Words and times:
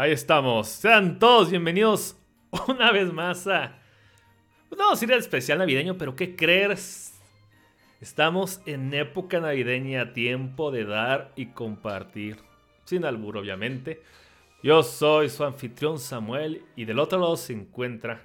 Ahí 0.00 0.12
estamos. 0.12 0.66
Sean 0.66 1.18
todos 1.18 1.50
bienvenidos 1.50 2.16
una 2.68 2.90
vez 2.90 3.12
más 3.12 3.46
a. 3.46 3.78
No, 4.74 4.96
sería 4.96 5.16
el 5.16 5.20
especial 5.20 5.58
navideño, 5.58 5.98
pero 5.98 6.16
¿qué 6.16 6.36
crees? 6.36 7.20
Estamos 8.00 8.62
en 8.64 8.94
época 8.94 9.40
navideña, 9.40 10.14
tiempo 10.14 10.70
de 10.70 10.86
dar 10.86 11.32
y 11.36 11.48
compartir. 11.48 12.38
Sin 12.84 13.04
albur, 13.04 13.36
obviamente. 13.36 14.00
Yo 14.62 14.82
soy 14.82 15.28
su 15.28 15.44
anfitrión 15.44 15.98
Samuel 15.98 16.62
y 16.76 16.86
del 16.86 16.98
otro 16.98 17.18
lado 17.18 17.36
se 17.36 17.52
encuentra 17.52 18.22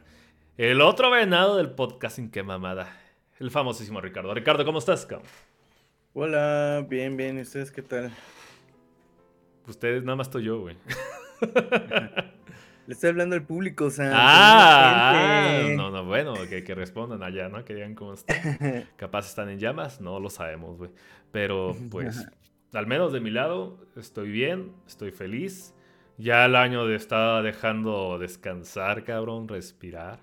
el 0.57 0.79
otro 0.79 1.11
venado 1.11 1.57
del 1.57 1.71
podcast 1.71 2.15
Sin 2.15 2.31
que 2.31 2.41
mamada, 2.41 2.97
el 3.37 3.51
famosísimo 3.51 3.99
Ricardo. 3.99 4.33
Ricardo, 4.33 4.63
¿cómo 4.63 4.79
estás, 4.79 5.05
cabrón? 5.05 5.27
Hola, 6.13 6.85
bien, 6.89 7.17
bien. 7.17 7.37
¿Y 7.37 7.41
ustedes 7.41 7.69
qué 7.69 7.81
tal? 7.81 8.13
Ustedes, 9.67 10.05
nada 10.05 10.15
más 10.15 10.27
estoy 10.27 10.45
yo, 10.45 10.61
güey. 10.61 10.77
Le 12.87 12.93
estoy 12.93 13.09
hablando 13.09 13.35
al 13.35 13.43
público, 13.43 13.85
o 13.85 13.89
sea. 13.89 14.11
Ah, 14.13 15.69
no, 15.75 15.89
no, 15.89 16.05
bueno, 16.05 16.35
que, 16.47 16.63
que, 16.63 16.75
respondan 16.75 17.23
allá, 17.23 17.49
¿no? 17.49 17.65
Que 17.65 17.73
digan 17.73 17.95
cómo 17.95 18.13
están. 18.13 18.35
Capaz 18.95 19.27
están 19.27 19.49
en 19.49 19.57
llamas, 19.57 20.01
no 20.01 20.19
lo 20.19 20.29
sabemos, 20.29 20.77
güey. 20.77 20.91
Pero, 21.31 21.75
pues, 21.89 22.27
al 22.73 22.85
menos 22.85 23.11
de 23.11 23.21
mi 23.21 23.31
lado, 23.31 23.87
estoy 23.95 24.29
bien, 24.29 24.71
estoy 24.85 25.11
feliz. 25.11 25.73
Ya 26.17 26.45
el 26.45 26.55
año 26.55 26.85
de 26.85 26.95
estaba 26.95 27.41
dejando 27.41 28.19
descansar, 28.19 29.03
cabrón, 29.03 29.47
respirar. 29.47 30.19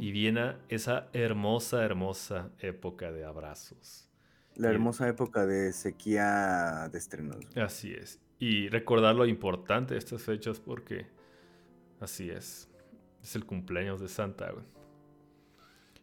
Y 0.00 0.10
viene 0.12 0.56
esa 0.68 1.08
hermosa, 1.12 1.84
hermosa 1.84 2.50
época 2.58 3.10
de 3.10 3.24
abrazos. 3.24 4.10
La 4.54 4.70
hermosa 4.70 5.08
época 5.08 5.46
de 5.46 5.72
sequía 5.72 6.88
de 6.90 6.98
estrenos. 6.98 7.38
Así 7.56 7.92
es 7.92 8.20
y 8.38 8.68
recordar 8.68 9.14
lo 9.14 9.26
importante 9.26 9.94
de 9.94 9.98
estas 9.98 10.22
fechas 10.22 10.60
porque 10.60 11.06
así 12.00 12.30
es. 12.30 12.70
Es 13.22 13.34
el 13.34 13.44
cumpleaños 13.44 14.00
de 14.00 14.08
Santa, 14.08 14.50
güey. 14.52 14.64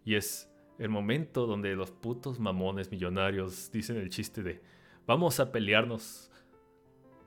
Y 0.06 0.16
es 0.16 0.50
el 0.80 0.90
momento 0.90 1.46
donde 1.46 1.76
los 1.76 1.92
putos 1.92 2.40
mamones 2.40 2.92
millonarios 2.92 3.72
dicen 3.72 3.98
el 3.98 4.10
chiste 4.10 4.44
de 4.44 4.62
vamos 5.06 5.40
a 5.40 5.52
pelearnos 5.52 6.32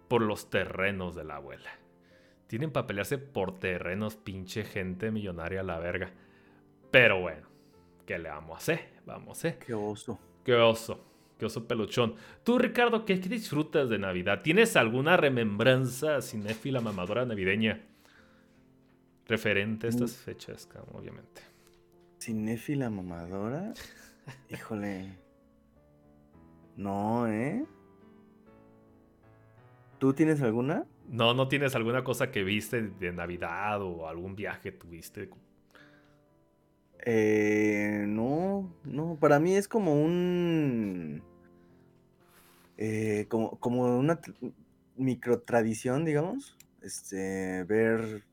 por 0.09 0.23
los 0.23 0.51
terrenos 0.51 1.15
de 1.15 1.25
la 1.25 1.37
abuela. 1.37 1.71
Tienen 2.47 2.71
para 2.71 2.87
pelearse 2.87 3.19
por 3.19 3.59
terrenos, 3.59 4.17
pinche 4.17 4.65
gente 4.65 5.11
millonaria 5.11 5.61
a 5.61 5.65
la 5.65 5.79
verga. 5.79 6.13
Pero 6.91 7.21
bueno, 7.21 7.49
¿qué 8.07 8.19
le 8.19 8.29
vamos 8.29 8.55
a 8.55 8.59
hacer? 8.59 9.01
Vamos 9.05 9.29
a 9.29 9.33
hacer. 9.33 9.59
Qué 9.59 9.75
oso. 9.75 10.19
Qué 10.45 10.55
oso. 10.55 11.01
Qué 11.39 11.45
oso 11.45 11.67
peluchón. 11.67 12.15
Tú, 12.45 12.59
Ricardo, 12.59 13.05
¿qué, 13.05 13.17
disfrutas 13.17 13.91
de 13.91 13.99
Navidad? 13.99 14.41
¿Tienes 14.43 14.75
alguna 14.77 15.17
remembranza 15.17 16.23
cinéfila 16.23 16.81
mamadora 16.81 17.27
navideña 17.27 17.83
referente 19.27 19.87
a 19.87 19.91
estas 19.91 20.17
fechas, 20.17 20.69
obviamente? 20.93 21.43
¿Cinéfila 22.19 22.89
mamadora? 22.89 23.75
Híjole. 24.51 25.19
No, 26.77 27.27
¿eh? 27.27 27.67
¿Tú 29.99 30.13
tienes 30.15 30.41
alguna? 30.41 30.85
No, 31.09 31.35
no 31.35 31.49
tienes 31.49 31.75
alguna 31.75 32.03
cosa 32.03 32.31
que 32.31 32.45
viste 32.45 32.83
de 32.83 33.13
Navidad 33.13 33.83
o 33.83 34.09
algún 34.09 34.37
viaje 34.37 34.73
tuviste 34.73 35.31
eh, 37.09 38.05
no, 38.09 38.75
no, 38.85 39.17
para 39.21 39.39
mí 39.39 39.55
es 39.55 39.69
como 39.69 39.95
un... 39.95 41.23
Eh, 42.79 43.27
como, 43.29 43.61
como 43.61 43.97
una 43.97 44.21
micro 44.97 45.41
tradición, 45.41 46.05
digamos, 46.05 46.57
este, 46.83 47.63
ver 47.65 48.25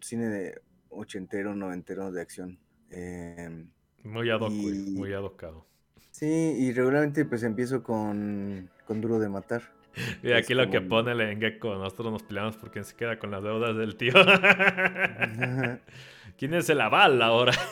cine 0.00 0.28
de 0.28 0.62
ochentero, 0.88 1.54
noventero 1.54 2.10
de 2.12 2.22
acción. 2.22 2.58
Em, 2.90 3.68
muy 4.02 4.30
ad 4.30 4.40
muy 4.40 5.12
adocado. 5.12 5.66
Sí, 6.10 6.26
y 6.26 6.72
regularmente 6.72 7.26
pues 7.26 7.42
empiezo 7.42 7.82
con, 7.82 8.70
con 8.86 9.02
Duro 9.02 9.18
de 9.18 9.28
Matar. 9.28 9.62
Y 10.24 10.32
aquí 10.32 10.54
lo 10.54 10.70
que 10.70 10.80
pone 10.80 11.12
el 11.12 11.38
Gecko, 11.38 11.76
nosotros 11.76 12.10
nos 12.10 12.22
peleamos 12.22 12.56
porque 12.56 12.82
se 12.82 12.96
queda 12.96 13.18
con 13.18 13.30
las 13.30 13.44
deudas 13.44 13.76
del 13.76 13.96
tío. 13.96 14.14
¿Quién 16.36 16.54
es 16.54 16.68
el 16.68 16.80
aval 16.80 17.22
ahora? 17.22 17.52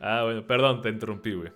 Ah, 0.00 0.22
bueno, 0.24 0.46
perdón, 0.46 0.82
te 0.82 0.88
interrumpí, 0.88 1.34
güey. 1.34 1.52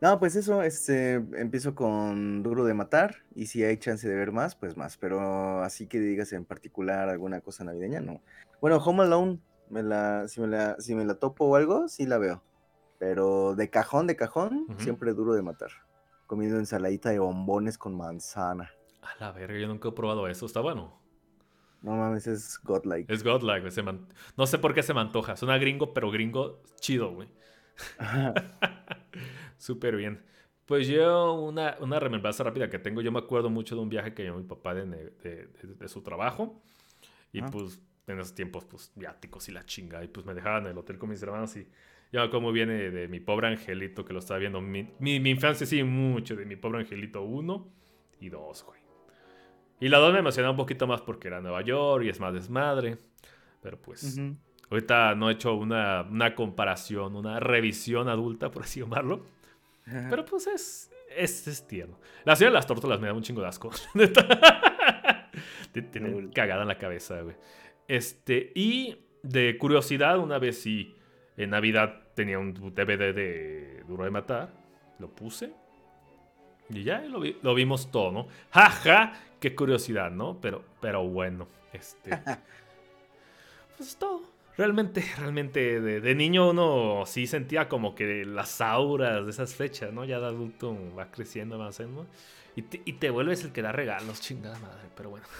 No, 0.00 0.18
pues 0.18 0.36
eso, 0.36 0.62
este, 0.62 1.14
empiezo 1.14 1.74
con 1.74 2.42
Duro 2.42 2.64
de 2.64 2.74
Matar 2.74 3.16
y 3.34 3.46
si 3.46 3.64
hay 3.64 3.78
chance 3.78 4.06
de 4.06 4.14
ver 4.14 4.30
más, 4.30 4.54
pues 4.54 4.76
más, 4.76 4.98
pero 4.98 5.62
así 5.62 5.86
que 5.86 5.98
digas 5.98 6.32
en 6.34 6.44
particular 6.44 7.08
alguna 7.08 7.40
cosa 7.40 7.64
navideña, 7.64 8.00
no. 8.00 8.20
Bueno, 8.60 8.76
Home 8.76 9.04
Alone, 9.04 9.40
me 9.70 9.82
la, 9.82 10.28
si, 10.28 10.40
me 10.40 10.48
la, 10.48 10.76
si 10.78 10.94
me 10.94 11.04
la 11.06 11.14
topo 11.14 11.46
o 11.46 11.56
algo, 11.56 11.88
sí 11.88 12.06
la 12.06 12.18
veo, 12.18 12.42
pero 12.98 13.54
de 13.54 13.70
cajón, 13.70 14.06
de 14.06 14.16
cajón, 14.16 14.66
siempre 14.78 15.14
Duro 15.14 15.32
de 15.32 15.42
Matar, 15.42 15.70
comiendo 16.26 16.58
ensaladita 16.58 17.08
de 17.10 17.18
bombones 17.18 17.78
con 17.78 17.96
manzana. 17.96 18.70
A 19.00 19.18
la 19.18 19.32
verga, 19.32 19.58
yo 19.58 19.66
nunca 19.66 19.88
he 19.88 19.92
probado 19.92 20.28
eso, 20.28 20.44
está 20.44 20.60
bueno. 20.60 21.05
No 21.82 21.96
mames, 21.96 22.26
es 22.26 22.58
godlike. 22.62 23.12
Es 23.12 23.22
godlike, 23.22 23.68
No 24.36 24.46
sé 24.46 24.58
por 24.58 24.74
qué 24.74 24.82
se 24.82 24.94
me 24.94 25.00
antoja. 25.00 25.36
Suena 25.36 25.58
gringo, 25.58 25.92
pero 25.94 26.10
gringo 26.10 26.62
chido, 26.80 27.12
güey. 27.12 27.28
Súper 29.58 29.96
bien. 29.96 30.22
Pues 30.64 30.88
yo, 30.88 31.34
una, 31.34 31.76
una 31.80 32.00
remembranza 32.00 32.42
rápida 32.42 32.68
que 32.68 32.78
tengo, 32.78 33.00
yo 33.00 33.12
me 33.12 33.20
acuerdo 33.20 33.50
mucho 33.50 33.76
de 33.76 33.82
un 33.82 33.88
viaje 33.88 34.14
que 34.14 34.24
llevó 34.24 34.38
mi 34.38 34.44
papá 34.44 34.74
de, 34.74 35.48
su 35.86 36.02
trabajo. 36.02 36.60
Y 37.32 37.42
pues 37.42 37.80
en 38.06 38.18
esos 38.18 38.34
tiempos, 38.34 38.64
pues 38.64 38.90
viáticos 38.94 39.48
y 39.48 39.52
la 39.52 39.64
chinga. 39.64 40.02
Y 40.02 40.08
pues 40.08 40.26
me 40.26 40.34
dejaban 40.34 40.64
en 40.64 40.72
el 40.72 40.78
hotel 40.78 40.98
con 40.98 41.10
mis 41.10 41.22
hermanos 41.22 41.56
y 41.56 41.68
ya 42.12 42.30
como 42.30 42.50
viene 42.50 42.90
de 42.90 43.08
mi 43.08 43.20
pobre 43.20 43.48
angelito 43.48 44.04
que 44.04 44.12
lo 44.12 44.18
estaba 44.18 44.38
viendo. 44.38 44.60
Mi, 44.60 44.90
mi, 44.98 45.20
mi 45.20 45.30
infancia 45.30 45.66
sí, 45.66 45.82
mucho 45.84 46.34
de 46.34 46.46
mi 46.46 46.56
pobre 46.56 46.80
angelito 46.80 47.22
1 47.22 47.72
y 48.20 48.28
2, 48.28 48.64
güey. 48.64 48.85
Y 49.80 49.88
la 49.88 49.98
2 49.98 50.12
me 50.12 50.20
emocionaba 50.20 50.52
un 50.52 50.56
poquito 50.56 50.86
más 50.86 51.02
porque 51.02 51.28
era 51.28 51.40
Nueva 51.40 51.62
York 51.62 52.04
y 52.04 52.08
es 52.08 52.18
más 52.20 52.32
desmadre. 52.32 52.96
Pero 53.62 53.80
pues, 53.80 54.18
ahorita 54.70 55.14
no 55.14 55.28
he 55.28 55.34
hecho 55.34 55.54
una, 55.54 56.02
una, 56.02 56.34
comparación, 56.34 57.16
una 57.16 57.40
revisión 57.40 58.08
adulta, 58.08 58.50
por 58.50 58.62
así 58.62 58.80
llamarlo. 58.80 59.26
Pero 59.84 60.24
pues 60.24 60.46
es, 60.46 60.90
es, 61.16 61.46
es, 61.46 61.66
tierno. 61.66 61.98
La 62.24 62.34
ciudad 62.36 62.50
de 62.50 62.54
las 62.54 62.66
tortugas 62.66 63.00
me 63.00 63.06
da 63.06 63.12
un 63.12 63.22
chingo 63.22 63.40
de 63.40 63.48
asco. 63.48 63.70
Tienen 65.72 66.30
cagada 66.30 66.62
en 66.62 66.68
la 66.68 66.78
cabeza, 66.78 67.20
güey. 67.20 67.36
Este, 67.86 68.52
y 68.54 68.96
de 69.22 69.58
curiosidad, 69.58 70.18
una 70.18 70.38
vez 70.38 70.60
sí, 70.60 70.96
en 71.36 71.50
Navidad 71.50 72.02
tenía 72.14 72.38
un 72.38 72.54
DVD 72.54 73.14
de 73.14 73.84
Duro 73.86 74.04
de 74.04 74.10
Matar. 74.10 74.52
Lo 74.98 75.08
puse. 75.14 75.52
Y 76.70 76.82
ya 76.82 77.00
lo, 77.02 77.20
lo 77.42 77.54
vimos 77.54 77.90
todo, 77.92 78.10
¿no? 78.10 78.26
Jaja, 78.50 79.12
qué 79.40 79.54
curiosidad, 79.54 80.10
¿no? 80.10 80.40
Pero, 80.40 80.64
pero 80.80 81.04
bueno, 81.06 81.46
este. 81.72 82.10
pues 83.76 83.90
es 83.90 83.96
todo. 83.96 84.22
Realmente, 84.56 85.04
realmente, 85.18 85.80
de, 85.80 86.14
niño 86.14 86.50
uno 86.50 87.04
sí 87.04 87.26
sentía 87.26 87.68
como 87.68 87.94
que 87.94 88.24
las 88.24 88.62
auras 88.62 89.24
de 89.24 89.30
esas 89.30 89.54
fechas, 89.54 89.92
¿no? 89.92 90.06
Ya 90.06 90.18
de 90.18 90.26
adulto 90.26 90.74
va 90.98 91.10
creciendo, 91.10 91.58
va 91.58 91.68
haciendo. 91.68 92.06
Y 92.54 92.62
te, 92.62 92.80
y 92.86 92.94
te 92.94 93.10
vuelves 93.10 93.44
el 93.44 93.52
que 93.52 93.60
da 93.60 93.72
regalos, 93.72 94.22
chingada 94.22 94.58
madre, 94.58 94.88
pero 94.96 95.10
bueno. 95.10 95.26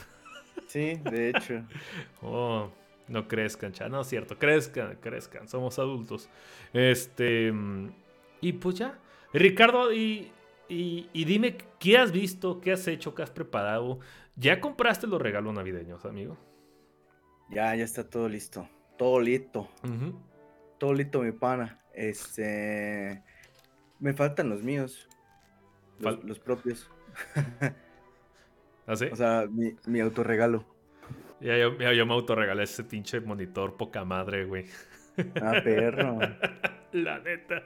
Sí, 0.69 0.95
de 1.05 1.31
hecho. 1.31 1.63
oh, 2.23 2.71
no 3.09 3.29
crezcan, 3.29 3.73
cha. 3.73 3.89
No 3.89 4.01
es 4.01 4.09
cierto, 4.09 4.39
crezcan, 4.39 4.97
crezcan, 5.01 5.49
somos 5.49 5.79
adultos. 5.79 6.29
Este. 6.73 7.53
Y 8.41 8.53
pues 8.55 8.77
ya. 8.77 8.99
Ricardo, 9.33 9.93
y 9.93 10.31
y, 10.69 11.25
dime, 11.25 11.57
¿qué 11.79 11.99
has 11.99 12.13
visto? 12.13 12.61
¿Qué 12.61 12.73
has 12.73 12.87
hecho? 12.89 13.15
¿Qué 13.15 13.23
has 13.23 13.31
preparado? 13.31 14.01
¿Ya 14.35 14.61
compraste 14.61 15.07
los 15.07 15.21
regalos 15.21 15.55
navideños, 15.55 16.05
amigo? 16.05 16.37
Ya, 17.51 17.75
ya 17.75 17.85
está 17.85 18.09
todo 18.09 18.29
listo. 18.29 18.69
Todo 18.99 19.21
listo. 19.21 19.69
Todo 20.79 20.95
listo, 20.95 21.23
mi 21.23 21.33
pana. 21.33 21.81
Este. 21.95 23.23
Me 24.01 24.13
faltan 24.13 24.51
los 24.51 24.63
míos. 24.63 25.09
Los, 25.99 26.39
propios. 26.39 26.91
¿Ah, 28.87 28.97
sí? 28.97 29.07
O 29.13 29.17
sea, 29.17 29.47
mi, 29.51 29.75
mi 29.87 30.01
autorregalo. 30.01 30.65
Ya, 31.41 31.57
yo, 31.59 31.77
yo 31.79 32.07
me 32.07 32.15
autorregalé 32.15 32.65
ese 32.65 32.85
pinche 32.85 33.21
monitor 33.21 33.77
poca 33.77 34.05
madre, 34.05 34.45
güey. 34.45 34.67
Ah, 35.41 35.61
perro. 35.63 36.19
La 36.93 37.19
neta. 37.21 37.63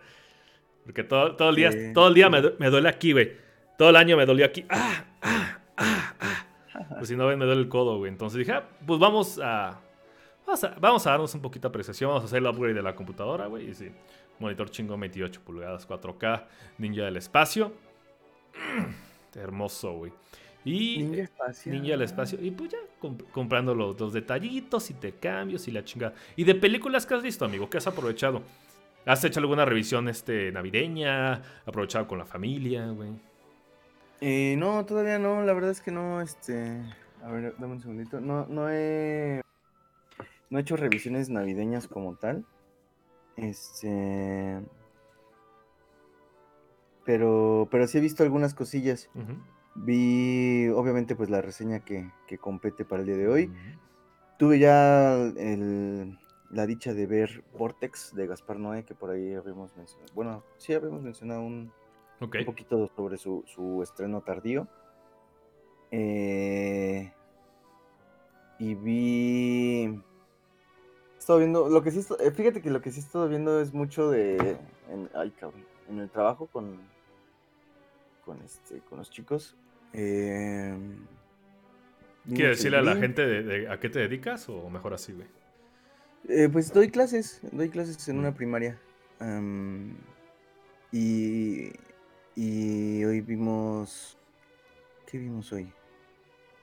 Porque 0.84 1.04
todo, 1.04 1.36
todo 1.36 1.50
el 1.50 1.56
día, 1.56 1.70
todo 1.92 2.08
el 2.08 2.14
día 2.14 2.28
me, 2.28 2.40
duele 2.40 2.88
aquí, 2.88 3.12
güey. 3.12 3.32
Todo 3.78 3.90
el 3.90 3.96
año 3.96 4.16
me 4.16 4.26
dolió 4.26 4.44
aquí. 4.46 4.64
Ah, 4.68 5.04
ah, 5.22 5.60
ah, 5.76 6.14
ah. 6.18 6.46
Pues 6.98 7.08
si 7.08 7.16
no 7.16 7.26
ven, 7.26 7.38
me 7.38 7.44
duele 7.44 7.60
el 7.60 7.68
codo, 7.68 7.98
güey. 7.98 8.10
Entonces 8.10 8.38
dije, 8.38 8.52
ah, 8.52 8.68
pues 8.86 8.98
vamos 8.98 9.38
a, 9.42 9.80
vamos 10.80 11.06
a, 11.06 11.10
darnos 11.10 11.34
un 11.34 11.42
poquito 11.42 11.68
de 11.68 11.70
apreciación. 11.70 12.08
Vamos 12.08 12.24
a 12.24 12.26
hacer 12.26 12.38
el 12.38 12.46
upgrade 12.46 12.74
de 12.74 12.82
la 12.82 12.94
computadora, 12.94 13.46
güey. 13.46 13.70
Y 13.70 13.74
sí, 13.74 13.90
monitor 14.38 14.70
chingo 14.70 14.98
28 14.98 15.40
pulgadas, 15.42 15.88
4K, 15.88 16.44
Ninja 16.78 17.04
del 17.04 17.16
espacio. 17.16 17.72
hermoso, 19.34 19.92
güey. 19.92 20.12
Y 20.64 20.98
Ninja 20.98 21.22
Espacio. 21.22 21.72
Ninja 21.72 21.94
al 21.94 22.02
espacio. 22.02 22.38
Y 22.42 22.50
pues 22.50 22.70
ya, 22.70 22.78
comprando 23.32 23.74
los, 23.74 23.98
los, 23.98 24.12
detallitos 24.12 24.90
y 24.90 24.94
te 24.94 25.12
cambios 25.12 25.66
y 25.68 25.70
la 25.70 25.84
chingada. 25.84 26.14
Y 26.36 26.44
de 26.44 26.54
películas 26.54 27.06
que 27.06 27.14
has 27.14 27.22
visto, 27.22 27.44
amigo, 27.44 27.70
¿qué 27.70 27.78
has 27.78 27.86
aprovechado? 27.86 28.42
¿Has 29.06 29.24
hecho 29.24 29.40
alguna 29.40 29.64
revisión 29.64 30.08
este, 30.08 30.52
navideña? 30.52 31.42
¿Aprovechado 31.64 32.06
con 32.06 32.18
la 32.18 32.26
familia, 32.26 32.88
güey? 32.88 33.10
Eh, 34.20 34.54
no, 34.58 34.84
todavía 34.84 35.18
no, 35.18 35.42
la 35.42 35.52
verdad 35.52 35.70
es 35.70 35.80
que 35.80 35.90
no, 35.90 36.20
este... 36.20 36.82
A 37.22 37.30
ver, 37.30 37.54
dame 37.58 37.74
un 37.74 37.80
segundito. 37.80 38.20
No, 38.20 38.46
no 38.46 38.70
he... 38.70 39.40
No 40.50 40.58
he 40.58 40.62
hecho 40.62 40.76
revisiones 40.76 41.30
navideñas 41.30 41.88
como 41.88 42.16
tal. 42.16 42.44
Este... 43.36 44.60
Pero, 47.04 47.68
pero 47.70 47.86
sí 47.86 47.98
he 47.98 48.00
visto 48.00 48.22
algunas 48.22 48.54
cosillas. 48.54 49.08
Vi, 49.74 50.68
obviamente, 50.68 51.16
pues 51.16 51.30
la 51.30 51.40
reseña 51.40 51.80
que, 51.80 52.10
que, 52.26 52.38
compete 52.38 52.84
para 52.84 53.00
el 53.00 53.06
día 53.06 53.16
de 53.16 53.28
hoy. 53.28 53.52
Tuve 54.38 54.58
ya 54.58 55.14
el, 55.14 56.18
la 56.50 56.66
dicha 56.66 56.94
de 56.94 57.06
ver 57.06 57.44
Vortex 57.56 58.14
de 58.14 58.26
Gaspar 58.26 58.58
Noé, 58.58 58.84
que 58.84 58.94
por 58.94 59.10
ahí 59.10 59.34
habíamos 59.34 59.76
mencionado. 59.76 60.12
Bueno, 60.14 60.44
sí 60.56 60.74
habíamos 60.74 61.02
mencionado 61.02 61.42
un, 61.42 61.72
un 62.20 62.44
poquito 62.44 62.90
sobre 62.96 63.16
su, 63.16 63.44
su 63.46 63.82
estreno 63.82 64.20
tardío. 64.20 64.66
Eh, 65.90 67.12
y 68.58 68.74
vi. 68.74 69.84
He 69.84 71.18
estado 71.18 71.38
viendo. 71.38 71.68
Lo 71.68 71.82
que 71.82 71.90
sí. 71.90 72.00
Eh, 72.20 72.30
fíjate 72.30 72.60
que 72.60 72.70
lo 72.70 72.80
que 72.80 72.90
sí 72.90 73.00
he 73.00 73.02
estado 73.02 73.28
viendo 73.28 73.60
es 73.60 73.72
mucho 73.72 74.10
de. 74.10 74.58
En, 74.88 75.08
ay, 75.14 75.30
cabrón. 75.30 75.64
En 75.88 75.98
el 75.98 76.10
trabajo 76.10 76.46
con. 76.46 76.78
Con 78.24 78.40
este. 78.42 78.80
Con 78.80 78.98
los 78.98 79.10
chicos. 79.10 79.56
Eh, 79.92 80.76
¿Quieres 82.26 82.58
decirle 82.58 82.78
a 82.78 82.82
la 82.82 82.96
gente 82.96 83.26
de, 83.26 83.68
a 83.68 83.80
qué 83.80 83.88
te 83.88 83.98
dedicas 83.98 84.48
o 84.48 84.68
mejor 84.68 84.94
así, 84.94 85.12
güey? 85.12 85.26
Eh, 86.28 86.48
pues 86.50 86.72
doy 86.72 86.90
clases, 86.90 87.40
doy 87.52 87.68
clases 87.68 88.08
en 88.08 88.18
una 88.18 88.34
primaria. 88.34 88.78
y, 90.92 91.72
y 92.36 93.04
hoy 93.04 93.20
vimos... 93.20 94.16
¿Qué 95.06 95.18
vimos 95.18 95.52
hoy? 95.52 95.72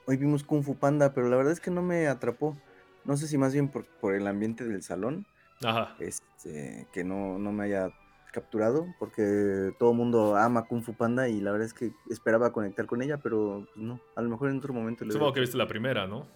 Hoy 0.06 0.16
vimos 0.16 0.42
Kung 0.42 0.62
Fu 0.62 0.74
Panda, 0.74 1.12
pero 1.12 1.28
la 1.28 1.36
verdad 1.36 1.52
es 1.52 1.60
que 1.60 1.70
no 1.70 1.82
me 1.82 2.06
atrapó. 2.06 2.56
No 3.04 3.16
sé 3.16 3.26
si 3.26 3.36
más 3.36 3.52
bien 3.52 3.68
por, 3.68 3.84
por 3.84 4.14
el 4.14 4.26
ambiente 4.26 4.64
del 4.64 4.82
salón. 4.82 5.26
Ajá. 5.62 5.96
Este, 5.98 6.86
que 6.92 7.04
no, 7.04 7.38
no 7.38 7.52
me 7.52 7.64
haya 7.64 7.90
capturado, 8.32 8.86
porque 8.98 9.72
todo 9.78 9.90
el 9.90 9.96
mundo 9.96 10.36
ama 10.36 10.66
Kung 10.66 10.82
Fu 10.82 10.94
Panda 10.94 11.28
y 11.28 11.40
la 11.40 11.50
verdad 11.50 11.66
es 11.66 11.74
que 11.74 11.92
esperaba 12.10 12.52
conectar 12.52 12.86
con 12.86 13.02
ella, 13.02 13.18
pero 13.18 13.66
pues, 13.74 13.84
no, 13.84 14.00
a 14.16 14.22
lo 14.22 14.28
mejor 14.28 14.50
en 14.50 14.58
otro 14.58 14.72
momento. 14.72 15.04
Le 15.04 15.12
Supongo 15.12 15.32
que 15.32 15.40
viste 15.40 15.56
la 15.56 15.66
primera, 15.66 16.06
¿no? 16.06 16.26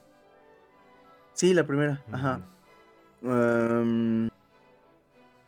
Sí, 1.32 1.54
la 1.54 1.66
primera, 1.66 2.02
ajá. 2.12 2.42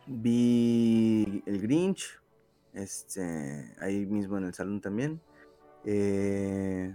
Vi 0.07 1.43
el 1.45 1.61
Grinch, 1.61 2.21
este, 2.73 3.73
ahí 3.79 4.05
mismo 4.05 4.37
en 4.37 4.45
el 4.45 4.53
salón 4.53 4.81
también. 4.81 5.21
Eh, 5.83 6.93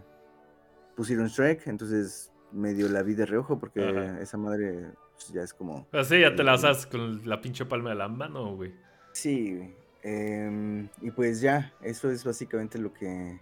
pusieron 0.97 1.29
Shrek, 1.29 1.67
entonces 1.67 2.33
medio 2.53 2.89
la 2.89 3.03
vi 3.03 3.15
de 3.15 3.27
reojo 3.27 3.59
porque 3.59 4.17
esa 4.21 4.37
madre 4.37 4.91
pues, 5.15 5.29
ya 5.33 5.43
es 5.43 5.55
como... 5.55 5.87
Así 5.93 6.21
ya 6.21 6.35
te 6.35 6.43
la 6.43 6.55
haces 6.55 6.87
con 6.87 7.29
la 7.29 7.41
pinche 7.41 7.65
palma 7.65 7.91
de 7.91 7.97
la 7.97 8.09
mano, 8.09 8.57
güey. 8.57 8.75
Sí, 9.13 9.75
em, 10.03 10.89
y 11.01 11.11
pues 11.11 11.41
ya, 11.41 11.73
eso 11.83 12.11
es 12.11 12.25
básicamente 12.25 12.79
lo 12.79 12.93
que 12.93 13.41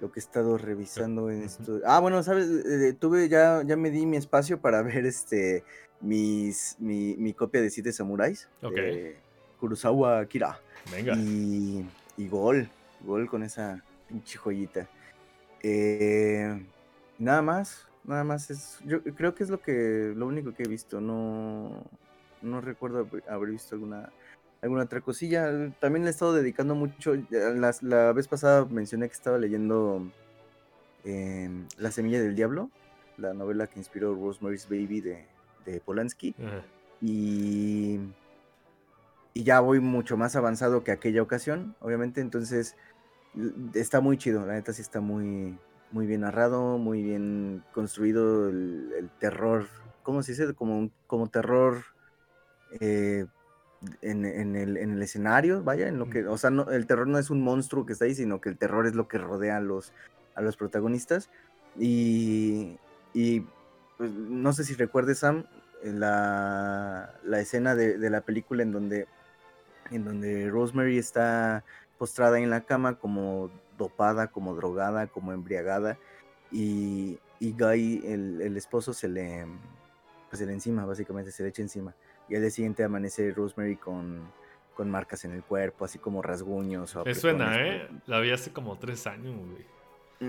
lo 0.00 0.12
que 0.12 0.20
he 0.20 0.22
estado 0.22 0.58
revisando 0.58 1.30
en 1.30 1.42
esto. 1.42 1.80
Ah, 1.84 2.00
bueno, 2.00 2.22
sabes, 2.22 2.48
eh, 2.48 2.92
tuve 2.92 3.28
ya 3.28 3.62
ya 3.64 3.76
me 3.76 3.90
di 3.90 4.06
mi 4.06 4.16
espacio 4.16 4.60
para 4.60 4.82
ver 4.82 5.06
este 5.06 5.64
mis 6.00 6.76
mi, 6.78 7.16
mi 7.16 7.32
copia 7.34 7.60
de 7.60 7.70
Siete 7.70 7.92
Samuráis 7.92 8.48
de 8.62 9.16
Kurosawa 9.58 10.20
Akira. 10.20 10.60
Venga. 10.90 11.14
Y, 11.16 11.84
y 12.16 12.28
gol, 12.28 12.70
gol 13.04 13.28
con 13.28 13.42
esa 13.42 13.82
pinche 14.08 14.38
joyita. 14.38 14.88
Eh, 15.62 16.64
nada 17.18 17.42
más, 17.42 17.88
nada 18.04 18.24
más 18.24 18.50
es 18.50 18.78
yo 18.84 19.02
creo 19.02 19.34
que 19.34 19.42
es 19.42 19.50
lo 19.50 19.60
que 19.60 20.12
lo 20.14 20.26
único 20.26 20.54
que 20.54 20.62
he 20.62 20.68
visto, 20.68 21.00
no 21.00 21.84
no 22.40 22.60
recuerdo 22.60 23.08
haber 23.28 23.50
visto 23.50 23.74
alguna 23.74 24.12
alguna 24.62 24.84
otra 24.84 25.00
cosilla. 25.00 25.72
También 25.80 26.04
le 26.04 26.08
he 26.08 26.12
estado 26.12 26.32
dedicando 26.32 26.74
mucho. 26.74 27.14
La, 27.30 27.74
la 27.82 28.12
vez 28.12 28.28
pasada 28.28 28.64
mencioné 28.64 29.08
que 29.08 29.14
estaba 29.14 29.38
leyendo 29.38 30.10
em, 31.04 31.66
La 31.78 31.90
Semilla 31.90 32.20
del 32.20 32.34
Diablo, 32.34 32.70
la 33.16 33.34
novela 33.34 33.66
que 33.66 33.78
inspiró 33.78 34.14
Rosemary's 34.14 34.68
Baby 34.68 35.00
de, 35.00 35.26
de 35.64 35.80
Polanski. 35.80 36.34
Y, 37.00 38.00
y 39.34 39.42
ya 39.44 39.60
voy 39.60 39.80
mucho 39.80 40.16
más 40.16 40.34
avanzado 40.36 40.82
que 40.82 40.92
aquella 40.92 41.22
ocasión, 41.22 41.76
obviamente. 41.80 42.20
Entonces 42.20 42.76
está 43.74 44.00
muy 44.00 44.18
chido, 44.18 44.44
la 44.46 44.54
neta 44.54 44.72
sí 44.72 44.82
está 44.82 45.00
muy, 45.00 45.56
muy 45.92 46.06
bien 46.06 46.22
narrado, 46.22 46.78
muy 46.78 47.02
bien 47.02 47.62
construido 47.72 48.48
el, 48.48 49.10
terror. 49.18 49.66
¿Cómo 50.02 50.22
se 50.22 50.32
dice? 50.32 50.54
Como, 50.54 50.90
como 51.06 51.28
terror. 51.28 51.84
Eh, 52.80 53.26
en, 54.02 54.24
el, 54.24 54.76
en, 54.76 54.92
el, 54.92 55.02
escenario, 55.02 55.62
vaya, 55.62 55.88
en 55.88 55.98
lo 55.98 56.10
que, 56.10 56.26
o 56.26 56.36
sea, 56.36 56.50
no, 56.50 56.70
el 56.70 56.86
terror 56.86 57.06
no 57.06 57.18
es 57.18 57.30
un 57.30 57.42
monstruo 57.42 57.86
que 57.86 57.92
está 57.92 58.06
ahí, 58.06 58.14
sino 58.14 58.40
que 58.40 58.48
el 58.48 58.58
terror 58.58 58.86
es 58.86 58.94
lo 58.94 59.08
que 59.08 59.18
rodea 59.18 59.58
a 59.58 59.60
los, 59.60 59.92
a 60.34 60.42
los 60.42 60.56
protagonistas. 60.56 61.30
Y, 61.78 62.78
y 63.14 63.46
pues, 63.96 64.10
no 64.10 64.52
sé 64.52 64.64
si 64.64 64.74
recuerdes, 64.74 65.20
Sam, 65.20 65.44
la, 65.82 67.14
la 67.22 67.40
escena 67.40 67.74
de, 67.74 67.98
de, 67.98 68.10
la 68.10 68.22
película 68.22 68.62
en 68.62 68.72
donde, 68.72 69.06
en 69.90 70.04
donde 70.04 70.48
Rosemary 70.50 70.98
está 70.98 71.64
postrada 71.98 72.38
en 72.40 72.50
la 72.50 72.62
cama 72.62 72.98
como 72.98 73.50
dopada, 73.76 74.28
como 74.28 74.54
drogada, 74.54 75.06
como 75.06 75.32
embriagada, 75.32 75.98
y, 76.50 77.18
y 77.38 77.52
Guy, 77.52 78.02
el, 78.04 78.40
el 78.40 78.56
esposo, 78.56 78.92
se 78.92 79.08
le, 79.08 79.46
pues, 80.30 80.40
se 80.40 80.46
le 80.46 80.52
encima, 80.52 80.84
básicamente, 80.84 81.30
se 81.30 81.44
le 81.44 81.50
echa 81.50 81.62
encima. 81.62 81.94
Y 82.28 82.34
al 82.34 82.42
día 82.42 82.50
siguiente 82.50 82.84
amanece 82.84 83.30
Rosemary 83.32 83.76
con, 83.76 84.30
con 84.74 84.90
marcas 84.90 85.24
en 85.24 85.32
el 85.32 85.42
cuerpo, 85.42 85.84
así 85.84 85.98
como 85.98 86.22
rasguños. 86.22 86.96
Me 87.04 87.14
suena, 87.14 87.56
¿eh? 87.60 87.88
La 88.06 88.20
vi 88.20 88.30
hace 88.30 88.52
como 88.52 88.78
tres 88.78 89.06
años, 89.06 89.34
güey. 89.36 89.78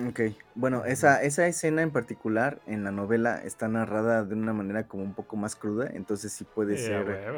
Ok, 0.07 0.19
bueno, 0.53 0.85
esa, 0.85 1.23
esa 1.23 1.47
escena 1.47 1.81
en 1.81 1.89
particular 1.89 2.61
en 2.67 2.83
la 2.83 2.91
novela 2.91 3.41
está 3.43 3.67
narrada 3.67 4.23
de 4.23 4.35
una 4.35 4.53
manera 4.53 4.87
como 4.87 5.01
un 5.01 5.15
poco 5.15 5.35
más 5.35 5.55
cruda, 5.55 5.89
entonces 5.91 6.31
sí 6.31 6.43
puede 6.43 6.77
ser 6.77 7.33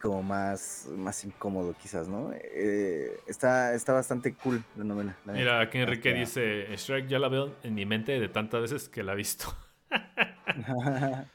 como 0.00 0.22
más, 0.22 0.88
más 0.94 1.24
incómodo 1.24 1.74
quizás, 1.80 2.06
¿no? 2.06 2.32
Eh, 2.34 3.18
está, 3.26 3.74
está 3.74 3.94
bastante 3.94 4.34
cool 4.34 4.62
la 4.76 4.84
novela. 4.84 5.16
Mira, 5.26 5.60
aquí 5.60 5.78
Enrique 5.78 6.12
dice, 6.12 6.66
Shrek 6.76 7.06
ya 7.06 7.18
la 7.18 7.28
veo 7.28 7.54
en 7.62 7.74
mi 7.74 7.86
mente 7.86 8.18
de 8.20 8.28
tantas 8.28 8.60
veces 8.62 8.88
que 8.88 9.02
la 9.02 9.12
he 9.12 9.16
visto. 9.16 9.54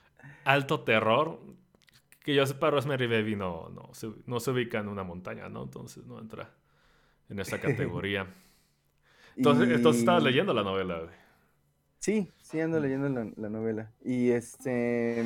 Alto 0.46 0.82
terror, 0.82 1.40
que 2.26 2.34
yo 2.34 2.44
sepa, 2.48 2.72
Rosemary 2.72 3.06
Baby 3.06 3.36
no, 3.36 3.70
no, 3.70 3.94
se, 3.94 4.10
no 4.26 4.40
se 4.40 4.50
ubica 4.50 4.80
en 4.80 4.88
una 4.88 5.04
montaña, 5.04 5.48
¿no? 5.48 5.62
Entonces 5.62 6.08
no 6.08 6.20
entra 6.20 6.56
en 7.30 7.38
esa 7.38 7.62
categoría. 7.62 8.26
Entonces, 9.38 9.70
entonces 9.70 10.00
estabas 10.00 10.24
leyendo 10.24 10.54
la 10.54 10.64
novela, 10.64 10.98
güey. 11.00 11.14
Sí, 12.00 12.32
sí 12.42 12.62
ando 12.62 12.80
leyendo 12.80 13.10
la, 13.36 13.50
novela. 13.50 13.92
Y 14.02 14.30
este... 14.30 15.20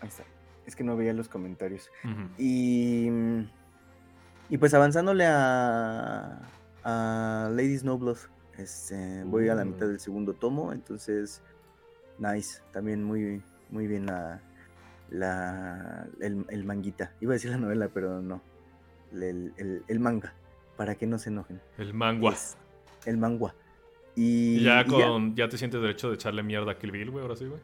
Ahí 0.00 0.08
está. 0.08 0.24
Es 0.66 0.76
que 0.76 0.84
no 0.84 0.94
veía 0.94 1.14
los 1.14 1.30
comentarios. 1.30 1.90
Y... 2.36 3.08
Y 4.50 4.58
pues 4.58 4.74
avanzándole 4.74 5.24
a... 5.26 6.38
A 6.84 7.48
Lady 7.50 7.78
Snowblood. 7.78 8.18
Este, 8.58 9.24
voy 9.24 9.48
a 9.48 9.54
la 9.54 9.64
mitad 9.64 9.86
uh. 9.86 9.92
del 9.92 10.00
segundo 10.00 10.34
tomo, 10.34 10.70
entonces... 10.70 11.42
Nice. 12.18 12.60
También 12.72 13.02
muy, 13.02 13.42
muy 13.70 13.86
bien 13.86 14.06
la, 14.06 14.40
la 15.10 16.06
el, 16.20 16.64
manguita. 16.64 17.12
Iba 17.20 17.32
a 17.32 17.34
decir 17.34 17.50
la 17.50 17.58
novela, 17.58 17.88
pero 17.92 18.20
no. 18.20 18.42
El, 19.12 20.00
manga, 20.00 20.34
para 20.76 20.96
que 20.96 21.06
no 21.06 21.18
se 21.18 21.30
enojen. 21.30 21.60
El 21.78 21.94
mangua. 21.94 22.34
el 23.06 23.16
mangua. 23.16 23.54
Y 24.16 24.62
ya 24.62 24.84
con 24.84 25.34
ya. 25.34 25.48
te 25.48 25.58
sientes 25.58 25.80
derecho 25.80 26.08
de 26.08 26.14
echarle 26.14 26.42
mierda 26.42 26.72
a 26.72 26.78
Kill 26.78 26.92
Bill, 26.92 27.10
güey, 27.10 27.22
ahora 27.22 27.36
sí, 27.36 27.46
güey. 27.46 27.60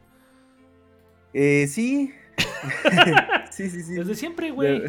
Eh, 1.33 1.67
sí. 1.67 2.13
sí, 3.51 3.69
sí, 3.69 3.83
sí. 3.83 3.93
Desde 3.95 4.15
siempre, 4.15 4.51
güey. 4.51 4.81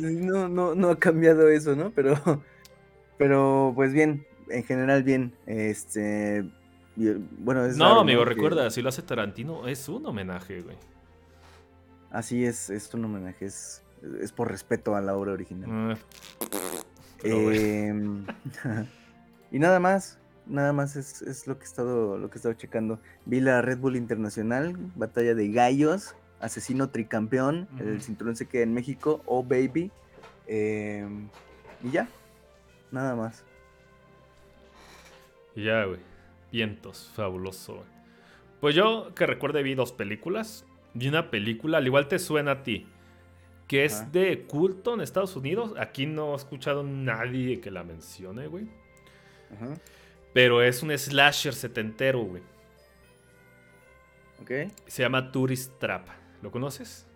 no, 0.00 0.48
no, 0.48 0.74
no 0.74 0.90
ha 0.90 0.98
cambiado 0.98 1.48
eso, 1.48 1.76
¿no? 1.76 1.90
Pero, 1.90 2.42
pero 3.18 3.72
pues 3.74 3.92
bien, 3.92 4.26
en 4.48 4.64
general 4.64 5.02
bien. 5.02 5.34
Este, 5.46 6.44
bueno, 6.96 7.64
es 7.64 7.76
No, 7.76 8.00
amigo, 8.00 8.24
recuerda, 8.24 8.70
si 8.70 8.82
lo 8.82 8.88
hace 8.88 9.02
Tarantino, 9.02 9.68
es 9.68 9.88
un 9.88 10.04
homenaje, 10.06 10.60
güey. 10.60 10.76
Así 12.10 12.44
es, 12.44 12.70
es 12.70 12.92
un 12.92 13.04
homenaje, 13.04 13.46
es, 13.46 13.82
es 14.20 14.32
por 14.32 14.50
respeto 14.50 14.96
a 14.96 15.00
la 15.00 15.14
obra 15.14 15.32
original. 15.32 15.96
Em, 17.22 18.26
y 19.52 19.58
nada 19.58 19.78
más, 19.78 20.18
nada 20.46 20.72
más 20.72 20.96
es, 20.96 21.46
lo 21.46 21.56
que 21.58 21.64
he 21.64 21.66
estado, 21.66 22.18
lo 22.18 22.28
que 22.28 22.34
he 22.36 22.38
estado 22.38 22.54
checando. 22.54 22.98
Vi 23.26 23.40
la 23.40 23.62
Red 23.62 23.78
Bull 23.78 23.96
Internacional, 23.96 24.76
batalla 24.96 25.34
de 25.34 25.50
gallos, 25.52 26.16
asesino 26.40 26.90
tricampeón, 26.90 27.68
el 27.78 28.02
cinturón 28.02 28.34
se 28.34 28.46
queda 28.46 28.64
en 28.64 28.74
México, 28.74 29.22
oh 29.26 29.44
baby. 29.44 29.92
Em, 30.48 31.28
y 31.84 31.90
ya, 31.92 32.08
nada 32.90 33.14
más. 33.14 33.44
Y 35.54 35.64
ya, 35.64 35.84
güey. 35.84 36.09
Vientos, 36.52 37.10
fabuloso. 37.14 37.84
Pues 38.60 38.74
yo 38.74 39.14
que 39.14 39.26
recuerde 39.26 39.62
vi 39.62 39.74
dos 39.74 39.92
películas. 39.92 40.66
Vi 40.94 41.08
una 41.08 41.30
película, 41.30 41.78
al 41.78 41.86
igual 41.86 42.08
te 42.08 42.18
suena 42.18 42.50
a 42.50 42.62
ti, 42.62 42.86
que 43.68 43.84
es 43.84 44.10
de 44.10 44.42
culto 44.42 44.94
en 44.94 45.00
Estados 45.00 45.36
Unidos. 45.36 45.74
Aquí 45.78 46.06
no 46.06 46.32
he 46.32 46.36
escuchado 46.36 46.82
nadie 46.82 47.60
que 47.60 47.70
la 47.70 47.84
mencione, 47.84 48.48
güey. 48.48 48.68
Ajá. 49.54 49.74
Pero 50.32 50.62
es 50.62 50.82
un 50.82 50.96
slasher 50.96 51.54
setentero, 51.54 52.20
güey. 52.20 52.42
Ok. 54.40 54.72
Se 54.86 55.02
llama 55.02 55.30
Tourist 55.30 55.78
Trap. 55.78 56.08
¿Lo 56.42 56.50
conoces? 56.50 57.06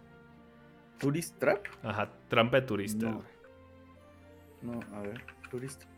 ¿Tourist 0.98 1.38
Trap? 1.38 1.66
Ajá, 1.82 2.10
trampa 2.28 2.60
de 2.60 2.66
turista, 2.66 3.10
no. 3.10 3.22
No, 4.62 4.80
a 4.94 5.00
ver. 5.00 5.24
Tourist 5.50 5.80
Trap. 5.80 5.93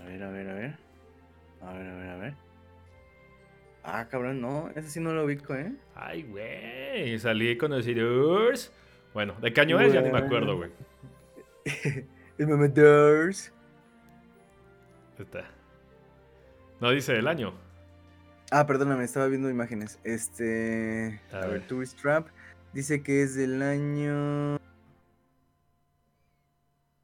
A 0.00 0.04
ver, 0.04 0.22
a 0.22 0.30
ver, 0.30 0.48
a 0.48 0.54
ver. 0.54 0.78
A 1.60 1.72
ver, 1.72 1.86
a 1.86 1.94
ver, 1.94 2.08
a 2.08 2.16
ver. 2.16 2.34
Ah, 3.84 4.08
cabrón, 4.08 4.40
no, 4.40 4.70
ese 4.76 4.88
sí 4.88 5.00
no 5.00 5.12
lo 5.12 5.24
ubico, 5.24 5.54
¿eh? 5.54 5.72
Ay, 5.94 6.22
güey, 6.22 7.18
salí 7.18 7.56
con 7.58 7.72
el 7.72 7.82
Sirius. 7.82 8.72
Bueno, 9.12 9.34
¿de 9.40 9.52
qué 9.52 9.60
año 9.60 9.80
es? 9.80 9.92
Ya 9.92 10.00
ni 10.00 10.10
me 10.10 10.18
acuerdo, 10.18 10.56
güey. 10.56 10.70
el 12.38 12.46
Mamadors. 12.46 13.52
Está. 15.18 15.44
No 16.80 16.90
dice 16.90 17.16
el 17.16 17.26
año. 17.26 17.54
Ah, 18.50 18.66
perdóname, 18.66 19.04
estaba 19.04 19.26
viendo 19.26 19.50
imágenes. 19.50 19.98
Este. 20.04 21.20
A, 21.32 21.46
ver, 21.46 21.66
Tourist 21.66 22.00
Trap. 22.00 22.28
Dice 22.72 23.02
que 23.02 23.22
es 23.22 23.34
del 23.34 23.62
año. 23.62 24.56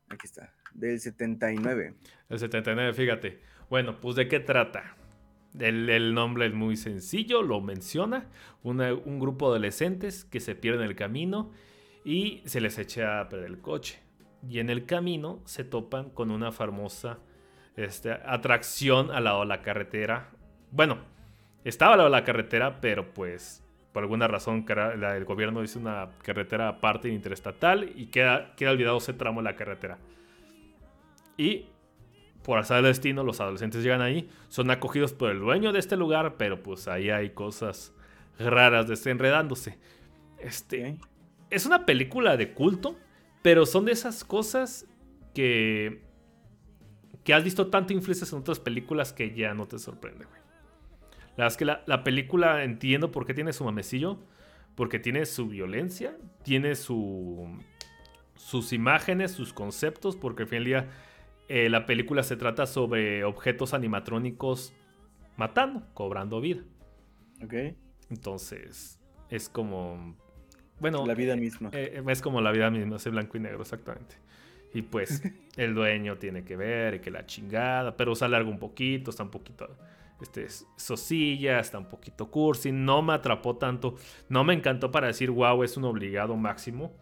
Aquí 0.08 0.24
está. 0.26 0.52
Del 0.78 1.00
79. 1.00 1.94
El 2.28 2.38
79, 2.38 2.92
fíjate. 2.92 3.40
Bueno, 3.68 4.00
pues 4.00 4.14
¿de 4.14 4.28
qué 4.28 4.38
trata? 4.38 4.94
El, 5.58 6.14
nombre 6.14 6.46
es 6.46 6.54
muy 6.54 6.76
sencillo, 6.76 7.42
lo 7.42 7.60
menciona. 7.60 8.26
un 8.62 9.18
grupo 9.18 9.46
de 9.46 9.56
adolescentes 9.56 10.24
que 10.24 10.38
se 10.38 10.54
pierden 10.54 10.86
el 10.86 10.94
camino 10.94 11.50
y 12.04 12.42
se 12.44 12.60
les 12.60 12.78
echa 12.78 13.20
a 13.20 13.28
perder 13.28 13.46
el 13.46 13.58
coche. 13.58 13.98
Y 14.48 14.60
en 14.60 14.70
el 14.70 14.86
camino 14.86 15.40
se 15.46 15.64
topan 15.64 16.10
con 16.10 16.30
una 16.30 16.52
famosa 16.52 17.18
este, 17.76 18.12
atracción 18.12 19.10
al 19.10 19.24
lado 19.24 19.40
de 19.40 19.46
la 19.46 19.62
carretera. 19.62 20.30
Bueno, 20.70 20.98
estaba 21.64 21.94
al 21.94 21.98
lado 21.98 22.10
de 22.10 22.16
la 22.16 22.24
carretera, 22.24 22.80
pero 22.80 23.12
pues 23.12 23.64
por 23.92 24.04
alguna 24.04 24.28
razón 24.28 24.64
el 24.68 25.24
gobierno 25.24 25.64
hizo 25.64 25.80
una 25.80 26.10
carretera 26.22 26.68
aparte 26.68 27.08
interestatal 27.08 27.90
y 27.96 28.06
queda, 28.06 28.54
queda 28.54 28.70
olvidado 28.70 28.98
ese 28.98 29.12
tramo 29.12 29.40
de 29.40 29.44
la 29.44 29.56
carretera. 29.56 29.98
Y 31.38 31.68
por 32.42 32.58
azar 32.58 32.82
del 32.82 32.92
destino, 32.92 33.24
los 33.24 33.40
adolescentes 33.40 33.82
llegan 33.82 34.02
ahí, 34.02 34.28
son 34.48 34.70
acogidos 34.70 35.14
por 35.14 35.30
el 35.30 35.38
dueño 35.38 35.72
de 35.72 35.78
este 35.78 35.96
lugar, 35.96 36.36
pero 36.36 36.62
pues 36.62 36.88
ahí 36.88 37.08
hay 37.08 37.30
cosas 37.30 37.94
raras 38.38 38.88
desenredándose. 38.88 39.78
Este 40.38 40.98
es 41.48 41.64
una 41.64 41.86
película 41.86 42.36
de 42.36 42.52
culto, 42.52 42.98
pero 43.40 43.64
son 43.64 43.86
de 43.86 43.92
esas 43.92 44.24
cosas 44.24 44.86
que 45.34 46.06
que 47.28 47.34
has 47.34 47.44
visto 47.44 47.66
tanto 47.66 47.92
influencias 47.92 48.32
en 48.32 48.38
otras 48.38 48.58
películas 48.58 49.12
que 49.12 49.34
ya 49.34 49.52
no 49.52 49.68
te 49.68 49.78
sorprende, 49.78 50.24
güey. 50.24 50.40
La 51.36 51.44
verdad 51.44 51.48
es 51.48 51.56
que 51.58 51.64
la, 51.66 52.02
película 52.02 52.64
entiendo 52.64 53.12
por 53.12 53.26
qué 53.26 53.34
tiene 53.34 53.52
su 53.52 53.64
mamecillo, 53.64 54.18
porque 54.74 54.98
tiene 54.98 55.26
su 55.26 55.46
violencia, 55.46 56.16
tiene 56.42 56.74
su 56.74 57.46
sus 58.34 58.72
imágenes, 58.72 59.32
sus 59.32 59.52
conceptos, 59.52 60.16
porque 60.16 60.44
al 60.44 60.48
fin 60.48 60.56
y 60.56 60.58
al 60.58 60.64
día 60.64 60.90
eh, 61.48 61.68
la 61.68 61.86
película 61.86 62.22
se 62.22 62.36
trata 62.36 62.66
sobre 62.66 63.24
objetos 63.24 63.74
animatrónicos 63.74 64.72
matando, 65.36 65.82
cobrando 65.94 66.40
vida. 66.40 66.62
Ok. 67.42 67.54
Entonces, 68.10 68.98
es 69.30 69.48
como. 69.48 70.16
Bueno. 70.80 71.06
La 71.06 71.14
vida 71.14 71.36
misma. 71.36 71.70
Eh, 71.72 72.02
es 72.06 72.22
como 72.22 72.40
la 72.40 72.52
vida 72.52 72.70
misma, 72.70 72.96
es 72.96 73.10
blanco 73.10 73.36
y 73.36 73.40
negro, 73.40 73.62
exactamente. 73.62 74.16
Y 74.74 74.82
pues, 74.82 75.22
el 75.56 75.74
dueño 75.74 76.18
tiene 76.18 76.44
que 76.44 76.56
ver 76.56 76.94
y 76.94 77.00
que 77.00 77.10
la 77.10 77.26
chingada, 77.26 77.96
pero 77.96 78.14
sale 78.14 78.36
algo 78.36 78.50
un 78.50 78.58
poquito, 78.58 79.10
está 79.10 79.22
un 79.22 79.30
poquito. 79.30 79.68
Este, 80.20 80.48
sosilla, 80.76 81.60
está 81.60 81.78
un 81.78 81.88
poquito 81.88 82.28
cursi, 82.28 82.72
no 82.72 83.02
me 83.02 83.12
atrapó 83.12 83.56
tanto, 83.56 83.94
no 84.28 84.42
me 84.42 84.52
encantó 84.52 84.90
para 84.90 85.06
decir, 85.06 85.30
wow, 85.30 85.62
es 85.62 85.76
un 85.76 85.84
obligado 85.84 86.36
máximo. 86.36 86.92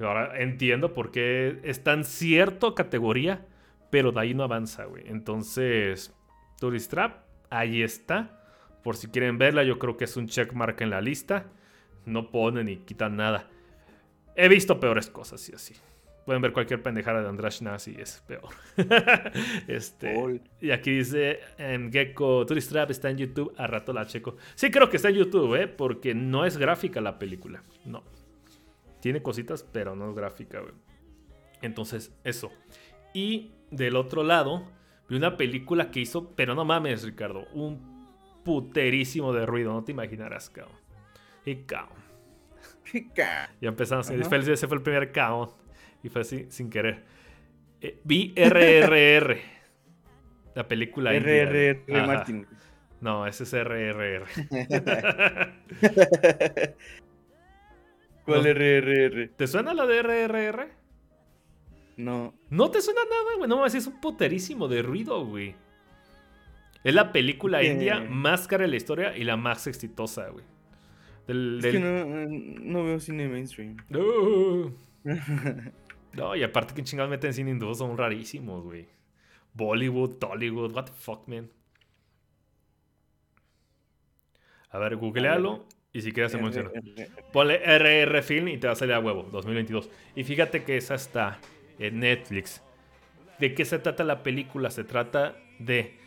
Ahora 0.00 0.38
entiendo 0.42 0.92
por 0.92 1.10
qué 1.12 1.60
está 1.62 1.92
en 1.92 2.04
cierta 2.04 2.74
categoría, 2.74 3.46
pero 3.90 4.12
de 4.12 4.20
ahí 4.20 4.34
no 4.34 4.42
avanza, 4.44 4.84
güey. 4.84 5.04
Entonces, 5.06 6.14
Tourist 6.58 6.90
Trap, 6.90 7.24
ahí 7.50 7.82
está. 7.82 8.40
Por 8.82 8.96
si 8.96 9.08
quieren 9.08 9.38
verla, 9.38 9.64
yo 9.64 9.78
creo 9.78 9.96
que 9.96 10.04
es 10.04 10.16
un 10.16 10.26
checkmark 10.26 10.80
en 10.80 10.90
la 10.90 11.00
lista. 11.00 11.46
No 12.04 12.30
ponen 12.30 12.66
ni 12.66 12.76
quitan 12.76 13.16
nada. 13.16 13.48
He 14.36 14.48
visto 14.48 14.78
peores 14.78 15.08
cosas 15.08 15.48
y 15.48 15.54
así. 15.54 15.74
Pueden 16.24 16.42
ver 16.42 16.52
cualquier 16.52 16.82
pendejada 16.82 17.22
de 17.22 17.28
Andrash 17.28 17.62
Nazi 17.62 17.94
y 17.96 18.00
es 18.00 18.22
peor. 18.26 18.50
este, 19.68 20.40
y 20.60 20.72
aquí 20.72 20.90
dice 20.90 21.38
en 21.56 21.92
Gecko, 21.92 22.44
Tourist 22.44 22.70
Trap 22.70 22.90
está 22.90 23.10
en 23.10 23.18
YouTube, 23.18 23.54
a 23.56 23.68
rato 23.68 23.92
la 23.92 24.06
checo. 24.06 24.36
Sí, 24.56 24.70
creo 24.70 24.90
que 24.90 24.96
está 24.96 25.08
en 25.08 25.14
YouTube, 25.14 25.54
¿eh? 25.54 25.68
Porque 25.68 26.14
no 26.14 26.44
es 26.44 26.58
gráfica 26.58 27.00
la 27.00 27.18
película. 27.18 27.62
No. 27.84 28.02
Tiene 29.00 29.22
cositas, 29.22 29.62
pero 29.62 29.94
no 29.94 30.10
es 30.10 30.16
gráfica, 30.16 30.60
güey. 30.60 30.74
Entonces, 31.62 32.12
eso. 32.24 32.50
Y 33.14 33.52
del 33.70 33.96
otro 33.96 34.22
lado, 34.22 34.64
vi 35.08 35.16
una 35.16 35.36
película 35.36 35.90
que 35.90 36.00
hizo, 36.00 36.34
pero 36.34 36.54
no 36.54 36.64
mames, 36.64 37.04
Ricardo, 37.04 37.46
un 37.52 37.96
puterísimo 38.44 39.32
de 39.32 39.46
ruido, 39.46 39.72
no 39.72 39.84
te 39.84 39.92
imaginarás, 39.92 40.50
cabrón. 40.50 40.76
Y 41.44 41.56
cabrón. 41.56 41.98
ya 43.60 43.68
empezamos, 43.68 44.10
ese 44.10 44.68
fue 44.68 44.76
el 44.76 44.82
primer 44.82 45.12
cabrón. 45.12 45.50
Y 46.02 46.08
fue 46.08 46.22
así, 46.22 46.46
sin 46.50 46.70
querer. 46.70 47.04
Eh, 47.80 48.00
vi 48.04 48.32
RRR. 48.36 49.38
la 50.54 50.68
película 50.68 51.12
RRR 51.12 52.06
Martin. 52.06 52.46
No, 53.00 53.26
ese 53.26 53.44
es 53.44 53.52
RRR. 53.52 54.26
¿Cuál 58.24 58.44
RRR? 58.44 59.28
¿Te 59.36 59.46
suena 59.46 59.74
la 59.74 59.86
de 59.86 60.02
RRR? 60.02 60.85
No. 61.96 62.34
No 62.50 62.70
te 62.70 62.82
suena 62.82 63.00
nada, 63.04 63.36
güey. 63.36 63.48
No 63.48 63.56
mames, 63.56 63.74
es 63.74 63.86
un 63.86 64.00
poterísimo 64.00 64.68
de 64.68 64.82
ruido, 64.82 65.24
güey. 65.24 65.54
Es 66.84 66.94
la 66.94 67.10
película 67.10 67.64
india 67.64 68.00
más 68.00 68.46
cara 68.46 68.62
de 68.62 68.68
la 68.68 68.76
historia 68.76 69.16
y 69.16 69.24
la 69.24 69.36
más 69.36 69.66
exitosa, 69.66 70.28
güey. 70.28 70.44
es 71.26 71.66
que 71.66 71.80
no, 71.80 72.84
veo 72.84 73.00
cine 73.00 73.28
mainstream. 73.28 73.76
No. 73.88 74.72
no, 76.12 76.36
y 76.36 76.42
aparte 76.44 76.74
que 76.74 76.84
chingados 76.84 77.10
meten 77.10 77.32
cine 77.32 77.50
hindú 77.50 77.74
son 77.74 77.96
rarísimos, 77.96 78.62
güey. 78.62 78.86
Bollywood, 79.54 80.18
Tollywood, 80.18 80.72
what 80.72 80.84
the 80.84 80.92
fuck, 80.92 81.26
man. 81.26 81.50
A 84.70 84.78
ver, 84.78 84.96
googlealo 84.96 85.66
y 85.92 86.02
si 86.02 86.12
quieres 86.12 86.30
se 86.30 86.38
menciona. 86.38 86.70
Ponle 87.32 87.56
RR 87.64 88.22
Film 88.22 88.48
y 88.48 88.58
te 88.58 88.66
va 88.66 88.74
a 88.74 88.76
salir 88.76 88.94
a 88.94 89.00
huevo, 89.00 89.28
2022. 89.32 89.90
Y 90.14 90.24
fíjate 90.24 90.62
que 90.62 90.76
esa 90.76 90.94
está 90.94 91.40
en 91.78 92.00
Netflix. 92.00 92.62
¿De 93.38 93.54
qué 93.54 93.64
se 93.64 93.78
trata 93.78 94.04
la 94.04 94.22
película? 94.22 94.70
Se 94.70 94.84
trata 94.84 95.36
de 95.58 95.98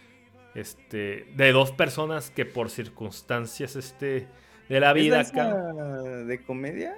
este 0.56 1.28
de 1.36 1.52
dos 1.52 1.72
personas 1.72 2.32
que 2.32 2.46
por 2.46 2.70
circunstancias 2.70 3.76
este 3.76 4.28
de 4.68 4.80
la 4.80 4.94
vida 4.94 5.22
¿Es 5.22 5.32
de 5.32 6.44
comedia? 6.46 6.98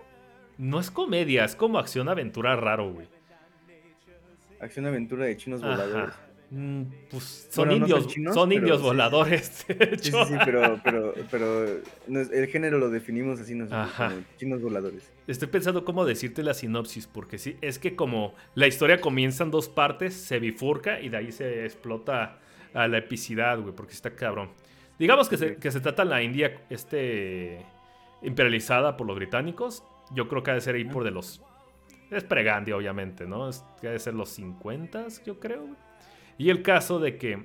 No 0.58 0.80
es 0.80 0.92
comedia, 0.92 1.46
es 1.46 1.56
como 1.56 1.80
acción 1.80 2.08
aventura 2.08 2.56
raro, 2.56 2.92
güey. 2.94 3.08
Acción 4.60 4.86
aventura 4.86 5.26
de 5.26 5.36
chinos 5.38 5.62
voladores. 5.62 6.14
Mm, 6.54 6.84
pues 7.10 7.48
son 7.50 7.72
indios, 7.72 8.08
son, 8.34 8.52
indios 8.52 8.82
voladores. 8.82 9.66
Sí, 10.02 10.12
sí, 10.12 10.36
pero, 10.44 10.82
pero, 10.84 11.14
pero 11.32 11.66
el 11.66 12.48
género 12.48 12.78
lo 12.78 12.90
definimos 12.90 13.40
así 13.40 13.56
nosotros, 13.56 13.90
chinos 14.38 14.62
voladores. 14.62 15.10
Estoy 15.28 15.48
pensando 15.48 15.86
cómo 15.86 16.04
decirte 16.04 16.44
la 16.44 16.54
sinopsis, 16.54 17.08
porque 17.08 17.38
sí, 17.38 17.56
es 17.62 17.80
que 17.80 17.96
como 17.96 18.36
la 18.54 18.68
historia 18.68 19.00
comienza 19.00 19.46
en 19.46 19.52
dos 19.52 19.70
partes, 19.70 20.14
se 20.14 20.40
bifurca 20.40 21.00
y 21.00 21.08
de 21.08 21.18
ahí 21.18 21.32
se 21.32 21.64
explota 21.64 22.40
a 22.74 22.88
la 22.90 22.98
epicidad, 22.98 23.58
güey, 23.58 23.74
porque 23.74 23.94
está 23.94 24.14
cabrón. 24.14 24.50
Digamos 25.00 25.30
que, 25.30 25.38
se, 25.38 25.56
que 25.56 25.72
se 25.72 25.80
trata 25.80 26.04
la 26.04 26.22
India 26.22 26.66
este, 26.70 27.66
imperializada 28.24 28.98
por 28.98 29.08
los 29.08 29.16
británicos. 29.16 29.86
Yo 30.14 30.28
creo 30.28 30.44
que 30.44 30.52
ha 30.52 30.56
de 30.56 30.62
ser 30.62 30.76
ahí 30.76 30.84
por 30.84 31.06
de 31.06 31.12
los 31.12 31.42
Es 32.10 32.26
pregandia, 32.26 32.76
obviamente, 32.76 33.26
¿no? 33.26 33.48
Es, 33.48 33.64
debe 33.82 33.98
ser 34.00 34.16
los 34.16 34.30
50, 34.30 35.08
yo 35.26 35.40
creo. 35.40 35.70
Y 36.42 36.50
el 36.50 36.64
caso 36.64 36.98
de 36.98 37.18
que. 37.18 37.38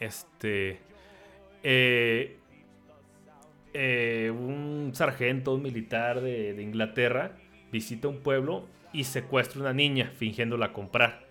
Este. 0.00 0.80
Eh, 1.62 2.36
eh, 3.72 4.32
un 4.34 4.90
sargento, 4.94 5.54
un 5.54 5.62
militar 5.62 6.20
de, 6.20 6.60
Inglaterra, 6.60 7.36
visita 7.70 8.08
un 8.08 8.18
pueblo 8.18 8.66
y 8.92 9.04
secuestra 9.04 9.60
una 9.60 9.72
niña, 9.72 10.10
fingiéndola 10.16 10.72
comprar. 10.72 11.24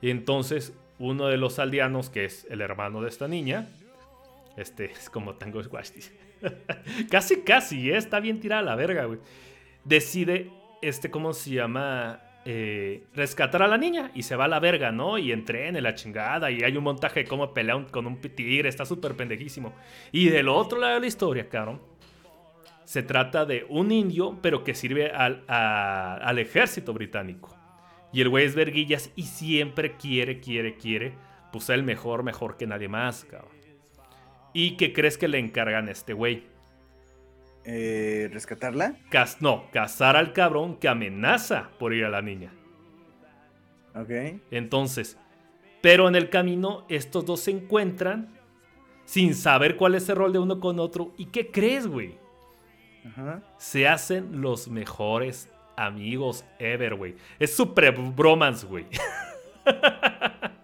Y 0.00 0.10
entonces 0.10 0.72
uno 1.00 1.26
de 1.26 1.36
los 1.36 1.58
aldeanos, 1.58 2.10
que 2.10 2.26
es 2.26 2.46
el 2.48 2.60
hermano 2.60 3.02
de 3.02 3.08
esta 3.08 3.26
niña, 3.26 3.66
este 4.56 4.84
es 4.92 5.10
como 5.10 5.34
Tango 5.34 5.60
Squash, 5.64 5.90
casi, 7.10 7.40
casi, 7.40 7.90
¿eh? 7.90 7.96
está 7.96 8.20
bien 8.20 8.38
tirada 8.38 8.62
la 8.62 8.76
verga, 8.76 9.06
güey. 9.06 9.18
Decide, 9.82 10.48
este, 10.80 11.10
¿cómo 11.10 11.32
se 11.32 11.50
llama? 11.50 12.21
Eh, 12.44 13.04
rescatar 13.14 13.62
a 13.62 13.68
la 13.68 13.78
niña 13.78 14.10
y 14.14 14.24
se 14.24 14.34
va 14.34 14.46
a 14.46 14.48
la 14.48 14.58
verga, 14.58 14.90
¿no? 14.90 15.16
Y 15.16 15.30
entrena 15.30 15.80
la 15.80 15.94
chingada 15.94 16.50
y 16.50 16.62
hay 16.62 16.76
un 16.76 16.82
montaje 16.82 17.20
de 17.20 17.28
cómo 17.28 17.54
pelea 17.54 17.86
con 17.90 18.06
un 18.06 18.20
tigre, 18.20 18.68
está 18.68 18.84
súper 18.84 19.14
pendejísimo. 19.14 19.72
Y 20.10 20.28
del 20.28 20.48
otro 20.48 20.80
lado 20.80 20.94
de 20.94 21.00
la 21.00 21.06
historia, 21.06 21.48
cabrón, 21.48 21.80
se 22.84 23.04
trata 23.04 23.44
de 23.44 23.64
un 23.68 23.92
indio, 23.92 24.38
pero 24.42 24.64
que 24.64 24.74
sirve 24.74 25.10
al, 25.12 26.38
ejército 26.38 26.92
británico. 26.92 27.56
Y 28.12 28.20
el 28.20 28.28
güey 28.28 28.44
es 28.44 28.54
verguillas 28.54 29.10
y 29.14 29.22
siempre 29.22 29.96
quiere, 29.96 30.40
quiere, 30.40 30.76
quiere, 30.76 31.14
pues 31.52 31.70
el 31.70 31.84
mejor, 31.84 32.24
mejor 32.24 32.56
que 32.56 32.66
nadie 32.66 32.88
más, 32.88 33.24
cabrón. 33.24 33.52
¿Y 34.52 34.76
qué 34.76 34.92
crees 34.92 35.16
que 35.16 35.28
le 35.28 35.38
encargan 35.38 35.88
a 35.88 35.92
este 35.92 36.12
güey? 36.12 36.42
Eh, 37.64 38.28
¿Rescatarla? 38.32 38.96
no, 39.40 39.70
cazar 39.70 40.16
al 40.16 40.32
cabrón 40.32 40.76
que 40.76 40.88
amenaza 40.88 41.70
por 41.78 41.94
ir 41.94 42.04
a 42.04 42.10
la 42.10 42.22
niña. 42.22 42.52
Ok. 43.94 44.40
Entonces, 44.50 45.18
pero 45.80 46.08
en 46.08 46.16
el 46.16 46.30
camino 46.30 46.84
estos 46.88 47.24
dos 47.24 47.40
se 47.40 47.50
encuentran 47.50 48.34
sin 49.04 49.34
saber 49.34 49.76
cuál 49.76 49.94
es 49.94 50.08
el 50.08 50.16
rol 50.16 50.32
de 50.32 50.38
uno 50.38 50.60
con 50.60 50.80
otro. 50.80 51.12
¿Y 51.16 51.26
qué 51.26 51.50
crees, 51.50 51.86
güey? 51.86 52.18
Ajá. 53.06 53.42
Se 53.58 53.86
hacen 53.86 54.40
los 54.40 54.68
mejores 54.68 55.50
amigos 55.76 56.44
ever, 56.58 56.94
güey. 56.94 57.16
Es 57.38 57.54
super 57.54 57.92
bromance, 57.92 58.66
güey. 58.66 58.86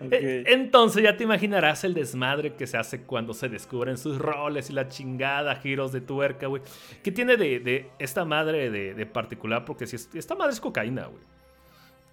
E, 0.00 0.44
entonces 0.46 1.02
ya 1.02 1.16
te 1.16 1.24
imaginarás 1.24 1.82
el 1.84 1.94
desmadre 1.94 2.54
que 2.54 2.66
se 2.66 2.76
hace 2.76 3.02
cuando 3.02 3.34
se 3.34 3.48
descubren 3.48 3.98
sus 3.98 4.18
roles 4.18 4.70
y 4.70 4.72
la 4.72 4.88
chingada, 4.88 5.56
giros 5.56 5.92
de 5.92 6.00
tuerca, 6.00 6.46
güey. 6.46 6.62
¿Qué 7.02 7.10
tiene 7.10 7.36
de, 7.36 7.90
esta 7.98 8.24
madre 8.24 8.70
de, 8.70 9.06
particular? 9.06 9.64
Porque 9.64 9.86
si 9.86 9.96
esta 9.96 10.34
madre 10.34 10.52
es 10.52 10.60
cocaína, 10.60 11.06
güey. 11.06 11.22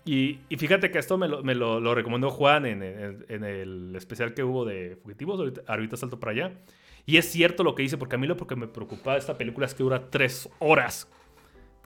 Y, 0.05 0.39
fíjate 0.55 0.91
que 0.91 0.99
esto 0.99 1.17
me 1.17 1.55
lo, 1.55 1.95
recomendó 1.95 2.29
Juan 2.29 2.65
en, 2.65 2.83
el 2.83 3.93
especial 3.95 4.33
que 4.33 4.43
hubo 4.43 4.65
de 4.65 4.97
Fugitivos. 5.01 5.53
Ahorita, 5.67 5.97
salto 5.97 6.19
para 6.19 6.31
allá. 6.31 6.51
Y 7.07 7.17
es 7.17 7.25
cierto 7.31 7.63
lo 7.63 7.75
que 7.75 7.83
dice, 7.83 7.97
porque 7.97 8.15
a 8.15 8.19
mí 8.19 8.25
lo 8.25 8.35
que 8.35 8.55
me 8.55 8.67
preocupaba 8.67 9.13
de 9.13 9.19
esta 9.19 9.37
película 9.37 9.67
es 9.67 9.75
que 9.75 9.83
dura 9.83 10.09
tres 10.09 10.49
horas. 10.59 11.07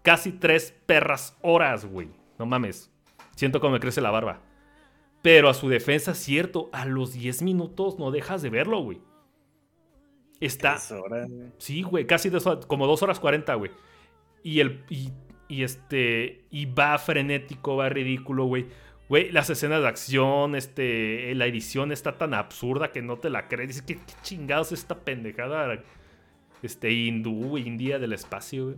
Casi 0.01 0.31
tres 0.31 0.73
perras 0.85 1.37
horas, 1.41 1.85
güey. 1.85 2.09
No 2.37 2.45
mames. 2.45 2.89
Siento 3.35 3.59
como 3.59 3.73
me 3.73 3.79
crece 3.79 4.01
la 4.01 4.11
barba. 4.11 4.41
Pero 5.21 5.49
a 5.49 5.53
su 5.53 5.67
defensa, 5.67 6.13
cierto, 6.13 6.69
a 6.71 6.85
los 6.85 7.13
10 7.13 7.41
minutos 7.41 7.99
no 7.99 8.11
dejas 8.11 8.41
de 8.41 8.49
verlo, 8.49 8.81
güey. 8.81 9.01
Está. 10.39 10.77
Horas, 11.03 11.29
Sí, 11.57 11.81
güey, 11.81 12.07
casi 12.07 12.31
como 12.67 12.87
2 12.87 13.03
horas 13.03 13.19
40, 13.19 13.53
güey. 13.55 13.71
Y 14.43 14.61
el. 14.61 14.83
Y, 14.89 15.63
este. 15.63 16.45
Y 16.49 16.65
va 16.65 16.97
frenético, 16.97 17.75
va 17.75 17.89
ridículo, 17.89 18.45
güey. 18.45 18.67
Güey, 19.09 19.31
las 19.31 19.49
escenas 19.49 19.81
de 19.81 19.87
acción, 19.87 20.55
este. 20.55 21.35
La 21.35 21.47
edición 21.47 21.91
está 21.91 22.17
tan 22.17 22.33
absurda 22.33 22.91
que 22.91 23.01
no 23.01 23.17
te 23.17 23.29
la 23.29 23.47
crees. 23.49 23.69
Dices, 23.69 23.81
¿qué, 23.83 23.95
qué 23.95 24.13
chingados 24.21 24.71
es 24.71 24.79
esta 24.79 24.99
pendejada? 24.99 25.83
Este, 26.61 26.91
hindú, 26.91 27.57
India 27.57 27.99
del 27.99 28.13
espacio, 28.13 28.65
güey. 28.65 28.77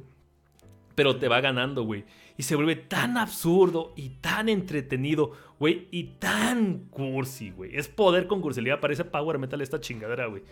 Pero 0.95 1.17
te 1.17 1.27
va 1.27 1.41
ganando, 1.41 1.84
güey. 1.84 2.06
Y 2.38 2.43
se 2.43 2.56
vuelve 2.56 2.75
tan 2.75 3.17
absurdo 3.17 3.93
y 3.95 4.10
tan 4.21 4.49
entretenido, 4.49 5.32
güey, 5.60 5.88
y 5.91 6.15
tan 6.19 6.86
cursi, 6.89 7.51
güey. 7.51 7.75
Es 7.75 7.88
poder 7.88 8.27
con 8.27 8.41
cursilidad, 8.41 8.80
parece 8.80 9.06
power 9.06 9.38
metal 9.38 9.62
esta 9.62 9.80
chingadera, 9.80 10.25
güey. 10.27 10.43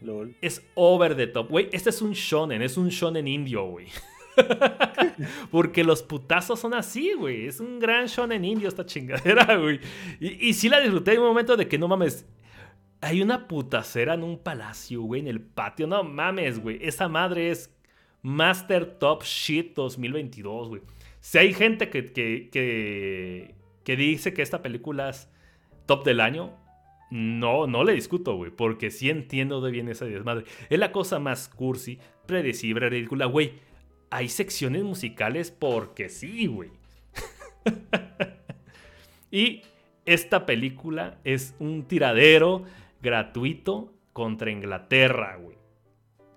Lol. 0.00 0.36
Es 0.40 0.64
over 0.74 1.16
the 1.16 1.26
top, 1.26 1.48
güey. 1.48 1.68
Este 1.72 1.90
es 1.90 2.02
un 2.02 2.12
shonen, 2.12 2.62
es 2.62 2.76
un 2.76 2.88
shonen 2.88 3.26
indio, 3.26 3.64
güey. 3.64 3.88
Porque 5.50 5.84
los 5.84 6.02
putazos 6.02 6.60
son 6.60 6.74
así, 6.74 7.14
güey. 7.14 7.46
Es 7.46 7.60
un 7.60 7.78
gran 7.78 8.06
shonen 8.06 8.44
indio 8.44 8.68
esta 8.68 8.84
chingadera, 8.84 9.56
güey. 9.58 9.80
Y, 10.20 10.48
y 10.48 10.54
sí 10.54 10.68
la 10.68 10.80
disfruté 10.80 11.14
en 11.14 11.20
un 11.20 11.28
momento 11.28 11.56
de 11.56 11.68
que 11.68 11.78
no 11.78 11.88
mames. 11.88 12.26
Hay 13.00 13.20
una 13.20 13.48
putacera 13.48 14.14
en 14.14 14.22
un 14.22 14.38
palacio, 14.38 15.02
güey, 15.02 15.20
en 15.20 15.28
el 15.28 15.40
patio. 15.40 15.86
No 15.86 16.04
mames, 16.04 16.58
güey. 16.58 16.78
Esa 16.80 17.08
madre 17.08 17.50
es 17.50 17.73
Master 18.24 18.86
Top 18.86 19.22
Shit 19.22 19.74
2022, 19.74 20.68
güey. 20.68 20.82
Si 21.20 21.36
hay 21.36 21.52
gente 21.52 21.90
que, 21.90 22.10
que, 22.10 23.96
dice 23.96 24.32
que 24.32 24.40
esta 24.40 24.62
película 24.62 25.10
es 25.10 25.28
top 25.84 26.04
del 26.04 26.20
año, 26.20 26.56
no, 27.10 27.66
no 27.66 27.84
le 27.84 27.92
discuto, 27.92 28.34
güey, 28.34 28.50
porque 28.50 28.90
sí 28.90 29.10
entiendo 29.10 29.60
de 29.60 29.70
bien 29.70 29.90
esa 29.90 30.06
desmadre. 30.06 30.46
Es 30.70 30.78
la 30.78 30.90
cosa 30.90 31.18
más 31.18 31.48
cursi, 31.48 31.98
predecible, 32.26 32.88
ridícula, 32.88 33.26
güey. 33.26 33.52
Hay 34.08 34.30
secciones 34.30 34.84
musicales 34.84 35.50
porque 35.50 36.08
sí, 36.08 36.46
güey. 36.46 36.70
y 39.30 39.62
esta 40.06 40.46
película 40.46 41.18
es 41.24 41.54
un 41.58 41.84
tiradero 41.84 42.64
gratuito 43.02 43.92
contra 44.14 44.50
Inglaterra, 44.50 45.36
güey 45.36 45.63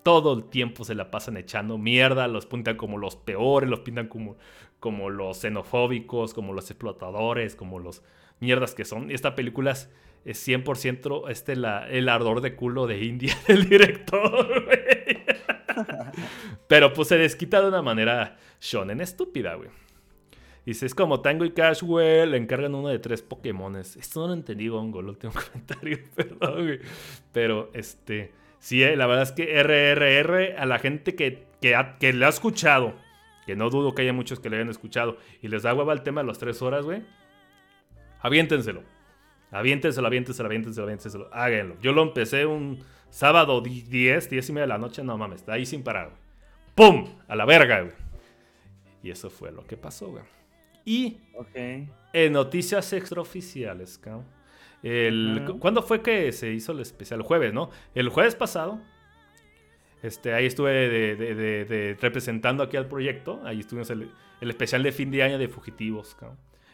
todo 0.08 0.32
el 0.32 0.46
tiempo 0.46 0.86
se 0.86 0.96
la 0.96 1.12
pasan 1.12 1.36
echando 1.36 1.78
mierda, 1.78 2.30
los 2.30 2.46
pintan 2.46 2.78
como 2.78 2.98
los 2.98 3.18
peores, 3.18 3.70
los 3.70 3.82
pintan 3.82 4.08
como, 4.08 4.38
como 4.80 5.10
los 5.10 5.40
xenofóbicos, 5.40 6.34
como 6.34 6.54
los 6.54 6.72
explotadores, 6.72 7.58
como 7.58 7.78
los 7.78 8.04
mierdas 8.40 8.74
que 8.74 8.86
son. 8.86 9.12
Esta 9.12 9.36
película 9.36 9.72
es, 9.72 9.90
100% 10.48 11.30
este 11.30 11.52
el 11.52 12.08
ardor 12.08 12.40
de 12.40 12.56
culo 12.56 12.88
de 12.88 13.04
India 13.04 13.38
del 13.50 13.68
director, 13.68 14.70
Pero 16.70 16.94
pues 16.94 17.10
se 17.10 17.18
desquita 17.18 17.62
de 17.62 17.68
una 17.68 17.82
manera 17.82 18.38
shonen 18.62 19.02
estúpida, 19.02 19.56
güey. 19.56 19.68
Dice, 20.66 20.86
es 20.86 20.96
como 20.96 21.20
Tango 21.20 21.44
y 21.44 21.52
Cash, 21.52 21.84
güey, 21.84 22.26
le 22.28 22.38
encargan 22.38 22.76
uno 22.76 22.88
de 22.88 23.00
tres 23.00 23.22
Pokémones. 23.22 23.98
Esto 23.98 24.22
no 24.22 24.28
lo 24.28 24.34
entendí, 24.36 24.70
Gongo, 24.70 25.02
el 25.02 25.10
último 25.10 25.34
comentario, 25.52 26.00
perdón, 26.16 26.64
güey. 26.64 26.80
Pero, 27.34 27.72
este... 27.74 28.47
Sí, 28.68 28.84
eh, 28.84 28.98
la 28.98 29.08
verdad 29.08 29.24
es 29.24 29.32
que 29.32 29.64
RRR 29.64 30.60
a 30.60 30.66
la 30.66 30.78
gente 30.78 31.16
que, 31.16 31.48
que, 31.62 32.12
le 32.12 32.26
ha 32.26 32.28
escuchado, 32.28 32.96
que 33.46 33.56
no 33.56 33.70
dudo 33.70 33.96
que 33.96 34.02
haya 34.02 34.12
muchos 34.12 34.42
que 34.42 34.50
le 34.50 34.58
hayan 34.58 34.68
escuchado, 34.68 35.16
y 35.42 35.48
les 35.48 35.64
da 35.64 35.74
hueva 35.74 35.94
el 35.94 36.02
tema 36.02 36.20
de 36.20 36.28
las 36.28 36.38
tres 36.38 36.62
horas, 36.62 36.84
güey, 36.84 37.02
aviéntenselo. 38.20 38.84
Aviéntenselo, 39.52 40.08
aviéntenselo, 40.08 40.48
aviéntenselo, 40.48 40.84
aviéntenselo. 40.84 41.30
Háganlo. 41.32 41.78
Yo 41.80 41.94
lo 41.94 42.04
empecé 42.04 42.46
un 42.46 42.84
sábado 43.10 43.62
10, 43.62 44.30
10 44.30 44.50
y 44.50 44.52
media 44.52 44.64
de 44.64 44.68
la 44.68 44.78
noche, 44.78 45.02
no 45.02 45.18
mames, 45.18 45.40
está 45.40 45.54
ahí 45.54 45.66
sin 45.66 45.82
parar, 45.82 46.10
güey. 46.10 46.20
¡Pum! 46.76 47.08
A 47.30 47.38
la 47.38 47.46
verga, 47.46 47.84
güey. 47.84 47.94
Y 49.02 49.12
eso 49.12 49.30
fue 49.30 49.50
lo 49.54 49.66
que 49.66 49.78
pasó, 49.78 50.10
güey. 50.10 50.26
Y 50.84 51.20
en 52.12 52.34
noticias 52.34 52.92
extraoficiales, 52.92 53.98
cabrón 53.98 54.37
¿Cuándo 55.60 55.82
fue 55.82 56.02
que 56.02 56.32
se 56.32 56.54
hizo 56.54 56.72
el 56.72 56.80
especial? 56.80 57.20
El 57.20 57.26
jueves, 57.26 57.54
¿no? 57.54 57.70
El 57.96 58.10
jueves 58.10 58.36
pasado. 58.36 58.80
Este, 60.04 60.34
ahí 60.34 60.46
estuve 60.46 60.72
de, 60.72 61.98
representando 62.00 62.64
aquí 62.64 62.78
al 62.78 62.88
proyecto. 62.88 63.42
Ahí 63.44 63.60
estuvimos 63.60 63.90
el, 63.90 64.12
el 64.42 64.50
especial 64.50 64.84
de 64.84 64.92
fin 64.92 65.12
de 65.12 65.24
año 65.24 65.38
de 65.38 65.48
Fugitivos. 65.48 66.16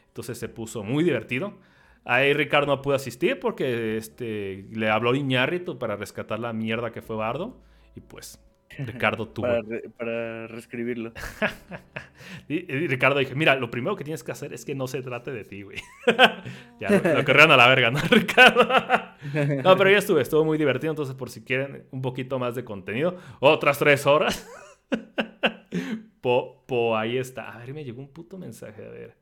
Entonces 0.07 0.37
se 0.37 0.49
puso 0.49 0.83
muy 0.83 1.03
divertido. 1.03 1.57
Ahí 2.05 2.33
Ricardo 2.33 2.67
no 2.67 2.81
pudo 2.81 2.95
asistir 2.95 3.39
porque 3.39 3.95
este, 3.97 4.65
le 4.71 4.89
habló 4.89 5.15
Iñárritu 5.15 5.79
para 5.79 5.95
rescatar 5.95 6.39
la 6.39 6.51
mierda 6.51 6.91
que 6.91 7.01
fue 7.01 7.15
Bardo. 7.15 7.57
Y 7.95 8.01
pues 8.01 8.42
Ricardo 8.77 9.27
tuvo. 9.27 9.47
Para, 9.97 10.47
reescribirlo. 10.47 11.13
y, 12.47 12.61
Ricardo 12.87 13.19
dije: 13.19 13.35
Mira, 13.35 13.55
lo 13.55 13.69
primero 13.69 13.95
que 13.95 14.03
tienes 14.03 14.23
que 14.23 14.31
hacer 14.31 14.53
es 14.53 14.65
que 14.65 14.75
no 14.75 14.87
se 14.87 15.01
trate 15.01 15.31
de 15.31 15.43
ti, 15.43 15.63
güey. 15.63 15.77
ya, 16.79 16.89
lo, 16.89 17.15
lo, 17.15 17.25
corrieron 17.25 17.51
a 17.51 17.57
la 17.57 17.67
verga, 17.67 17.91
¿no, 17.91 17.99
Ricardo? 18.09 18.67
no, 19.63 19.77
pero 19.77 19.89
ya 19.89 19.97
estuve, 19.97 20.21
estuvo 20.21 20.43
muy 20.43 20.57
divertido. 20.57 20.91
Entonces, 20.91 21.15
por 21.15 21.29
si 21.29 21.43
quieren 21.43 21.85
un 21.91 22.01
poquito 22.01 22.39
más 22.39 22.55
de 22.55 22.63
contenido, 22.63 23.17
otras 23.39 23.79
tres 23.79 24.05
horas. 24.05 24.47
po, 26.21 26.63
po, 26.65 26.97
ahí 26.97 27.17
está. 27.17 27.51
A 27.51 27.59
ver, 27.59 27.73
me 27.73 27.83
llegó 27.83 28.01
un 28.01 28.11
puto 28.11 28.37
mensaje, 28.37 28.85
a 28.85 28.89
ver. 28.89 29.17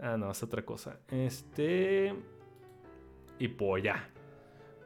Ah, 0.00 0.16
no, 0.16 0.30
es 0.30 0.42
otra 0.42 0.64
cosa. 0.64 0.98
Este. 1.08 2.14
Y 3.38 3.48
pues 3.48 3.82
ya. 3.82 4.08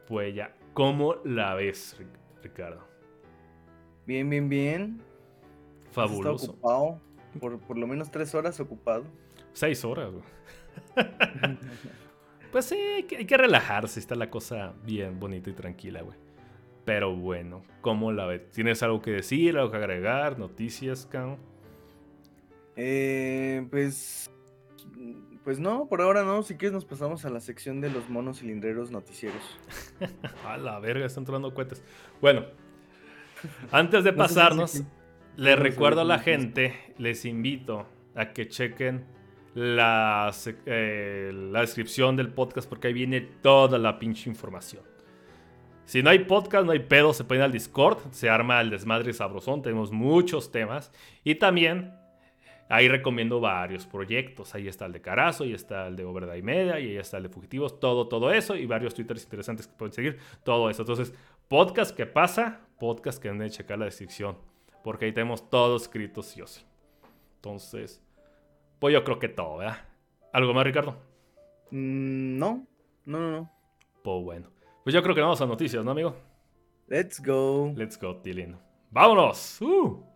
Pues 0.06 0.34
ya. 0.34 0.54
¿Cómo 0.72 1.16
la 1.24 1.54
ves, 1.54 1.98
Ricardo? 2.42 2.95
Bien, 4.06 4.28
bien, 4.30 4.48
bien. 4.48 5.00
Fabuloso. 5.90 6.56
por, 7.40 7.58
por 7.58 7.78
lo 7.78 7.86
menos 7.86 8.10
tres 8.10 8.34
horas 8.34 8.60
ocupado. 8.60 9.04
Seis 9.52 9.84
horas, 9.84 10.12
güey. 10.12 10.24
pues 12.52 12.66
sí, 12.66 12.76
hay 12.76 13.04
que, 13.04 13.36
relajarse, 13.36 13.98
está 13.98 14.14
la 14.14 14.30
cosa 14.30 14.74
bien 14.84 15.18
bonita 15.18 15.50
y 15.50 15.54
tranquila, 15.54 16.02
güey. 16.02 16.16
Pero 16.84 17.16
bueno, 17.16 17.64
¿cómo 17.80 18.12
la 18.12 18.26
ves? 18.26 18.50
¿Tienes 18.52 18.82
algo 18.82 19.02
que 19.02 19.10
decir, 19.10 19.56
algo 19.56 19.70
que 19.70 19.78
agregar? 19.78 20.38
¿Noticias, 20.38 21.06
Cao? 21.06 21.38
Eh, 22.76 23.66
pues 23.70 24.30
pues 25.42 25.60
no, 25.60 25.86
por 25.86 26.02
ahora 26.02 26.24
no. 26.24 26.42
Si 26.42 26.56
quieres 26.56 26.72
nos 26.72 26.84
pasamos 26.84 27.24
a 27.24 27.30
la 27.30 27.40
sección 27.40 27.80
de 27.80 27.88
los 27.88 28.08
monos 28.08 28.40
cilindreros 28.40 28.90
noticieros. 28.90 29.42
a 30.44 30.56
la 30.56 30.78
verga, 30.80 31.06
están 31.06 31.24
tronando 31.24 31.54
cohetes. 31.54 31.82
Bueno, 32.20 32.46
antes 33.72 34.04
de 34.04 34.12
pasarnos, 34.12 34.82
les 35.36 35.58
recuerdo 35.58 36.00
a 36.00 36.04
la 36.04 36.18
gente, 36.18 36.94
les 36.98 37.24
invito 37.24 37.86
a 38.14 38.32
que 38.32 38.48
chequen 38.48 39.04
la, 39.54 40.32
eh, 40.66 41.30
la 41.32 41.60
descripción 41.60 42.16
del 42.16 42.28
podcast 42.28 42.68
porque 42.68 42.88
ahí 42.88 42.94
viene 42.94 43.20
toda 43.20 43.78
la 43.78 43.98
pinche 43.98 44.28
información. 44.28 44.82
Si 45.84 46.02
no 46.02 46.10
hay 46.10 46.20
podcast, 46.20 46.66
no 46.66 46.72
hay 46.72 46.80
pedo, 46.80 47.12
se 47.12 47.24
puede 47.24 47.40
ir 47.40 47.44
al 47.44 47.52
Discord, 47.52 47.98
se 48.10 48.28
arma 48.28 48.60
el 48.60 48.70
desmadre 48.70 49.12
sabrosón, 49.12 49.62
tenemos 49.62 49.92
muchos 49.92 50.50
temas. 50.50 50.90
Y 51.22 51.36
también 51.36 51.92
Ahí 52.68 52.88
recomiendo 52.88 53.40
varios 53.40 53.86
proyectos. 53.86 54.54
Ahí 54.54 54.66
está 54.66 54.86
el 54.86 54.92
de 54.92 55.00
Carazo, 55.00 55.44
ahí 55.44 55.54
está 55.54 55.86
el 55.86 55.96
de 55.96 56.42
Media, 56.42 56.80
y 56.80 56.88
ahí 56.88 56.96
está 56.96 57.18
el 57.18 57.24
de 57.24 57.28
Fugitivos, 57.28 57.78
todo, 57.78 58.08
todo 58.08 58.32
eso, 58.32 58.56
y 58.56 58.66
varios 58.66 58.94
twitters 58.94 59.22
interesantes 59.22 59.68
que 59.68 59.74
pueden 59.76 59.92
seguir, 59.92 60.18
todo 60.42 60.68
eso. 60.68 60.82
Entonces, 60.82 61.14
podcast 61.48 61.96
que 61.96 62.06
pasa, 62.06 62.65
podcast 62.78 63.20
que 63.20 63.28
deben 63.28 63.46
de 63.46 63.50
checar 63.50 63.78
la 63.78 63.86
descripción, 63.86 64.36
porque 64.82 65.06
ahí 65.06 65.12
tenemos 65.12 65.48
todo 65.48 65.76
escrito 65.76 66.22
sí 66.22 66.40
o 66.40 66.46
sí. 66.46 66.62
Entonces, 67.36 68.02
pues 68.78 68.92
yo 68.92 69.04
creo 69.04 69.18
que 69.18 69.28
todo, 69.28 69.58
¿verdad? 69.58 69.78
¿Algo 70.32 70.52
más, 70.52 70.64
Ricardo? 70.64 70.96
Mm, 71.70 72.38
no, 72.38 72.66
no, 73.04 73.20
no, 73.20 73.30
no. 73.30 73.52
Pues 74.02 74.24
bueno. 74.24 74.50
Pues 74.84 74.94
yo 74.94 75.02
creo 75.02 75.14
que 75.14 75.20
vamos 75.20 75.40
a 75.40 75.46
noticias, 75.46 75.84
¿no, 75.84 75.90
amigo? 75.90 76.14
Let's 76.86 77.20
go. 77.24 77.72
Let's 77.74 77.98
go, 78.00 78.16
Tilín. 78.18 78.56
¡Vámonos! 78.90 79.60
¡Uh! 79.60 80.15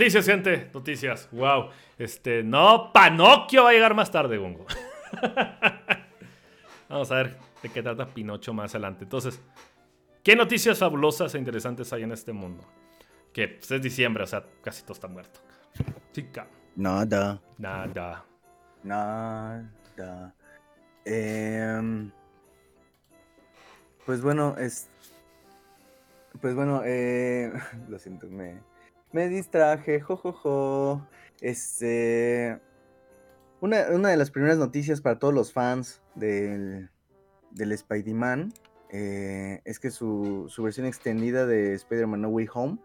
Noticias, 0.00 0.24
gente. 0.24 0.70
Noticias. 0.72 1.28
Wow. 1.30 1.68
Este, 1.98 2.42
no, 2.42 2.90
Panocchio 2.90 3.64
va 3.64 3.68
a 3.68 3.72
llegar 3.74 3.94
más 3.94 4.10
tarde, 4.10 4.38
Gongo. 4.38 4.64
Vamos 6.88 7.12
a 7.12 7.16
ver 7.16 7.36
de 7.62 7.68
qué 7.68 7.82
trata 7.82 8.06
Pinocho 8.06 8.54
más 8.54 8.74
adelante. 8.74 9.04
Entonces, 9.04 9.38
¿qué 10.22 10.34
noticias 10.34 10.78
fabulosas 10.78 11.34
e 11.34 11.38
interesantes 11.38 11.92
hay 11.92 12.04
en 12.04 12.12
este 12.12 12.32
mundo? 12.32 12.64
Que 13.34 13.48
pues, 13.48 13.70
es 13.72 13.82
diciembre, 13.82 14.24
o 14.24 14.26
sea, 14.26 14.42
casi 14.62 14.80
todo 14.84 14.94
está 14.94 15.06
muerto. 15.06 15.40
Chica. 16.12 16.48
Nada. 16.76 17.38
Nada. 17.58 18.24
Nada. 18.82 20.34
Em, 21.04 22.10
pues 24.06 24.22
bueno, 24.22 24.56
es. 24.56 24.88
Pues 26.40 26.54
bueno, 26.54 26.80
eh, 26.86 27.52
lo 27.90 27.98
siento, 27.98 28.28
me, 28.28 28.69
me 29.12 29.28
distraje, 29.28 30.00
jojojo. 30.00 31.06
Este. 31.40 32.60
Una, 33.60 33.84
de 33.84 34.16
las 34.16 34.30
primeras 34.30 34.58
noticias 34.58 35.00
para 35.00 35.18
todos 35.18 35.34
los 35.34 35.52
fans 35.52 36.00
del, 36.14 36.88
del 37.50 37.72
Spider-Man 37.72 38.54
eh, 38.88 39.60
es 39.66 39.78
que 39.78 39.90
su, 39.90 40.46
su, 40.48 40.62
versión 40.62 40.86
extendida 40.86 41.44
de 41.46 41.74
Spider-Man 41.74 42.22
No 42.22 42.28
Way 42.28 42.48
Home, 42.54 42.78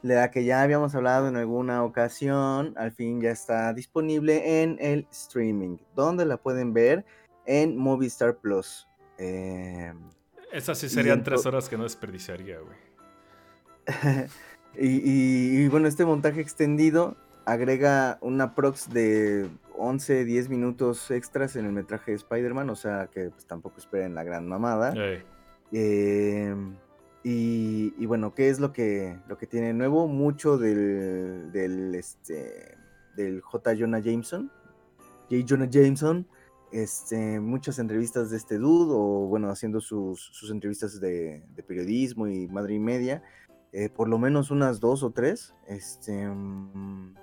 la 0.00 0.30
que 0.30 0.44
ya 0.44 0.62
habíamos 0.62 0.94
hablado 0.94 1.28
en 1.28 1.36
alguna 1.36 1.84
ocasión, 1.84 2.72
al 2.78 2.92
fin 2.92 3.20
ya 3.20 3.30
está 3.30 3.74
disponible 3.74 4.62
en 4.62 4.78
el 4.80 5.06
streaming, 5.10 5.76
donde 5.94 6.24
la 6.24 6.38
pueden 6.38 6.72
ver 6.72 7.04
en 7.44 7.76
Movistar 7.76 8.38
Plus. 8.38 8.88
Eh, 9.18 9.92
Esas 10.50 10.78
sí 10.78 10.88
serían 10.88 11.22
tres 11.22 11.44
horas 11.44 11.68
que 11.68 11.76
no 11.76 11.82
desperdiciaría, 11.82 12.58
güey. 12.60 12.76
Y, 14.78 15.68
bueno, 15.68 15.88
este 15.88 16.04
montaje 16.04 16.40
extendido 16.40 17.16
agrega 17.44 18.18
una 18.20 18.54
prox 18.54 18.90
de 18.90 19.48
11, 19.78 20.24
10 20.24 20.48
minutos 20.48 21.10
extras 21.10 21.56
en 21.56 21.66
el 21.66 21.72
metraje 21.72 22.10
de 22.10 22.16
Spider-Man, 22.16 22.68
o 22.70 22.76
sea 22.76 23.08
que 23.12 23.30
pues, 23.30 23.46
tampoco 23.46 23.78
esperen 23.78 24.14
la 24.14 24.24
gran 24.24 24.46
mamada. 24.48 24.94
Em, 25.72 26.76
y, 27.22 28.06
bueno, 28.06 28.34
¿qué 28.34 28.48
es 28.48 28.60
lo 28.60 28.72
que, 28.72 29.18
lo 29.28 29.38
que 29.38 29.46
tiene 29.46 29.72
nuevo? 29.72 30.06
Mucho 30.08 30.58
del, 30.58 31.50
del, 31.52 31.94
este, 31.94 32.76
del 33.16 33.40
J. 33.40 33.74
Jonah 33.78 34.00
Jameson, 34.00 34.50
J. 35.30 35.44
Jonah 35.48 35.68
Jameson, 35.70 36.26
este, 36.72 37.40
muchas 37.40 37.78
entrevistas 37.78 38.30
de 38.30 38.36
este 38.36 38.58
dude, 38.58 38.92
o 38.92 39.26
bueno, 39.26 39.48
haciendo 39.50 39.80
sus, 39.80 40.20
sus 40.32 40.50
entrevistas 40.50 41.00
de, 41.00 41.42
de 41.54 41.62
periodismo 41.62 42.26
y 42.26 42.48
madre 42.48 42.74
y 42.74 42.78
media. 42.78 43.22
Eh, 43.72 43.88
por 43.88 44.08
lo 44.08 44.18
menos 44.18 44.50
unas 44.50 44.80
dos 44.80 45.02
o 45.02 45.10
tres. 45.10 45.54
Este, 45.66 46.26
mm, 46.26 47.14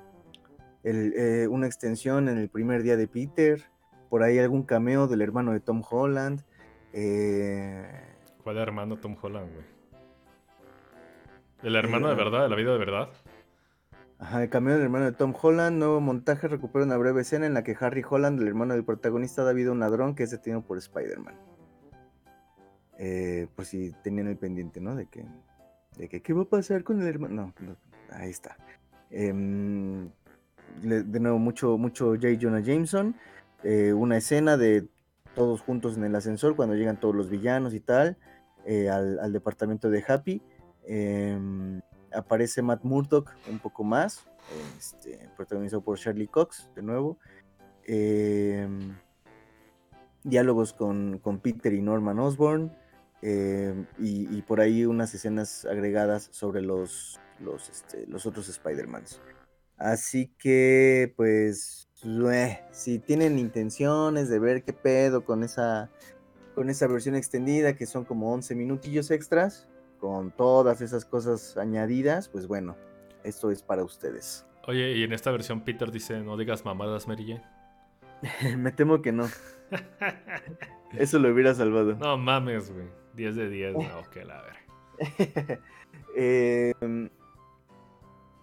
eh, 0.83 1.47
una 1.49 1.65
extensión 1.65 2.29
en 2.29 2.37
el 2.37 2.49
primer 2.49 2.83
día 2.83 2.97
de 2.97 3.07
Peter. 3.07 3.63
Por 4.09 4.23
ahí 4.23 4.37
algún 4.37 4.63
cameo 4.63 5.07
del 5.07 5.21
hermano 5.21 5.53
de 5.53 5.59
Tom 5.59 5.81
Holland. 5.89 6.43
Eh, 6.93 7.85
¿Cuál 8.43 8.57
hermano 8.57 8.97
Tom 8.97 9.15
Holland, 9.19 9.51
güey? 9.51 9.65
¿El 11.63 11.75
hermano 11.75 12.09
de 12.09 12.15
verdad? 12.15 12.43
¿De 12.43 12.49
la 12.49 12.55
vida 12.55 12.73
de 12.73 12.77
verdad? 12.77 13.09
Ajá, 14.19 14.43
el 14.43 14.49
cameo 14.49 14.73
del 14.75 14.83
hermano 14.83 15.05
de 15.05 15.13
Tom 15.13 15.33
Holland. 15.41 15.77
Nuevo 15.79 16.01
montaje 16.01 16.47
recupera 16.47 16.85
una 16.85 16.97
breve 16.97 17.21
escena 17.21 17.47
en 17.47 17.53
la 17.53 17.63
que 17.63 17.75
Harry 17.79 18.03
Holland, 18.07 18.39
el 18.41 18.47
hermano 18.47 18.73
del 18.73 18.83
protagonista, 18.83 19.43
da 19.43 19.53
vida 19.53 19.69
a 19.69 19.71
un 19.71 19.79
ladrón 19.79 20.13
que 20.13 20.23
es 20.23 20.31
detenido 20.31 20.61
por 20.61 20.77
Spider-Man. 20.77 21.35
por 23.55 23.65
si 23.65 23.91
tenían 24.03 24.27
el 24.27 24.37
pendiente, 24.37 24.81
¿no? 24.81 24.95
De 24.95 25.07
que 25.07 25.25
de 25.97 26.09
que 26.09 26.21
qué 26.21 26.33
va 26.33 26.43
a 26.43 26.45
pasar 26.45 26.83
con 26.83 27.01
el 27.01 27.07
hermano. 27.07 27.53
No, 27.59 27.77
ahí 28.11 28.29
está. 28.29 28.57
Em, 29.09 30.09
de 30.81 31.19
nuevo, 31.19 31.39
mucho, 31.39 31.77
mucho 31.77 32.15
J. 32.15 32.37
Jonah 32.39 32.61
Jameson. 32.61 33.15
Eh, 33.63 33.93
una 33.93 34.17
escena 34.17 34.57
de 34.57 34.87
todos 35.35 35.61
juntos 35.61 35.97
en 35.97 36.03
el 36.03 36.15
ascensor 36.15 36.55
cuando 36.55 36.75
llegan 36.75 36.99
todos 36.99 37.15
los 37.15 37.29
villanos 37.29 37.73
y 37.73 37.79
tal. 37.79 38.17
Eh, 38.65 38.89
al, 38.89 39.31
departamento 39.31 39.89
de 39.89 40.03
Happy. 40.07 40.41
Em, 40.85 41.81
aparece 42.13 42.61
Matt 42.61 42.83
Murdock 42.83 43.31
un 43.49 43.59
poco 43.59 43.83
más. 43.83 44.25
Este, 44.77 45.29
protagonizado 45.37 45.81
por 45.81 45.97
Charlie 45.97 46.27
Cox, 46.27 46.69
de 46.75 46.81
nuevo. 46.81 47.17
Em, 47.85 48.95
diálogos 50.23 50.73
con, 50.73 51.19
con 51.19 51.39
Peter 51.39 51.73
y 51.73 51.81
Norman 51.81 52.19
Osborn. 52.19 52.71
Em, 53.25 53.85
y, 53.99 54.41
por 54.41 54.59
ahí 54.59 54.85
unas 54.85 55.13
escenas 55.13 55.63
agregadas 55.63 56.27
sobre 56.31 56.61
los, 56.61 57.21
los, 57.39 57.69
este, 57.69 58.05
los 58.07 58.25
otros 58.25 58.49
Spider-Mans. 58.49 59.21
Así 59.77 60.33
que, 60.37 61.13
pues, 61.15 61.87
si 62.71 62.99
tienen 62.99 63.39
intenciones 63.39 64.27
de 64.27 64.39
ver 64.39 64.63
qué 64.63 64.73
pedo 64.73 65.23
con 65.23 65.45
esa, 65.45 65.89
con 66.53 66.69
esa 66.69 66.85
versión 66.87 67.15
extendida, 67.15 67.77
que 67.77 67.85
son 67.85 68.03
como 68.03 68.33
11 68.33 68.55
minutillos 68.55 69.09
extras, 69.09 69.69
con 69.99 70.31
todas 70.31 70.81
esas 70.81 71.05
cosas 71.05 71.55
añadidas, 71.55 72.27
pues 72.27 72.45
bueno, 72.45 72.75
esto 73.23 73.51
es 73.51 73.63
para 73.63 73.85
ustedes. 73.85 74.45
Oye, 74.67 74.97
y 74.97 75.03
en 75.03 75.13
esta 75.13 75.31
versión 75.31 75.61
Peter 75.61 75.91
dice, 75.91 76.19
no 76.19 76.35
digas 76.35 76.65
mamadas, 76.65 77.07
Mary 77.07 77.25
Jane. 77.25 78.57
Me 78.57 78.73
temo 78.73 79.01
que 79.01 79.13
no. 79.13 79.29
Eso 80.97 81.19
lo 81.19 81.31
hubiera 81.31 81.53
salvado. 81.53 81.95
No 81.95 82.17
mames, 82.17 82.69
güey. 82.69 83.02
10 83.13 83.35
de 83.35 83.49
10, 83.49 83.73
no, 83.73 84.09
que 84.11 84.25
la 84.25 84.41
ver. 84.41 85.59
Em, 86.15 87.09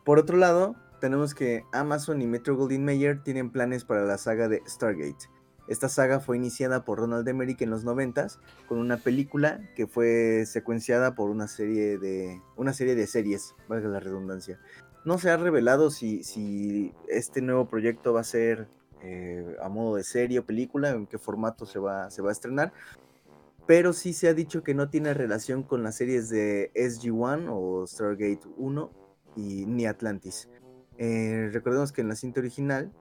por 0.05 0.19
otro 0.19 0.37
lado, 0.37 0.75
tenemos 1.01 1.35
que 1.35 1.65
Amazon 1.73 2.21
y 2.21 2.27
Metro 2.27 2.57
Goldwyn 2.57 2.85
Mayer 2.85 3.23
tienen 3.23 3.51
planes 3.51 3.85
para 3.85 4.05
la 4.05 4.19
saga 4.19 4.49
de 4.49 4.61
Stargate. 4.67 5.31
Esta 5.69 5.89
saga 5.89 6.19
fue 6.19 6.37
iniciada 6.37 6.85
por 6.85 6.99
Ronald 6.99 7.29
Emmerich 7.29 7.63
en 7.63 7.71
los 7.71 7.85
90 7.85 8.27
con 8.67 8.79
una 8.79 8.97
película 8.97 9.61
que 9.77 9.87
fue 9.87 10.45
secuenciada 10.47 11.15
por 11.15 11.31
una 11.31 11.47
serie 11.47 11.97
de 11.97 12.43
una 12.57 12.73
serie 12.73 12.97
de 12.97 13.07
series, 13.07 13.55
valga 13.69 13.89
la 13.89 14.01
redundancia. 14.01 14.59
No 15.05 15.17
se 15.19 15.31
ha 15.31 15.37
revelado 15.37 15.91
si, 15.91 16.25
si 16.25 16.93
este 17.09 17.41
nuevo 17.41 17.69
proyecto 17.69 18.13
va 18.13 18.21
a 18.21 18.25
ser 18.25 18.67
eh, 19.03 19.57
a 19.63 19.69
modo 19.69 19.95
de 19.95 20.03
serie 20.03 20.41
o 20.41 20.45
película, 20.45 20.91
en 20.91 21.07
qué 21.07 21.19
formato 21.19 21.65
se 21.67 21.79
va, 21.79 22.11
se 22.11 22.21
va 22.21 22.31
a 22.31 22.33
estrenar, 22.33 22.73
pero 23.71 23.93
sí 23.93 24.15
se 24.15 24.27
ha 24.27 24.35
dicho 24.35 24.65
que 24.65 24.75
no 24.75 24.91
tiene 24.91 25.15
relación 25.15 25.63
con 25.63 25.85
las 25.85 25.95
series 25.95 26.29
de 26.29 26.73
SG-1 26.75 27.51
o 27.53 27.87
Stargate 27.87 28.41
1 28.57 28.91
y 29.37 29.65
ni 29.65 29.87
Atlantis. 29.87 30.49
Eh, 30.99 31.51
recordemos 31.53 31.93
que 31.93 32.01
en 32.01 32.09
la 32.09 32.17
cinta 32.17 32.41
original 32.41 32.93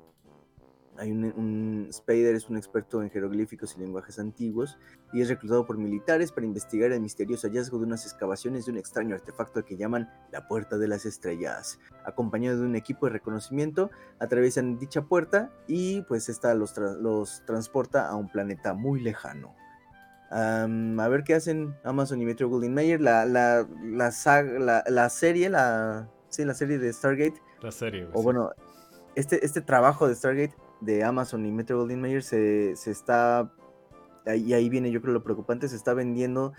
hay 0.99 1.09
un, 1.09 1.89
Spader 1.91 2.35
es 2.35 2.51
un 2.51 2.57
experto 2.57 3.01
en 3.01 3.09
jeroglíficos 3.09 3.75
y 3.75 3.79
lenguajes 3.79 4.19
antiguos 4.19 4.77
y 5.11 5.21
es 5.21 5.29
reclutado 5.29 5.65
por 5.65 5.79
militares 5.79 6.31
para 6.31 6.45
investigar 6.45 6.91
el 6.91 7.01
misterioso 7.01 7.47
hallazgo 7.47 7.79
de 7.79 7.85
unas 7.85 8.05
excavaciones 8.05 8.67
de 8.67 8.73
un 8.73 8.77
extraño 8.77 9.15
artefacto 9.15 9.65
que 9.65 9.75
llaman 9.75 10.07
la 10.31 10.47
Puerta 10.47 10.77
de 10.77 10.87
las 10.87 11.03
Estrellas. 11.03 11.79
Acompañado 12.05 12.59
de 12.59 12.67
un 12.67 12.75
equipo 12.75 13.07
de 13.07 13.13
reconocimiento, 13.13 13.89
atraviesan 14.19 14.77
dicha 14.77 15.01
puerta 15.01 15.51
y 15.67 16.03
pues 16.03 16.29
esta 16.29 16.53
los, 16.53 16.77
los 16.77 17.43
transporta 17.47 18.07
a 18.07 18.15
un 18.15 18.29
planeta 18.29 18.75
muy 18.75 18.99
lejano. 18.99 19.55
A 20.29 21.07
ver 21.09 21.23
qué 21.23 21.35
hacen 21.35 21.75
Amazon 21.83 22.21
y 22.21 22.25
Metro 22.25 22.49
Goldwyn 22.49 22.73
Mayer. 22.73 23.01
La, 23.01 23.25
la, 23.25 23.67
la, 23.81 24.83
la, 24.87 25.09
serie, 25.09 25.49
la, 25.49 26.09
sí, 26.29 26.45
la 26.45 26.53
serie 26.53 26.77
de 26.77 26.93
Stargate. 26.93 27.41
La 27.61 27.71
serie. 27.71 28.07
O 28.13 28.21
bueno, 28.21 28.51
este, 29.15 29.43
este 29.45 29.61
trabajo 29.61 30.07
de 30.07 30.15
Stargate 30.15 30.55
de 30.81 31.03
Amazon 31.03 31.45
y 31.45 31.51
Metro 31.51 31.77
Goldwyn 31.79 32.01
Mayer 32.01 32.23
se, 32.23 32.75
se 32.75 32.91
está, 32.91 33.51
y 34.25 34.53
ahí 34.53 34.69
viene 34.69 34.91
yo 34.91 35.01
creo 35.01 35.13
lo 35.13 35.23
preocupante, 35.23 35.67
se 35.67 35.75
está 35.75 35.93
vendiendo 35.93 36.53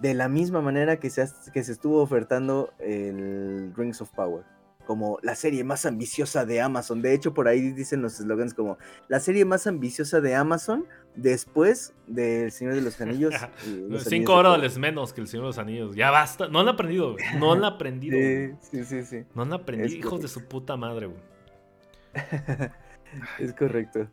de 0.00 0.14
la 0.14 0.28
misma 0.28 0.60
manera 0.60 1.00
que 1.00 1.10
se, 1.10 1.26
que 1.52 1.64
se 1.64 1.72
estuvo 1.72 2.00
ofertando 2.00 2.72
el 2.78 3.72
Rings 3.76 4.00
of 4.00 4.10
Power, 4.12 4.44
como 4.86 5.18
la 5.22 5.34
serie 5.34 5.64
más 5.64 5.84
ambiciosa 5.86 6.46
de 6.46 6.60
Amazon. 6.60 7.02
De 7.02 7.12
hecho, 7.12 7.34
por 7.34 7.48
ahí 7.48 7.72
dicen 7.72 8.00
los 8.00 8.18
eslogans 8.20 8.54
como 8.54 8.78
la 9.08 9.20
serie 9.20 9.44
más 9.44 9.66
ambiciosa 9.66 10.20
de 10.20 10.34
Amazon 10.34 10.86
después 11.18 11.92
del 12.06 12.50
Señor 12.52 12.74
de 12.74 12.80
los 12.80 13.00
Anillos. 13.00 13.34
Cinco 14.06 14.34
horas 14.34 14.78
menos 14.78 15.12
que 15.12 15.20
el 15.20 15.28
Señor 15.28 15.44
de 15.44 15.48
los 15.48 15.58
Anillos. 15.58 15.96
Ya 15.96 16.10
basta. 16.10 16.48
No 16.48 16.60
han 16.60 16.68
aprendido, 16.68 17.16
No 17.38 17.52
han 17.52 17.64
aprendido. 17.64 18.16
sí, 18.60 18.84
sí, 18.84 19.02
sí, 19.04 19.24
No 19.34 19.42
han 19.42 19.52
aprendido, 19.52 19.94
hijos 19.94 20.22
de 20.22 20.28
su 20.28 20.44
puta 20.44 20.76
madre, 20.76 21.06
güey. 21.06 21.20
es 23.38 23.52
correcto. 23.52 24.08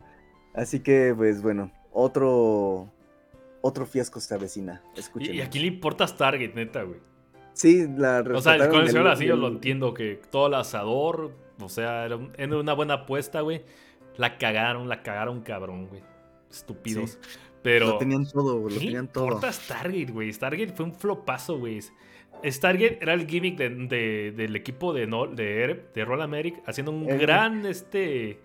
Así 0.54 0.80
que, 0.80 1.14
pues 1.16 1.42
bueno, 1.42 1.72
otro 1.92 2.92
otro 3.62 3.86
fiasco 3.88 4.20
se 4.20 4.34
avecina. 4.34 4.82
Y, 5.16 5.42
aquí 5.42 5.58
le 5.58 5.68
importa 5.68 6.08
Stargate, 6.08 6.54
neta, 6.54 6.84
güey. 6.84 7.00
Sí, 7.54 7.88
la 7.98 8.20
O 8.20 8.42
sea, 8.42 8.70
con 8.70 8.82
el 8.82 8.90
señor 8.90 9.08
así 9.08 9.26
yo 9.26 9.36
lo 9.38 9.48
entiendo, 9.48 9.94
que 9.94 10.22
todo 10.30 10.48
el 10.48 10.54
asador, 10.54 11.32
o 11.60 11.70
sea, 11.70 12.06
era, 12.06 12.18
una 12.18 12.74
buena 12.74 12.94
apuesta, 12.94 13.42
güey. 13.42 13.64
La 14.18 14.38
cagaron, 14.38 14.88
la 14.88 15.02
cagaron 15.02 15.42
cabrón, 15.42 15.88
güey. 15.88 16.04
Estúpidos. 16.56 17.20
Pero. 17.62 17.88
Lo 17.88 17.98
tenían 17.98 18.28
todo, 18.28 18.70
lo 18.70 18.76
tenían 18.76 19.08
todo. 19.08 19.26
importa 19.26 19.52
Stargate, 19.52 20.12
güey? 20.12 20.32
Stargate 20.32 20.74
fue 20.74 20.86
un 20.86 20.94
flopazo, 20.94 21.58
güey. 21.58 21.80
Stargate 22.44 23.00
era 23.02 23.14
el 23.14 23.28
gimmick 23.28 23.58
del 23.58 24.56
equipo 24.56 24.94
de, 24.94 25.08
no, 25.08 25.28
de, 25.28 25.86
de 25.94 26.06
Roll 26.06 26.22
Americ 26.22 26.62
haciendo 26.68 26.92
un 26.92 27.08
gran 27.18 27.66
este 27.66 28.40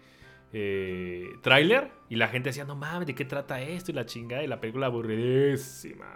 eh, 0.52 1.28
tráiler 1.42 1.90
y 2.08 2.16
la 2.16 2.28
gente 2.28 2.48
decía, 2.48 2.64
no 2.64 2.76
mames, 2.76 3.06
¿de 3.06 3.14
qué 3.14 3.24
trata 3.24 3.60
esto? 3.60 3.90
Y 3.90 3.94
la 3.94 4.06
chingada 4.06 4.42
y 4.42 4.46
la 4.46 4.60
película 4.60 4.86
aburridísima. 4.86 6.06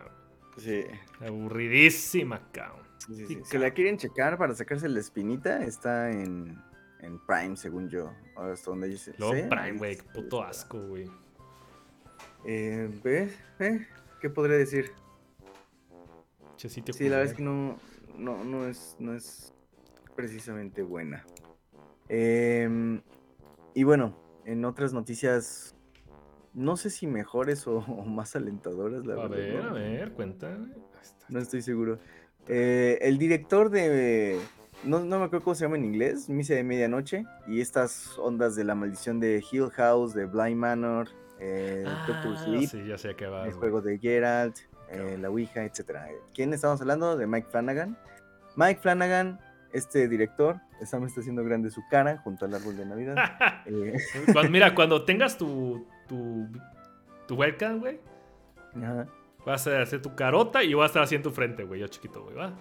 Sí. 0.57 0.85
Aburridísima, 1.20 2.40
cabrón. 2.52 2.85
Si 2.98 3.59
la 3.59 3.70
quieren 3.72 3.98
checar 3.98 4.38
para 4.38 4.54
sacarse 4.54 4.88
la 4.88 5.00
espinita, 5.00 5.62
está 5.62 6.11
en, 6.11 6.59
en 7.00 7.18
Prime, 7.26 7.57
según 7.57 7.88
yo. 7.90 8.11
Hasta 8.37 8.70
donde 8.70 8.88
dice. 8.88 9.12
Prime, 9.12 9.72
güey, 9.76 9.98
puto 10.14 10.42
asco, 10.42 10.80
güey. 10.80 11.04
Eh, 12.44 12.90
¿Eh? 13.59 13.87
¿Qué 14.20 14.30
podría 14.30 14.57
decir? 14.57 14.92
sí, 16.57 17.09
la 17.09 17.18
verdad 17.18 17.24
es 17.24 17.35
que 17.35 17.42
no, 17.42 17.78
no, 18.16 18.44
no, 18.44 18.66
es, 18.66 18.96
no 18.98 19.14
es 19.14 19.52
precisamente 20.14 20.83
buena. 20.83 21.24
Eh, 22.09 23.00
y 23.74 23.83
bueno, 23.83 24.16
en 24.44 24.64
otras 24.64 24.92
noticias, 24.92 25.74
no 26.52 26.76
sé 26.76 26.90
si 26.90 27.07
mejores 27.07 27.66
o, 27.66 27.80
más 28.07 28.37
alentadoras, 28.37 29.04
la 29.04 29.22
a 29.22 29.28
Ver, 29.28 29.62
A 29.62 29.72
ver, 29.72 30.12
cuéntame. 30.12 30.68
No 31.28 31.40
estoy 31.40 31.62
seguro. 31.62 31.98
Eh, 32.48 32.98
el 33.02 33.18
director 33.18 33.70
de. 33.70 34.38
No, 34.85 35.01
me 35.01 35.16
acuerdo 35.16 35.42
cómo 35.44 35.55
se 35.55 35.64
llama 35.64 35.77
en 35.77 35.85
inglés, 35.85 36.29
Misa 36.29 36.55
de 36.55 36.62
Medianoche, 36.62 37.25
y 37.47 37.61
estas 37.61 38.18
ondas 38.18 38.55
de 38.55 38.64
la 38.64 38.75
maldición 38.75 39.18
de 39.18 39.42
Hill 39.51 39.70
House, 39.70 40.14
de 40.14 40.27
Blind 40.27 40.57
Manor, 40.57 41.09
eh, 41.40 41.85
Doctor 42.07 42.35
ah, 42.37 42.44
Sleep, 42.44 42.70
sí, 42.70 42.87
ya 42.87 42.99
sé 42.99 43.11
el 43.11 43.53
juego 43.53 43.81
de 43.81 43.99
Geralt, 43.99 44.57
eh, 44.90 45.16
la 45.20 45.31
Ouija, 45.31 45.64
etc. 45.64 45.99
¿Quién 46.35 46.53
estamos 46.53 46.81
hablando? 46.81 47.16
De 47.16 47.27
Mike 47.27 47.49
Flanagan. 47.51 47.97
Mike 48.57 48.81
Flanagan 48.81 49.40
este 49.75 50.07
director, 50.07 50.61
Sam 50.85 51.05
está 51.05 51.20
haciendo 51.20 51.42
grande 51.42 51.68
su 51.68 51.83
cara 51.90 52.18
junto 52.18 52.44
al 52.44 52.55
árbol 52.55 52.77
de 52.77 52.87
Navidad. 52.87 53.16
Eh, 53.66 53.97
mira, 54.51 54.75
cuando 54.75 55.07
tengas 55.07 55.38
tu, 55.38 55.87
tu, 56.07 56.47
tu 57.27 57.35
webcam, 57.35 57.81
güey, 57.81 57.99
vas 59.47 59.66
a 59.66 59.81
hacer 59.81 60.03
tu 60.03 60.14
carota 60.14 60.62
y 60.62 60.75
vas 60.75 60.85
a 60.85 60.87
estar 60.88 61.03
así 61.05 61.14
en 61.14 61.23
tu 61.23 61.31
frente, 61.31 61.64
güey, 61.64 61.81
yo 61.81 61.88
chiquito, 61.88 62.23
güey, 62.25 62.37
va. 62.37 62.53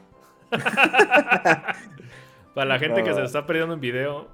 Para 2.53 2.67
la 2.67 2.79
gente 2.79 3.03
que 3.03 3.13
se 3.13 3.23
está 3.23 3.45
perdiendo 3.45 3.73
en 3.73 3.79
video, 3.79 4.27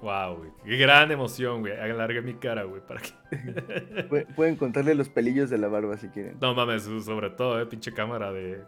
wow, 0.00 0.36
güey, 0.36 0.50
qué 0.64 0.76
gran 0.76 1.10
emoción, 1.10 1.60
güey. 1.60 1.76
Alargué 1.78 2.22
mi 2.22 2.34
cara, 2.34 2.64
güey, 2.64 2.80
para 2.80 3.00
que. 3.00 3.10
Pueden 4.36 4.56
contarle 4.56 4.94
los 4.94 5.08
pelillos 5.08 5.50
de 5.50 5.58
la 5.58 5.68
barba 5.68 5.96
si 5.96 6.08
quieren. 6.08 6.36
No 6.40 6.54
mames, 6.54 6.84
sobre 7.04 7.30
todo, 7.30 7.60
eh, 7.60 7.66
pinche 7.66 7.92
cámara 7.92 8.32
de, 8.32 8.62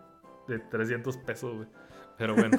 de 0.49 0.59
300 0.59 1.17
pesos, 1.19 1.55
güey. 1.55 1.69
Pero 2.17 2.35
bueno. 2.35 2.59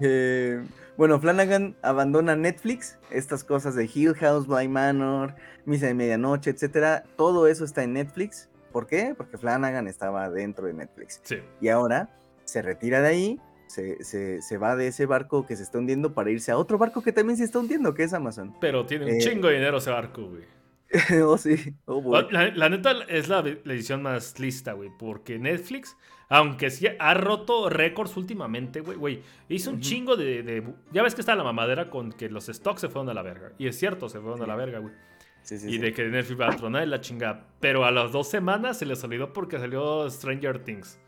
Eh, 0.00 0.60
bueno, 0.96 1.20
Flanagan 1.20 1.76
abandona 1.82 2.34
Netflix, 2.34 2.98
estas 3.10 3.44
cosas 3.44 3.76
de 3.76 3.88
Hill 3.92 4.14
House, 4.14 4.48
Blind 4.48 4.72
Manor, 4.72 5.36
Misa 5.64 5.86
de 5.86 5.94
Medianoche, 5.94 6.50
etcétera, 6.50 7.04
todo 7.16 7.46
eso 7.46 7.64
está 7.64 7.84
en 7.84 7.92
Netflix. 7.92 8.50
¿Por 8.72 8.88
qué? 8.88 9.14
Porque 9.16 9.38
Flanagan 9.38 9.86
estaba 9.86 10.28
dentro 10.28 10.66
de 10.66 10.72
Netflix. 10.72 11.20
Sí. 11.22 11.36
Y 11.60 11.68
ahora 11.68 12.08
se 12.52 12.62
retira 12.62 13.00
de 13.00 13.08
ahí, 13.08 13.40
se, 13.66 14.02
se, 14.42 14.58
va 14.58 14.76
de 14.76 14.88
ese 14.88 15.06
barco 15.06 15.46
que 15.46 15.56
se 15.56 15.62
está 15.62 15.78
hundiendo 15.78 16.12
para 16.12 16.30
irse 16.30 16.52
a 16.52 16.58
otro 16.58 16.76
barco 16.76 17.02
que 17.02 17.12
también 17.12 17.38
se 17.38 17.44
está 17.44 17.58
hundiendo, 17.58 17.94
que 17.94 18.02
es 18.02 18.12
Amazon. 18.12 18.54
Pero 18.60 18.84
tiene 18.84 19.06
un 19.06 19.12
eh, 19.12 19.18
chingo 19.18 19.48
de 19.48 19.54
dinero 19.54 19.78
ese 19.78 19.90
barco, 19.90 20.28
güey. 20.28 20.42
oh, 21.24 21.38
sí. 21.38 21.74
Oh, 21.86 22.20
la, 22.30 22.68
neta 22.68 22.92
es 23.08 23.28
la, 23.28 23.42
la 23.42 23.72
edición 23.72 24.02
más 24.02 24.38
lista, 24.38 24.74
güey, 24.74 24.90
porque 24.98 25.38
Netflix 25.38 25.96
aunque 26.28 26.70
sí 26.70 26.86
ha 26.98 27.12
roto 27.12 27.68
récords 27.68 28.16
últimamente, 28.16 28.80
güey. 28.80 28.96
Güey, 28.96 29.22
hizo 29.50 29.68
un 29.68 29.80
chingo 29.80 30.16
de, 30.16 30.64
Ya 30.90 31.02
ves 31.02 31.14
que 31.14 31.20
está 31.20 31.34
la 31.34 31.44
mamadera 31.44 31.90
con 31.90 32.10
que 32.10 32.30
los 32.30 32.46
stocks 32.46 32.80
se 32.80 32.88
fueron 32.88 33.10
a 33.10 33.14
la 33.14 33.20
verga. 33.20 33.52
Y 33.58 33.66
es 33.66 33.78
cierto, 33.78 34.08
se 34.08 34.18
fueron 34.18 34.42
a 34.42 34.46
la 34.46 34.56
verga, 34.56 34.78
güey. 34.78 34.94
Sí, 35.42 35.58
sí, 35.58 35.68
y 35.68 35.76
de 35.76 35.92
que 35.92 36.04
Netflix 36.04 36.40
va 36.40 36.48
a 36.48 36.56
tronar 36.56 36.84
y 36.84 36.86
la 36.86 37.02
chingada. 37.02 37.48
Pero 37.60 37.84
a 37.84 37.90
las 37.90 38.12
dos 38.12 38.30
semanas 38.30 38.78
se 38.78 38.86
les 38.86 39.04
olvidó 39.04 39.34
porque 39.34 39.58
salió 39.58 40.08
Stranger 40.08 40.60
Things. 40.60 40.98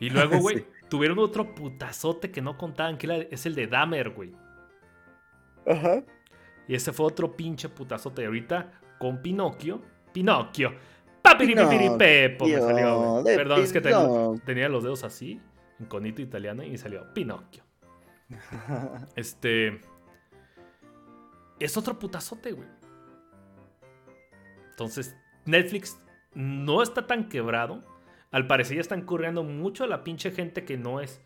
Y 0.00 0.10
luego, 0.10 0.38
güey, 0.40 0.66
tuvieron 0.88 1.18
otro 1.18 1.54
putazote 1.54 2.30
que 2.30 2.40
no 2.40 2.56
contaban, 2.56 2.98
que 2.98 3.28
es 3.30 3.46
el 3.46 3.54
de 3.54 3.66
Dahmer, 3.66 4.10
güey. 4.10 4.32
Ajá. 5.66 6.02
Y 6.66 6.74
ese 6.74 6.92
fue 6.92 7.06
otro 7.06 7.36
pinche 7.36 7.68
putazote. 7.68 8.22
Y 8.22 8.26
ahorita, 8.26 8.72
con 8.98 9.22
Pinocchio. 9.22 9.80
Pinocchio 10.12 10.72
Papiripipiripepo 11.28 12.46
me 12.46 12.60
salió. 12.60 13.22
Perdón, 13.24 13.60
es 13.60 13.72
que 13.72 13.80
tenía 13.80 14.68
los 14.68 14.82
dedos 14.82 15.04
así, 15.04 15.40
en 15.78 15.86
conito 15.86 16.22
italiano, 16.22 16.62
y 16.62 16.76
salió 16.78 17.12
Pinocchio. 17.12 17.64
este. 19.16 19.80
Es 21.58 21.76
otro 21.76 21.98
putazote, 21.98 22.52
güey. 22.52 22.68
Entonces, 24.70 25.16
Netflix 25.44 26.00
no 26.34 26.82
está 26.82 27.06
tan 27.06 27.28
quebrado. 27.28 27.82
Al 28.30 28.46
parecer 28.46 28.76
ya 28.76 28.80
están 28.80 29.02
corriendo 29.02 29.42
mucho 29.42 29.84
a 29.84 29.86
la 29.86 30.04
pinche 30.04 30.30
gente 30.30 30.64
que 30.64 30.76
no 30.76 31.00
es 31.00 31.22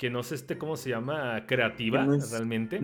que 0.00 0.08
no 0.08 0.20
es 0.20 0.32
este, 0.32 0.56
¿cómo 0.56 0.78
se 0.78 0.88
llama? 0.88 1.44
Creativa, 1.46 2.06
realmente. 2.30 2.80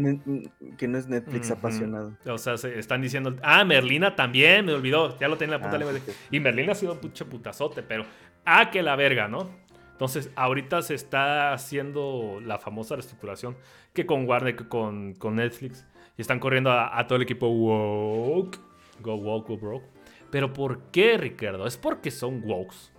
que 0.77 0.87
no 0.87 0.99
es 0.99 1.09
Netflix 1.09 1.51
apasionado. 1.51 2.13
O 2.27 2.37
sea, 2.37 2.59
se 2.59 2.79
están 2.79 3.01
diciendo, 3.01 3.35
ah, 3.43 3.65
Merlina 3.65 4.15
también, 4.15 4.67
me 4.67 4.75
olvidó, 4.75 5.19
ya 5.19 5.27
lo 5.27 5.39
tenía 5.39 5.55
en 5.55 5.63
la 5.63 5.67
puta 5.67 5.77
ah, 5.77 5.79
lengua. 5.79 5.99
Y 6.31 6.41
Merlina 6.41 6.73
ha 6.73 6.75
sido 6.75 6.93
un 6.93 6.99
puche 6.99 7.25
putazote, 7.25 7.83
pero, 7.83 8.05
ah, 8.45 8.71
que 8.71 8.83
la 8.83 8.97
verga, 8.97 9.29
¿no? 9.29 9.49
Entonces, 9.93 10.31
ahorita 10.37 10.83
se 10.83 10.95
está 10.95 11.55
haciendo 11.55 12.39
la 12.45 12.59
famosa 12.59 12.97
reestructuración 12.97 13.57
que 13.95 14.05
con 14.05 14.29
Warner, 14.29 14.55
que 14.55 14.69
con, 14.69 15.15
con 15.15 15.37
Netflix. 15.37 15.87
Y 16.19 16.21
están 16.21 16.39
corriendo 16.39 16.71
a, 16.71 17.07
todo 17.07 17.17
el 17.17 17.23
equipo 17.23 17.49
woke. 17.49 18.59
Go 19.01 19.15
woke, 19.15 19.49
go 19.49 19.57
broke. 19.57 19.87
Pero 20.31 20.53
¿por 20.53 20.91
qué, 20.91 21.17
Ricardo? 21.17 21.67
¿Es 21.67 21.79
porque 21.79 22.11
son 22.11 22.43
wokes? 22.45 22.93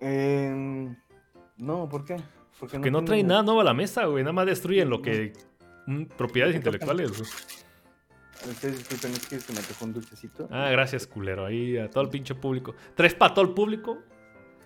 Eh, 0.00 0.94
no, 1.58 1.88
¿por 1.88 2.04
qué? 2.04 2.16
Porque 2.58 2.90
no, 2.90 3.04
traen 3.04 3.26
nada 3.26 3.42
nuevo 3.42 3.60
a 3.60 3.64
la 3.64 3.74
mesa, 3.74 4.06
güey. 4.06 4.22
Nada 4.24 4.32
más 4.32 4.46
destruyen 4.46 4.88
lo 4.88 5.02
que. 5.02 5.32
Mm, 5.86 6.04
propiedades 6.04 6.56
intelectuales, 6.56 7.10
güey. 7.10 7.30
Ustedes 8.50 8.78
disculpen, 8.78 9.12
¿es 9.12 9.26
que 9.26 9.40
se 9.40 9.52
me 9.52 9.60
tocó 9.60 9.84
un 9.84 9.94
dulcecito? 9.94 10.48
Ah, 10.50 10.68
gracias, 10.70 11.06
culero. 11.06 11.46
Ahí 11.46 11.78
a 11.78 11.90
todo 11.90 12.04
el 12.04 12.10
pinche 12.10 12.34
público. 12.34 12.74
¿Tres 12.94 13.14
para 13.14 13.34
todo 13.34 13.44
el 13.44 13.52
público? 13.52 13.98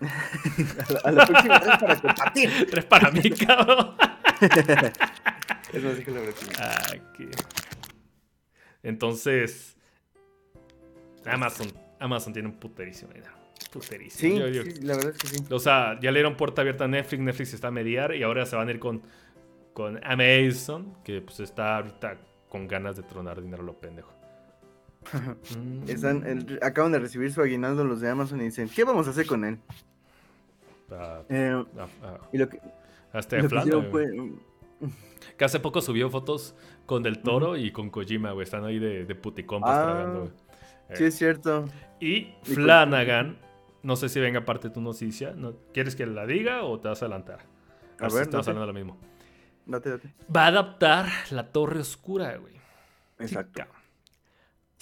a, 1.04 1.12
la, 1.12 1.26
próxima 1.26 1.60
tres 1.60 1.78
para 1.78 2.00
compartir. 2.00 2.66
Tres 2.70 2.84
para 2.86 3.10
mí, 3.10 3.30
cabrón. 3.46 3.96
es 5.72 5.84
más 5.84 5.98
que 5.98 6.10
la 6.10 6.20
próxima. 6.22 6.52
Ah, 6.58 6.92
Entonces. 8.82 9.76
Amazon. 11.26 11.68
Amazon 11.98 12.32
tiene 12.32 12.48
un 12.48 12.54
puterísimo 12.54 13.12
dinero. 13.12 13.39
Sí, 14.10 14.38
la 14.82 14.96
verdad 14.96 15.12
es 15.14 15.18
que 15.18 15.28
sí. 15.28 15.44
O 15.50 15.58
sea, 15.58 15.98
ya 16.00 16.10
le 16.10 16.18
dieron 16.18 16.36
puerta 16.36 16.62
abierta 16.62 16.84
a 16.84 16.88
Netflix, 16.88 17.20
Netflix 17.22 17.54
está 17.54 17.68
a 17.68 17.70
mediar 17.70 18.14
y 18.14 18.22
ahora 18.22 18.46
se 18.46 18.56
van 18.56 18.68
a 18.68 18.70
ir 18.70 18.78
con, 18.78 19.02
con 19.72 20.00
Amazon, 20.04 20.94
que 21.04 21.20
pues 21.20 21.40
está 21.40 21.76
ahorita 21.76 22.18
con 22.48 22.66
ganas 22.66 22.96
de 22.96 23.02
tronar 23.02 23.40
dinero 23.40 23.62
lo 23.62 23.74
pendejo. 23.74 24.12
Están, 25.86 26.58
acaban 26.60 26.92
de 26.92 26.98
recibir 26.98 27.32
su 27.32 27.40
aguinaldo 27.40 27.84
los 27.84 28.00
de 28.00 28.10
Amazon 28.10 28.40
y 28.40 28.44
dicen, 28.44 28.68
¿qué 28.68 28.84
vamos 28.84 29.06
a 29.06 29.10
hacer 29.10 29.26
con 29.26 29.44
él? 29.44 29.58
Ah, 30.90 31.22
eh, 31.28 31.64
ah, 31.78 31.86
ah. 32.02 32.18
y 32.32 32.38
lo 32.38 32.48
que, 32.48 32.60
hasta 33.12 33.40
que, 33.40 33.48
que 35.36 35.44
hace 35.44 35.60
poco 35.60 35.80
subió 35.80 36.10
fotos 36.10 36.54
con 36.86 37.02
Del 37.02 37.22
Toro 37.22 37.56
y 37.56 37.70
con 37.70 37.90
Kojima, 37.90 38.32
güey. 38.32 38.44
Están 38.44 38.64
ahí 38.64 38.78
de, 38.78 39.04
de 39.04 39.14
puticompas 39.14 39.84
tragando, 39.84 40.32
Sí, 40.94 41.04
es 41.04 41.14
cierto. 41.16 41.66
Y 42.00 42.34
Flanagan 42.42 43.38
no 43.82 43.96
sé 43.96 44.08
si 44.08 44.20
venga 44.20 44.44
parte 44.44 44.68
de 44.68 44.74
tu 44.74 44.80
noticia. 44.80 45.32
¿No? 45.32 45.54
¿Quieres 45.72 45.96
que 45.96 46.06
la 46.06 46.26
diga 46.26 46.64
o 46.64 46.78
te 46.80 46.88
vas 46.88 47.02
a 47.02 47.06
adelantar? 47.06 47.40
A, 47.98 48.08
ver, 48.08 48.22
estamos 48.22 48.46
hablando 48.48 48.66
de 48.66 48.72
lo 48.72 48.78
mismo. 48.78 48.98
Date, 49.66 49.90
date. 49.90 50.14
Va 50.34 50.44
a 50.44 50.48
adaptar 50.48 51.06
La 51.30 51.52
Torre 51.52 51.80
Oscura, 51.80 52.36
güey. 52.36 52.54
Exacto. 53.18 53.62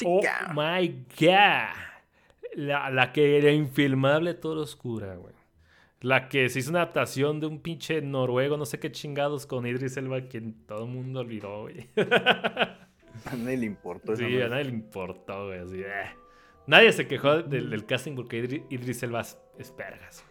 Oh 0.04 0.20
my 0.54 1.06
god. 1.18 1.74
La, 2.54 2.88
la, 2.90 3.12
que 3.12 3.38
era 3.38 3.50
infilmable 3.50 4.34
Torre 4.34 4.60
Oscura, 4.60 5.16
güey. 5.16 5.34
La 6.00 6.28
que 6.28 6.48
se 6.48 6.60
hizo 6.60 6.70
una 6.70 6.82
adaptación 6.82 7.40
de 7.40 7.48
un 7.48 7.60
pinche 7.60 8.00
noruego, 8.00 8.56
no 8.56 8.64
sé 8.64 8.78
qué 8.78 8.92
chingados, 8.92 9.46
con 9.46 9.66
Idris 9.66 9.96
Elba, 9.96 10.20
quien 10.22 10.54
todo 10.66 10.84
el 10.84 10.90
mundo 10.90 11.20
olvidó, 11.20 11.62
güey. 11.62 11.88
a 11.96 13.36
nadie 13.36 13.56
le 13.56 13.66
importó. 13.66 14.14
Sí, 14.14 14.40
a 14.40 14.48
nadie 14.48 14.64
le 14.64 14.70
importó, 14.70 15.46
güey. 15.46 15.58
Así, 15.58 15.80
eh. 15.80 16.10
Nadie 16.68 16.92
se 16.92 17.08
quejó 17.08 17.42
del, 17.42 17.86
casting 17.86 18.14
porque 18.14 18.62
Idris 18.68 19.02
Elba 19.02 19.22
es 19.22 19.70
pergas, 19.74 20.22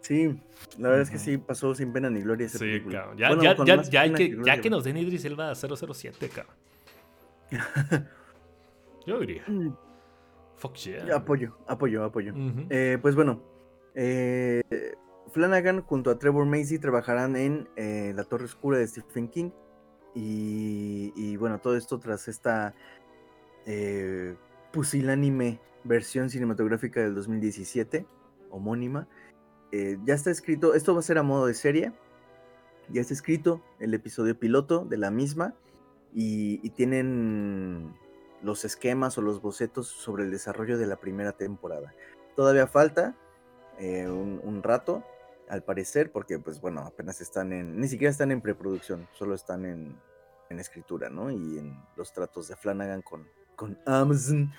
Sí, 0.00 0.40
la 0.78 0.88
verdad 0.88 1.02
es 1.02 1.10
que 1.10 1.18
sí 1.18 1.36
pasó 1.36 1.74
sin 1.74 1.92
pena 1.92 2.08
ni 2.08 2.20
gloria 2.20 2.46
ese 2.46 2.58
Sí, 2.58 2.80
cabrón. 2.88 3.18
Ya, 3.18 3.36
ya, 3.36 3.56
ya, 3.64 3.82
ya, 3.82 4.00
hay 4.02 4.12
que, 4.12 4.38
ya 4.42 4.60
que 4.60 4.70
nos 4.70 4.84
den 4.84 4.96
Idris 4.96 5.24
Elba 5.24 5.52
007, 5.54 6.30
cabrón. 6.30 6.54
Yo 9.06 9.18
diría. 9.18 9.42
Mm. 9.48 9.74
Fuck 10.56 10.74
yeah. 10.76 11.16
Apoyo, 11.16 11.58
apoyo, 11.66 12.04
apoyo. 12.04 12.32
eh, 12.70 12.98
pues 13.02 13.16
bueno, 13.16 13.42
eh, 13.96 14.62
Flanagan 15.32 15.82
junto 15.82 16.10
a 16.10 16.18
Trevor 16.18 16.46
Macy 16.46 16.78
trabajarán 16.78 17.34
en 17.36 17.68
eh, 17.76 18.12
La 18.14 18.22
Torre 18.24 18.44
Oscura 18.44 18.78
de 18.78 18.86
Stephen 18.86 19.28
King. 19.28 19.50
Y, 20.14 21.12
y 21.16 21.36
bueno, 21.36 21.58
todo 21.58 21.76
esto 21.76 21.98
tras 21.98 22.28
esta 22.28 22.74
eh, 23.66 24.34
pusilánime 24.72 25.60
versión 25.84 26.30
cinematográfica 26.30 27.00
del 27.00 27.14
2017, 27.14 28.06
homónima. 28.50 29.08
Eh, 29.72 29.98
ya 30.04 30.14
está 30.14 30.30
escrito, 30.30 30.74
esto 30.74 30.94
va 30.94 31.00
a 31.00 31.02
ser 31.02 31.18
a 31.18 31.22
modo 31.22 31.46
de 31.46 31.54
serie. 31.54 31.92
Ya 32.90 33.00
está 33.00 33.12
escrito 33.12 33.62
el 33.80 33.92
episodio 33.94 34.38
piloto 34.38 34.84
de 34.84 34.96
la 34.96 35.10
misma 35.10 35.54
y, 36.14 36.70
tienen 36.70 37.94
los 38.42 38.64
esquemas 38.64 39.18
o 39.18 39.22
los 39.22 39.42
bocetos 39.42 39.88
sobre 39.88 40.24
el 40.24 40.30
desarrollo 40.30 40.78
de 40.78 40.86
la 40.86 40.96
primera 40.96 41.32
temporada. 41.32 41.92
Todavía 42.36 42.66
falta 42.66 43.16
eh, 43.78 44.08
un, 44.08 44.62
rato, 44.62 45.04
al 45.48 45.64
parecer, 45.64 46.12
porque 46.12 46.38
pues 46.38 46.60
bueno, 46.60 46.82
apenas 46.82 47.20
están 47.20 47.52
en, 47.52 47.78
ni 47.78 47.88
siquiera 47.88 48.10
están 48.10 48.30
en 48.30 48.40
preproducción, 48.40 49.08
solo 49.12 49.34
están 49.34 49.64
en, 49.64 49.96
en 50.48 50.60
escritura, 50.60 51.10
¿no? 51.10 51.30
Y 51.30 51.58
en 51.58 51.76
los 51.96 52.12
tratos 52.12 52.48
de 52.48 52.56
Flanagan 52.56 53.02
con, 53.02 53.26
con 53.58 53.76
Amazon. 53.84 54.50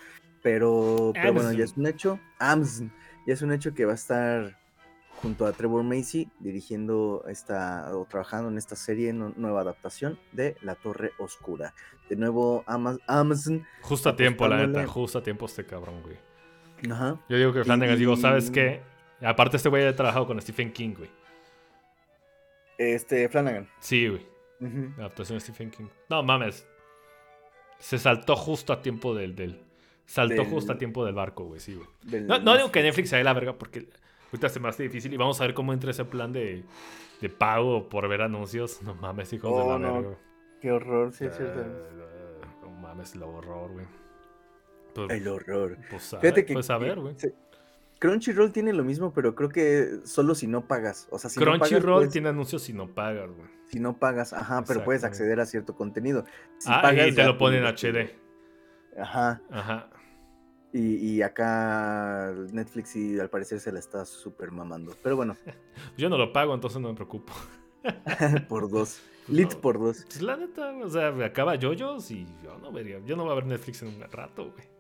Pero, 0.44 1.12
pero 1.14 1.34
bueno, 1.34 1.52
ya 1.54 1.64
es 1.64 1.76
un 1.76 1.88
hecho. 1.88 2.20
Amazon. 2.38 2.92
Ya 3.26 3.34
es 3.34 3.42
un 3.42 3.52
hecho 3.52 3.74
que 3.74 3.86
va 3.86 3.94
a 3.94 3.96
estar 3.96 4.60
junto 5.22 5.46
a 5.46 5.54
Trevor 5.54 5.84
Macy 5.84 6.30
dirigiendo 6.40 7.24
esta 7.28 7.90
o 7.96 8.06
trabajando 8.06 8.50
en 8.50 8.58
esta 8.58 8.76
serie, 8.76 9.12
nueva 9.14 9.62
adaptación 9.62 10.20
de 10.34 10.56
La 10.62 10.76
Torre 10.76 11.12
Oscura. 11.18 11.74
De 12.10 12.16
nuevo, 12.16 12.64
Amazon. 12.68 13.66
Justo 13.82 14.10
a 14.10 14.16
tiempo, 14.16 14.48
la 14.48 14.68
neta, 14.68 14.86
justo 14.88 15.20
a 15.20 15.24
tiempo 15.24 15.46
este 15.46 15.66
cabrón, 15.66 16.02
güey. 16.04 16.18
Ajá. 16.92 17.20
Yo 17.30 17.38
digo 17.38 17.54
que 17.54 17.64
Flanagan, 17.64 17.98
digo, 17.98 18.16
¿sabes 18.16 18.52
qué? 18.52 18.82
Aparte, 19.22 19.58
este 19.58 19.70
güey 19.70 19.86
ha 19.86 19.96
trabajado 19.96 20.28
con 20.28 20.42
Stephen 20.42 20.72
King, 20.72 20.94
güey. 20.98 21.10
Este, 22.78 23.28
Flanagan. 23.30 23.68
Sí, 23.80 24.08
güey. 24.08 24.26
Adaptación 24.98 25.38
de 25.38 25.42
Stephen 25.42 25.70
King. 25.70 25.88
No 26.10 26.24
mames, 26.24 26.66
se 27.80 27.98
saltó 27.98 28.36
justo 28.36 28.74
a 28.74 28.82
tiempo 28.82 29.16
del. 29.16 29.36
del 29.36 29.60
saltó 30.06 30.46
justo 30.46 30.74
a 30.74 30.78
tiempo 30.78 31.06
del 31.06 31.16
barco, 31.16 31.46
güey, 31.46 31.60
sí, 31.60 31.76
güey. 31.76 32.22
No, 32.24 32.56
digo 32.56 32.72
que 32.72 32.82
Netflix 32.82 33.10
sea 33.10 33.24
la 33.24 33.34
verga 33.34 33.54
porque 33.54 33.88
ahorita 34.28 34.50
se 34.50 34.60
me 34.60 34.70
hace 34.70 34.84
difícil 34.84 35.14
y 35.14 35.18
vamos 35.18 35.40
a 35.40 35.46
ver 35.46 35.54
cómo 35.54 35.72
entra 35.74 35.92
ese 35.92 36.06
plan 36.06 36.34
de, 36.34 36.64
de 37.22 37.30
pago 37.30 37.90
por 37.90 38.08
ver 38.08 38.22
anuncios. 38.22 38.82
No 38.82 38.96
mames, 38.96 39.32
hijos 39.34 39.52
de 39.52 39.58
la 39.58 39.76
oh, 39.76 40.02
verga. 40.02 40.18
Qué 40.62 40.72
horror, 40.72 41.14
sí, 41.14 41.26
es 41.26 41.36
cierto. 41.36 41.64
no 42.62 42.70
mames, 42.70 43.16
el 43.16 43.24
horror, 43.24 43.72
güey. 43.72 43.86
Pues, 44.94 45.10
el 45.12 45.28
horror. 45.28 45.78
Pues 45.90 46.16
Fíjate 46.20 46.46
que, 46.46 46.54
pues 46.54 46.70
a 46.70 46.78
ver, 46.78 47.00
güey. 47.00 47.16
Crunchyroll 48.00 48.52
tiene 48.52 48.72
lo 48.72 48.84
mismo, 48.84 49.14
pero 49.14 49.36
creo 49.36 49.50
que 49.50 50.00
solo 50.06 50.34
si 50.34 50.48
no 50.48 50.66
pagas. 50.68 51.08
O 51.12 51.20
sea, 51.20 51.30
si 51.30 51.40
Crunchyroll 51.40 52.06
no 52.06 52.10
tiene 52.10 52.30
anuncios 52.30 52.64
si 52.64 52.74
no 52.74 52.88
pagas, 52.88 53.30
güey. 53.30 53.50
Si 53.68 53.80
no 53.80 53.98
pagas, 53.98 54.34
ajá, 54.34 54.64
pero 54.66 54.84
puedes 54.84 55.04
acceder 55.04 55.40
a 55.40 55.46
cierto 55.46 55.76
contenido. 55.76 56.24
ah, 56.66 56.94
y 56.94 57.14
te 57.14 57.24
lo 57.24 57.38
ponen 57.38 57.66
en 57.66 57.76
HD. 57.76 58.10
Ajá. 58.98 59.42
Ajá. 59.52 59.90
Y, 60.72 61.22
acá 61.24 62.32
Netflix 62.52 62.96
y 62.96 63.20
al 63.20 63.30
parecer 63.30 63.60
se 63.60 63.72
la 63.72 63.80
está 63.80 64.06
súper 64.06 64.52
mamando. 64.52 64.96
Pero 65.04 65.16
bueno. 65.16 65.36
Yo 65.98 66.10
no 66.10 66.18
lo 66.18 66.32
pago, 66.32 66.54
entonces 66.54 66.80
no 66.80 66.90
me 66.90 66.96
preocupo. 66.96 67.34
por 68.48 68.70
dos. 68.70 69.02
Lit 69.28 69.56
por 69.56 69.80
dos. 69.80 70.06
Pues 70.06 70.22
la 70.22 70.38
neta, 70.38 70.72
o 70.72 70.90
sea, 70.90 71.10
acaba 71.26 71.56
yoyos 71.56 72.10
y 72.12 72.26
yo 72.44 72.58
no 72.58 72.72
vería. 72.72 73.00
Yo 73.06 73.16
no 73.16 73.24
voy 73.24 73.32
a 73.34 73.36
ver 73.36 73.46
Netflix 73.46 73.84
en 73.84 73.90
un 73.90 74.02
rato, 74.12 74.52
güey. 74.52 74.79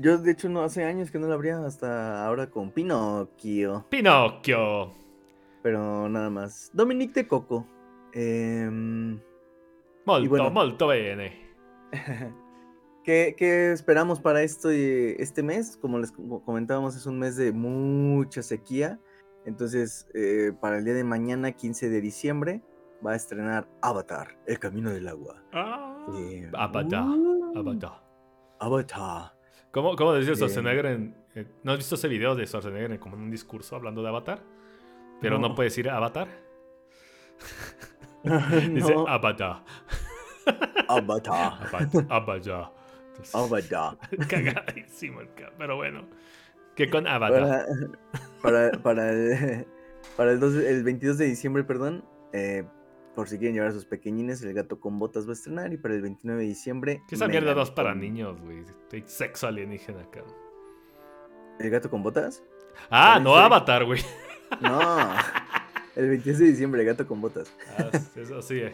Yo, 0.00 0.16
de 0.16 0.30
hecho, 0.30 0.48
no 0.48 0.62
hace 0.62 0.84
años 0.84 1.10
que 1.10 1.18
no 1.18 1.26
la 1.26 1.34
abría 1.34 1.58
hasta 1.66 2.24
ahora 2.24 2.48
con 2.48 2.70
Pinocchio. 2.70 3.84
Pinocchio. 3.88 4.92
Pero 5.62 6.08
nada 6.08 6.30
más. 6.30 6.70
Dominique 6.72 7.14
de 7.14 7.26
Coco. 7.26 7.66
Eh, 8.12 8.70
molto, 10.06 10.50
molto 10.50 10.86
bene. 10.86 11.32
¿Qué, 13.04 13.34
¿Qué, 13.36 13.72
esperamos 13.72 14.20
para 14.20 14.42
esto 14.42 14.70
este 14.70 15.42
mes? 15.42 15.76
Como 15.76 15.98
les 15.98 16.12
comentábamos, 16.12 16.94
es 16.94 17.06
un 17.06 17.18
mes 17.18 17.36
de 17.36 17.50
mucha 17.50 18.42
sequía. 18.42 19.00
Entonces, 19.46 20.06
eh, 20.14 20.52
para 20.60 20.78
el 20.78 20.84
día 20.84 20.94
de 20.94 21.04
mañana, 21.04 21.50
15 21.50 21.88
de 21.88 22.00
diciembre, 22.00 22.62
va 23.04 23.12
a 23.12 23.16
estrenar 23.16 23.66
Avatar, 23.82 24.38
El 24.46 24.60
Camino 24.60 24.90
del 24.90 25.08
Agua. 25.08 25.42
Ah, 25.52 26.06
eh, 26.14 26.48
Avatar, 26.54 27.04
uh, 27.04 27.58
Avatar. 27.58 28.02
Avatar. 28.60 29.37
¿Cómo, 29.70 29.96
cómo 29.96 30.12
decía 30.14 30.34
Schwarzenegger 30.34 30.86
en, 30.86 31.14
¿No 31.62 31.72
has 31.72 31.78
visto 31.78 31.94
ese 31.94 32.08
video 32.08 32.34
de 32.34 32.46
Schwarzenegger 32.46 32.98
como 32.98 33.16
en 33.16 33.22
un 33.22 33.30
discurso 33.30 33.76
hablando 33.76 34.02
de 34.02 34.08
Avatar? 34.08 34.42
Pero 35.20 35.38
no, 35.38 35.54
puede 35.54 35.68
decir 35.68 35.88
Avatar. 35.90 36.28
Dice 38.72 38.94
Avatar. 39.06 39.62
Avatar. 40.88 41.58
Avatar. 42.08 42.72
Avatar. 43.32 43.98
Cagadísimo 44.28 45.20
el 45.20 45.28
Pero 45.58 45.76
bueno. 45.76 46.08
que 46.74 46.88
con 46.88 47.06
Avatar. 47.06 47.66
Para, 48.42 48.70
para, 48.72 49.10
el, 49.10 49.66
para 50.16 50.32
el, 50.32 50.42
el 50.42 50.84
22 50.84 51.18
de 51.18 51.24
diciembre, 51.26 51.64
perdón, 51.64 52.04
eh, 52.32 52.64
por 53.18 53.28
si 53.28 53.36
quieren 53.36 53.54
llevar 53.54 53.70
a 53.70 53.72
sus 53.72 53.84
pequeñines, 53.84 54.40
el 54.42 54.54
gato 54.54 54.78
con 54.78 55.00
botas 55.00 55.26
va 55.26 55.30
a 55.30 55.32
estrenar. 55.32 55.72
Y 55.72 55.76
para 55.76 55.92
el 55.92 56.02
29 56.02 56.40
de 56.40 56.48
diciembre. 56.48 57.02
¿Qué 57.08 57.16
esa 57.16 57.26
mierda 57.26 57.52
dos 57.52 57.72
para 57.72 57.92
niños, 57.92 58.40
güey? 58.40 58.62
Sexo 59.06 59.48
alienígena, 59.48 60.08
cabrón. 60.08 60.32
¿El 61.58 61.68
gato 61.68 61.90
con 61.90 62.04
botas? 62.04 62.44
Ah, 62.90 63.18
no 63.20 63.34
Avatar, 63.34 63.84
güey. 63.84 64.00
No. 64.60 64.78
El 65.96 66.10
22 66.10 66.38
de 66.38 66.44
diciembre, 66.44 66.82
el 66.82 66.86
gato 66.86 67.08
con 67.08 67.20
botas. 67.20 67.52
Ah, 67.76 67.90
eso 68.14 68.40
sí, 68.40 68.60
eh. 68.60 68.72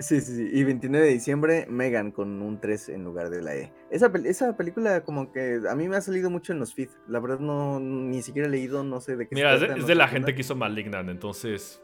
Sí, 0.00 0.20
sí, 0.20 0.34
sí. 0.34 0.50
Y 0.52 0.64
29 0.64 1.06
de 1.06 1.12
diciembre, 1.12 1.66
Megan 1.70 2.10
con 2.10 2.42
un 2.42 2.60
3 2.60 2.88
en 2.88 3.04
lugar 3.04 3.30
de 3.30 3.40
la 3.40 3.54
E. 3.54 3.72
Esa, 3.88 4.10
esa 4.24 4.56
película 4.56 5.04
como 5.04 5.30
que 5.30 5.60
a 5.70 5.76
mí 5.76 5.88
me 5.88 5.94
ha 5.94 6.00
salido 6.00 6.28
mucho 6.28 6.52
en 6.52 6.58
los 6.58 6.74
feeds. 6.74 6.98
La 7.06 7.20
verdad 7.20 7.38
no, 7.38 7.78
ni 7.78 8.20
siquiera 8.20 8.48
he 8.48 8.50
leído, 8.50 8.82
no 8.82 9.00
sé 9.00 9.14
de 9.14 9.28
qué 9.28 9.36
Mira, 9.36 9.54
es 9.54 9.86
de, 9.86 9.94
la 9.94 10.08
gente 10.08 10.34
que 10.34 10.40
hizo 10.40 10.56
Malignant, 10.56 11.08
entonces 11.08 11.83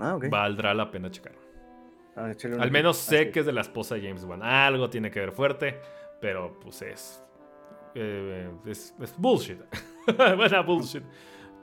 ah, 0.00 0.18
valdrá 0.30 0.74
la 0.74 0.90
pena 0.90 1.10
checar. 1.10 1.34
Ah, 2.16 2.32
Al 2.58 2.70
menos 2.70 2.96
sé 2.96 3.30
que 3.30 3.40
es 3.40 3.46
de 3.46 3.52
la 3.52 3.60
esposa 3.60 3.94
de 3.94 4.02
James 4.02 4.24
Wan. 4.24 4.42
Algo 4.42 4.90
tiene 4.90 5.10
que 5.10 5.20
ver 5.20 5.32
fuerte, 5.32 5.80
pero 6.20 6.58
pues 6.60 6.82
es... 6.82 7.24
Eh, 7.94 8.50
es, 8.66 8.94
bullshit. 9.16 9.60
Buena 10.16 10.60
bullshit. 10.62 11.02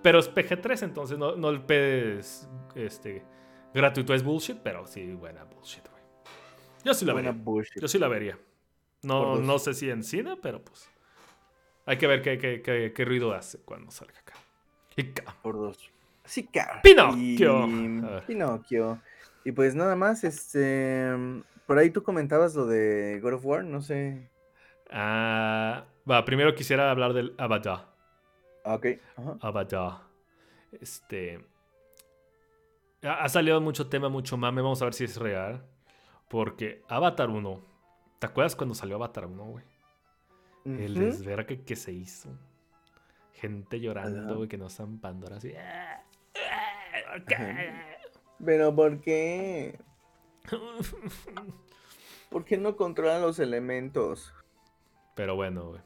Pero 0.01 0.19
es 0.19 0.33
PG-3, 0.33 0.83
entonces 0.83 1.17
no, 1.17 1.35
no 1.35 1.49
el 1.49 1.61
pedes 1.61 2.47
este, 2.75 3.23
gratuito 3.73 4.13
es 4.13 4.23
bullshit, 4.23 4.57
pero 4.57 4.85
sí, 4.85 5.13
buena 5.13 5.43
bullshit, 5.43 5.87
güey. 5.89 6.03
Yo 6.83 6.93
sí 6.93 7.05
la 7.05 7.13
vería. 7.13 7.35
Yo 7.75 7.87
sí 7.87 7.97
la 7.97 8.07
vería. 8.07 8.37
No, 9.03 9.35
no 9.37 9.59
sé 9.59 9.73
si 9.73 9.89
en 9.89 10.03
cine, 10.03 10.37
pero 10.41 10.63
pues. 10.63 10.89
Hay 11.85 11.97
que 11.97 12.07
ver 12.07 12.21
qué, 12.21 12.37
qué, 12.37 12.91
qué, 12.93 13.05
ruido 13.05 13.33
hace 13.33 13.59
cuando 13.59 13.91
salga 13.91 14.19
acá. 14.19 14.33
Y 14.95 15.03
Por 15.41 15.55
dos. 15.55 15.91
Sí, 16.27 16.45
cabrón. 16.47 16.81
Pinocchio. 16.83 18.21
Pinocchio. 18.27 19.01
Y 19.43 19.51
pues 19.53 19.75
nada 19.75 19.95
más, 19.95 20.23
este. 20.23 21.09
Por 21.65 21.77
ahí 21.77 21.89
tú 21.89 22.03
comentabas 22.03 22.53
lo 22.55 22.65
de 22.65 23.19
God 23.21 23.33
of 23.33 23.45
War, 23.45 23.63
no 23.63 23.81
sé. 23.81 24.29
Ah. 24.91 25.85
va, 26.09 26.23
primero 26.25 26.53
quisiera 26.53 26.91
hablar 26.91 27.13
del 27.13 27.33
Avatar. 27.37 27.87
Ah, 28.63 28.75
ok. 28.75 28.85
Avatar. 29.41 29.99
Este. 30.79 31.45
Ha 33.03 33.29
salido 33.29 33.61
mucho 33.61 33.87
tema, 33.87 34.09
mucho 34.09 34.37
mame. 34.37 34.61
Vamos 34.61 34.81
a 34.81 34.85
ver 34.85 34.93
si 34.93 35.05
es 35.05 35.17
real. 35.17 35.63
Porque 36.27 36.83
Avatar 36.89 37.29
1. 37.29 37.61
¿Te 38.19 38.27
acuerdas 38.27 38.55
cuando 38.55 38.75
salió 38.75 38.95
Avatar 38.95 39.25
1, 39.27 39.45
güey? 39.45 39.63
El 40.65 40.95
desvergue 40.95 41.63
que 41.63 41.77
se 41.77 41.93
hizo. 41.93 42.29
Gente 43.33 43.79
llorando, 43.79 44.35
güey, 44.35 44.49
que 44.49 44.57
no 44.57 44.67
están 44.67 44.97
Pandora 44.97 45.37
así. 45.37 45.53
Pero 48.43 48.75
¿por 48.75 49.01
qué? 49.01 49.79
¿Por 52.29 52.45
qué 52.45 52.57
no 52.57 52.75
controlan 52.75 53.21
los 53.21 53.39
elementos? 53.39 54.33
Pero 55.15 55.35
bueno, 55.35 55.69
güey. 55.69 55.81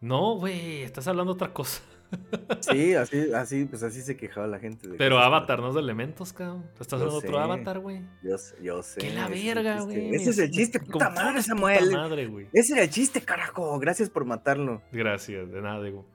No, 0.00 0.36
güey, 0.36 0.82
estás 0.82 1.06
hablando 1.06 1.32
otra 1.32 1.52
cosa. 1.52 1.82
Sí, 2.60 2.94
así, 2.94 3.32
así, 3.32 3.64
pues 3.64 3.82
así 3.82 4.02
se 4.02 4.18
quejaba 4.18 4.46
la 4.46 4.58
gente. 4.58 4.86
Pero 4.98 5.18
Avatar 5.18 5.60
no 5.60 5.68
es 5.68 5.74
de 5.74 5.80
elementos, 5.80 6.34
cabrón. 6.34 6.66
Estás 6.78 6.92
hablando 6.92 7.16
otro 7.16 7.38
Avatar, 7.38 7.78
güey. 7.78 8.02
Yo, 8.22 8.36
yo, 8.62 8.82
sé. 8.82 9.00
Que 9.00 9.10
la 9.14 9.28
verga, 9.28 9.80
güey. 9.80 10.14
Ese 10.14 10.30
es 10.30 10.38
el 10.38 10.50
chiste, 10.50 10.78
puta 10.78 11.08
madre, 11.08 11.42
Samuel. 11.42 11.90
Madre, 11.90 12.26
güey. 12.26 12.48
Ese 12.52 12.74
era 12.74 12.82
el 12.82 12.90
chiste, 12.90 13.22
carajo. 13.22 13.78
Gracias 13.78 14.10
por 14.10 14.26
matarlo. 14.26 14.82
Gracias, 14.92 15.50
de 15.50 15.62
nada, 15.62 15.82
digo. 15.82 16.06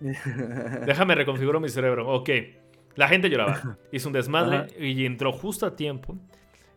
Déjame 0.86 1.14
reconfiguro 1.14 1.60
mi 1.60 1.70
cerebro. 1.70 2.12
Ok. 2.12 2.30
La 2.96 3.08
gente 3.08 3.30
lloraba. 3.30 3.78
Hizo 3.92 4.08
un 4.08 4.12
desmadre 4.12 4.68
y 4.78 5.06
entró 5.06 5.32
justo 5.32 5.66
a 5.66 5.76
tiempo 5.76 6.16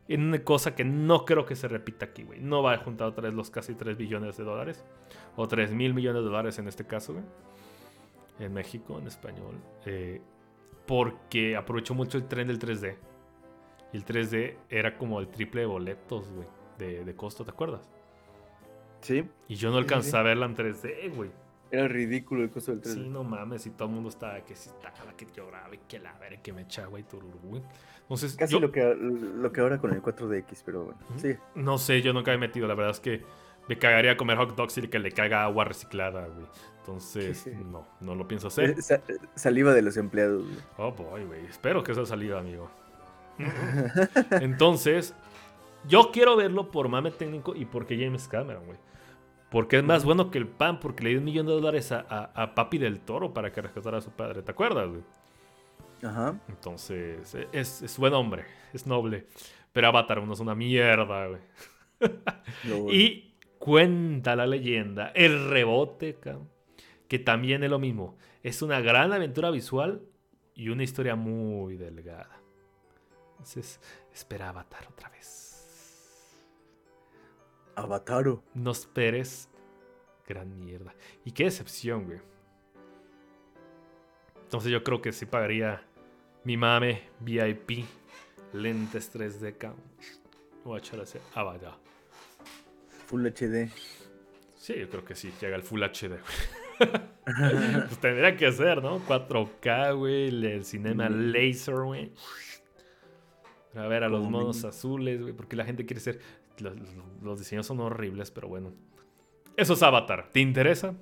en 0.10 0.24
una 0.24 0.44
cosa 0.44 0.76
que 0.76 0.84
no 0.84 1.24
creo 1.24 1.46
que 1.46 1.56
se 1.56 1.68
repita 1.68 2.08
aquí, 2.08 2.24
güey. 2.24 2.40
No 2.40 2.64
va 2.64 2.74
a 2.74 2.78
juntar 2.78 3.08
otra 3.08 3.24
vez 3.24 3.34
los 3.34 3.50
casi 3.52 3.76
3 3.76 3.96
billones 3.96 4.38
de 4.38 4.44
dólares. 4.44 4.84
O 5.36 5.48
3 5.48 5.72
mil 5.72 5.94
millones 5.94 6.24
de 6.24 6.30
dólares 6.30 6.58
en 6.60 6.68
este 6.68 6.86
caso, 6.86 7.14
güey. 7.14 7.26
En 8.40 8.54
México, 8.54 8.98
en 8.98 9.08
español. 9.08 9.56
Eh, 9.86 10.20
porque 10.88 11.56
aprovechó 11.56 11.94
mucho 11.94 12.18
el 12.18 12.28
tren 12.28 12.48
del 12.48 12.58
3D. 12.58 12.98
Y 13.94 13.98
el 13.98 14.06
3D 14.06 14.56
era 14.70 14.98
como 14.98 15.20
el 15.20 15.28
triple 15.28 15.62
de 15.62 15.68
boletos, 15.68 16.28
güey. 16.32 16.48
De, 16.80 17.06
de 17.06 17.16
costo, 17.16 17.46
¿te 17.46 17.52
acuerdas? 17.52 17.88
Sí. 19.02 19.26
Y 19.48 19.56
yo 19.56 19.70
no 19.70 19.78
alcancé 19.78 20.18
a 20.18 20.24
verla 20.24 20.48
en 20.48 20.56
3D, 20.56 21.14
güey. 21.14 21.30
Era 21.72 21.88
ridículo 21.88 22.44
el 22.44 22.50
costo 22.50 22.72
del 22.72 22.82
3D. 22.82 22.94
Sí, 22.94 23.10
no 23.10 23.24
mames, 23.24 23.66
y 23.66 23.72
todo 23.72 23.88
el 23.88 23.94
mundo 23.94 24.10
estaba 24.10 24.40
que 24.42 24.56
si 24.56 24.70
estaba, 24.70 25.14
que 25.16 25.28
lloraba 25.36 25.74
y 25.74 25.80
que 25.88 26.00
la 26.00 26.14
verga, 26.14 26.42
que 26.42 26.54
me 26.54 26.64
echaba 26.64 27.00
y 27.00 27.04
tururú, 27.04 27.40
güey. 27.44 27.62
Entonces, 28.02 28.36
Casi 28.36 28.60
lo, 28.60 28.72
que, 28.72 28.96
lo 28.96 29.52
que 29.52 29.62
ahora 29.62 29.78
con 29.78 29.94
el 29.94 30.02
4DX, 30.02 30.64
pero 30.66 30.86
bueno, 30.86 31.00
sí. 31.18 31.36
No 31.54 31.78
sé, 31.78 32.02
yo 32.02 32.12
nunca 32.12 32.34
he 32.34 32.38
metido, 32.38 32.68
la 32.68 32.74
verdad 32.74 32.92
es 32.92 33.00
que 33.00 33.24
me 33.68 33.78
cagaría 33.78 34.18
comer 34.18 34.38
hot 34.38 34.56
dogs 34.56 34.80
y 34.80 34.88
que 34.88 34.98
le 34.98 35.12
caiga 35.12 35.44
agua 35.44 35.64
reciclada, 35.64 36.26
güey. 36.26 36.48
Entonces, 36.80 37.46
no, 37.72 37.86
no 38.00 38.16
lo 38.16 38.28
pienso 38.28 38.48
hacer. 38.48 38.76
saliva 39.36 39.76
de 39.76 39.84
los 39.84 39.96
empleados, 39.98 40.44
güey. 40.44 40.58
Oh, 40.78 40.92
boy, 40.92 41.24
güey. 41.26 41.46
Espero 41.46 41.84
que 41.84 41.94
sea 41.94 42.04
saliva, 42.08 42.40
amigo. 42.40 42.72
Entonces, 44.32 45.14
yo 45.88 46.10
quiero 46.12 46.36
verlo 46.36 46.72
por 46.72 46.90
mame 46.90 47.12
técnico 47.12 47.56
y 47.56 47.66
porque 47.66 47.96
James 47.96 48.28
Cameron, 48.28 48.66
güey. 48.66 48.80
Porque 49.50 49.78
es 49.78 49.84
más 49.84 50.06
bueno 50.06 50.30
que 50.30 50.38
el 50.38 50.48
pan, 50.48 50.80
porque 50.80 51.04
le 51.04 51.10
dio 51.10 51.20
un 51.20 51.26
millón 51.26 51.48
de 51.48 51.54
dólares 51.54 51.92
a, 51.92 52.00
a, 52.00 52.54
Papi 52.54 52.78
del 52.78 53.00
Toro 53.00 53.34
para 53.34 53.52
que 53.52 53.62
rescatara 53.62 53.98
a 53.98 54.02
su 54.02 54.12
padre. 54.12 54.44
¿Te 54.44 54.52
acuerdas, 54.52 54.90
güey? 54.90 55.02
Ajá. 56.04 56.40
Entonces, 56.48 57.36
es, 57.52 57.82
es, 57.82 57.98
buen 57.98 58.14
hombre, 58.14 58.46
es 58.74 58.86
noble. 58.86 59.26
Pero 59.74 59.88
Avatar 59.88 60.20
uno 60.20 60.34
es 60.34 60.40
una 60.40 60.56
mierda, 60.56 61.28
güey. 61.28 61.42
y 62.94 63.36
cuenta 63.58 64.36
la 64.36 64.46
leyenda, 64.46 65.12
el 65.16 65.50
rebote, 65.50 66.20
que 67.08 67.20
también 67.20 67.64
es 67.64 67.70
lo 67.70 67.80
mismo. 67.80 68.18
Es 68.44 68.62
una 68.62 68.80
gran 68.82 69.12
aventura 69.14 69.50
visual 69.50 70.02
y 70.54 70.70
una 70.70 70.84
historia 70.84 71.16
muy 71.16 71.76
delgada. 71.76 72.40
Entonces, 73.32 73.80
espera 74.14 74.50
Avatar 74.50 74.88
otra 74.90 75.10
vez. 75.10 75.39
Avataro. 77.80 78.44
No 78.54 78.72
esperes. 78.72 79.50
Gran 80.28 80.60
mierda. 80.60 80.94
Y 81.26 81.32
qué 81.32 81.46
decepción, 81.46 82.06
güey. 82.06 82.20
Entonces 84.44 84.72
yo 84.72 84.84
creo 84.84 85.02
que 85.02 85.12
sí 85.12 85.26
pagaría 85.26 85.84
mi 86.44 86.58
mame 86.58 87.10
VIP. 87.20 87.86
Lentes 88.54 89.14
3D. 89.14 89.74
Voy 90.64 90.76
a 90.76 90.80
echar 90.80 91.00
ese 91.00 91.22
Avatar. 91.34 91.78
Full 93.08 93.26
HD. 93.26 93.70
Sí, 94.60 94.76
yo 94.78 94.90
creo 94.90 95.06
que 95.06 95.16
sí, 95.16 95.32
llega 95.40 95.56
el 95.56 95.64
Full 95.64 95.82
HD, 95.82 96.20
pues 97.88 97.98
tendría 98.02 98.36
que 98.36 98.52
ser, 98.52 98.84
¿no? 98.84 99.00
4K, 99.00 99.98
güey, 99.98 100.28
el 100.28 100.66
cinema 100.66 101.10
laser, 101.10 101.76
güey. 101.76 102.12
A 103.74 103.88
ver, 103.88 104.04
a 104.04 104.10
los 104.10 104.30
modos 104.30 104.66
azules, 104.66 105.22
güey, 105.22 105.34
porque 105.34 105.56
la 105.56 105.64
gente 105.64 105.86
quiere 105.86 106.02
ser 106.02 106.20
los, 106.62 107.40
diseños 107.40 107.66
son 107.66 107.80
horribles, 107.80 108.32
pero 108.32 108.48
bueno. 108.48 108.74
Eso 109.58 109.74
es 109.74 109.84
Avatar. 109.84 110.30
¿Te 110.32 110.40
interesa? 110.40 110.96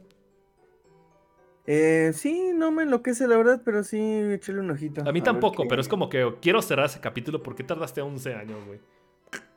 Eh, 1.66 2.12
sí, 2.14 2.52
no 2.56 2.72
me 2.72 2.84
enloquece 2.84 3.28
la 3.28 3.38
verdad, 3.38 3.62
pero 3.64 3.84
sí, 3.84 4.00
échale 4.00 4.62
un 4.62 4.72
ojito. 4.72 5.08
A 5.08 5.12
mí 5.12 5.22
tampoco, 5.22 5.68
pero 5.68 5.82
es 5.82 5.88
como 5.88 6.10
que 6.10 6.36
quiero 6.42 6.62
cerrar 6.62 6.86
ese 6.86 7.00
capítulo. 7.00 7.44
¿Por 7.44 7.56
qué 7.56 7.64
tardaste 7.64 8.02
11 8.02 8.34
años, 8.34 8.66
güey? 8.66 8.80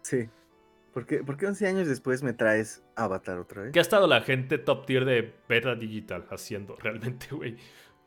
Sí. 0.02 0.28
¿Por 0.92 1.06
qué, 1.06 1.46
11 1.46 1.68
años 1.68 1.86
después 1.86 2.22
me 2.22 2.32
traes 2.32 2.82
Avatar 2.96 3.38
otra 3.38 3.62
vez? 3.62 3.72
¿Qué 3.72 3.78
ha 3.78 3.82
estado 3.82 4.08
la 4.08 4.22
gente 4.22 4.58
top 4.58 4.86
tier 4.86 5.04
de 5.04 5.32
Beta 5.48 5.76
Digital 5.76 6.26
haciendo 6.30 6.74
realmente, 6.76 7.28
güey? 7.30 7.56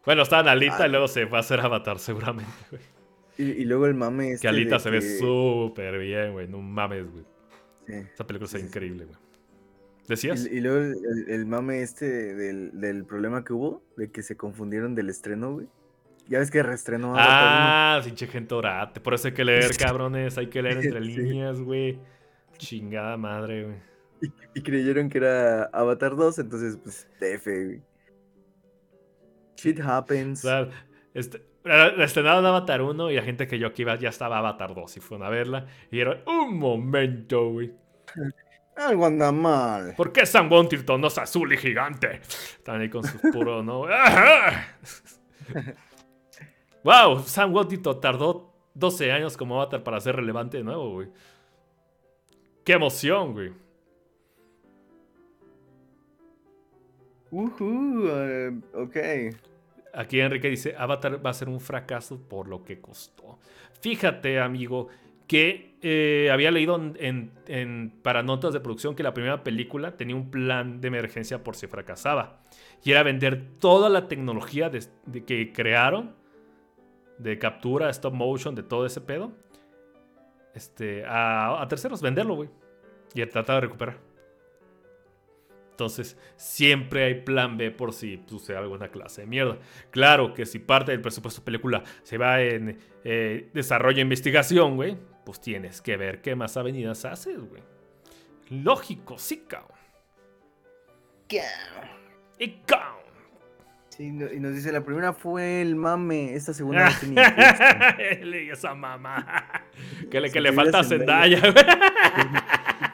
Bueno, 0.05 0.23
está 0.23 0.39
Alita 0.39 0.85
y 0.85 0.89
luego 0.91 1.07
se 1.07 1.23
va 1.23 1.37
a 1.37 1.41
hacer 1.41 1.61
Avatar 1.61 1.97
seguramente, 1.97 2.51
güey. 2.69 2.81
Y, 3.37 3.65
luego 3.65 3.87
el 3.87 3.95
mame 3.95 4.33
este 4.33 4.43
Que 4.43 4.47
Alita 4.49 4.79
se 4.79 4.91
ve 4.91 5.01
súper 5.01 5.97
bien, 5.97 6.33
güey. 6.33 6.47
No 6.47 6.59
mames, 6.59 7.09
güey. 7.09 7.25
Esa 7.87 8.25
película 8.25 8.45
está 8.45 8.59
increíble, 8.59 9.05
güey. 9.05 9.17
¿Decías? 10.07 10.45
Y, 10.45 10.59
luego 10.59 10.99
el, 11.27 11.45
mame 11.45 11.81
este 11.81 12.05
del, 12.35 13.05
problema 13.05 13.43
que 13.43 13.53
hubo, 13.53 13.81
de 13.95 14.11
que 14.11 14.21
se 14.21 14.35
confundieron 14.35 14.95
del 14.95 15.09
estreno, 15.09 15.53
güey. 15.53 15.67
Ya 16.27 16.39
ves 16.39 16.51
que 16.51 16.63
reestrenó. 16.63 17.13
Ah, 17.17 18.01
pinche 18.03 18.27
gente 18.27 18.53
orate. 18.53 18.99
Por 18.99 19.13
eso 19.13 19.27
hay 19.27 19.33
que 19.33 19.45
leer, 19.45 19.71
cabrones. 19.77 20.37
Hay 20.37 20.47
que 20.47 20.61
leer 20.61 20.77
entre 20.77 21.01
líneas, 21.01 21.59
güey. 21.61 21.99
Chingada 22.57 23.17
madre, 23.17 23.65
güey. 23.65 23.77
Y, 24.53 24.61
creyeron 24.61 25.09
que 25.09 25.17
era 25.17 25.65
Avatar 25.65 26.15
2, 26.15 26.39
entonces, 26.39 26.77
pues, 26.81 27.07
TF, 27.19 27.45
güey. 27.45 27.81
Shit 29.57 29.79
happens. 29.81 30.45
O 30.45 30.69
este, 31.13 31.41
estrenaron 31.65 32.45
Avatar 32.45 32.81
1 32.81 33.11
y 33.11 33.15
la 33.15 33.23
gente 33.23 33.47
que 33.47 33.57
yo 33.57 33.67
aquí 33.67 33.83
iba 33.83 33.95
ya 33.95 34.09
estaba 34.09 34.39
Avatar 34.39 34.75
2 34.75 34.97
y 34.97 34.99
fueron 34.99 35.25
a 35.25 35.29
verla. 35.29 35.65
Y 35.91 35.99
era 35.99 36.21
un 36.27 36.57
momento, 36.57 37.49
güey. 37.49 37.73
Algo 38.75 39.05
anda 39.05 39.31
mal. 39.31 39.93
¿Por 39.95 40.11
qué 40.11 40.25
Sam 40.25 40.51
Wantington 40.51 40.99
no 40.99 41.07
es 41.07 41.17
azul 41.17 41.53
y 41.53 41.57
gigante? 41.57 42.21
Están 42.23 42.81
ahí 42.81 42.89
con 42.89 43.03
sus 43.03 43.21
puros, 43.31 43.63
¿no? 43.63 43.81
wow, 46.83 47.19
Sam 47.19 47.53
Wantington 47.53 48.01
tardó 48.01 48.51
12 48.73 49.11
años 49.11 49.37
como 49.37 49.61
avatar 49.61 49.83
para 49.83 49.99
ser 49.99 50.15
relevante 50.15 50.57
de 50.57 50.63
nuevo, 50.63 50.93
güey. 50.93 51.09
¡Qué 52.63 52.73
emoción, 52.73 53.33
güey! 53.33 53.51
Uh 57.31 58.61
ok. 58.73 58.97
Aquí 59.93 60.19
Enrique 60.19 60.49
dice, 60.49 60.75
Avatar 60.77 61.23
va 61.23 61.29
a 61.29 61.33
ser 61.33 61.49
un 61.49 61.59
fracaso 61.59 62.19
por 62.27 62.47
lo 62.47 62.63
que 62.63 62.81
costó. 62.81 63.39
Fíjate, 63.79 64.39
amigo, 64.39 64.87
que 65.27 65.75
eh, 65.81 66.29
había 66.31 66.51
leído 66.51 66.81
en, 66.95 67.93
para 68.01 68.23
notas 68.23 68.53
de 68.53 68.59
producción 68.59 68.95
que 68.95 69.03
la 69.03 69.13
primera 69.13 69.43
película 69.43 69.95
tenía 69.95 70.15
un 70.15 70.31
plan 70.31 70.81
de 70.81 70.87
emergencia 70.87 71.43
por 71.43 71.55
si 71.55 71.67
fracasaba. 71.67 72.41
Y 72.83 72.91
era 72.91 73.03
vender 73.03 73.57
toda 73.59 73.89
la 73.89 74.07
tecnología 74.07 74.69
de, 74.69 75.25
que 75.25 75.53
crearon, 75.53 76.15
de 77.19 77.37
captura, 77.37 77.89
stop 77.89 78.13
motion, 78.13 78.55
de 78.55 78.63
todo 78.63 78.85
ese 78.85 78.99
pedo, 78.99 79.31
este, 80.55 81.05
a, 81.05 81.61
a 81.61 81.67
terceros, 81.67 82.01
venderlo, 82.01 82.35
güey. 82.35 82.49
Y 83.13 83.23
tratar 83.27 83.55
de 83.55 83.61
recuperar. 83.61 84.12
Entonces, 85.73 86.17
siempre 86.35 87.03
hay 87.03 87.15
plan 87.23 87.57
B 87.57 87.71
por 87.71 87.93
si 87.93 88.23
sucede 88.27 88.57
alguna 88.57 88.89
clase 88.89 89.21
de 89.21 89.27
mierda. 89.27 89.57
Claro 89.89 90.35
que 90.35 90.45
si 90.45 90.59
parte 90.59 90.91
del 90.91 91.01
presupuesto 91.01 91.41
de 91.41 91.45
película 91.45 91.83
se 92.03 92.19
va 92.19 92.41
en 92.41 92.77
eh, 93.03 93.49
desarrollo 93.53 93.97
e 93.97 94.01
investigación, 94.01 94.75
güey, 94.75 94.95
pues 95.25 95.41
tienes 95.41 95.81
que 95.81 95.97
ver 95.97 96.21
qué 96.21 96.35
más 96.35 96.57
avenidas 96.57 97.05
haces, 97.05 97.39
güey. 97.39 97.63
Lógico, 98.49 99.17
sí, 99.17 99.45
cabrón. 99.47 99.79
Y 102.37 102.49
cabrón. 102.65 103.03
Sí, 103.89 104.05
y 104.05 104.39
nos 104.39 104.55
dice, 104.55 104.71
la 104.71 104.81
primera 104.83 105.13
fue 105.13 105.61
el 105.61 105.75
mame, 105.75 106.33
esta 106.33 106.51
segunda 106.51 106.89
no 106.89 106.99
tenía 106.99 107.27
Esa 108.51 108.73
mamá. 108.73 109.69
Que 110.09 110.19
le, 110.19 110.31
que 110.31 110.41
le 110.41 110.51
falta 110.51 110.83
Zendaya, 110.83 111.41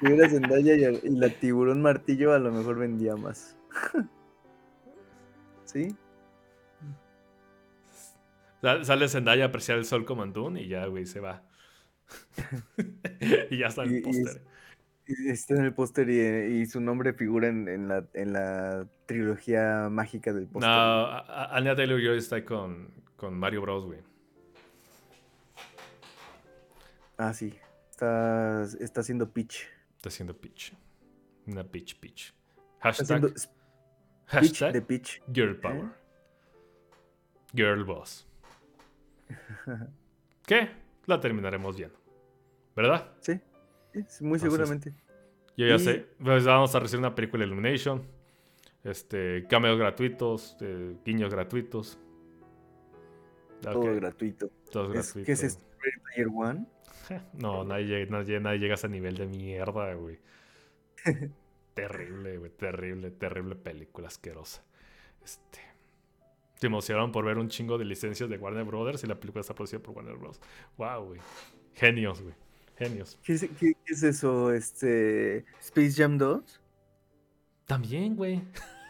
güey 0.01 0.13
tuviera 0.13 0.29
Zendaya 0.29 0.75
y, 0.75 1.09
la 1.09 1.29
tiburón 1.29 1.81
martillo, 1.81 2.33
a 2.33 2.39
lo 2.39 2.51
mejor 2.51 2.77
vendía 2.77 3.15
más. 3.15 3.57
¿Sí? 5.65 5.95
Sale 8.61 9.07
Zendaya 9.07 9.45
a 9.45 9.47
apreciar 9.47 9.77
el 9.77 9.85
sol 9.85 10.05
como 10.05 10.23
Andún 10.23 10.57
y 10.57 10.67
ya, 10.67 10.85
güey, 10.87 11.05
se 11.05 11.19
va. 11.19 11.43
y 13.49 13.57
ya 13.57 13.67
está 13.67 13.83
en 13.83 13.95
el 13.95 14.01
póster. 14.01 14.41
Está 15.05 15.55
en 15.55 15.63
el 15.63 15.73
póster 15.73 16.09
y, 16.09 16.65
su 16.65 16.81
nombre 16.81 17.13
figura 17.13 17.47
en, 17.47 17.87
la, 17.87 18.05
en 18.13 18.33
la 18.33 18.87
trilogía 19.05 19.87
mágica 19.89 20.33
del 20.33 20.47
póster. 20.47 20.69
No, 20.69 21.07
Anya 21.51 21.75
Taylor-Joy 21.75 22.17
está 22.17 22.43
con, 22.43 22.91
con 23.15 23.33
Mario 23.37 23.61
Bros, 23.61 23.85
güey. 23.85 23.99
Ah, 27.17 27.33
sí. 27.33 27.53
Está, 27.91 28.63
está 28.79 29.01
haciendo 29.01 29.31
pitch. 29.31 29.67
Está 29.99 30.07
haciendo 30.07 30.33
pitch. 30.33 30.73
Una 31.45 31.61
pitch 31.61 31.99
pitch. 31.99 32.33
Hashtag. 32.79 33.33
Hashtag 34.27 34.71
de 34.71 34.81
pitch. 34.81 35.21
Girl 35.29 35.51
¿Eh? 35.51 35.55
Power. 35.55 35.89
Girl 37.53 37.83
Boss. 37.83 38.25
¿Qué? 40.47 40.69
La 41.05 41.19
terminaremos 41.19 41.75
viendo. 41.75 41.99
¿Verdad? 42.77 43.11
Sí. 43.19 43.41
muy 44.21 44.39
seguramente. 44.39 44.93
Yo 45.57 45.67
ya 45.67 45.77
sé. 45.77 46.07
Pues 46.23 46.45
vamos 46.45 46.73
a 46.73 46.79
recibir 46.79 46.99
una 46.99 47.13
película 47.13 47.43
Illumination. 47.43 48.01
Este, 48.85 49.45
cameos 49.49 49.77
gratuitos, 49.77 50.55
eh, 50.61 50.95
guiños 51.03 51.33
gratuitos. 51.33 51.99
Todo 53.61 53.95
gratuito. 53.95 54.49
Todo 54.71 54.87
gratuito. 54.87 55.25
¿Qué 55.25 55.33
es 55.33 55.43
esto? 55.43 55.61
Player 55.77 56.29
One? 56.33 56.65
No, 57.33 57.63
nadie, 57.63 58.05
nadie, 58.07 58.39
nadie 58.39 58.59
llega 58.59 58.73
a 58.73 58.75
ese 58.75 58.89
nivel 58.89 59.17
de 59.17 59.27
mierda, 59.27 59.93
güey. 59.93 60.19
terrible, 61.73 62.37
güey. 62.37 62.51
Terrible, 62.51 63.11
terrible 63.11 63.55
película 63.55 64.07
asquerosa. 64.07 64.63
Este. 65.23 65.59
Se 66.55 66.67
emocionaron 66.67 67.11
por 67.11 67.25
ver 67.25 67.37
un 67.37 67.47
chingo 67.47 67.77
de 67.77 67.85
licencias 67.85 68.29
de 68.29 68.37
Warner 68.37 68.65
Brothers 68.65 69.03
y 69.03 69.07
la 69.07 69.15
película 69.19 69.41
está 69.41 69.55
producida 69.55 69.79
por 69.79 69.95
Warner 69.95 70.17
Bros. 70.17 70.41
Wow, 70.77 71.05
güey. 71.05 71.21
Genios, 71.73 72.21
güey. 72.21 72.35
Genios. 72.77 73.17
¿Qué 73.23 73.33
es, 73.33 74.03
eso? 74.03 74.53
Este. 74.53 75.45
Space 75.59 75.93
Jam 75.93 76.17
2? 76.17 76.61
También, 77.65 78.15
güey. 78.15 78.41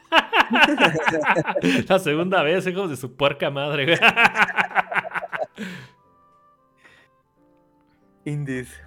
la 1.87 1.99
segunda 1.99 2.41
vez, 2.41 2.65
hijos 2.65 2.89
de 2.89 2.97
su 2.97 3.15
puerca 3.15 3.51
madre, 3.51 3.85
güey. 3.85 3.97
Indies. 8.29 8.81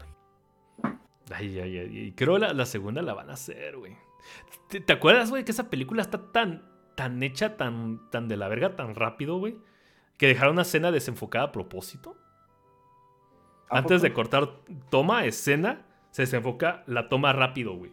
Ay, 1.33 1.59
ay, 1.59 1.79
ay. 1.79 2.13
Creo 2.17 2.39
la, 2.39 2.53
la 2.53 2.67
segunda 2.67 3.03
la 3.03 3.15
van 3.15 3.31
a 3.31 3.35
hacer, 3.35 3.77
güey. 3.77 3.97
¿Te, 4.69 4.93
acuerdas, 4.93 5.31
güey, 5.31 5.45
que 5.45 5.53
esa 5.53 5.69
película 5.69 6.03
está 6.03 6.33
tan, 6.33 6.63
tan 6.95 7.23
hecha, 7.23 7.57
tan, 7.57 8.11
tan 8.11 8.29
de 8.29 8.37
la 8.37 8.49
verga, 8.49 8.77
tan 8.77 8.95
rápido, 8.95 9.39
güey? 9.39 9.57
Que 10.17 10.29
dejaron 10.29 10.55
una 10.55 10.63
escena 10.63 10.91
desenfocada 10.91 11.47
a 11.47 11.53
propósito. 11.53 12.17
Antes 13.69 14.03
de 14.03 14.13
cortar 14.13 14.51
toma, 14.91 15.25
escena, 15.25 15.87
se 16.11 16.23
desenfoca 16.23 16.85
la 16.87 17.09
toma 17.09 17.33
rápido, 17.33 17.75
güey. 17.75 17.93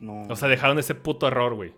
No. 0.00 0.22
O 0.28 0.36
sea, 0.36 0.48
dejaron 0.48 0.78
ese 0.78 0.94
puto 0.94 1.28
error, 1.28 1.54
güey. 1.54 1.74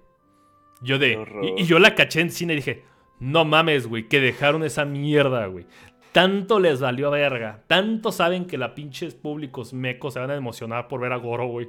Yo 0.83 0.99
de. 0.99 1.19
Y, 1.43 1.63
y, 1.63 1.67
yo 1.67 1.79
la 1.79 1.95
caché 1.95 2.21
en 2.21 2.31
cine 2.31 2.55
y 2.55 2.57
dije, 2.57 2.85
no 3.19 3.45
mames, 3.45 3.87
güey, 3.87 4.09
que 4.09 4.21
dejaron 4.21 4.65
esa 4.65 4.85
mierda, 4.85 5.47
güey. 5.47 5.67
Tanto 6.13 6.59
les 6.59 6.81
valió 6.81 7.09
a 7.09 7.11
verga. 7.11 7.63
Tanto 7.67 8.11
saben 8.11 8.47
que 8.47 8.59
la 8.59 8.75
pinches 8.75 9.15
públicos 9.15 9.73
mecos 9.73 10.15
se 10.15 10.21
van 10.21 10.31
a 10.31 10.37
emocionar 10.37 10.89
por 10.89 11.01
ver 11.01 11.13
a 11.13 11.17
Goro, 11.17 11.47
güey. 11.47 11.69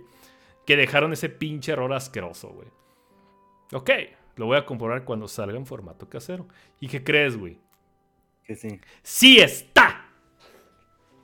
Que 0.66 0.76
dejaron 0.76 1.14
ese 1.14 1.30
pinche 1.30 1.74
error 1.74 1.94
asqueroso, 1.94 2.50
güey. 2.50 2.68
Ok, 3.74 3.90
lo 4.36 4.48
voy 4.48 4.58
a 4.58 4.66
comprobar 4.66 5.06
cuando 5.06 5.28
salga 5.28 5.58
en 5.58 5.66
formato 5.66 6.10
casero. 6.10 6.48
¿Y 6.80 6.88
qué 6.88 7.04
crees, 7.04 7.38
güey? 7.38 7.60
Que 8.44 8.56
sí. 8.56 8.80
¡Sí 9.04 9.40
está! 9.40 10.06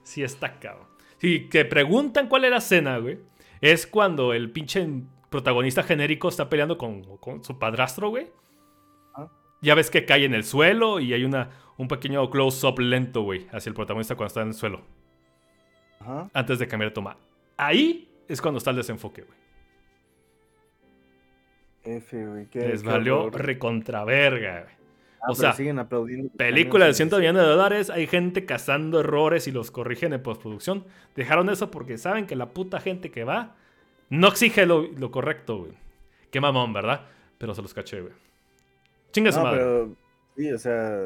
Sí 0.03 0.23
está, 0.23 0.59
cabrón. 0.59 0.87
Si 1.17 1.39
te 1.41 1.65
preguntan 1.65 2.27
cuál 2.29 2.45
es 2.45 2.51
la 2.51 2.57
escena, 2.57 2.99
güey, 2.99 3.19
es 3.59 3.87
cuando 3.87 4.33
el 4.33 4.51
pinche 4.51 4.87
protagonista 5.29 5.83
genérico 5.83 6.29
está 6.29 6.47
peleando 6.47 6.77
con, 6.77 7.17
con 7.17 7.43
su 7.43 7.57
padrastro, 7.57 8.09
güey. 8.09 8.27
Ah. 9.15 9.27
Ya 9.61 9.73
ves 9.73 9.89
que 9.89 10.05
cae 10.05 10.25
en 10.25 10.35
el 10.35 10.43
suelo 10.43 10.99
y 10.99 11.13
hay 11.13 11.25
una, 11.25 11.49
un 11.77 11.87
pequeño 11.87 12.29
close-up 12.29 12.79
lento, 12.79 13.21
güey, 13.21 13.47
hacia 13.51 13.69
el 13.69 13.75
protagonista 13.75 14.15
cuando 14.15 14.27
está 14.27 14.41
en 14.41 14.49
el 14.49 14.53
suelo. 14.53 14.81
Ajá. 15.99 16.29
Antes 16.33 16.59
de 16.59 16.67
cambiar 16.67 16.91
de 16.91 16.95
toma. 16.95 17.17
Ahí 17.55 18.09
es 18.27 18.41
cuando 18.41 18.57
está 18.57 18.71
el 18.71 18.77
desenfoque, 18.77 19.23
güey. 19.23 19.37
F, 21.83 22.25
güey. 22.25 22.47
Les 22.53 22.83
valió 22.83 23.29
recontraverga, 23.29 24.63
güey. 24.63 24.77
Ah, 25.21 25.31
o 25.31 25.35
sea, 25.35 25.53
siguen 25.53 25.79
aplaudiendo 25.79 26.29
película 26.37 26.85
de 26.85 26.93
100 26.93 27.09
millones 27.17 27.41
de 27.41 27.47
dólares, 27.47 27.89
hay 27.89 28.05
gente 28.05 28.45
cazando 28.45 28.99
errores 28.99 29.47
y 29.47 29.51
los 29.51 29.71
corrigen 29.71 30.13
en 30.13 30.21
postproducción. 30.21 30.85
Dejaron 31.15 31.49
eso 31.49 31.71
porque 31.71 31.97
saben 31.97 32.27
que 32.27 32.35
la 32.35 32.49
puta 32.49 32.79
gente 32.79 33.09
que 33.09 33.23
va 33.23 33.55
no 34.09 34.27
exige 34.27 34.65
lo, 34.65 35.11
correcto, 35.11 35.57
güey. 35.59 35.71
Qué 36.31 36.39
mamón, 36.39 36.71
¿verdad? 36.71 37.07
Pero 37.37 37.55
se 37.55 37.61
los 37.61 37.73
caché, 37.73 38.01
güey. 38.01 38.13
Chinga 39.11 39.31
su 39.31 39.39
madre. 39.39 39.59
Pero, 39.59 39.95
sí, 40.35 40.51
o 40.51 40.57
sea, 40.59 40.97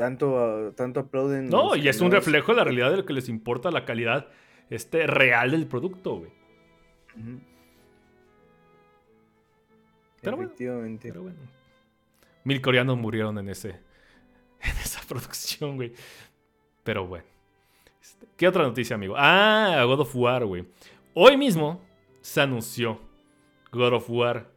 tanto, 0.00 0.72
tanto 0.76 1.00
aplauden. 1.00 1.50
No, 1.50 1.76
y 1.76 1.86
es 1.86 2.00
un 2.00 2.10
reflejo 2.10 2.52
de 2.52 2.56
la 2.56 2.64
realidad 2.64 2.90
de 2.90 2.96
lo 2.96 3.04
que 3.04 3.12
les 3.12 3.28
importa 3.28 3.70
la 3.70 3.84
calidad 3.84 4.28
este, 4.70 5.06
real 5.06 5.50
del 5.50 5.66
producto, 5.66 6.16
güey. 6.16 6.30
Efectivamente. 10.22 11.12
Bueno, 11.12 11.36
Mil 12.44 12.62
coreanos 12.62 12.96
murieron 12.96 13.36
en 13.38 13.50
ese. 13.50 13.78
En 14.62 14.76
esa 14.78 15.00
producción, 15.06 15.76
güey. 15.76 15.92
Pero 16.82 17.06
bueno. 17.06 17.26
Este, 18.00 18.26
¿Qué 18.38 18.48
otra 18.48 18.62
noticia, 18.62 18.94
amigo? 18.94 19.14
Ah, 19.18 19.82
God 19.86 20.00
of 20.00 20.16
War, 20.16 20.46
güey. 20.46 20.66
Hoy 21.12 21.36
mismo 21.36 21.82
se 22.22 22.40
anunció 22.40 23.00
God 23.70 23.94
of 23.94 24.08
War. 24.08 24.50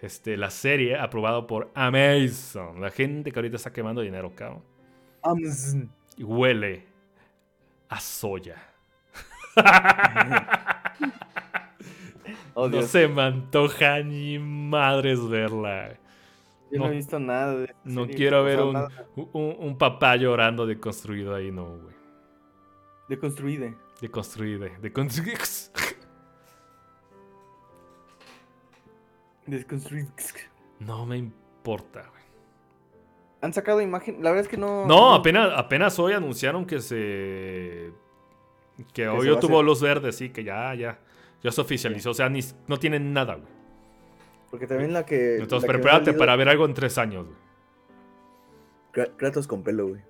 Este, 0.00 0.36
la 0.36 0.50
serie 0.50 0.98
aprobado 0.98 1.46
por 1.46 1.70
Amazon. 1.74 2.80
La 2.80 2.90
gente 2.90 3.30
que 3.30 3.38
ahorita 3.38 3.56
está 3.56 3.72
quemando 3.72 4.02
dinero, 4.02 4.32
cabrón. 4.34 4.71
Huele 6.18 6.86
a 7.88 8.00
soya. 8.00 8.56
Oh, 12.54 12.68
no 12.68 12.82
se 12.82 13.08
me 13.08 13.22
antoja 13.22 14.02
ni 14.02 14.38
madres 14.38 15.26
verla. 15.26 15.98
Yo 16.70 16.78
no, 16.78 16.86
he 16.86 16.90
visto 16.90 17.18
nada 17.18 17.54
de 17.54 17.74
No 17.84 18.06
quiero 18.06 18.44
ver 18.44 18.60
un, 18.60 18.88
un, 19.32 19.78
papá 19.78 20.16
llorando 20.16 20.66
deconstruido 20.66 21.34
ahí, 21.34 21.50
no, 21.50 21.78
güey. 21.78 21.94
Deconstruide. 23.08 23.74
Deconstruide. 24.00 24.78
Deconstruide. 24.80 25.38
Desconstruir. 29.46 30.08
No 30.78 31.04
me 31.04 31.16
importa, 31.18 32.08
güey. 32.08 32.21
Han 33.42 33.52
sacado 33.52 33.80
imagen. 33.80 34.22
La 34.22 34.30
verdad 34.30 34.44
es 34.44 34.48
que 34.48 34.56
no. 34.56 34.86
No, 34.86 35.14
apenas, 35.14 35.50
apenas 35.56 35.98
hoy 35.98 36.12
anunciaron 36.12 36.64
que 36.64 36.80
se. 36.80 37.90
Que 38.94 39.08
hoy 39.08 39.26
yo 39.26 39.38
tuvo 39.38 39.62
luz 39.62 39.82
verde, 39.82 40.12
sí, 40.12 40.30
que 40.30 40.44
ya, 40.44 40.72
ya. 40.74 41.00
Ya 41.42 41.50
se 41.50 41.60
oficializó. 41.60 42.10
O 42.10 42.14
sea, 42.14 42.28
ni, 42.28 42.40
no 42.68 42.78
tienen 42.78 43.12
nada, 43.12 43.34
güey. 43.34 43.48
Porque 44.48 44.68
también 44.68 44.92
la 44.92 45.04
que. 45.04 45.38
Entonces, 45.38 45.68
prepárate 45.68 46.12
para 46.12 46.36
ver 46.36 46.48
algo 46.48 46.64
en 46.66 46.74
tres 46.74 46.96
años, 46.98 47.26
güey. 47.26 49.08
Kratos 49.16 49.48
con 49.48 49.64
pelo, 49.64 49.88
güey. 49.88 50.02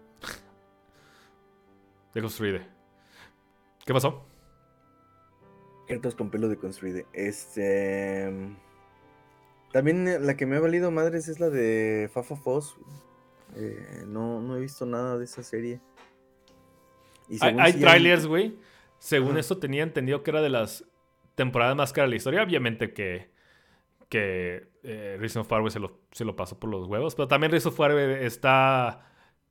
Deconstruide. 2.12 2.66
¿Qué 3.86 3.94
pasó? 3.94 4.26
Kratos 5.86 6.14
con 6.14 6.30
pelo 6.30 6.48
deconstruide. 6.48 7.06
Este. 7.14 8.30
También 9.72 10.26
la 10.26 10.36
que 10.36 10.44
me 10.44 10.56
ha 10.56 10.60
valido 10.60 10.90
madres 10.90 11.28
es 11.28 11.40
la 11.40 11.48
de 11.48 12.10
Fafa 12.12 12.36
Foss. 12.36 12.76
Eh, 13.54 14.04
no, 14.06 14.40
no 14.40 14.56
he 14.56 14.60
visto 14.60 14.86
nada 14.86 15.18
de 15.18 15.24
esa 15.24 15.42
serie. 15.42 15.80
hay, 17.40 17.72
trailers, 17.74 18.26
güey. 18.26 18.56
Según 18.98 19.36
esto 19.36 19.58
tenía 19.58 19.82
entendido 19.82 20.22
que 20.22 20.30
era 20.30 20.42
de 20.42 20.48
las 20.48 20.84
temporadas 21.34 21.76
más 21.76 21.92
caras 21.92 22.08
de 22.08 22.10
la 22.10 22.16
historia. 22.16 22.42
Obviamente 22.42 22.92
que, 22.92 23.30
que 24.08 24.68
eh, 24.82 25.16
Reason 25.18 25.46
se 25.70 25.80
lo, 25.80 26.00
se 26.12 26.24
lo 26.24 26.36
pasó 26.36 26.58
por 26.58 26.70
los 26.70 26.86
huevos. 26.86 27.14
Pero 27.14 27.28
también 27.28 27.50
Reason 27.50 27.72
Fire 27.72 28.22
está... 28.22 29.08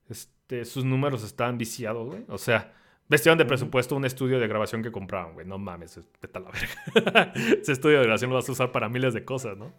Este, 0.09 0.65
sus 0.65 0.83
números 0.83 1.23
están 1.23 1.57
viciados, 1.57 2.07
güey. 2.07 2.25
O 2.27 2.37
sea, 2.37 2.73
vestían 3.07 3.37
de 3.37 3.45
presupuesto 3.45 3.95
un 3.95 4.05
estudio 4.05 4.39
de 4.39 4.47
grabación 4.47 4.81
que 4.81 4.91
compraban, 4.91 5.33
güey. 5.33 5.45
No 5.45 5.57
mames, 5.57 5.99
vete 6.21 6.37
a 6.37 6.41
la 6.41 6.51
verga. 6.51 7.33
Ese 7.61 7.73
estudio 7.73 7.97
de 7.97 8.03
grabación 8.03 8.29
lo 8.29 8.37
vas 8.37 8.47
a 8.47 8.51
usar 8.51 8.71
para 8.71 8.89
miles 8.89 9.13
de 9.13 9.25
cosas, 9.25 9.57
¿no? 9.57 9.73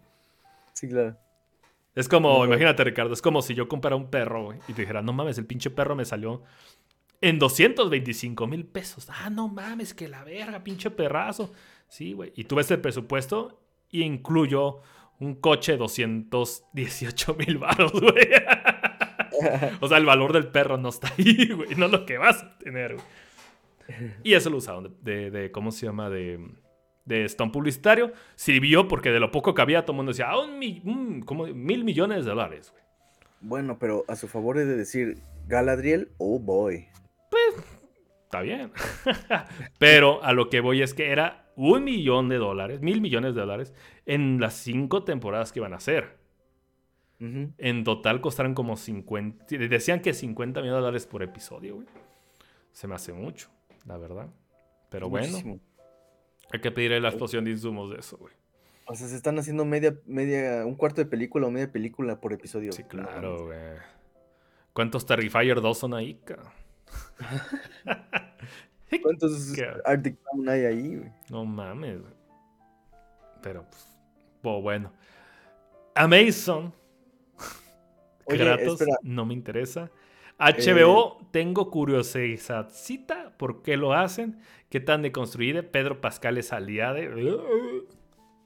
Sí, 0.73 0.87
claro. 0.87 1.17
Es 1.95 2.09
como, 2.09 2.43
imagínate, 2.45 2.83
Ricardo, 2.83 3.13
es 3.13 3.21
como 3.21 3.41
si 3.41 3.53
yo 3.53 3.67
comprara 3.67 3.95
un 3.95 4.09
perro, 4.09 4.45
güey, 4.45 4.59
y 4.67 4.73
te 4.73 4.81
dijera, 4.81 5.01
no 5.01 5.13
mames, 5.13 5.37
el 5.37 5.45
pinche 5.45 5.69
perro 5.69 5.95
me 5.95 6.05
salió 6.05 6.41
en 7.21 7.39
225 7.39 8.47
mil 8.47 8.65
pesos. 8.65 9.07
Ah, 9.09 9.29
no 9.29 9.47
mames, 9.47 9.93
que 9.93 10.07
la 10.07 10.23
verga, 10.23 10.63
pinche 10.63 10.89
perrazo. 10.89 11.53
Sí, 11.87 12.13
güey. 12.13 12.33
Y 12.35 12.45
tú 12.45 12.55
ves 12.55 12.69
el 12.71 12.81
presupuesto 12.81 13.61
y 13.89 14.01
incluyo 14.01 14.81
un 15.19 15.35
coche 15.35 15.73
de 15.73 15.77
218 15.77 17.35
mil 17.35 17.59
baros, 17.59 17.91
güey. 17.93 18.27
o 19.79 19.87
sea, 19.87 19.97
el 19.97 20.05
valor 20.05 20.33
del 20.33 20.47
perro 20.47 20.77
no 20.77 20.89
está 20.89 21.13
ahí, 21.17 21.51
güey, 21.53 21.75
no 21.75 21.87
lo 21.87 22.05
que 22.05 22.17
vas 22.17 22.43
a 22.43 22.57
tener, 22.57 22.95
güey. 22.95 23.05
Y 24.23 24.33
eso 24.33 24.49
lo 24.49 24.57
usaron 24.57 24.95
de, 25.01 25.29
de 25.29 25.51
¿cómo 25.51 25.71
se 25.71 25.85
llama? 25.85 26.09
De 26.09 26.39
de 27.05 27.25
Stone 27.25 27.51
publicitario 27.51 28.13
sirvió 28.35 28.87
porque 28.87 29.11
de 29.11 29.19
lo 29.19 29.31
poco 29.31 29.53
que 29.53 29.61
había, 29.61 29.83
todo 29.83 29.93
el 29.93 29.97
mundo 29.97 30.11
decía, 30.11 30.29
ah, 30.29 30.39
un, 30.39 31.21
como 31.25 31.45
mil 31.47 31.83
millones 31.83 32.25
de 32.25 32.31
dólares, 32.31 32.71
güey. 32.71 32.83
Bueno, 33.41 33.77
pero 33.77 34.05
a 34.07 34.15
su 34.15 34.27
favor 34.27 34.57
es 34.57 34.67
de 34.67 34.77
decir, 34.77 35.17
Galadriel, 35.47 36.11
oh 36.17 36.39
boy. 36.39 36.87
Pues, 37.29 37.65
está 38.23 38.41
bien. 38.41 38.71
pero 39.79 40.23
a 40.23 40.31
lo 40.31 40.49
que 40.49 40.61
voy 40.61 40.81
es 40.81 40.93
que 40.93 41.11
era 41.11 41.51
un 41.55 41.83
millón 41.83 42.29
de 42.29 42.37
dólares, 42.37 42.81
mil 42.81 43.01
millones 43.01 43.35
de 43.35 43.41
dólares, 43.41 43.73
en 44.05 44.39
las 44.39 44.53
cinco 44.53 45.03
temporadas 45.03 45.51
que 45.51 45.59
iban 45.59 45.73
a 45.73 45.77
hacer. 45.77 46.23
En 47.19 47.85
total 47.85 48.19
costaron 48.19 48.53
como 48.53 48.75
50, 48.75 49.45
decían 49.57 50.01
que 50.01 50.13
50 50.13 50.59
millones 50.59 50.79
de 50.79 50.81
dólares 50.81 51.07
por 51.07 51.23
episodio, 51.23 51.75
güey. 51.75 51.87
Se 52.73 52.85
me 52.85 52.95
hace 52.95 53.13
mucho, 53.13 53.49
la 53.85 53.97
verdad. 53.97 54.27
Pero 54.89 55.07
bueno. 55.07 55.37
Hay 56.51 56.61
que 56.61 56.71
pedirle 56.71 56.99
la 56.99 57.09
explosión 57.09 57.45
de 57.45 57.51
insumos 57.51 57.91
de 57.91 57.99
eso, 57.99 58.17
güey. 58.17 58.33
O 58.85 58.95
sea, 58.95 59.07
se 59.07 59.15
están 59.15 59.39
haciendo 59.39 59.63
media, 59.65 59.95
media, 60.05 60.65
un 60.65 60.75
cuarto 60.75 61.01
de 61.01 61.05
película 61.05 61.47
o 61.47 61.51
media 61.51 61.71
película 61.71 62.19
por 62.19 62.33
episodio. 62.33 62.73
Sí, 62.73 62.83
claro, 62.83 63.45
güey. 63.45 63.77
¿Cuántos 64.73 65.05
Terrifier 65.05 65.61
2 65.61 65.77
son 65.77 65.93
ahí, 65.93 66.19
¿Cuántos 69.01 69.53
Arctic 69.85 70.17
Town 70.23 70.49
hay 70.49 70.65
ahí, 70.65 70.97
güey? 70.97 71.11
No 71.29 71.45
mames, 71.45 72.01
güey. 72.01 72.13
Pero, 73.41 73.65
pues, 74.41 74.61
bueno. 74.61 74.91
Amazon. 75.95 76.73
Kratos, 78.27 78.83
no 79.01 79.25
me 79.25 79.33
interesa. 79.33 79.89
HBO, 80.39 81.19
eh, 81.21 81.25
tengo 81.31 81.69
curiosidad. 81.71 82.69
¿por 83.37 83.61
qué 83.63 83.77
lo 83.77 83.93
hacen? 83.93 84.39
¿Qué 84.69 84.79
tan 84.79 85.01
deconstruida? 85.01 85.63
Pedro 85.63 86.01
Pascal 86.01 86.37
es 86.37 86.51
aliado. 86.51 86.99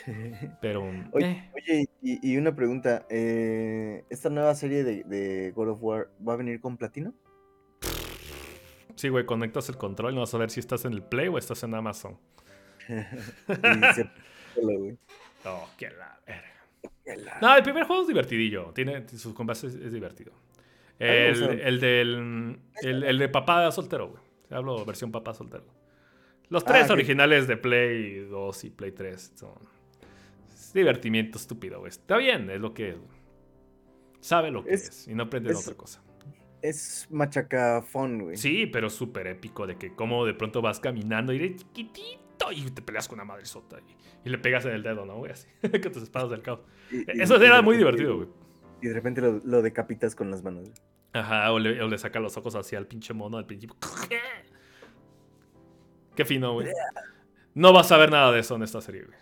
Pero. 0.62 0.84
Oye, 1.12 1.50
eh. 1.68 1.88
y, 2.02 2.38
una 2.38 2.56
pregunta. 2.56 3.06
Eh, 3.10 4.06
¿Esta 4.10 4.30
nueva 4.30 4.56
serie 4.56 4.84
de, 4.84 5.52
God 5.56 5.70
of 5.70 5.80
War 5.82 6.10
va 6.26 6.34
a 6.34 6.38
venir 6.38 6.60
con 6.62 6.78
platino? 6.78 7.14
Sí, 8.96 9.10
güey, 9.10 9.26
conectas 9.26 9.70
el 9.70 9.78
control 9.78 10.14
y 10.14 10.16
no 10.16 10.22
vas 10.22 10.34
a 10.34 10.38
ver 10.38 10.50
si 10.50 10.60
estás 10.60 10.86
en 10.86 10.94
el 10.94 11.04
Play 11.04 11.28
o 11.28 11.38
estás 11.38 11.62
en 11.64 11.76
Amazon. 11.76 12.18
oh, 15.46 15.70
qué 15.78 15.90
la 15.92 16.20
verga. 16.26 16.58
No, 17.42 17.56
el 17.56 17.64
primer 17.64 17.86
juego 17.86 18.02
es 18.02 18.08
divertidillo. 18.08 18.72
Tiene 18.74 19.08
sus 19.10 19.34
combates, 19.34 19.64
es, 19.64 19.92
divertido. 19.92 20.34
El, 21.00 21.44
el 21.60 21.80
del. 21.80 22.60
El, 22.82 23.18
de 23.18 23.30
papá 23.30 23.72
soltero, 23.72 24.10
güey. 24.10 24.24
Hablo 24.50 24.84
versión 24.86 25.12
papá 25.12 25.34
soltero. 25.34 25.66
Los 26.50 26.64
tres 26.64 26.90
ah, 26.90 26.94
originales 26.94 27.48
de 27.48 27.58
Play 27.58 28.20
2 28.20 28.64
y 28.64 28.70
Play 28.70 28.92
3 28.92 29.34
son 29.36 29.56
divertimiento 30.74 31.38
estúpido, 31.38 31.80
güey. 31.80 31.90
Está 31.90 32.18
bien, 32.18 32.50
es 32.50 32.62
lo 32.62 32.74
que 32.74 32.98
sabe 34.20 34.52
lo 34.52 34.64
que 34.64 34.74
es, 34.74 35.08
y 35.08 35.14
no 35.14 35.24
aprende 35.24 35.54
otra 35.54 35.76
cosa. 35.76 36.02
Es 36.62 37.08
machacafón, 37.12 38.24
güey. 38.24 38.38
Sí, 38.38 38.66
pero 38.68 38.90
súper 38.90 39.28
épico 39.28 39.68
de 39.68 39.78
que 39.78 39.94
como 39.94 40.26
de 40.26 40.34
pronto 40.34 40.62
vas 40.62 40.80
caminando 40.80 41.34
y 41.34 41.56
chiquitito 41.56 42.52
y 42.52 42.70
te 42.72 42.82
peleas 42.82 43.08
con 43.08 43.18
una 43.18 43.26
madre 43.26 43.46
sota 43.46 43.78
y, 43.80 44.30
le 44.30 44.38
pegas 44.38 44.66
en 44.66 44.72
el 44.72 44.84
dedo, 44.84 45.06
¿no, 45.06 45.18
güey? 45.18 45.32
Así, 45.32 45.48
con 45.62 45.92
tus 45.92 46.04
espadas 46.04 46.30
del 46.30 46.42
caos. 46.42 46.60
Eso 47.08 47.42
era 47.42 47.62
muy 47.62 47.78
divertido, 47.78 48.18
güey. 48.18 48.28
Y 48.82 48.88
de 48.88 48.94
repente 48.94 49.22
lo, 49.22 49.62
decapitas 49.62 50.16
con 50.16 50.30
las 50.30 50.44
manos. 50.44 50.70
Ajá, 51.14 51.52
o 51.52 51.60
le, 51.60 51.82
o 51.82 51.88
le 51.88 51.98
saca 51.98 52.20
los 52.20 52.38
ojos 52.38 52.56
hacia 52.56 52.78
el 52.78 52.86
pinche 52.86 53.14
mono 53.14 53.38
al 53.38 53.46
principio. 53.46 53.76
Qué 56.16 56.26
fino, 56.26 56.54
güey. 56.54 56.68
No 57.54 57.74
vas 57.74 57.92
a 57.92 57.98
ver 57.98 58.12
nada 58.12 58.32
de 58.32 58.40
eso 58.40 58.56
en 58.56 58.64
esta 58.64 58.82
serie, 58.82 59.04
güey. 59.04 59.18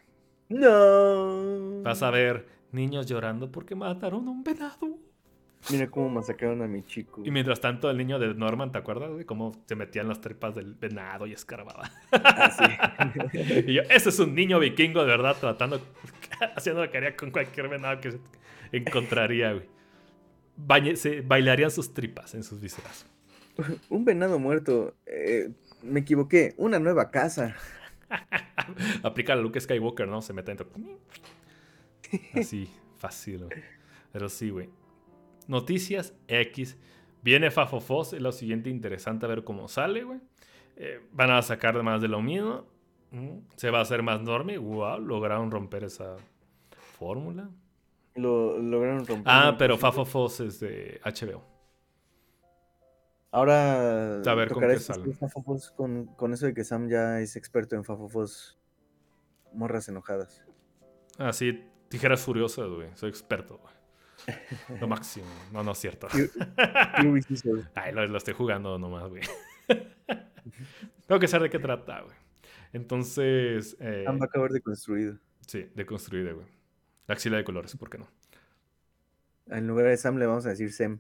No. 0.49 1.81
Vas 1.83 2.03
a 2.03 2.11
ver 2.11 2.47
niños 2.71 3.05
llorando 3.05 3.51
porque 3.51 3.75
mataron 3.75 4.27
a 4.27 4.31
un 4.31 4.43
venado. 4.43 4.97
Mira 5.71 5.87
cómo 5.87 6.09
masacraron 6.09 6.61
a 6.61 6.67
mi 6.67 6.83
chico. 6.83 7.21
Y 7.25 7.31
mientras 7.31 7.59
tanto, 7.59 7.89
el 7.89 7.97
niño 7.97 8.19
de 8.19 8.35
Norman, 8.35 8.71
¿te 8.71 8.77
acuerdas, 8.77 9.11
güey? 9.11 9.25
Cómo 9.25 9.51
se 9.65 9.75
metía 9.75 10.03
en 10.03 10.09
las 10.09 10.21
tripas 10.21 10.53
del 10.53 10.75
venado 10.75 11.25
y 11.25 11.33
escarbaba. 11.33 11.89
Ah, 12.11 13.11
y 13.33 13.73
yo, 13.73 13.81
ese 13.89 14.09
es 14.09 14.19
un 14.19 14.35
niño 14.35 14.59
vikingo 14.59 15.01
de 15.01 15.07
verdad 15.07 15.35
tratando, 15.39 15.81
haciendo 16.55 16.83
lo 16.85 16.91
que 16.91 16.97
haría 16.97 17.15
con 17.15 17.31
cualquier 17.31 17.67
venado 17.67 17.99
que 17.99 18.11
se 18.11 18.19
encontraría, 18.77 19.53
güey. 19.53 20.95
se 20.95 21.21
bailarían 21.21 21.71
sus 21.71 21.93
tripas 21.93 22.33
en 22.35 22.43
sus 22.43 22.59
vísceras. 22.59 23.05
un 23.89 24.05
venado 24.05 24.39
muerto. 24.39 24.95
Eh, 25.05 25.51
me 25.81 26.01
equivoqué, 26.01 26.53
una 26.57 26.79
nueva 26.79 27.11
casa. 27.11 27.55
Aplica 29.03 29.35
la 29.35 29.41
Luke 29.41 29.59
Skywalker, 29.59 30.07
¿no? 30.07 30.21
Se 30.21 30.33
mete 30.33 30.53
dentro. 30.53 30.67
Así, 32.33 32.69
fácil, 32.97 33.47
Pero 34.11 34.29
sí, 34.29 34.49
güey. 34.49 34.69
Noticias 35.47 36.13
X. 36.27 36.77
Viene 37.21 37.49
Fafofos, 37.49 38.13
es 38.13 38.21
lo 38.21 38.31
siguiente 38.31 38.69
interesante 38.69 39.25
a 39.25 39.29
ver 39.29 39.43
cómo 39.43 39.67
sale, 39.67 40.03
güey. 40.03 40.19
Eh, 40.75 41.01
van 41.11 41.31
a 41.31 41.41
sacar 41.41 41.81
más 41.81 42.01
de 42.01 42.07
lo 42.07 42.21
mismo. 42.21 42.65
Mm, 43.11 43.39
se 43.55 43.71
va 43.71 43.79
a 43.79 43.81
hacer 43.81 44.03
más 44.03 44.19
enorme. 44.19 44.57
Wow, 44.57 44.99
lograron 44.99 45.49
romper 45.49 45.83
esa 45.85 46.17
fórmula. 46.97 47.49
Lo, 48.15 48.57
lograron 48.57 49.05
romper. 49.05 49.25
Ah, 49.25 49.55
pero 49.57 49.77
Fafofos 49.77 50.39
es 50.39 50.59
de 50.59 50.99
HBO. 51.03 51.43
Ahora 53.31 54.21
a 54.21 54.33
ver 54.33 54.49
con 54.49 54.63
qué 54.63 54.79
sale. 54.79 55.13
Con, 55.75 56.05
con, 56.15 56.33
eso 56.33 56.45
de 56.45 56.53
que 56.53 56.63
Sam 56.63 56.87
ya 56.87 57.19
es 57.19 57.35
experto 57.35 57.75
en 57.75 57.83
Fafofos 57.83 58.57
morras 59.53 59.89
enojadas. 59.89 60.45
Ah, 61.17 61.33
sí, 61.33 61.65
tijeras 61.89 62.21
furiosas, 62.21 62.69
güey. 62.69 62.89
Soy 62.95 63.09
experto, 63.09 63.57
güey. 63.57 64.79
Lo 64.79 64.87
máximo. 64.87 65.27
No, 65.51 65.63
no 65.63 65.73
es 65.73 65.77
cierto. 65.77 66.07
Ay, 67.75 67.91
lo, 67.91 68.17
estoy 68.17 68.33
jugando 68.33 68.79
nomás, 68.79 69.09
güey. 69.09 69.23
Tengo 71.07 71.19
que 71.19 71.27
saber 71.27 71.49
de 71.49 71.57
qué 71.57 71.59
trata, 71.59 72.01
güey. 72.01 72.15
Entonces. 72.73 73.75
Eh, 73.79 74.03
Sam 74.05 74.19
va 74.19 74.23
a 74.23 74.27
acabar 74.27 74.51
deconstruido. 74.51 75.17
Sí, 75.45 75.69
deconstruido, 75.75 76.35
güey. 76.35 76.47
La 77.07 77.13
axila 77.13 77.37
de 77.37 77.43
colores, 77.43 77.75
¿por 77.75 77.89
qué 77.89 77.97
no? 77.97 78.07
En 79.47 79.67
lugar 79.67 79.87
de 79.87 79.97
Sam 79.97 80.17
le 80.17 80.25
vamos 80.25 80.45
a 80.45 80.49
decir 80.49 80.71
Sem. 80.71 80.99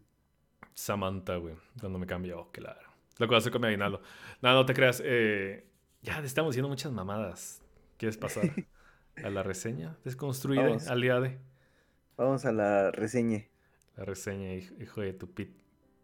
Samantha, 0.73 1.37
güey. 1.37 1.55
Cuando 1.79 1.97
me 1.97 2.05
cambió, 2.05 2.49
claro. 2.51 2.89
Lo 3.17 3.27
que 3.27 3.35
hacer 3.35 3.51
con 3.51 3.61
mi 3.61 3.67
aguinaldo. 3.67 4.01
No, 4.41 4.53
no 4.53 4.65
te 4.65 4.73
creas. 4.73 5.01
Eh, 5.03 5.65
ya 6.01 6.19
estamos 6.19 6.51
haciendo 6.51 6.69
muchas 6.69 6.91
mamadas. 6.91 7.61
¿Quieres 7.97 8.17
pasar? 8.17 8.51
a 9.23 9.29
la 9.29 9.43
reseña 9.43 9.97
desconstruida, 10.03 10.77
aliade. 10.89 11.39
Vamos 12.17 12.45
a 12.45 12.51
la 12.51 12.91
reseña. 12.91 13.45
La 13.95 14.05
reseña, 14.05 14.53
hijo, 14.53 15.01
de 15.01 15.13
tu 15.13 15.33
pit, 15.33 15.55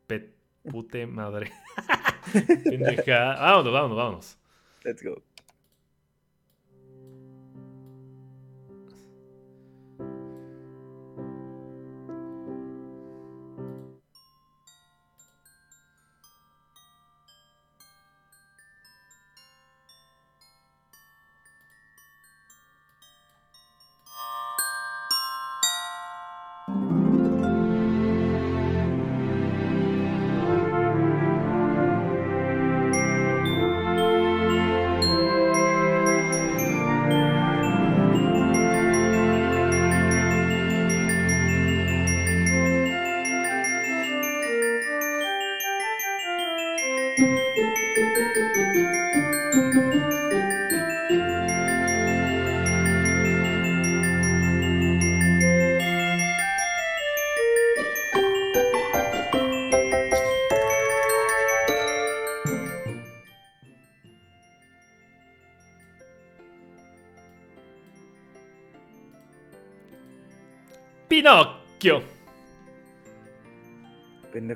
pet, 0.08 0.34
pute 0.70 1.06
madre. 1.08 1.52
vámonos, 3.06 3.74
vámonos, 3.74 3.98
vámonos. 3.98 4.38
Let's 4.84 5.04
go. 5.04 5.22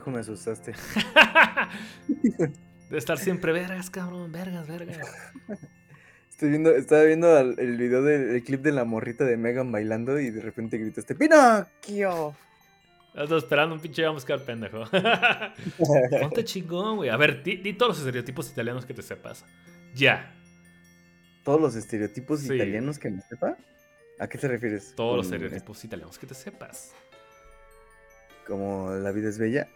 Pendejo, 0.05 0.11
me 0.11 0.19
asustaste. 0.19 0.73
De 2.89 2.97
estar 2.97 3.17
siempre 3.17 3.51
vergas, 3.51 3.89
cabrón, 3.89 4.31
vergas, 4.31 4.67
vergas. 4.67 5.07
Estoy 6.29 6.49
viendo, 6.49 6.71
estaba 6.71 7.03
viendo 7.03 7.39
el, 7.39 7.77
video 7.77 8.03
del 8.03 8.43
clip 8.43 8.61
de 8.61 8.73
la 8.73 8.83
morrita 8.83 9.23
de 9.23 9.37
Megan 9.37 9.71
bailando 9.71 10.19
y 10.19 10.31
de 10.31 10.41
repente 10.41 10.77
gritaste 10.77 11.15
¡Pinocchio! 11.15 12.35
Estás 13.13 13.43
esperando 13.43 13.75
un 13.75 13.81
pinche 13.81 14.05
buscar 14.09 14.41
pendejo. 14.41 14.83
Ponte 16.19 16.43
chingón, 16.43 16.97
güey. 16.97 17.09
A 17.09 17.15
ver, 17.15 17.41
di, 17.41 17.71
todos 17.73 17.91
los 17.91 17.99
estereotipos 17.99 18.51
italianos 18.51 18.85
que 18.85 18.93
te 18.93 19.01
sepas. 19.01 19.45
Ya. 19.93 20.35
¿Todos 21.45 21.61
los 21.61 21.75
estereotipos 21.77 22.43
italianos 22.43 22.99
que 22.99 23.09
me 23.09 23.21
sepa? 23.21 23.55
¿A 24.19 24.27
qué 24.27 24.37
te 24.37 24.49
refieres? 24.49 24.93
Todos 24.97 25.15
los 25.15 25.25
estereotipos 25.27 25.85
italianos 25.85 26.19
que 26.19 26.27
te 26.27 26.33
sepas. 26.33 26.93
Como 28.47 28.91
la 28.91 29.11
vida 29.11 29.29
es 29.29 29.37
bella. 29.37 29.67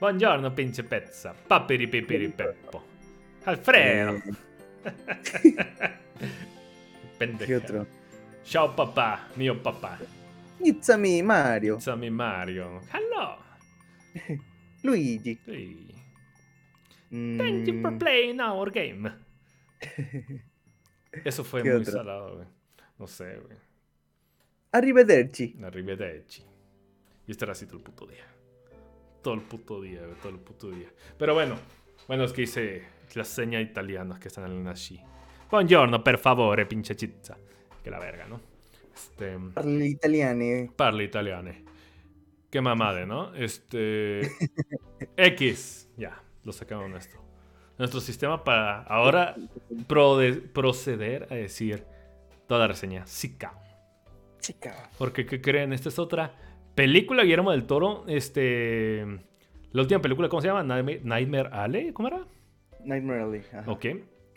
Buongiorno, 0.00 0.54
pinche 0.54 0.82
pezza. 0.82 1.34
Papiri 1.34 1.86
pipiri 1.86 2.28
peppo. 2.28 2.82
Alfredo. 3.44 4.20
Pendejo. 7.18 7.46
¿Qué 7.46 7.56
otro? 7.56 7.86
Ciao 8.44 8.74
papá, 8.74 9.28
mio 9.36 9.62
papá. 9.62 9.98
It's 10.58 10.90
a 10.90 10.96
me, 10.96 11.22
Mario. 11.22 11.76
It's 11.76 11.88
a 11.88 11.96
me, 11.96 12.10
Mario. 12.10 12.80
Hello. 12.92 13.36
Luigi. 14.82 15.38
Thank 17.10 17.66
you 17.66 17.80
for 17.82 17.90
mm. 17.90 17.98
playing 17.98 18.40
our 18.40 18.70
game. 18.70 19.12
Eso 21.24 21.44
fue 21.44 21.62
muy 21.62 21.84
salado, 21.84 22.36
güey. 22.36 22.46
No 22.98 23.06
sé, 23.06 23.36
güey. 23.36 23.56
Arrivederci. 24.72 25.56
Arrivederci. 25.62 26.49
Y 27.30 27.32
estará 27.32 27.52
así 27.52 27.64
todo 27.64 27.76
el 27.76 27.84
puto 27.84 28.08
día. 28.08 28.26
Todo 29.22 29.34
el 29.34 29.42
puto 29.42 29.80
día. 29.80 30.00
Todo 30.20 30.32
el 30.32 30.40
puto 30.40 30.68
día. 30.68 30.88
Pero 31.16 31.32
bueno. 31.32 31.54
Bueno, 32.08 32.24
es 32.24 32.32
que 32.32 32.42
hice 32.42 32.82
las 33.14 33.28
señas 33.28 33.62
italianas 33.62 34.18
que 34.18 34.26
están 34.26 34.50
en 34.50 34.66
así. 34.66 35.00
Buongiorno, 35.48 36.02
per 36.02 36.18
favore, 36.18 36.66
pinche 36.66 36.96
chizza. 36.96 37.36
Que 37.84 37.88
la 37.88 38.00
verga, 38.00 38.26
¿no? 38.26 38.40
Este... 38.92 39.38
Parli 39.54 39.90
italiane. 39.90 40.72
Parli 40.74 41.04
italiane. 41.04 41.64
Qué 42.50 42.60
mamade, 42.60 43.06
¿no? 43.06 43.32
Este... 43.36 44.22
X. 45.16 45.88
Ya, 45.96 46.20
lo 46.42 46.52
sacamos 46.52 46.90
nuestro 46.90 47.22
nuestro 47.78 48.00
sistema 48.00 48.42
para 48.42 48.82
ahora 48.82 49.36
proceder 50.52 51.28
a 51.30 51.36
decir 51.36 51.86
toda 52.48 52.62
la 52.62 52.66
reseña. 52.66 53.04
Chica. 53.04 53.54
Chica. 54.40 54.90
Porque, 54.98 55.24
¿qué 55.24 55.40
creen? 55.40 55.72
Esta 55.72 55.90
es 55.90 55.98
otra 56.00 56.49
película, 56.74 57.22
Guillermo 57.22 57.50
del 57.50 57.66
Toro. 57.66 58.04
Este. 58.06 59.04
La 59.72 59.82
última 59.82 60.00
película, 60.02 60.28
¿cómo 60.28 60.40
se 60.40 60.48
llama? 60.48 60.62
Nightmare, 60.64 61.48
Alley. 61.52 61.92
¿Cómo 61.92 62.08
era? 62.08 62.26
Nightmare 62.84 63.22
Alley. 63.22 63.42
Ok. 63.66 63.86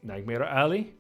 Nightmare 0.04 0.46
Alley. 0.46 0.98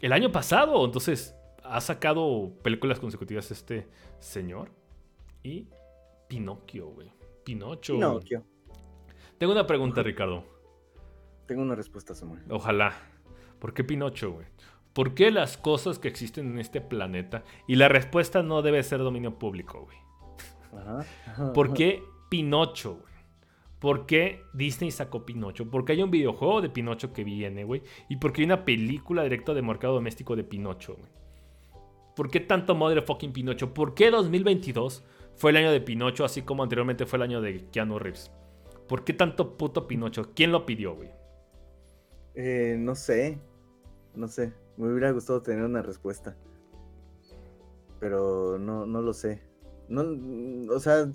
El 0.00 0.12
año 0.12 0.32
pasado, 0.32 0.84
entonces, 0.84 1.34
ha 1.62 1.80
sacado 1.80 2.52
películas 2.62 2.98
consecutivas 2.98 3.50
este 3.50 3.86
señor. 4.18 4.70
Y 5.42 5.68
Pinocchio, 6.28 6.86
güey. 6.88 7.12
Pinocho. 7.44 7.94
Pinocchio. 7.94 8.44
Tengo 9.38 9.52
una 9.52 9.66
pregunta, 9.66 10.02
Ricardo. 10.02 10.44
Tengo 11.46 11.62
una 11.62 11.74
respuesta, 11.74 12.14
Samuel. 12.14 12.42
Ojalá. 12.48 12.94
¿Por 13.58 13.74
qué 13.74 13.84
Pinocho, 13.84 14.32
güey? 14.32 14.46
¿Por 14.92 15.14
qué 15.14 15.30
las 15.30 15.56
cosas 15.56 15.98
que 15.98 16.08
existen 16.08 16.52
en 16.52 16.58
este 16.58 16.80
planeta? 16.80 17.44
Y 17.66 17.76
la 17.76 17.88
respuesta 17.88 18.42
no 18.42 18.62
debe 18.62 18.82
ser 18.82 19.00
dominio 19.00 19.38
público, 19.38 19.82
güey. 19.84 19.96
Ajá. 20.72 21.52
¿Por 21.54 21.74
qué 21.74 22.02
Pinocho, 22.28 22.94
güey? 22.94 23.12
¿Por 23.82 24.06
qué 24.06 24.44
Disney 24.52 24.92
sacó 24.92 25.26
Pinocho? 25.26 25.68
Porque 25.68 25.90
hay 25.90 26.02
un 26.04 26.10
videojuego 26.12 26.60
de 26.60 26.70
Pinocho 26.70 27.12
que 27.12 27.24
viene, 27.24 27.64
güey. 27.64 27.82
Y 28.08 28.16
porque 28.16 28.42
hay 28.42 28.44
una 28.44 28.64
película 28.64 29.24
directa 29.24 29.54
de 29.54 29.62
mercado 29.62 29.94
doméstico 29.94 30.36
de 30.36 30.44
Pinocho, 30.44 30.94
güey. 30.94 31.10
¿Por 32.14 32.30
qué 32.30 32.38
tanto 32.38 32.76
fucking 33.04 33.32
Pinocho? 33.32 33.74
¿Por 33.74 33.94
qué 33.94 34.12
2022 34.12 35.04
fue 35.34 35.50
el 35.50 35.56
año 35.56 35.72
de 35.72 35.80
Pinocho 35.80 36.24
así 36.24 36.42
como 36.42 36.62
anteriormente 36.62 37.06
fue 37.06 37.16
el 37.16 37.22
año 37.22 37.40
de 37.40 37.68
Keanu 37.70 37.98
Reeves? 37.98 38.30
¿Por 38.86 39.02
qué 39.02 39.14
tanto 39.14 39.56
puto 39.56 39.88
Pinocho? 39.88 40.30
¿Quién 40.32 40.52
lo 40.52 40.64
pidió, 40.64 40.94
güey? 40.94 41.10
Eh, 42.34 42.76
no 42.78 42.94
sé. 42.94 43.40
No 44.14 44.28
sé. 44.28 44.52
Me 44.76 44.92
hubiera 44.92 45.10
gustado 45.10 45.42
tener 45.42 45.64
una 45.64 45.82
respuesta. 45.82 46.36
Pero 47.98 48.58
no, 48.60 48.86
no 48.86 49.02
lo 49.02 49.12
sé. 49.12 49.42
No, 49.92 50.74
o 50.74 50.80
sea, 50.80 51.10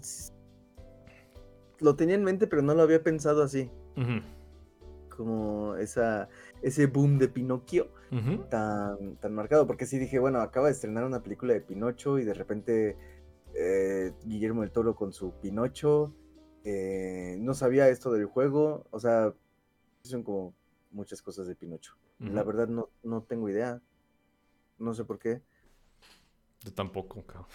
lo 1.79 1.95
tenía 1.95 2.15
en 2.15 2.23
mente, 2.23 2.45
pero 2.45 2.61
no 2.61 2.75
lo 2.75 2.83
había 2.83 3.01
pensado 3.01 3.41
así. 3.41 3.71
Como 5.09 5.75
esa, 5.77 6.29
ese 6.61 6.85
boom 6.85 7.17
de 7.17 7.27
Pinocchio 7.27 7.89
tan, 8.49 9.15
tan 9.15 9.33
marcado. 9.33 9.65
Porque 9.65 9.87
sí 9.87 9.97
dije, 9.97 10.19
bueno, 10.19 10.39
acaba 10.41 10.67
de 10.67 10.73
estrenar 10.73 11.05
una 11.05 11.23
película 11.23 11.53
de 11.53 11.61
Pinocho 11.61 12.19
y 12.19 12.23
de 12.23 12.35
repente 12.35 12.97
eh, 13.55 14.13
Guillermo 14.25 14.61
del 14.61 14.71
Toro 14.71 14.95
con 14.95 15.11
su 15.11 15.33
Pinocho. 15.41 16.13
Eh, 16.63 17.35
no 17.39 17.55
sabía 17.55 17.89
esto 17.89 18.11
del 18.11 18.25
juego. 18.25 18.85
O 18.91 18.99
sea, 18.99 19.33
son 20.03 20.21
como 20.21 20.53
muchas 20.91 21.23
cosas 21.23 21.47
de 21.47 21.55
Pinocho. 21.55 21.95
La 22.19 22.43
verdad 22.43 22.67
no, 22.67 22.89
no 23.03 23.23
tengo 23.23 23.49
idea. 23.49 23.81
No 24.77 24.93
sé 24.93 25.03
por 25.03 25.17
qué. 25.17 25.41
Yo 26.63 26.73
tampoco, 26.73 27.23
cabrón. 27.25 27.47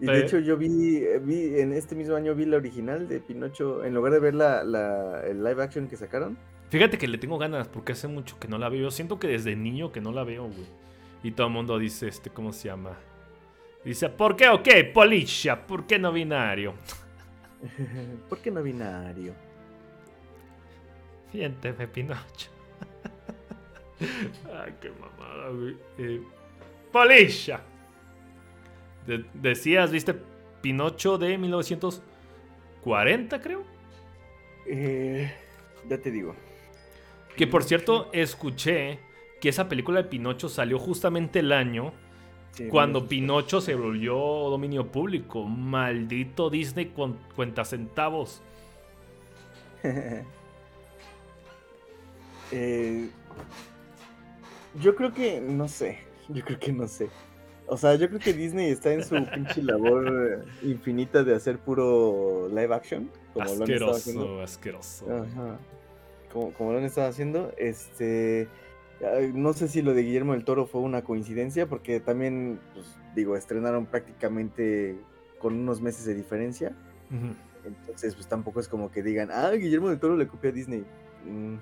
Y 0.00 0.06
de 0.06 0.20
hecho 0.20 0.38
yo 0.38 0.56
vi, 0.56 0.96
eh, 0.96 1.18
vi, 1.18 1.60
en 1.60 1.72
este 1.72 1.94
mismo 1.94 2.14
año 2.14 2.34
vi 2.34 2.46
la 2.46 2.56
original 2.56 3.08
de 3.08 3.20
Pinocho, 3.20 3.84
en 3.84 3.94
lugar 3.94 4.12
de 4.12 4.20
ver 4.20 4.34
la, 4.34 4.64
la, 4.64 5.22
el 5.26 5.42
live 5.42 5.62
action 5.62 5.88
que 5.88 5.96
sacaron. 5.96 6.38
Fíjate 6.70 6.98
que 6.98 7.08
le 7.08 7.18
tengo 7.18 7.36
ganas 7.38 7.68
porque 7.68 7.92
hace 7.92 8.06
mucho 8.06 8.38
que 8.38 8.46
no 8.46 8.56
la 8.56 8.68
veo. 8.68 8.82
Yo 8.82 8.90
siento 8.90 9.18
que 9.18 9.26
desde 9.26 9.56
niño 9.56 9.90
que 9.90 10.00
no 10.00 10.12
la 10.12 10.22
veo, 10.24 10.44
güey. 10.44 10.66
Y 11.22 11.32
todo 11.32 11.48
el 11.48 11.52
mundo 11.52 11.78
dice, 11.78 12.08
este, 12.08 12.30
¿cómo 12.30 12.52
se 12.52 12.68
llama? 12.68 12.96
Dice, 13.84 14.08
¿por 14.08 14.36
qué 14.36 14.48
ok? 14.48 14.68
Policia, 14.94 15.66
¿por 15.66 15.86
qué 15.86 15.98
no 15.98 16.12
binario? 16.12 16.74
¿Por 18.28 18.38
qué 18.38 18.50
no 18.50 18.62
binario? 18.62 19.34
Siénteme, 21.32 21.86
Pinocho. 21.88 22.50
Ay, 24.00 24.74
qué 24.80 24.90
mamada, 24.90 25.50
güey. 25.50 25.76
Eh, 25.98 26.22
decías, 29.34 29.90
¿viste? 29.90 30.14
Pinocho 30.60 31.18
de 31.18 31.38
1940, 31.38 33.40
creo. 33.40 33.64
Eh, 34.66 35.32
ya 35.88 35.98
te 35.98 36.10
digo. 36.10 36.34
Que 37.36 37.46
por 37.46 37.64
cierto, 37.64 38.10
escuché 38.12 38.98
que 39.40 39.48
esa 39.48 39.68
película 39.68 40.02
de 40.02 40.08
Pinocho 40.08 40.48
salió 40.48 40.78
justamente 40.78 41.38
el 41.38 41.52
año 41.52 41.92
cuando 42.68 43.06
Pinocho 43.06 43.60
se 43.60 43.74
volvió 43.74 44.14
dominio 44.14 44.90
público. 44.90 45.44
Maldito 45.44 46.50
Disney 46.50 46.86
con 46.86 47.18
cuenta 47.34 47.64
centavos. 47.64 48.42
Eh, 52.52 53.08
yo 54.80 54.96
creo 54.96 55.14
que, 55.14 55.40
no 55.40 55.68
sé, 55.68 56.00
yo 56.28 56.44
creo 56.44 56.58
que 56.58 56.72
no 56.72 56.88
sé. 56.88 57.08
O 57.70 57.76
sea, 57.76 57.94
yo 57.94 58.08
creo 58.08 58.18
que 58.18 58.32
Disney 58.32 58.68
está 58.68 58.92
en 58.92 59.04
su 59.04 59.14
pinche 59.32 59.62
labor 59.62 60.44
infinita 60.60 61.22
de 61.22 61.36
hacer 61.36 61.58
puro 61.58 62.48
live 62.48 62.74
action. 62.74 63.08
Como 63.32 63.48
asqueroso, 63.48 64.12
lo 64.12 64.38
han 64.38 64.42
asqueroso. 64.42 65.06
Como, 66.32 66.52
como 66.52 66.72
lo 66.72 66.78
han 66.78 66.84
estado 66.84 67.08
haciendo. 67.08 67.52
Este. 67.56 68.48
No 69.34 69.52
sé 69.52 69.68
si 69.68 69.82
lo 69.82 69.94
de 69.94 70.02
Guillermo 70.02 70.32
del 70.32 70.44
Toro 70.44 70.66
fue 70.66 70.80
una 70.80 71.02
coincidencia, 71.02 71.68
porque 71.68 72.00
también, 72.00 72.58
pues, 72.74 72.86
digo, 73.14 73.36
estrenaron 73.36 73.86
prácticamente 73.86 74.98
con 75.38 75.54
unos 75.54 75.80
meses 75.80 76.04
de 76.04 76.14
diferencia. 76.16 76.72
Entonces, 77.64 78.16
pues 78.16 78.26
tampoco 78.26 78.58
es 78.58 78.66
como 78.66 78.90
que 78.90 79.04
digan, 79.04 79.30
ah, 79.30 79.52
Guillermo 79.52 79.90
del 79.90 80.00
Toro 80.00 80.16
le 80.16 80.26
copió 80.26 80.50
a 80.50 80.52
Disney. 80.52 80.84
Mm, 81.24 81.54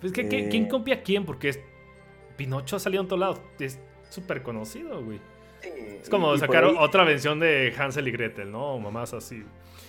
pues 0.00 0.12
que, 0.12 0.28
¿quién 0.28 0.64
eh. 0.64 0.68
copia 0.68 0.96
a 0.96 1.02
quién? 1.02 1.24
Porque 1.24 1.48
es... 1.48 1.60
Pinocho 2.36 2.76
ha 2.76 2.78
salido 2.78 3.02
en 3.02 3.08
todos 3.08 3.20
lados. 3.20 3.40
Es 3.58 3.78
súper 4.12 4.42
conocido, 4.42 5.02
güey. 5.02 5.20
es 6.00 6.08
como 6.08 6.36
sacar 6.36 6.64
otra 6.64 7.04
versión 7.04 7.40
de 7.40 7.72
Hansel 7.76 8.08
y 8.08 8.10
Gretel, 8.12 8.50
¿no? 8.50 8.78
Mamás 8.78 9.14
así. 9.14 9.42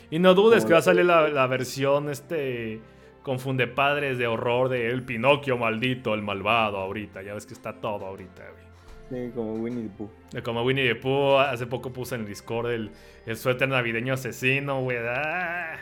Y 0.09 0.19
no 0.19 0.34
dudes 0.34 0.65
que 0.65 0.74
va 0.74 0.80
a 0.80 0.84
salir 0.84 1.05
la, 1.05 1.28
la 1.30 1.47
versión, 1.47 2.09
este 2.09 2.82
confunde 3.24 3.67
padres 3.67 4.17
de 4.17 4.28
horror 4.28 4.69
de 4.69 4.89
el 4.89 5.03
Pinocchio 5.03 5.57
maldito, 5.57 6.13
el 6.13 6.21
malvado 6.21 6.78
ahorita. 6.78 7.21
Ya 7.21 7.34
ves 7.34 7.45
que 7.45 7.53
está 7.53 7.80
todo 7.80 8.05
ahorita, 8.05 8.43
güey. 8.51 8.63
Sí, 9.09 9.32
como 9.34 9.53
Winnie 9.53 9.84
the 9.84 9.89
Pooh. 9.97 10.09
Como 10.43 10.63
Winnie 10.63 10.88
the 10.88 10.95
Pooh, 10.95 11.38
hace 11.38 11.67
poco 11.67 11.91
puse 11.91 12.15
en 12.15 12.21
el 12.21 12.28
Discord 12.28 12.71
el, 12.71 12.91
el 13.26 13.38
suéter 13.38 13.69
navideño 13.69 14.13
asesino, 14.13 14.82
güey. 14.82 14.97
Ah, 14.99 15.78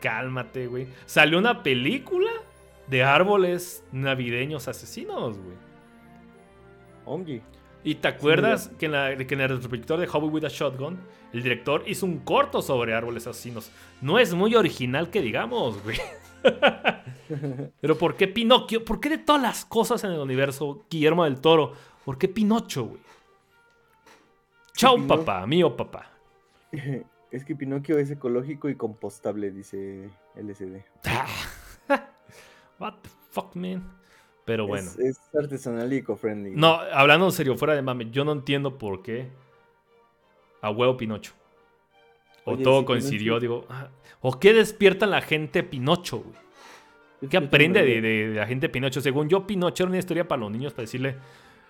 cálmate, 0.00 0.66
güey. 0.66 0.88
Salió 1.06 1.38
una 1.38 1.62
película 1.62 2.30
de 2.86 3.02
árboles 3.02 3.84
navideños 3.92 4.68
asesinos, 4.68 5.38
güey. 5.38 5.69
¿Y 7.82 7.94
te 7.96 8.08
acuerdas 8.08 8.70
que, 8.78 8.86
en 8.86 8.92
la, 8.92 9.16
que 9.16 9.34
en 9.34 9.40
el 9.40 9.48
retrospector 9.48 9.98
de 9.98 10.06
Hobby 10.06 10.28
with 10.28 10.44
a 10.44 10.48
Shotgun, 10.48 10.98
el 11.32 11.42
director 11.42 11.82
hizo 11.86 12.04
un 12.04 12.18
corto 12.18 12.60
sobre 12.60 12.94
árboles 12.94 13.26
asesinos? 13.26 13.70
No 14.02 14.18
es 14.18 14.34
muy 14.34 14.54
original 14.54 15.10
que 15.10 15.22
digamos, 15.22 15.82
güey. 15.82 15.98
Pero 17.80 17.96
¿por 17.96 18.16
qué 18.16 18.28
Pinocchio? 18.28 18.84
¿Por 18.84 19.00
qué 19.00 19.08
de 19.08 19.18
todas 19.18 19.40
las 19.40 19.64
cosas 19.64 20.04
en 20.04 20.12
el 20.12 20.18
universo, 20.18 20.84
Guillermo 20.90 21.24
del 21.24 21.40
Toro? 21.40 21.72
¿Por 22.04 22.18
qué 22.18 22.28
Pinocho, 22.28 22.84
güey? 22.84 23.00
Chao, 24.74 24.96
papá, 25.06 25.46
mío 25.46 25.76
papá. 25.76 26.10
Es 27.30 27.44
que 27.44 27.54
Pinocchio 27.54 27.96
es 27.96 28.10
ecológico 28.10 28.68
y 28.68 28.74
compostable, 28.74 29.52
dice 29.52 30.10
LSD. 30.34 30.82
What 32.80 32.94
the 33.02 33.10
fuck, 33.30 33.54
man? 33.54 33.99
Pero 34.50 34.66
bueno. 34.66 34.90
Es, 34.98 35.20
artesanal 35.32 35.92
y 35.92 35.98
eco-friendly. 35.98 36.50
No, 36.56 36.80
hablando 36.92 37.26
en 37.26 37.30
serio, 37.30 37.54
fuera 37.54 37.76
de 37.76 37.82
mame, 37.82 38.10
yo 38.10 38.24
no 38.24 38.32
entiendo 38.32 38.78
por 38.78 39.00
qué 39.00 39.28
a 40.60 40.70
huevo 40.70 40.96
Pinocho. 40.96 41.34
O 42.44 42.58
todo 42.58 42.84
coincidió, 42.84 43.38
digo. 43.38 43.64
Ah, 43.68 43.90
¿O 44.20 44.40
qué 44.40 44.52
despierta 44.52 45.06
la 45.06 45.20
gente 45.20 45.62
Pinocho, 45.62 46.24
güey? 46.24 47.30
¿Qué 47.30 47.36
aprende 47.36 47.84
de, 47.84 48.34
la 48.34 48.44
gente 48.44 48.68
Pinocho? 48.68 49.00
Según 49.00 49.28
yo, 49.28 49.46
Pinocho 49.46 49.84
era 49.84 49.90
una 49.90 49.98
historia 50.00 50.26
para 50.26 50.40
los 50.40 50.50
niños 50.50 50.72
para 50.72 50.82
decirle, 50.82 51.14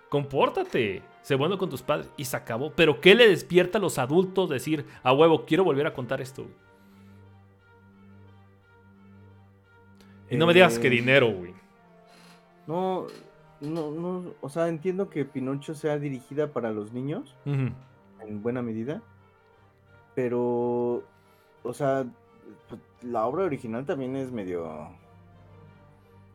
compórtate, 0.09 1.03
sé 1.21 1.35
bueno 1.35 1.59
con 1.59 1.69
tus 1.69 1.83
padres 1.83 2.09
y 2.17 2.25
se 2.25 2.35
acabó. 2.35 2.73
Pero 2.73 2.99
¿qué 2.99 3.15
le 3.15 3.29
despierta 3.29 3.77
a 3.77 3.81
los 3.83 3.99
adultos 3.99 4.49
decir, 4.49 4.87
a 5.03 5.13
huevo, 5.13 5.45
quiero 5.45 5.65
volver 5.65 5.87
a 5.87 5.93
contar 5.93 6.23
esto? 6.23 6.47
Y 10.31 10.37
no 10.39 10.47
me 10.47 10.55
digas 10.55 10.79
que 10.79 10.87
eh, 10.87 10.91
dinero, 10.91 11.31
güey. 11.31 11.60
No, 12.71 13.09
no, 13.61 13.91
no, 13.91 14.35
o 14.41 14.49
sea, 14.49 14.69
entiendo 14.69 15.11
que 15.11 15.25
Pinocho 15.25 15.75
sea 15.75 15.99
dirigida 15.99 16.53
para 16.53 16.71
los 16.71 16.93
niños, 16.93 17.35
en 17.45 18.43
buena 18.43 18.63
medida, 18.63 19.03
pero, 20.15 21.03
o 21.65 21.73
sea, 21.75 22.07
pues, 22.69 22.81
la 23.03 23.27
obra 23.27 23.43
original 23.43 23.85
también 23.85 24.15
es 24.15 24.31
medio, 24.31 24.89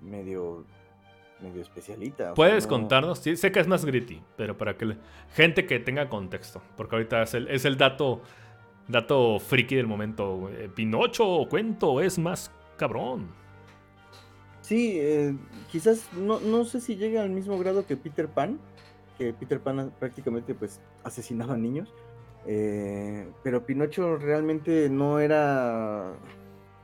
medio, 0.02 0.66
medio 1.40 1.62
especialita. 1.62 2.34
¿Puedes 2.34 2.68
contarnos? 2.68 3.20
Sí, 3.20 3.38
sé 3.38 3.50
que 3.54 3.62
es 3.62 3.68
más 3.68 3.86
gritty, 3.86 4.22
pero 4.36 4.58
para 4.58 4.76
que 4.76 4.98
gente 5.36 5.66
que 5.66 5.80
tenga 5.80 6.10
contexto, 6.10 6.62
porque 6.76 6.98
ahorita 6.98 7.22
es 7.22 7.34
el, 7.34 7.48
es 7.48 7.64
el 7.64 7.78
dato, 7.78 8.20
dato 8.90 9.40
friki 9.40 9.76
del 9.76 9.88
momento. 9.88 10.50
Pinocho 10.76 11.48
cuento 11.50 12.02
es 12.02 12.20
más 12.20 12.52
cabrón. 12.76 13.45
Sí, 14.66 14.98
eh, 15.00 15.38
quizás 15.72 16.12
no, 16.14 16.40
no 16.40 16.66
sé 16.66 16.82
si 16.82 16.96
llega 16.96 17.22
al 17.22 17.30
mismo 17.30 17.60
grado 17.60 17.86
que 17.86 17.98
Peter 17.98 18.28
Pan, 18.28 18.60
que 19.16 19.32
Peter 19.32 19.60
Pan 19.60 19.94
prácticamente 20.00 20.56
pues 20.56 20.82
asesinaba 21.04 21.56
niños, 21.56 21.94
eh, 22.48 23.32
pero 23.44 23.64
Pinocho 23.64 24.18
realmente 24.18 24.90
no 24.90 25.20
era 25.20 26.16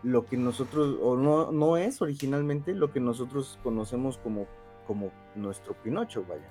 lo 0.03 0.27
que 0.27 0.37
nosotros, 0.37 0.99
o 1.01 1.17
no, 1.17 1.51
no 1.51 1.75
es 1.75 2.03
originalmente 2.03 2.75
lo 2.75 2.91
que 2.91 2.99
nosotros 2.99 3.57
conocemos 3.63 4.19
como, 4.19 4.45
como 4.85 5.11
nuestro 5.33 5.73
Pinocho, 5.81 6.23
vaya. 6.29 6.49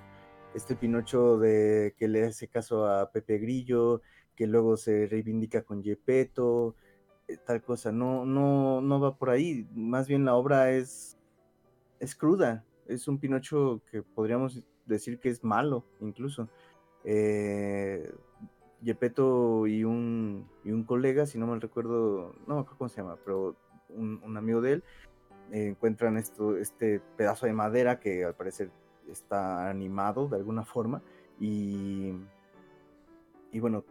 Este 0.53 0.74
Pinocho 0.74 1.39
de 1.39 1.95
que 1.97 2.09
le 2.09 2.24
hace 2.24 2.49
caso 2.49 2.89
a 2.89 3.12
Pepe 3.12 3.39
Grillo, 3.39 4.03
que 4.35 4.49
luego 4.49 4.76
se 4.76 5.07
reivindica 5.07 5.62
con 5.62 5.81
Gepetto, 5.81 6.74
eh, 7.28 7.37
tal 7.47 7.62
cosa, 7.62 7.93
no, 7.93 8.26
no, 8.26 8.81
no 8.81 8.99
va 8.99 9.16
por 9.16 9.31
ahí. 9.31 9.68
Más 9.72 10.09
bien 10.09 10.24
la 10.24 10.35
obra 10.35 10.72
es 10.72 11.20
es 12.01 12.14
cruda, 12.16 12.64
es 12.86 13.07
un 13.07 13.18
Pinocho 13.18 13.82
que 13.90 14.03
podríamos 14.03 14.64
decir 14.86 15.20
que 15.20 15.28
es 15.28 15.44
malo 15.44 15.84
incluso. 16.01 16.48
Eh, 17.05 18.12
Gepetto 18.82 19.66
y 19.66 19.84
un, 19.84 20.48
y 20.64 20.70
un 20.70 20.84
colega, 20.84 21.26
si 21.26 21.38
no 21.38 21.46
mal 21.46 21.61
recuerdo, 21.61 22.34
no 22.46 22.64
cómo 22.64 22.88
se 22.88 23.03
llama, 23.03 23.16
pero 23.24 23.55
un, 23.90 24.36
amigo 24.36 24.61
de 24.62 24.72
él, 24.74 24.84
encuentran 25.51 26.16
esto, 26.16 26.57
este 26.57 27.01
pedazo 27.16 27.44
de 27.46 27.53
madera 27.53 28.01
que 28.01 28.24
al 28.24 28.34
parecer 28.34 28.70
está 29.09 29.68
animado 29.68 30.28
de 30.28 30.36
alguna 30.36 30.64
forma 30.64 31.03
y, 31.38 32.14
y 33.53 33.61
bueno, 33.61 33.84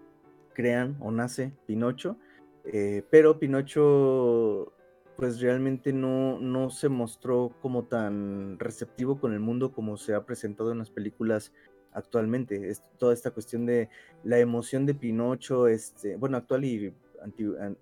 crean 0.53 0.97
o 0.99 1.11
nace 1.11 1.53
Pinocho, 1.67 2.17
eh, 2.65 3.03
pero 3.09 3.39
Pinocho 3.39 4.73
pues 5.19 5.41
realmente 5.41 5.91
no, 5.91 6.39
no 6.39 6.69
se 6.69 6.87
mostró 6.87 7.53
como 7.61 7.83
tan 7.83 8.57
receptivo 8.57 9.19
con 9.19 9.33
el 9.33 9.41
mundo 9.41 9.73
como 9.73 9.97
se 9.97 10.13
ha 10.13 10.25
presentado 10.25 10.71
en 10.71 10.77
las 10.77 10.89
películas 10.89 11.51
actualmente. 11.91 12.71
Toda 12.97 13.13
esta 13.13 13.31
cuestión 13.31 13.65
de 13.65 13.89
la 14.23 14.39
emoción 14.39 14.85
de 14.85 14.95
Pinocho, 14.95 15.67
este, 15.67 16.15
bueno, 16.15 16.37
actual 16.37 16.63
y 16.63 16.93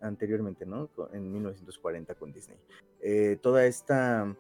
anteriormente, 0.02 0.66
¿no? 0.66 0.90
En 1.14 1.32
1940 1.32 2.16
con 2.16 2.34
Disney. 2.34 2.58
Eh, 3.02 3.38
toda 3.40 3.68
esta, 3.68 4.36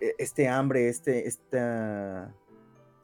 e, 0.00 0.14
este 0.16 0.48
hambre, 0.48 0.88
este, 0.88 1.28
esta 1.28 2.34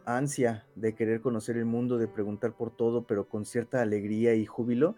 ansia 0.06 0.66
de 0.74 0.94
querer 0.94 1.20
conocer 1.20 1.58
el 1.58 1.66
mundo, 1.66 1.98
de 1.98 2.08
preguntar 2.08 2.56
por 2.56 2.74
todo, 2.74 3.06
pero 3.06 3.28
con 3.28 3.44
cierta 3.44 3.82
alegría 3.82 4.34
y 4.34 4.46
júbilo, 4.46 4.96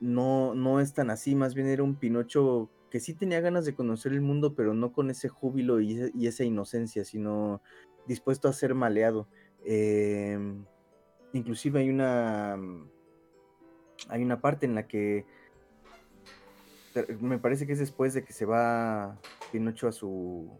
no, 0.00 0.56
no 0.56 0.80
es 0.80 0.92
tan 0.92 1.10
así, 1.10 1.36
más 1.36 1.54
bien 1.54 1.68
era 1.68 1.84
un 1.84 1.94
Pinocho 1.94 2.68
que 2.90 3.00
sí 3.00 3.14
tenía 3.14 3.40
ganas 3.40 3.64
de 3.64 3.74
conocer 3.74 4.12
el 4.12 4.20
mundo, 4.20 4.54
pero 4.54 4.74
no 4.74 4.92
con 4.92 5.10
ese 5.10 5.28
júbilo 5.28 5.80
y, 5.80 6.26
esa 6.26 6.44
inocencia, 6.44 7.04
sino 7.04 7.62
dispuesto 8.06 8.48
a 8.48 8.52
ser 8.52 8.74
maleado. 8.74 9.28
Em, 9.64 10.64
inclusive 11.32 11.80
hay 11.80 11.90
una 11.90 12.58
hay 14.08 14.22
una 14.22 14.40
parte 14.40 14.66
en 14.66 14.74
la 14.74 14.86
que 14.86 15.26
me 17.20 17.38
parece 17.38 17.66
que 17.66 17.74
es 17.74 17.78
después 17.78 18.14
de 18.14 18.24
que 18.24 18.32
se 18.32 18.46
va 18.46 19.18
Pinocho 19.52 19.86
a 19.86 19.92
su 19.92 20.50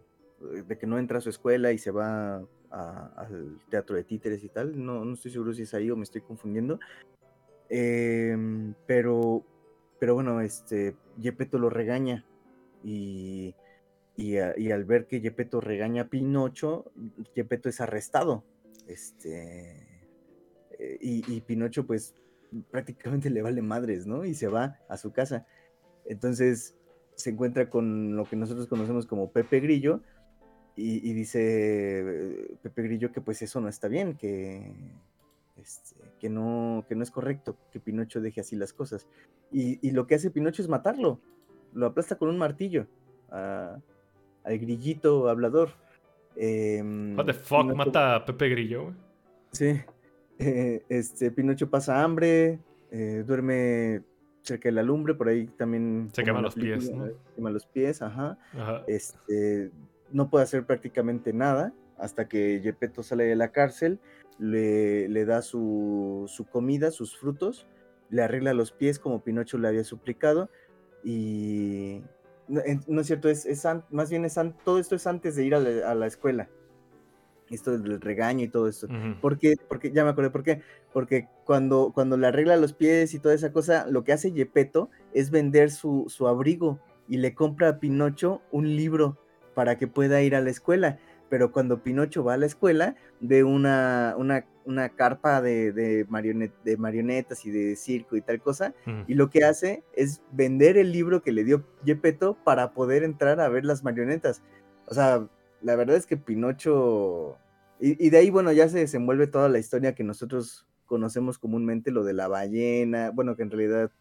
de 0.41 0.79
que 0.79 0.87
no 0.87 0.99
entra 0.99 1.19
a 1.19 1.21
su 1.21 1.31
escuela 1.31 1.73
y 1.73 1.79
se 1.79 1.91
va 1.91 2.43
al 2.71 3.59
teatro 3.69 3.97
de 3.97 4.05
títeres 4.05 4.45
y 4.45 4.49
tal. 4.49 4.83
No, 4.83 5.05
no 5.05 5.15
estoy 5.15 5.33
seguro 5.33 5.53
si 5.53 5.63
es 5.63 5.75
ahí 5.75 5.91
o 5.91 5.97
me 5.97 6.05
estoy 6.05 6.21
confundiendo. 6.21 6.79
Em, 7.69 8.75
pero 8.87 9.45
pero 10.01 10.15
bueno, 10.15 10.41
este, 10.41 10.97
Gepetto 11.21 11.59
lo 11.59 11.69
regaña 11.71 12.25
y, 12.83 13.55
y, 14.17 14.39
al 14.39 14.85
ver 14.85 15.07
que 15.07 15.21
Gepetto 15.21 15.61
regaña 15.61 16.03
a 16.03 16.09
Pinocho, 16.09 16.91
Gepetto 17.35 17.69
es 17.69 17.81
arrestado. 17.81 18.43
Este, 18.89 19.91
eh, 20.79 20.99
y, 21.01 21.41
Pinocho 21.43 21.87
pues 21.87 22.15
prácticamente 22.71 23.31
le 23.31 23.43
vale 23.43 23.63
madres, 23.63 24.07
¿no? 24.07 24.25
Y 24.25 24.35
se 24.35 24.49
va 24.49 24.79
a 24.89 24.97
su 24.97 25.13
casa. 25.13 25.47
Entonces 26.07 26.75
se 27.15 27.31
encuentra 27.31 27.69
con 27.69 28.17
lo 28.17 28.25
que 28.25 28.37
nosotros 28.37 28.67
conocemos 28.67 29.07
como 29.07 29.31
Pepe 29.31 29.61
Grillo 29.61 30.01
y, 30.77 31.13
dice 31.13 32.57
Pepe 32.63 32.83
Grillo 32.83 33.13
que 33.13 33.21
pues 33.21 33.43
eso 33.43 33.61
no 33.61 33.69
está 33.69 33.89
bien, 33.89 34.17
que, 34.17 34.73
este, 35.57 35.97
que, 36.21 36.29
no, 36.29 36.85
que 36.89 36.95
no 36.95 37.03
es 37.03 37.11
correcto 37.11 37.57
que 37.73 37.81
Pinocho 37.81 38.21
deje 38.21 38.43
así 38.43 38.55
las 38.55 38.73
cosas. 38.73 39.09
Y, 39.51 39.91
lo 39.91 40.07
que 40.07 40.15
hace 40.15 40.31
Pinocho 40.31 40.63
es 40.63 40.69
matarlo, 40.69 41.21
lo 41.73 41.87
aplasta 41.87 42.17
con 42.17 42.29
un 42.29 42.39
martillo 42.39 42.87
al 43.31 43.83
grillito 44.45 45.29
hablador. 45.29 45.71
Em, 46.37 47.17
What 47.17 47.27
the 47.27 47.35
fuck, 47.35 47.75
mata 47.75 48.17
a 48.17 48.25
Pepe 48.25 48.49
Grillo. 48.51 48.95
Sí, 49.51 49.81
eh, 50.39 50.85
este, 50.89 51.31
Pinocho 51.31 51.69
pasa 51.69 52.03
hambre, 52.03 52.61
eh, 52.91 53.25
duerme 53.27 54.03
cerca 54.43 54.69
de 54.69 54.73
la 54.73 54.83
lumbre, 54.83 55.15
por 55.15 55.29
ahí 55.29 55.47
también... 55.47 56.09
Se 56.13 56.23
quema 56.23 56.41
los 56.41 56.55
pies, 56.55 56.91
¿no? 56.91 57.07
Se 57.07 57.15
quema 57.35 57.51
los 57.51 57.67
pies, 57.67 58.01
ajá. 58.01 58.39
Este, 58.87 59.71
no 60.13 60.31
puede 60.31 60.45
hacer 60.45 60.65
prácticamente 60.65 61.33
nada 61.33 61.73
hasta 62.01 62.29
que 62.29 62.61
Gepetto 62.63 63.03
sale 63.03 63.25
de 63.25 63.37
la 63.37 63.53
cárcel, 63.53 63.99
le, 64.39 65.09
le 65.09 65.25
da 65.25 65.43
su, 65.43 66.25
su, 66.29 66.47
comida, 66.47 66.91
sus 66.91 67.17
frutos, 67.19 67.67
le 68.09 68.23
arregla 68.23 68.55
los 68.55 68.73
pies 68.73 68.99
como 68.99 69.23
Pinocho 69.23 69.59
le 69.59 69.69
había 69.69 69.85
suplicado 69.85 70.51
y... 71.05 72.03
No, 72.49 73.01
es 73.01 73.07
cierto, 73.07 73.29
es, 73.29 73.47
es, 73.47 73.65
más 73.91 74.11
bien 74.11 74.25
es, 74.25 74.37
todo 74.65 74.81
esto 74.81 74.97
es 74.97 75.07
antes 75.07 75.37
de 75.37 75.45
ir 75.45 75.55
a 75.55 75.95
la 75.95 76.07
escuela 76.09 76.49
esto 77.55 77.77
del 77.77 78.01
regaño 78.01 78.45
y 78.45 78.49
todo 78.49 78.69
esto. 78.69 78.89
porque, 79.21 79.57
porque, 79.69 79.93
ya 79.93 80.05
me 80.05 80.11
acordé, 80.11 80.31
¿por 80.31 80.43
qué? 80.43 80.63
Porque 80.93 81.29
cuando, 81.45 81.93
cuando 81.95 82.17
le 82.17 82.27
arregla 82.27 82.57
los 82.57 82.73
pies 82.73 83.15
y 83.15 83.19
toda 83.19 83.35
esa 83.35 83.53
cosa, 83.53 83.87
lo 83.87 84.05
que 84.05 84.13
hace 84.13 84.33
Yepeto 84.33 84.91
es 85.13 85.31
vender 85.31 85.71
su, 85.71 86.07
su 86.09 86.29
abrigo 86.29 86.81
y 87.09 87.19
le 87.19 87.35
compra 87.35 87.69
a 87.69 87.79
Pinocho 87.79 88.43
un 88.51 88.77
libro 88.77 89.19
para 89.55 89.77
que 89.77 89.89
pueda 89.89 90.23
ir 90.23 90.35
a 90.35 90.41
la 90.41 90.51
escuela. 90.51 90.99
Pero 91.31 91.53
cuando 91.53 91.83
Pinocho 91.83 92.25
va 92.25 92.35
a 92.35 92.37
la 92.37 92.47
escuela, 92.47 92.97
ve 93.21 93.45
una, 93.45 94.15
una, 94.19 94.45
una 94.65 94.91
carpa 94.91 95.41
de, 95.41 95.73
de, 95.73 96.05
de, 96.65 96.77
marionetas 96.77 97.47
y 97.47 97.51
de 97.51 97.77
circo 97.77 98.17
y 98.17 98.21
tal 98.21 98.43
cosa, 98.43 98.75
y 99.07 99.15
lo 99.15 99.31
que 99.31 99.45
hace 99.45 99.85
es 99.95 100.23
vender 100.33 100.77
el 100.77 100.93
libro 100.93 101.23
que 101.23 101.33
le 101.33 101.45
dio 101.45 101.65
Yepeto 101.85 102.37
para 102.45 102.73
poder 102.73 103.05
entrar 103.05 103.41
a 103.41 103.49
ver 103.49 103.65
las 103.65 103.85
marionetas. 103.85 104.43
O 104.87 104.95
sea, 104.95 105.27
la 105.63 105.77
verdad 105.77 105.97
es 105.97 106.07
que 106.07 106.17
Pinocho, 106.17 107.39
y, 107.79 108.11
de 108.11 108.19
ahí, 108.19 108.29
bueno, 108.31 108.53
ya 108.53 108.69
se 108.69 108.79
desenvuelve 108.79 109.29
toda 109.29 109.49
la 109.49 109.59
historia 109.59 109.95
que 109.95 110.05
nosotros 110.05 110.67
conocemos 110.85 111.39
comúnmente, 111.39 111.93
lo 111.93 112.03
de 112.03 112.13
la 112.13 112.27
ballena, 112.27 113.11
bueno, 113.11 113.37
que 113.37 113.45
en 113.45 113.51
realidad, 113.51 113.93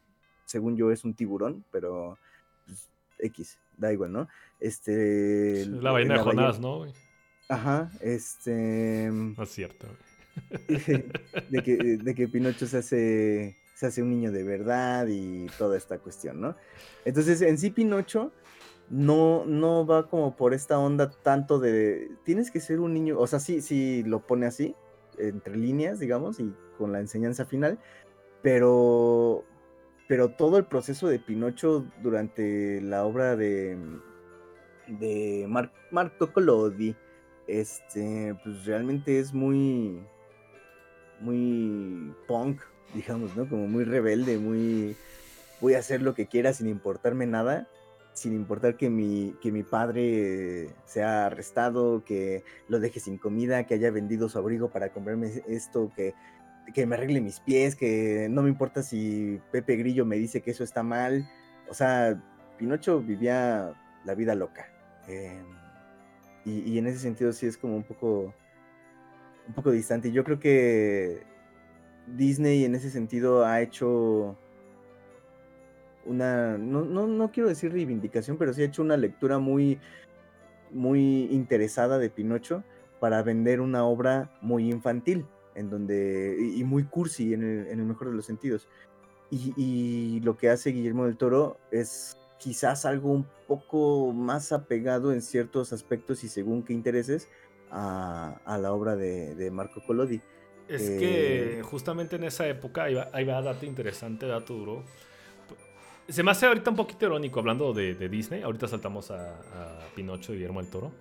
según 0.46 0.76
yo, 0.76 0.92
es 0.92 1.06
un 1.06 1.14
tiburón, 1.14 1.64
pero 1.72 2.18
pues, 2.66 2.90
X, 3.20 3.60
da 3.78 3.94
igual, 3.94 4.12
¿no? 4.12 4.28
Este... 4.60 5.66
La 5.68 5.92
ballena 5.92 6.16
de 6.16 6.20
Jonás, 6.22 6.60
¿no? 6.60 6.86
Ajá, 7.50 7.92
este... 8.00 9.10
No 9.12 9.44
es 9.44 9.50
cierto. 9.50 9.88
de, 10.68 11.64
que, 11.64 11.78
de 11.98 12.16
que 12.16 12.28
Pinocho 12.28 12.68
se 12.68 12.78
hace, 12.78 13.58
se 13.74 13.88
hace 13.88 14.02
un 14.02 14.12
niño 14.12 14.32
de 14.32 14.44
verdad 14.44 15.08
y 15.08 15.48
toda 15.58 15.76
esta 15.76 15.98
cuestión, 15.98 16.40
¿no? 16.40 16.56
Entonces, 17.06 17.42
en 17.42 17.58
sí, 17.58 17.72
Pinocho 17.72 18.32
no, 18.90 19.46
no 19.46 19.86
va 19.86 20.08
como 20.08 20.36
por 20.36 20.54
esta 20.54 20.80
onda 20.80 21.10
tanto 21.10 21.60
de 21.60 22.12
tienes 22.24 22.52
que 22.52 22.60
ser 22.60 22.80
un 22.80 22.94
niño, 22.94 23.20
o 23.20 23.28
sea, 23.28 23.40
sí, 23.40 23.62
sí 23.62 24.04
lo 24.04 24.26
pone 24.26 24.46
así, 24.46 24.76
entre 25.18 25.58
líneas, 25.58 26.00
digamos, 26.00 26.40
y 26.40 26.54
con 26.78 26.92
la 26.92 27.00
enseñanza 27.00 27.46
final, 27.46 27.80
pero, 28.44 29.44
pero 30.08 30.30
todo 30.30 30.58
el 30.58 30.66
proceso 30.66 31.08
de 31.08 31.20
Pinocho 31.20 31.86
durante 32.02 32.80
la 32.82 33.06
obra 33.06 33.36
de, 33.36 33.78
de 34.88 35.48
Marco 35.92 36.32
Collodi, 36.32 36.96
este, 37.50 38.36
pues 38.44 38.66
realmente 38.66 39.20
es 39.20 39.34
muy, 39.34 40.00
muy 41.20 42.14
punk, 42.28 42.62
digamos, 42.94 43.36
¿no? 43.36 43.48
Como 43.48 43.68
muy 43.68 43.84
rebelde, 43.84 44.38
muy 44.38 44.96
voy 45.62 45.74
a 45.74 45.80
hacer 45.80 46.02
lo 46.02 46.14
que 46.14 46.28
quiera 46.28 46.54
sin 46.54 46.68
importarme 46.68 47.26
nada 47.28 47.68
sin 48.20 48.34
importar 48.34 48.76
que 48.76 48.90
mi, 48.90 49.36
que 49.42 49.52
mi 49.52 49.64
padre 49.64 50.70
sea 50.86 51.28
arrestado, 51.28 52.04
que 52.04 52.44
lo 52.68 52.80
deje 52.80 53.00
sin 53.00 53.18
comida, 53.18 53.66
que 53.66 53.76
haya 53.76 53.92
vendido 53.92 54.28
su 54.28 54.38
abrigo 54.38 54.70
para 54.70 54.90
comprarme 54.90 55.42
esto, 55.48 55.92
que, 55.96 56.14
que 56.74 56.86
me 56.86 56.96
arregle 56.96 57.22
mis 57.22 57.40
pies, 57.40 57.76
que 57.76 58.28
no 58.30 58.42
me 58.42 58.50
importa 58.50 58.84
si 58.84 59.40
Pepe 59.52 59.78
Grillo 59.78 60.06
me 60.06 60.18
dice 60.18 60.42
que 60.42 60.52
eso 60.52 60.64
está 60.64 60.84
mal. 60.84 61.30
O 61.70 61.74
sea, 61.74 62.22
Pinocho 62.58 63.00
vivía 63.00 63.74
la 64.04 64.16
vida 64.16 64.36
loca. 64.36 64.68
Em, 65.08 65.46
y, 66.66 66.78
en 66.78 66.88
ese 66.88 67.00
sentido 67.00 67.34
sí 67.34 67.46
es 67.46 67.58
como 67.58 67.76
un 67.76 67.84
poco, 67.84 68.34
un 69.48 69.54
poco 69.54 69.72
distante. 69.72 70.12
Yo 70.12 70.24
creo 70.24 70.40
que 70.40 71.22
Disney 72.08 72.66
en 72.66 72.76
ese 72.76 72.90
sentido 72.90 73.46
ha 73.46 73.62
hecho 73.62 74.38
una, 76.06 76.58
no, 76.58 76.86
no, 76.86 77.08
no 77.08 77.32
quiero 77.32 77.50
decir 77.50 77.72
reivindicación, 77.72 78.38
pero 78.38 78.54
sí 78.54 78.62
ha 78.62 78.66
hecho 78.66 78.82
una 78.82 78.98
lectura 78.98 79.40
muy, 79.40 79.80
muy 80.72 81.26
interesada 81.32 82.00
de 82.00 82.10
Pinocho 82.10 82.64
para 83.00 83.22
vender 83.24 83.62
una 83.62 83.86
obra 83.86 84.32
muy 84.42 84.70
infantil, 84.70 85.26
en 85.56 85.70
donde, 85.70 86.38
y, 86.56 86.64
muy 86.64 86.84
cursi 86.84 87.34
en 87.34 87.44
el, 87.44 87.68
en 87.68 87.80
el, 87.80 87.86
mejor 87.86 88.10
de 88.10 88.16
los 88.16 88.26
sentidos. 88.26 88.68
Y, 89.32 89.54
y, 89.56 90.20
lo 90.22 90.38
que 90.38 90.50
hace 90.50 90.72
Guillermo 90.72 91.06
del 91.06 91.18
Toro 91.18 91.58
es 91.72 92.18
quizás 92.40 92.86
algo 92.86 93.12
un 93.12 93.28
poco 93.48 94.12
más 94.14 94.52
apegado 94.52 95.12
en 95.12 95.22
ciertos 95.22 95.74
aspectos 95.74 96.24
y 96.24 96.30
según 96.30 96.64
qué 96.64 96.74
intereses 96.74 97.30
a, 97.70 98.40
a 98.46 98.58
la 98.58 98.72
obra 98.72 98.96
de, 98.96 99.36
de, 99.36 99.52
Marco 99.52 99.84
Collodi. 99.86 100.22
Es 100.68 100.90
que 100.90 101.60
eh, 101.60 101.64
justamente 101.64 102.16
en 102.16 102.24
esa 102.24 102.48
época, 102.48 102.84
ahí 102.84 102.94
va, 102.94 103.10
ahí 103.12 103.26
va 103.26 103.42
dato 103.42 103.66
interesante, 103.66 104.28
dato 104.28 104.54
duro 104.54 104.84
se 106.10 106.24
me 106.24 106.32
hace 106.32 106.48
ahorita 106.48 106.72
un 106.72 106.76
poquito 106.76 107.06
irónico 107.06 107.40
hablando 107.40 107.72
de, 107.72 108.10
Disney. 108.10 108.42
Ahorita 108.42 108.68
saltamos 108.68 109.12
a, 109.12 109.40
Pinocho 109.96 110.34
y 110.34 110.38
Guillermo 110.38 110.62
del 110.62 110.72
Toro. 110.72 110.92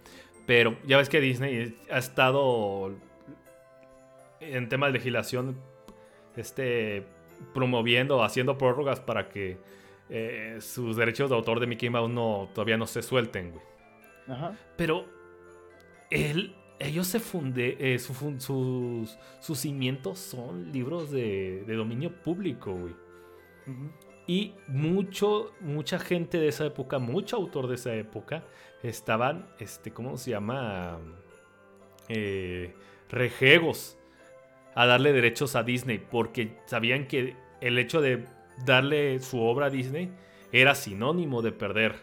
Pero 0.47 0.77
ya 0.87 0.99
ves 0.99 1.09
que 1.09 1.21
Disney 1.21 1.77
ha 1.91 1.99
estado 1.99 2.95
en 4.41 4.69
tema 4.69 4.87
de 4.87 4.93
legislación 4.93 5.57
este, 6.37 7.05
promoviendo, 7.55 8.23
haciendo 8.23 8.57
prórrogas 8.59 9.01
para 9.01 9.29
que 9.29 9.59
eh, 10.11 10.59
sus 10.61 10.97
derechos 10.97 11.29
de 11.29 11.37
autor 11.37 11.61
de 11.61 11.67
Mickey 11.67 11.91
Mouse 11.91 12.11
no, 12.11 12.49
todavía 12.55 12.77
no 12.77 12.87
se 12.87 13.03
suelten, 13.03 13.53
güey. 13.53 13.65
Ajá. 14.27 14.57
Pero 14.77 15.07
él, 16.11 16.55
ellos 16.79 17.07
se 17.07 17.21
funde, 17.21 17.77
eh, 17.79 17.99
sus, 17.99 18.17
sus 19.41 19.59
cimientos 19.59 20.19
son 20.19 20.73
libros 20.73 21.11
de, 21.11 21.65
dominio 21.67 22.13
público, 22.23 22.73
güey. 22.73 22.95
Y 24.27 24.55
mucho, 24.67 25.53
mucha 25.61 25.99
gente 25.99 26.39
de 26.39 26.49
esa 26.49 26.67
época, 26.67 26.99
mucho 26.99 27.37
autor 27.37 27.67
de 27.67 27.75
esa 27.75 27.95
época, 27.95 28.45
estaban, 28.83 29.47
este, 29.59 29.91
¿cómo 29.91 30.17
se 30.17 30.31
llama? 30.31 30.99
Eh, 32.09 32.75
rejegos 33.11 33.99
a 34.75 34.87
darle 34.87 35.13
derechos 35.13 35.57
a 35.57 35.63
Disney, 35.63 35.99
porque 35.99 36.57
sabían 36.67 37.07
que 37.07 37.37
el 37.61 37.79
hecho 37.79 38.01
de 38.01 38.25
darle 38.65 39.19
su 39.21 39.41
obra 39.41 39.67
a 39.67 39.71
Disney 39.71 40.11
era 40.53 40.75
sinónimo 40.75 41.43
de 41.43 41.53
perder 41.53 41.95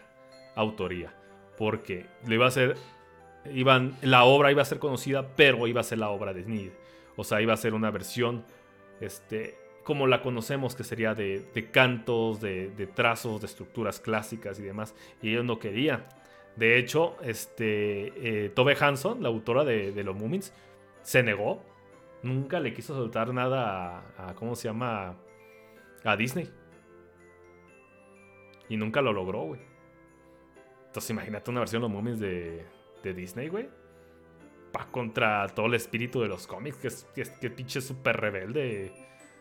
autoría, 0.54 1.14
porque 1.58 2.06
le 2.26 2.36
iba 2.36 2.46
a 2.46 2.50
ser, 2.50 2.76
iban, 3.52 3.96
la 4.02 4.24
obra 4.24 4.50
iba 4.50 4.62
a 4.62 4.66
ser 4.66 4.78
conocida, 4.78 5.34
pero 5.36 5.66
iba 5.66 5.80
a 5.80 5.84
ser 5.84 5.98
la 5.98 6.10
obra 6.10 6.32
de 6.32 6.40
Disney, 6.40 6.72
o 7.16 7.24
sea, 7.24 7.40
iba 7.40 7.52
a 7.52 7.56
ser 7.56 7.74
una 7.74 7.90
versión, 7.90 8.44
este, 9.00 9.58
como 9.86 10.08
la 10.08 10.20
conocemos, 10.20 10.74
que 10.74 10.82
sería 10.82 11.14
de, 11.14 11.68
cantos, 11.72 12.40
de, 12.40 12.88
trazos, 12.92 13.40
de 13.40 13.46
estructuras 13.46 14.00
clásicas 14.00 14.58
y 14.58 14.62
demás. 14.62 14.96
Y 15.22 15.30
ellos 15.30 15.44
no 15.44 15.60
querían. 15.60 16.04
De 16.56 16.76
hecho, 16.76 17.16
este, 17.22 18.12
eh, 18.48 18.76
Hanson, 18.80 19.22
la 19.22 19.28
autora 19.28 19.62
de, 19.62 20.02
Los 20.02 20.16
Moomins, 20.16 20.52
se 21.02 21.22
negó. 21.22 21.62
Nunca 22.24 22.58
le 22.58 22.74
quiso 22.74 22.96
soltar 22.96 23.32
nada 23.32 24.02
a, 24.18 24.34
¿cómo 24.34 24.56
se 24.56 24.66
llama? 24.66 25.14
A 26.06 26.16
Disney. 26.16 26.50
Y 28.68 28.76
nunca 28.76 29.02
lo 29.02 29.12
logró, 29.12 29.42
güey. 29.42 29.60
Entonces 30.86 31.10
imagínate 31.10 31.50
una 31.50 31.60
versión 31.60 31.82
de 31.82 31.88
Los 31.88 31.92
Moomins 31.92 32.20
de, 32.20 32.64
Disney, 33.14 33.48
güey. 33.48 33.68
Pa 34.72 34.86
contra 34.86 35.46
todo 35.48 35.66
el 35.66 35.74
espíritu 35.74 36.20
de 36.20 36.28
los 36.28 36.46
cómics, 36.46 36.78
que 36.78 36.88
es 36.88 37.04
que, 37.14 37.22
que 37.40 37.50
pinche 37.50 37.80
súper 37.80 38.16
rebelde 38.16 38.92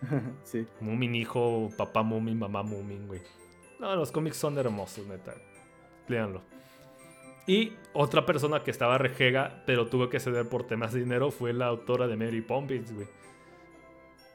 sí. 0.44 0.66
Moomin 0.82 1.16
hijo, 1.16 1.70
papá 1.78 2.04
Moomin, 2.04 2.38
mamá 2.38 2.64
Moomin, 2.64 3.08
güey. 3.08 3.22
No, 3.80 3.96
los 3.96 4.12
cómics 4.12 4.38
son 4.38 4.58
hermosos, 4.58 5.06
neta. 5.08 5.34
Léanlo. 6.08 6.42
Y 7.48 7.74
otra 7.94 8.26
persona 8.26 8.64
que 8.64 8.72
estaba 8.72 8.98
rejega, 8.98 9.64
pero 9.66 9.88
tuvo 9.88 10.10
que 10.10 10.20
ceder 10.20 10.50
por 10.50 10.66
temas 10.66 10.94
de 10.94 11.00
dinero, 11.00 11.32
fue 11.32 11.54
la 11.54 11.68
autora 11.68 12.08
de 12.08 12.18
Mary 12.18 12.42
Poppins, 12.42 12.94
güey. 12.94 13.08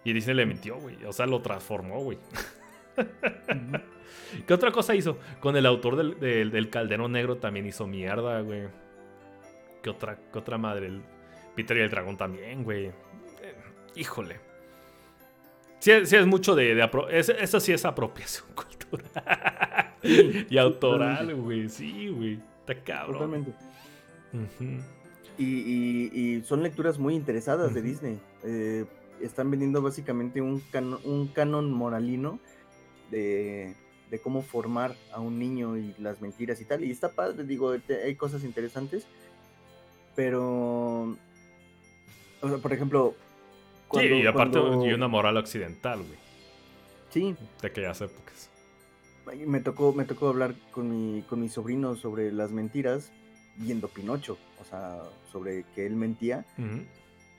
Y 0.05 0.13
Disney 0.13 0.37
le 0.37 0.47
mintió, 0.47 0.77
güey. 0.77 1.05
O 1.05 1.13
sea, 1.13 1.27
lo 1.27 1.41
transformó, 1.43 2.03
güey. 2.03 2.19
¿Qué 4.47 4.55
otra 4.55 4.73
cosa 4.73 4.95
hizo? 4.95 5.19
Con 5.41 5.57
el 5.57 5.67
autor 5.67 5.97
del, 5.97 6.51
del, 6.51 6.71
Calderón 6.71 7.13
Negro 7.13 7.37
también 7.37 7.67
hizo 7.67 7.87
mierda, 7.87 8.41
güey. 8.41 8.69
¿Qué 9.83 9.91
otra, 9.91 10.19
qué 10.33 10.39
otra 10.39 10.59
madre? 10.59 10.87
El 10.87 11.03
Peter 11.55 11.77
y 11.77 11.81
el 11.81 11.91
dragón 11.91 12.17
también, 12.17 12.65
güey. 12.65 12.87
Eh, 12.87 12.93
híjole. 13.97 14.41
Sí, 15.79 15.93
sí, 16.05 16.17
es 16.17 16.27
mucho 16.27 16.55
de... 16.55 16.75
de 16.75 16.89
eso 17.11 17.61
sí 17.61 17.73
es 17.73 17.85
apropiación 17.85 18.47
cultural. 18.55 19.95
y 20.03 20.59
autoral, 20.59 21.35
güey. 21.35 21.69
Sí, 21.69 22.09
güey. 22.09 22.39
Está 22.61 22.75
cabrón. 22.83 23.15
Totalmente. 23.15 23.53
y, 25.39 26.43
son 26.45 26.63
lecturas 26.63 26.99
muy 26.99 27.15
interesadas 27.15 27.75
de 27.75 27.83
Disney. 27.83 28.21
Eh, 28.45 28.85
están 29.23 29.51
vendiendo 29.51 29.83
básicamente 29.83 30.41
un, 30.41 30.63
un 31.05 31.29
canon 31.29 31.73
moralino 31.73 32.39
de, 33.11 33.75
cómo 34.23 34.43
formar 34.43 34.95
a 35.13 35.21
un 35.21 35.39
niño 35.39 35.77
y 35.77 35.95
las 35.99 36.21
mentiras 36.21 36.61
y 36.61 36.65
tal. 36.65 36.85
Y 36.85 36.91
está 36.91 37.13
padre, 37.13 37.45
digo, 37.45 37.75
hay 38.05 38.15
cosas 38.17 38.45
interesantes. 38.45 39.07
Pero, 40.17 41.17
por 42.41 42.73
ejemplo... 42.73 43.15
sí, 43.93 44.07
y 44.07 44.27
aparte 44.27 44.59
y 44.59 44.93
una 44.93 45.09
moral 45.09 45.37
occidental, 45.37 45.99
güey. 45.99 46.19
Sí. 47.11 47.37
De 47.61 47.69
aquellas 47.69 48.01
épocas. 48.01 48.51
Me 49.47 49.61
tocó, 49.61 49.93
me 49.93 50.05
tocó 50.05 50.29
hablar 50.29 50.55
con 50.73 50.91
mi, 50.91 51.23
con 51.23 51.41
mi 51.41 51.49
sobrino 51.49 51.95
sobre 51.95 52.33
las 52.33 52.51
mentiras 52.51 53.13
viendo 53.57 53.89
Pinocho, 53.89 54.39
o 54.61 54.65
sea, 54.65 55.03
sobre 55.31 55.65
que 55.75 55.87
él 55.87 55.95
mentía 55.95 56.45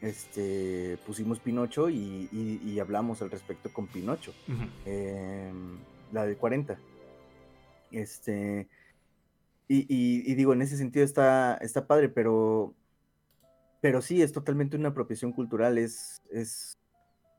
este, 0.02 0.98
pusimos 1.06 1.40
Pinocho 1.40 1.90
y, 1.90 2.80
hablamos 2.80 3.22
al 3.22 3.30
respecto 3.30 3.72
con 3.72 3.88
Pinocho, 3.88 4.34
em, 4.86 5.78
la 6.12 6.26
del 6.26 6.38
40. 6.38 6.80
Este, 7.92 8.68
y, 9.68 10.34
digo, 10.36 10.54
en 10.54 10.62
ese 10.64 10.76
sentido 10.76 11.06
está, 11.06 11.56
está 11.62 11.88
padre, 11.88 12.10
pero, 12.10 12.74
pero 13.80 14.02
sí, 14.02 14.22
es 14.22 14.32
totalmente 14.32 14.76
una 14.76 14.90
apropiación 14.90 15.32
cultural, 15.32 15.78
es, 15.78 16.22
es, 16.32 16.78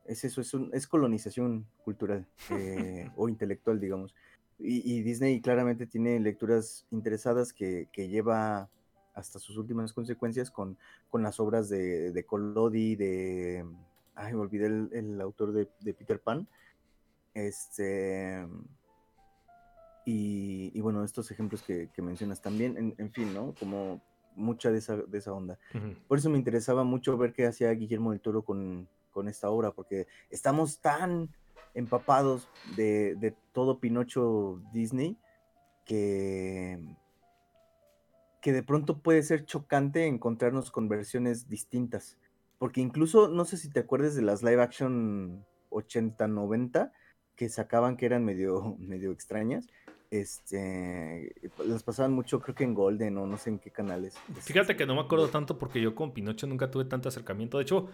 es 0.06 0.24
eso, 0.24 0.40
es, 0.40 0.52
es 0.72 0.86
colonización 0.86 1.66
cultural 1.84 2.26
eh, 2.50 3.10
o 3.16 3.28
intelectual, 3.28 3.80
digamos. 3.80 4.14
Y, 4.58 5.02
Disney 5.02 5.40
claramente 5.40 5.86
tiene 5.88 6.20
lecturas 6.20 6.86
interesadas 6.92 7.52
que, 7.52 7.88
que 7.92 8.08
lleva 8.08 8.70
hasta 9.14 9.38
sus 9.38 9.56
últimas 9.56 9.92
consecuencias 9.92 10.50
con, 10.50 10.76
con 11.10 11.22
las 11.22 11.40
obras 11.40 11.68
de, 11.68 12.12
de 12.12 12.24
Collodi, 12.24 12.96
de... 12.96 13.64
Ay, 14.14 14.34
me 14.34 14.40
olvidé 14.40 14.66
el, 14.66 15.20
autor 15.20 15.52
de, 15.52 15.66
Peter 15.94 16.20
Pan. 16.20 16.48
Este... 17.34 18.46
Y, 20.04 20.80
bueno, 20.80 21.04
estos 21.04 21.30
ejemplos 21.30 21.62
que, 21.62 21.88
mencionas 21.98 22.42
también, 22.42 22.94
en, 22.98 23.12
fin, 23.12 23.32
¿no? 23.32 23.54
Como 23.58 24.02
mucha 24.34 24.72
de 24.72 24.78
esa, 24.78 24.96
de 24.96 25.18
esa 25.18 25.32
onda. 25.32 25.58
Por 26.08 26.18
eso 26.18 26.28
me 26.28 26.38
interesaba 26.38 26.82
mucho 26.82 27.16
ver 27.16 27.32
qué 27.32 27.46
hacía 27.46 27.70
Guillermo 27.70 28.10
del 28.10 28.20
Toro 28.20 28.42
con, 28.42 28.88
con 29.12 29.28
esta 29.28 29.48
obra, 29.48 29.70
porque 29.70 30.08
estamos 30.28 30.80
tan 30.80 31.30
empapados 31.74 32.48
de, 32.76 33.14
de 33.14 33.32
todo 33.52 33.78
Pinocho 33.78 34.60
Disney 34.72 35.16
que, 35.84 36.80
que 38.42 38.52
de 38.52 38.64
pronto 38.64 38.98
puede 38.98 39.22
ser 39.22 39.46
chocante 39.46 40.06
encontrarnos 40.06 40.70
con 40.70 40.88
versiones 40.88 41.48
distintas. 41.48 42.18
Porque 42.58 42.80
incluso, 42.80 43.28
no 43.28 43.44
sé 43.44 43.56
si 43.56 43.70
te 43.70 43.80
acuerdas 43.80 44.16
de 44.16 44.22
las 44.22 44.42
live 44.42 44.60
action 44.60 45.46
80-90 45.70 46.92
que 47.36 47.48
sacaban 47.48 47.96
que 47.96 48.04
eran 48.04 48.24
medio, 48.24 48.76
medio 48.78 49.12
extrañas. 49.12 49.68
Este, 50.10 51.32
las 51.64 51.84
pasaban 51.84 52.12
mucho, 52.12 52.40
creo 52.40 52.54
que 52.54 52.64
en 52.64 52.74
Golden 52.74 53.16
o 53.16 53.26
no 53.26 53.38
sé 53.38 53.48
en 53.48 53.58
qué 53.58 53.70
canales. 53.70 54.18
Fíjate 54.40 54.76
que 54.76 54.84
no 54.84 54.96
me 54.96 55.00
acuerdo 55.00 55.28
tanto 55.28 55.56
porque 55.56 55.80
yo 55.80 55.94
con 55.94 56.12
Pinocho 56.12 56.46
nunca 56.46 56.70
tuve 56.70 56.84
tanto 56.84 57.08
acercamiento. 57.08 57.58
De 57.58 57.62
hecho, 57.62 57.88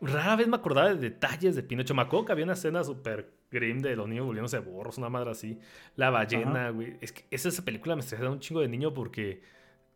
rara 0.00 0.34
vez 0.34 0.48
me 0.48 0.56
acordaba 0.56 0.88
de 0.88 0.96
detalles 0.96 1.54
de 1.54 1.62
Pinocho. 1.62 1.94
Me 1.94 2.02
acuerdo 2.02 2.24
que 2.24 2.32
había 2.32 2.44
una 2.44 2.54
escena 2.54 2.82
súper 2.82 3.34
grim 3.50 3.80
de 3.80 3.94
los 3.94 4.08
niños 4.08 4.26
volviéndose 4.26 4.58
borros, 4.60 4.96
una 4.96 5.10
madre 5.10 5.30
así. 5.30 5.60
La 5.94 6.08
ballena, 6.08 6.70
güey. 6.70 6.96
Es 7.02 7.12
que 7.12 7.24
esa, 7.30 7.50
esa 7.50 7.64
película 7.64 7.94
me 7.94 8.00
estresaba 8.00 8.30
un 8.30 8.40
chingo 8.40 8.60
de 8.60 8.68
niño 8.68 8.92
porque 8.92 9.42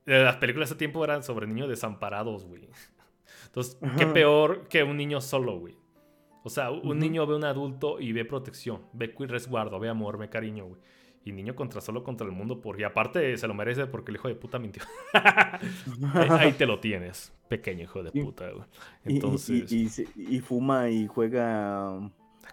las 0.08 0.36
películas 0.36 0.68
de 0.68 0.74
ese 0.74 0.78
tiempo 0.78 1.04
eran 1.04 1.22
sobre 1.22 1.46
niños 1.46 1.68
desamparados, 1.68 2.46
güey. 2.46 2.68
Entonces, 3.46 3.78
qué 3.96 4.06
peor 4.06 4.68
que 4.68 4.82
un 4.82 4.96
niño 4.96 5.20
solo, 5.20 5.58
güey. 5.58 5.76
O 6.44 6.50
sea, 6.50 6.70
un 6.70 6.98
niño 6.98 7.26
ve 7.26 7.34
a 7.34 7.36
un 7.36 7.44
adulto 7.44 8.00
y 8.00 8.12
ve 8.12 8.24
protección, 8.24 8.82
ve 8.92 9.14
resguardo, 9.18 9.78
ve 9.78 9.88
amor, 9.88 10.18
ve 10.18 10.28
cariño, 10.28 10.66
güey. 10.66 10.80
Y 11.24 11.32
niño 11.32 11.54
contra 11.54 11.82
solo 11.82 12.02
contra 12.04 12.26
el 12.26 12.32
mundo, 12.32 12.62
porque 12.62 12.86
aparte 12.86 13.36
se 13.36 13.46
lo 13.46 13.52
merece 13.52 13.86
porque 13.86 14.12
el 14.12 14.16
hijo 14.16 14.28
de 14.28 14.34
puta 14.34 14.58
mintió. 14.58 14.82
ahí, 16.30 16.52
te 16.52 16.64
lo 16.64 16.80
tienes, 16.80 17.34
pequeño 17.48 17.82
hijo 17.82 18.02
de 18.02 18.12
puta, 18.12 18.50
güey. 18.50 18.64
Entonces. 19.04 19.70
Y, 20.16 20.40
fuma 20.40 20.88
y 20.88 21.06
juega. 21.06 21.88
Ah, 21.88 22.10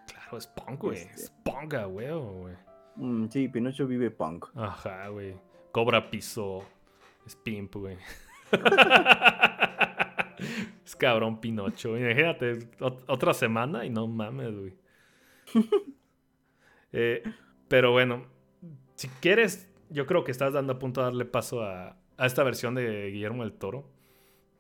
claro, 0.07 0.37
es 0.37 0.47
punk, 0.47 0.81
güey. 0.81 0.97
Es 0.97 1.23
este 1.23 1.35
punk, 1.43 1.75
güey, 1.87 2.11
güey. 2.11 2.55
Mm, 2.97 3.29
sí, 3.29 3.47
Pinocho 3.47 3.87
vive 3.87 4.11
punk. 4.11 4.47
Ajá, 4.55 5.07
güey. 5.07 5.35
Cobra 5.71 6.09
piso, 6.09 6.65
es 7.25 7.35
pimp, 7.35 7.75
güey. 7.75 7.97
es 10.85 10.95
cabrón 10.95 11.39
Pinocho. 11.39 11.97
Imagínate, 11.97 12.69
otra 13.07 13.33
semana 13.33 13.85
y 13.85 13.89
no 13.89 14.07
mames, 14.07 14.55
güey. 14.55 14.73
Eh, 16.97 17.23
pero 17.67 17.91
bueno, 17.91 18.23
si 18.95 19.09
quieres, 19.09 19.69
yo 19.89 20.05
creo 20.05 20.23
que 20.23 20.31
estás 20.31 20.53
dando 20.53 20.71
a 20.71 20.79
punto 20.79 21.01
de 21.01 21.07
darle 21.07 21.25
paso 21.25 21.61
a, 21.61 21.97
esta 22.17 22.41
versión 22.43 22.73
de 22.73 23.11
Guillermo 23.11 23.43
del 23.43 23.51
Toro. 23.51 23.83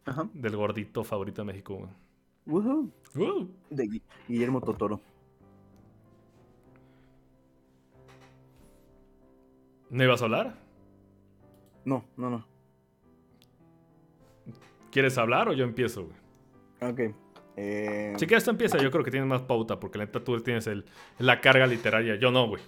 Ajá. 0.03 0.27
Del 0.33 0.57
gordito 0.57 1.05
favorito 1.05 1.43
de 1.43 1.45
México. 1.45 1.89
Woohoo. 2.45 2.91
De 3.69 4.01
Guillermo 4.27 4.59
Totoro. 4.59 4.99
¿No 9.89 10.03
ibas 10.03 10.21
a 10.21 10.25
hablar? 10.25 10.57
No, 11.85 12.03
no, 12.17 12.29
no. 12.29 12.54
¿Quieres 14.95 15.17
hablar 15.17 15.49
o 15.49 15.51
yo 15.51 15.65
empiezo, 15.65 16.05
güey? 16.05 16.89
Ok. 16.89 17.13
Eh... 17.57 18.13
Si 18.15 18.25
quieres, 18.27 18.45
tú 18.45 18.51
empieza. 18.51 18.77
Yo 18.77 18.89
creo 18.91 19.03
que 19.03 19.11
tienes 19.11 19.27
más 19.27 19.41
pauta 19.41 19.77
porque 19.77 19.97
la 19.97 20.05
neta 20.05 20.23
tú 20.23 20.39
tienes 20.39 20.67
el, 20.67 20.85
la 21.19 21.41
carga 21.41 21.67
literaria. 21.67 22.15
Yo 22.15 22.31
no, 22.31 22.47
güey. 22.47 22.63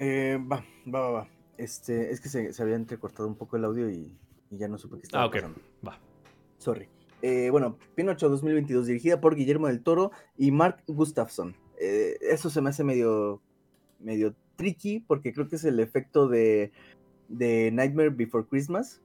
Eh, 0.00 0.40
va, 0.40 0.64
va, 0.92 1.00
va, 1.02 1.10
va. 1.10 1.28
Este, 1.56 2.10
es 2.10 2.20
que 2.20 2.28
se, 2.28 2.52
se 2.52 2.60
había 2.64 2.74
entrecortado 2.74 3.28
un 3.28 3.36
poco 3.36 3.56
el 3.56 3.64
audio 3.64 3.88
y, 3.88 4.18
ya 4.50 4.66
no 4.66 4.76
supe 4.76 4.96
qué 4.96 5.02
estaba 5.04 5.22
ah, 5.22 5.26
ok. 5.28 5.36
Va. 5.86 6.00
Sorry. 6.58 6.88
Eh, 7.22 7.48
bueno, 7.50 7.78
Pinocho 7.94 8.28
2022, 8.28 8.88
dirigida 8.88 9.20
por 9.20 9.36
Guillermo 9.36 9.68
del 9.68 9.84
Toro 9.84 10.10
y 10.36 10.50
Mark 10.50 10.82
Gustafson. 10.88 11.54
Eh, 11.80 12.18
eso 12.22 12.50
se 12.50 12.60
me 12.60 12.70
hace 12.70 12.82
medio, 12.82 13.40
medio 14.00 14.34
tricky 14.56 14.98
porque 14.98 15.32
creo 15.32 15.46
que 15.46 15.54
es 15.54 15.64
el 15.64 15.78
efecto 15.78 16.26
de, 16.26 16.72
de 17.28 17.70
Nightmare 17.70 18.10
Before 18.10 18.48
Christmas, 18.50 19.00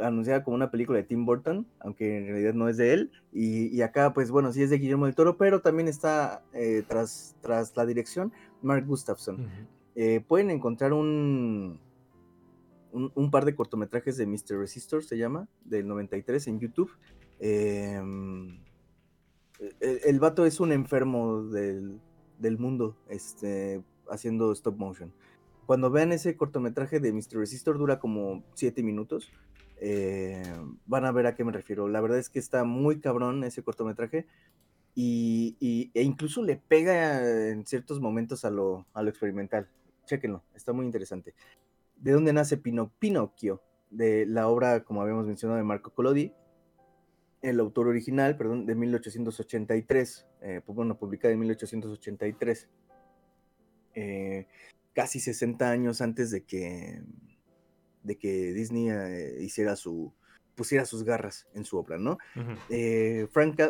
anunciada 0.00 0.42
como 0.44 0.54
una 0.56 0.70
película 0.70 0.98
de 0.98 1.04
Tim 1.04 1.26
Burton, 1.26 1.66
aunque 1.80 2.18
en 2.18 2.26
realidad 2.26 2.54
no 2.54 2.68
es 2.68 2.76
de 2.76 2.92
él. 2.92 3.12
Y, 3.32 3.80
acá, 3.82 4.12
pues 4.12 4.30
bueno, 4.30 4.52
sí 4.52 4.62
es 4.62 4.70
de 4.70 4.78
Guillermo 4.78 5.06
del 5.06 5.14
Toro, 5.14 5.36
pero 5.36 5.60
también 5.60 5.88
está 5.88 6.42
eh, 6.52 6.82
tras, 6.86 7.36
tras 7.40 7.76
la 7.76 7.86
dirección 7.86 8.32
Mark 8.62 8.86
Gustafson. 8.86 9.48
Eh, 9.94 10.24
pueden 10.26 10.50
encontrar 10.50 10.92
un, 10.92 11.78
un, 12.92 13.30
par 13.30 13.44
de 13.44 13.54
cortometrajes 13.54 14.16
de 14.16 14.26
Mr. 14.26 14.58
Resistor, 14.58 15.04
se 15.04 15.18
llama, 15.18 15.48
del 15.64 15.86
93 15.86 16.46
en 16.48 16.60
YouTube. 16.60 16.90
Em, 17.40 18.58
el, 19.80 20.00
el, 20.04 20.20
vato 20.20 20.46
es 20.46 20.60
un 20.60 20.72
enfermo 20.72 21.42
del, 21.44 22.00
del 22.38 22.58
mundo, 22.58 22.96
este, 23.08 23.82
haciendo 24.08 24.52
stop 24.52 24.76
motion. 24.76 25.12
Cuando 25.66 25.90
vean 25.90 26.12
ese 26.12 26.36
cortometraje 26.36 27.00
de 27.00 27.12
Mr. 27.12 27.38
Resistor, 27.38 27.78
dura 27.78 27.98
como 27.98 28.44
7 28.54 28.82
minutos. 28.82 29.32
Eh, 29.86 30.42
van 30.86 31.04
a 31.04 31.12
ver 31.12 31.26
a 31.26 31.34
qué 31.34 31.44
me 31.44 31.52
refiero. 31.52 31.88
La 31.88 32.00
verdad 32.00 32.18
es 32.18 32.30
que 32.30 32.38
está 32.38 32.64
muy 32.64 33.00
cabrón 33.00 33.44
ese 33.44 33.62
cortometraje 33.62 34.26
y, 34.94 35.90
e 35.92 36.02
incluso 36.02 36.42
le 36.42 36.56
pega 36.56 37.50
en 37.50 37.66
ciertos 37.66 38.00
momentos 38.00 38.46
a 38.46 38.50
lo, 38.50 38.86
a 38.94 39.02
lo 39.02 39.10
experimental. 39.10 39.68
Chéquenlo, 40.06 40.42
está 40.54 40.72
muy 40.72 40.86
interesante. 40.86 41.34
¿De 41.96 42.12
dónde 42.12 42.32
nace 42.32 42.56
Pinocchio? 42.56 43.62
De 43.90 44.24
la 44.24 44.48
obra, 44.48 44.84
como 44.84 45.02
habíamos 45.02 45.26
mencionado, 45.26 45.58
de 45.58 45.64
Marco 45.64 45.92
Collodi, 45.92 46.32
el 47.42 47.60
autor 47.60 47.88
original, 47.88 48.38
perdón, 48.38 48.64
de 48.64 48.74
1883, 48.74 50.26
eh, 50.40 50.62
bueno, 50.66 50.98
publicada 50.98 51.34
en 51.34 51.40
1883, 51.40 52.68
eh, 53.96 54.46
casi 54.94 55.20
60 55.20 55.70
años 55.70 56.00
antes 56.00 56.30
de 56.30 56.42
que 56.44 57.02
de 58.04 58.16
que 58.16 58.52
Disney 58.52 58.90
eh, 58.90 59.38
hiciera 59.40 59.74
su, 59.74 60.12
pusiera 60.54 60.84
sus 60.84 61.02
garras 61.02 61.48
en 61.54 61.64
su 61.64 61.76
obra, 61.76 61.98
¿no? 61.98 62.18
Eh, 62.70 63.26
Frank 63.32 63.60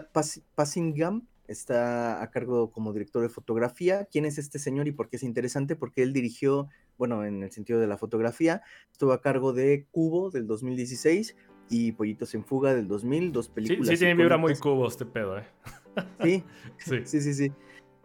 Passingham 0.55 1.27
está 1.47 2.23
a 2.23 2.31
cargo 2.31 2.71
como 2.71 2.93
director 2.93 3.23
de 3.23 3.29
fotografía. 3.29 4.07
¿Quién 4.11 4.25
es 4.25 4.39
este 4.39 4.59
señor 4.59 4.89
y 4.89 4.93
por 4.93 5.09
qué 5.09 5.17
es 5.17 5.23
interesante? 5.23 5.77
Porque 5.77 6.03
él 6.03 6.13
dirigió, 6.13 6.69
bueno, 6.99 7.25
en 7.25 7.43
el 7.43 7.51
sentido 7.53 7.81
de 7.81 7.87
la 7.87 7.97
fotografía, 7.97 8.63
estuvo 8.93 9.13
a 9.13 9.21
cargo 9.21 9.53
de 9.53 9.87
Cubo 9.91 10.31
del 10.31 10.47
2016 10.47 11.37
y 11.71 11.93
Pollitos 11.93 12.35
en 12.35 12.45
Fuga 12.45 12.75
del 12.75 12.89
2000, 12.89 13.33
dos 13.33 13.49
películas. 13.49 13.89
Sí, 13.89 13.97
sí 13.97 14.01
tiene 14.01 14.15
vibra 14.15 14.37
muy 14.37 14.55
cubo 14.57 14.87
este 14.87 15.07
pedo, 15.07 15.39
¿eh? 15.39 15.45
Sí, 16.23 16.45
sí, 16.79 17.01
sí, 17.05 17.21
sí. 17.21 17.35
sí. 17.35 17.53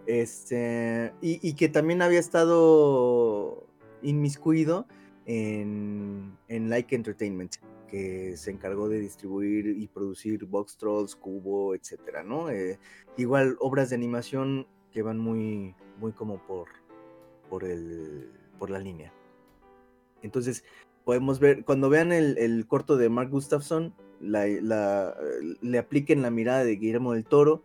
Este, 0.06 1.14
y, 1.22 1.40
y, 1.48 1.54
que 1.54 1.70
también 1.70 2.02
había 2.02 2.20
estado 2.20 3.68
inmiscuido 4.02 4.88
en, 5.30 6.38
Like 6.48 6.96
Entertainment, 6.96 7.58
que 7.88 8.36
se 8.36 8.50
encargó 8.50 8.90
de 8.90 9.00
distribuir 9.00 9.68
y 9.68 9.88
producir 9.88 10.46
Box 10.46 10.78
Trolls, 10.78 11.16
Cubo, 11.16 11.76
etcétera, 11.76 12.24
¿no? 12.24 12.50
Eh, 12.50 12.80
igual 13.16 13.56
obras 13.60 13.90
de 13.90 13.96
animación 13.96 14.66
que 14.92 15.04
van 15.04 15.20
muy, 15.20 15.76
muy 16.00 16.14
como 16.14 16.40
por, 16.48 16.70
por, 17.48 17.64
el, 17.64 18.32
por 18.58 18.72
la 18.72 18.80
línea. 18.80 19.14
Entonces, 20.24 20.64
podemos 21.06 21.40
ver, 21.40 21.64
cuando 21.64 21.90
vean 21.90 22.12
el, 22.12 22.66
corto 22.68 22.98
de 22.98 23.10
Mark 23.10 23.30
Gustafson, 23.30 23.94
le 24.20 25.78
apliquen 25.78 26.24
la 26.24 26.32
mirada 26.32 26.64
de 26.64 26.76
Guillermo 26.76 27.14
del 27.14 27.26
Toro, 27.26 27.62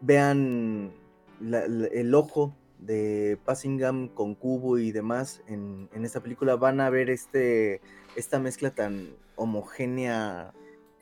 vean 0.00 0.92
el 1.40 2.14
ojo 2.16 2.56
de 2.78 3.38
Passingham 3.44 4.08
con 4.08 4.34
Cubo 4.34 4.78
y 4.78 4.92
demás 4.92 5.42
en, 5.46 5.88
esta 6.04 6.20
película, 6.20 6.56
van 6.56 6.80
a 6.80 6.90
ver 6.90 7.10
este, 7.10 7.80
esta 8.16 8.38
mezcla 8.38 8.70
tan 8.70 9.10
homogénea, 9.36 10.52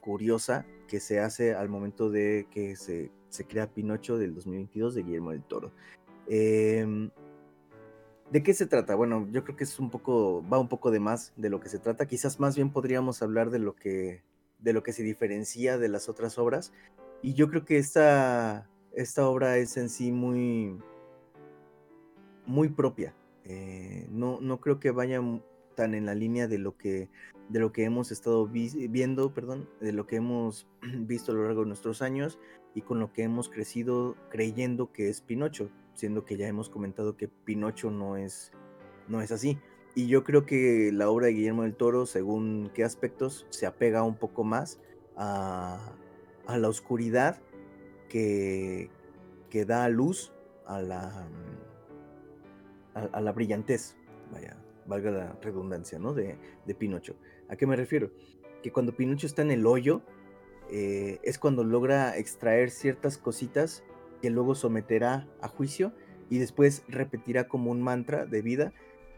curiosa, 0.00 0.66
que 0.88 1.00
se 1.00 1.20
hace 1.20 1.54
al 1.54 1.68
momento 1.68 2.10
de 2.10 2.46
que 2.50 2.76
se, 2.76 3.10
se 3.28 3.44
crea 3.44 3.72
Pinocho 3.72 4.18
del 4.18 4.34
2022 4.34 4.94
de 4.94 5.02
Guillermo 5.02 5.32
del 5.32 5.42
Toro. 5.42 5.72
Eh, 6.28 7.10
¿De 8.30 8.42
qué 8.42 8.54
se 8.54 8.66
trata? 8.66 8.96
Bueno, 8.96 9.28
yo 9.30 9.44
creo 9.44 9.56
que 9.56 9.64
es 9.64 9.78
un 9.78 9.88
poco, 9.88 10.44
va 10.52 10.58
un 10.58 10.68
poco 10.68 10.90
de 10.90 10.98
más 10.98 11.32
de 11.36 11.48
lo 11.48 11.60
que 11.60 11.68
se 11.68 11.78
trata. 11.78 12.06
Quizás 12.06 12.40
más 12.40 12.56
bien 12.56 12.70
podríamos 12.70 13.22
hablar 13.22 13.50
de 13.50 13.60
lo 13.60 13.76
que, 13.76 14.24
de 14.58 14.72
lo 14.72 14.82
que 14.82 14.92
se 14.92 15.04
diferencia 15.04 15.78
de 15.78 15.88
las 15.88 16.08
otras 16.08 16.36
obras. 16.36 16.72
Y 17.22 17.34
yo 17.34 17.48
creo 17.48 17.64
que 17.64 17.78
esta, 17.78 18.68
esta 18.92 19.28
obra 19.28 19.58
es 19.58 19.76
en 19.76 19.88
sí 19.88 20.10
muy, 20.10 20.76
muy 22.46 22.68
propia. 22.68 23.14
Eh, 23.44 24.06
no, 24.10 24.40
no 24.40 24.60
creo 24.60 24.80
que 24.80 24.90
vaya 24.90 25.20
tan 25.74 25.94
en 25.94 26.06
la 26.06 26.14
línea 26.14 26.48
de 26.48 26.58
lo 26.58 26.76
que, 26.76 27.10
de 27.48 27.60
lo 27.60 27.72
que 27.72 27.84
hemos 27.84 28.10
estado 28.10 28.46
viendo, 28.46 29.34
perdón, 29.34 29.68
de 29.80 29.92
lo 29.92 30.06
que 30.06 30.16
hemos 30.16 30.66
visto 30.82 31.32
a 31.32 31.34
lo 31.34 31.44
largo 31.44 31.62
de 31.62 31.68
nuestros 31.68 32.02
años 32.02 32.38
y 32.74 32.82
con 32.82 32.98
lo 32.98 33.12
que 33.12 33.22
hemos 33.22 33.48
crecido 33.48 34.16
creyendo 34.30 34.92
que 34.92 35.08
es 35.08 35.20
Pinocho 35.20 35.70
siendo 35.96 36.24
que 36.24 36.36
ya 36.36 36.46
hemos 36.46 36.68
comentado 36.68 37.16
que 37.16 37.28
Pinocho 37.28 37.90
no 37.90 38.16
es, 38.16 38.52
no 39.08 39.20
es 39.20 39.32
así. 39.32 39.58
Y 39.94 40.08
yo 40.08 40.24
creo 40.24 40.44
que 40.44 40.90
la 40.92 41.08
obra 41.08 41.26
de 41.26 41.32
Guillermo 41.32 41.62
del 41.62 41.74
Toro, 41.74 42.06
según 42.06 42.70
qué 42.74 42.84
aspectos, 42.84 43.46
se 43.48 43.66
apega 43.66 44.02
un 44.02 44.14
poco 44.14 44.44
más 44.44 44.78
a, 45.16 45.92
la 46.46 46.68
oscuridad 46.68 47.40
que, 48.08 48.90
que 49.50 49.64
da 49.64 49.88
luz 49.88 50.32
a 50.66 50.82
la, 50.82 51.26
a, 52.96 53.20
la 53.20 53.32
brillantez, 53.32 53.96
vaya, 54.32 54.56
valga 54.86 55.10
la 55.10 55.32
redundancia, 55.42 55.98
¿no? 55.98 56.14
De, 56.14 56.36
de, 56.64 56.74
Pinocho. 56.74 57.16
¿A 57.48 57.56
qué 57.56 57.66
me 57.66 57.76
refiero? 57.76 58.10
Que 58.62 58.72
cuando 58.72 58.96
Pinocho 58.96 59.26
está 59.26 59.42
en 59.42 59.50
el 59.50 59.66
hoyo, 59.66 60.02
eh, 60.70 61.20
es 61.22 61.38
cuando 61.38 61.62
logra 61.62 62.16
extraer 62.16 62.70
ciertas 62.70 63.18
cositas 63.18 63.84
que 64.20 64.30
luego 64.30 64.54
someterá 64.54 65.28
a 65.40 65.48
juicio 65.48 65.92
y 66.30 66.38
después 66.38 66.82
repetirá 66.88 67.46
como 67.46 67.70
un 67.70 67.82
mantra 67.82 68.26
de 68.26 68.42
vida, 68.42 68.72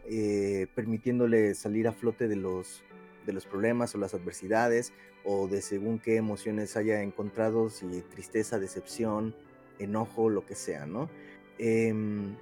eh, 0.05 0.67
permitiéndole 0.75 1.55
salir 1.55 1.87
a 1.87 1.93
flote 1.93 2.27
de 2.27 2.35
los, 2.35 2.83
de 3.25 3.33
los 3.33 3.45
problemas 3.45 3.95
o 3.95 3.97
las 3.97 4.13
adversidades 4.13 4.93
o 5.23 5.47
de 5.47 5.61
según 5.61 5.99
qué 5.99 6.17
emociones 6.17 6.77
haya 6.77 7.01
encontrado, 7.01 7.69
si 7.69 7.85
tristeza, 8.09 8.59
decepción, 8.59 9.35
enojo, 9.79 10.29
lo 10.29 10.45
que 10.45 10.55
sea, 10.55 10.85
¿no? 10.85 11.09
Em, 11.57 12.35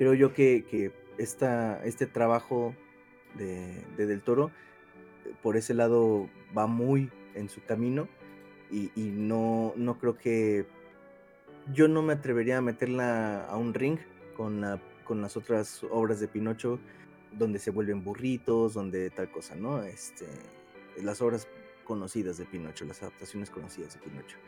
creo 0.00 0.14
yo 0.14 0.32
que, 0.32 0.92
este 1.18 2.06
trabajo 2.06 2.74
de, 3.34 3.84
Del 3.98 4.22
Toro, 4.22 4.50
por 5.42 5.58
ese 5.58 5.74
lado, 5.74 6.30
va 6.56 6.66
muy 6.66 7.10
en 7.34 7.50
su 7.50 7.62
camino 7.62 8.08
y, 8.70 8.90
y 8.96 9.10
no, 9.10 9.74
no 9.76 9.98
creo 9.98 10.16
que 10.16 10.64
yo 11.74 11.86
no 11.86 12.00
me 12.00 12.14
atrevería 12.14 12.56
a 12.56 12.60
meterla 12.62 13.44
a 13.44 13.58
un 13.58 13.74
ring 13.74 13.98
con, 14.38 14.62
la, 14.62 14.80
con 15.04 15.20
las 15.20 15.36
otras 15.36 15.84
obras 15.90 16.18
de 16.18 16.28
Pinocho, 16.28 16.80
donde 17.32 17.58
se 17.58 17.70
vuelven 17.70 18.02
burritos, 18.02 18.72
donde 18.72 19.10
tal 19.10 19.30
cosa, 19.30 19.54
¿no? 19.54 19.82
Este, 19.82 20.24
las 21.02 21.20
obras 21.20 21.46
conocidas 21.84 22.38
de 22.38 22.46
Pinocho, 22.46 22.86
las 22.86 23.02
adaptaciones 23.02 23.50
conocidas 23.50 23.92
de 23.92 24.00
Pinocho. 24.00 24.38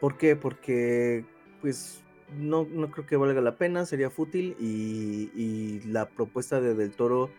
¿Por 0.00 0.18
qué? 0.18 0.34
Porque, 0.34 1.24
pues, 1.60 2.02
no, 2.36 2.66
no 2.70 2.90
creo 2.90 3.06
que 3.06 3.16
valga 3.16 3.40
la 3.40 3.56
pena, 3.56 3.86
sería 3.86 4.10
fútil 4.10 4.56
y, 4.58 5.30
y 5.34 5.80
la 5.86 6.08
propuesta 6.08 6.60
de 6.60 6.74
Del 6.74 6.90
Toro 6.90 7.30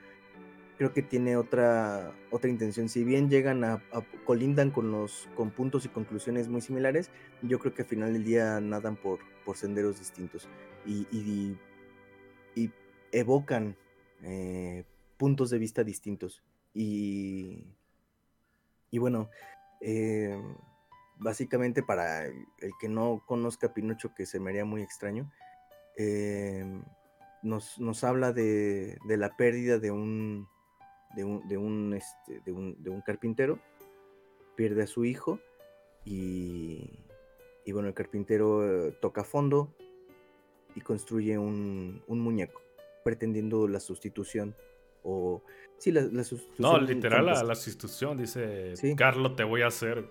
creo 0.80 0.94
que 0.94 1.02
tiene 1.02 1.36
otra, 1.36 2.14
otra 2.32 2.49
intención. 2.49 2.88
Si 2.88 3.03
bien 3.03 3.30
llegan 3.30 3.66
a, 3.66 3.84
colindan 4.26 4.72
con 4.72 4.91
los 4.91 5.28
con 5.36 5.52
puntos 5.52 5.84
y 5.84 5.90
conclusiones 5.90 6.48
muy 6.48 6.61
similares, 6.61 7.11
yo 7.41 7.60
creo 7.60 7.74
que 7.74 7.82
al 7.82 7.88
final 7.90 8.14
del 8.14 8.24
día 8.24 8.61
nadan 8.61 8.95
por, 8.95 9.20
por 9.44 9.57
senderos 9.57 9.99
distintos 9.99 10.48
y, 10.86 11.06
y, 11.11 11.57
evocan 13.11 13.76
eh, 14.24 14.86
puntos 15.18 15.49
de 15.49 15.57
vista 15.57 15.84
distintos. 15.84 16.44
Y, 16.74 17.66
y 18.91 18.99
bueno, 18.99 19.30
eh, 19.82 20.40
básicamente 21.19 21.83
para 21.83 22.25
el, 22.25 22.45
que 22.79 22.89
no 22.89 23.23
conozca 23.25 23.73
Pinocho, 23.73 24.13
que 24.15 24.25
se 24.25 24.39
me 24.39 24.49
haría 24.49 24.65
muy 24.65 24.81
extraño, 24.81 25.31
eh, 25.97 26.65
nos, 27.43 27.79
nos, 27.79 28.03
habla 28.03 28.33
de, 28.33 28.97
de 29.05 29.17
la 29.17 29.35
pérdida 29.35 29.79
de 29.79 29.91
un 29.91 30.47
de 31.15 31.23
un, 31.23 31.47
de 31.47 31.57
un, 31.57 31.93
este, 31.93 32.41
de 32.45 32.51
un, 32.51 32.81
de 32.81 32.89
un 32.89 33.01
carpintero, 33.01 33.59
pierde 34.55 34.83
a 34.83 34.87
su 34.87 35.05
hijo 35.05 35.39
y, 36.05 36.99
y 37.65 37.71
bueno, 37.71 37.87
el 37.87 37.93
carpintero 37.93 38.87
eh, 38.87 38.91
toca 39.01 39.23
fondo 39.23 39.73
y 40.75 40.81
construye 40.81 41.37
un, 41.37 42.03
un, 42.07 42.19
muñeco, 42.19 42.61
pretendiendo 43.03 43.67
la 43.67 43.79
sustitución 43.79 44.55
o... 45.03 45.41
Sí, 45.77 45.91
la, 45.91 46.01
la 46.01 46.23
sustitución. 46.23 46.71
No, 46.71 46.79
literal 46.79 47.25
la, 47.25 47.43
la, 47.43 47.55
sustitución, 47.55 48.17
dice, 48.17 48.73
Carlos, 48.97 49.35
te 49.35 49.45
voy 49.45 49.61
a 49.61 49.67
hacer. 49.67 50.09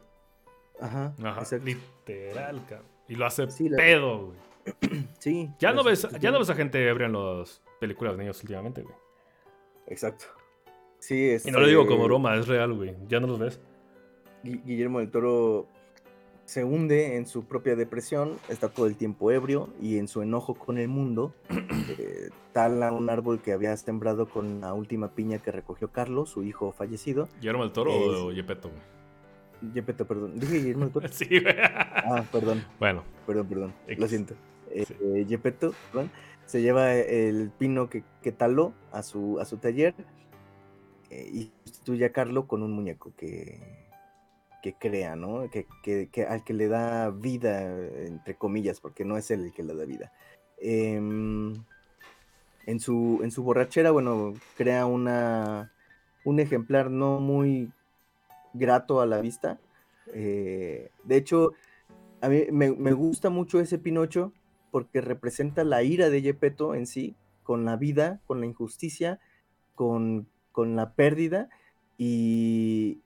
Ajá, 0.81 1.15
Ajá 1.23 1.57
literal, 1.59 2.63
Y 3.09 3.17
lo 3.17 3.27
hace 3.27 3.47
pedo, 3.47 4.27
güey. 4.27 4.39
Sí. 5.19 5.51
Ya 5.59 5.73
no, 5.73 5.83
ves, 5.83 6.07
ya 6.21 6.31
no 6.31 6.39
ves 6.39 6.51
a 6.51 6.55
gente 6.55 6.87
ebria 6.87 7.07
en 7.07 7.15
las 7.15 7.63
películas 7.81 8.15
de 8.15 8.19
niños 8.23 8.41
últimamente, 8.43 8.83
güey. 8.83 8.95
Exacto. 9.87 10.27
Sí, 10.99 11.37
Y 11.45 11.51
no 11.51 11.61
lo 11.61 11.67
digo 11.67 11.87
como 11.87 12.01
este 12.01 12.07
broma, 12.07 12.37
es 12.37 12.47
real, 12.49 12.75
güey. 12.75 12.95
Ya 13.09 13.21
no 13.21 13.27
los 13.27 13.39
ves. 13.39 13.61
Guillermo 14.43 14.99
del 14.99 15.11
Toro 15.11 15.67
se 16.45 16.65
hunde 16.65 17.17
en 17.17 17.27
su 17.27 17.45
propia 17.45 17.77
depresión, 17.77 18.39
está 18.49 18.69
todo 18.69 18.87
el 18.87 18.97
tiempo 18.97 19.31
ebrio 19.31 19.69
y 19.83 19.99
en 19.99 20.09
su 20.09 20.23
enojo 20.23 20.55
con 20.55 20.79
el 20.79 20.89
mundo, 20.89 21.35
eh, 21.99 22.31
tala 22.53 22.93
un 22.93 23.11
árbol 23.11 23.41
que 23.41 23.53
había 23.53 23.77
sembrado 23.77 24.29
con 24.29 24.61
la 24.61 24.73
última 24.73 25.15
piña 25.15 25.39
que 25.39 25.53
recogió 25.53 25.89
Carlos, 25.89 26.31
su 26.31 26.45
hijo 26.45 26.73
fallecido. 26.73 27.29
¿Guillermo 27.41 27.65
del 27.65 27.73
Toro 27.73 27.93
o 27.93 28.33
Yepeto? 28.33 28.71
Yepeto, 29.75 30.07
perdón. 30.07 30.39
¿Dije 30.39 30.59
Guillermo 30.59 30.89
del 30.89 31.13
sí, 31.13 31.27
güey. 31.41 31.55
Ah, 31.59 32.25
perdón. 32.31 32.65
Bueno. 32.79 33.03
Perdón, 33.27 33.47
perdón. 33.49 33.75
Lo 33.97 34.09
siento. 34.09 34.35
Eh, 34.71 35.25
Yepeto, 35.27 35.75
perdón, 35.91 36.11
se 36.47 36.63
lleva 36.63 36.95
el 36.95 37.51
pino 37.51 37.89
que, 37.89 38.05
que 38.23 38.33
taló 38.33 38.75
a 38.93 39.03
su, 39.03 39.41
a 39.41 39.45
su 39.45 39.57
taller 39.57 39.95
eh, 41.11 41.31
y 41.33 41.53
sustituye 41.65 42.05
a 42.05 42.13
Carlo 42.13 42.47
con 42.47 42.63
un 42.63 42.73
muñeco 42.73 43.13
que, 43.17 43.61
que 44.63 44.75
crea, 44.75 45.17
¿no? 45.17 45.49
Que, 45.51 46.27
al 46.29 46.45
que 46.45 46.55
le 46.55 46.69
da 46.69 47.11
vida, 47.11 47.63
entre 48.07 48.35
comillas, 48.35 48.81
porque 48.81 49.05
no 49.05 49.17
es 49.17 49.31
él 49.31 49.45
el 49.45 49.53
que 49.53 49.63
le 49.63 49.75
da 49.75 49.85
vida. 49.85 50.13
Em, 50.59 51.55
en, 52.67 52.81
su, 52.81 53.21
en 53.23 53.31
su 53.31 53.43
borrachera, 53.43 53.91
bueno, 53.91 54.35
crea 54.57 54.87
una, 54.87 55.73
un 56.25 56.41
ejemplar 56.41 56.91
no 56.91 57.21
muy 57.21 57.73
grato 58.55 59.01
a 59.01 59.07
la 59.07 59.21
vista. 59.21 59.59
Eh, 60.15 60.91
de 61.05 61.17
hecho, 61.17 61.53
a 62.21 62.29
mí 62.29 62.45
me, 62.51 62.73
me, 62.73 62.93
gusta 62.93 63.31
mucho 63.31 63.61
ese 63.61 63.79
Pinocho 63.79 64.33
porque 64.71 65.01
representa 65.01 65.65
la 65.65 65.83
ira 65.83 66.11
de 66.11 66.23
Gepetto 66.23 66.75
en 66.75 66.87
sí, 66.87 67.15
con 67.43 67.65
la 67.65 67.77
vida, 67.77 68.21
con 68.27 68.41
la 68.41 68.47
injusticia, 68.47 69.21
con 69.75 70.27
con 70.59 70.75
la 70.75 70.93
pérdida 70.95 71.49
y, 71.99 72.99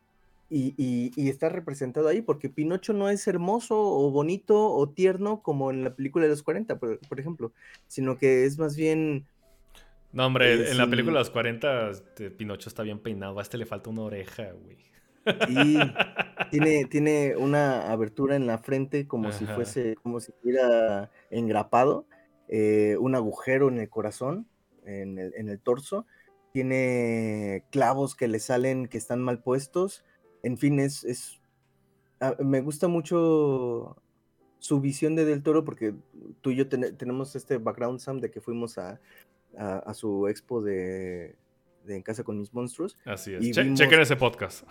y, 0.48 1.28
está 1.28 1.50
representado 1.50 2.08
ahí, 2.08 2.22
porque 2.22 2.48
Pinocho 2.48 2.94
no 2.94 3.10
es 3.10 3.28
hermoso 3.28 3.78
o 3.78 4.10
bonito 4.10 4.72
o 4.72 4.88
tierno 4.88 5.42
como 5.42 5.70
en 5.70 5.84
la 5.84 5.94
película 5.94 6.24
de 6.24 6.30
los 6.30 6.42
40, 6.42 6.78
por, 6.78 6.98
ejemplo, 7.20 7.52
sino 7.88 8.16
que 8.16 8.46
es 8.46 8.58
más 8.58 8.74
bien... 8.74 9.26
No, 10.14 10.24
hombre, 10.24 10.70
en 10.70 10.78
la 10.78 10.88
película 10.88 11.18
de 11.18 11.18
los 11.18 11.28
40 11.28 11.90
este, 11.90 12.30
Pinocho 12.30 12.70
está 12.70 12.82
bien 12.82 13.00
peinado, 13.00 13.38
a 13.38 13.42
este 13.42 13.58
le 13.58 13.66
falta 13.66 13.90
una 13.90 14.00
oreja, 14.00 14.52
güey. 14.52 14.78
Y 15.48 15.78
tiene, 16.50 16.84
tiene 16.86 17.36
una 17.36 17.90
abertura 17.90 18.36
en 18.36 18.46
la 18.46 18.58
frente 18.58 19.06
como 19.06 19.32
si 19.32 19.46
fuese, 19.46 19.96
como 20.02 20.20
si 20.20 20.32
estuviera 20.32 21.10
engrapado, 21.30 22.06
eh, 22.48 22.96
un 23.00 23.14
agujero 23.14 23.68
en 23.68 23.78
el 23.78 23.88
corazón, 23.88 24.46
en 24.84 25.18
el, 25.18 25.34
en 25.36 25.48
el 25.48 25.60
torso, 25.60 26.06
tiene 26.52 27.64
clavos 27.70 28.14
que 28.14 28.28
le 28.28 28.38
salen 28.38 28.86
que 28.86 28.98
están 28.98 29.22
mal 29.22 29.42
puestos, 29.42 30.04
en 30.42 30.58
fin, 30.58 30.80
es, 30.80 31.04
es 31.04 31.40
ah, 32.20 32.34
me 32.40 32.60
gusta 32.60 32.88
mucho 32.88 33.96
su 34.58 34.80
visión 34.80 35.16
de 35.16 35.24
Del 35.24 35.42
Toro 35.42 35.64
porque 35.64 35.94
tú 36.40 36.50
y 36.50 36.56
yo 36.56 36.68
tenemos 36.68 37.34
este 37.34 37.58
background, 37.58 38.00
Sam, 38.00 38.20
de 38.20 38.30
que 38.30 38.40
fuimos 38.40 38.78
a, 38.78 39.00
a, 39.56 39.92
su 39.94 40.28
expo 40.28 40.62
de, 40.62 41.34
de, 41.84 41.96
En 41.96 42.02
Casa 42.02 42.22
con 42.22 42.38
Mis 42.38 42.52
Monstruos. 42.54 42.96
Así 43.04 43.34
es. 43.34 43.50
chequen 43.50 44.00
ese 44.00 44.16
podcast. 44.16 44.64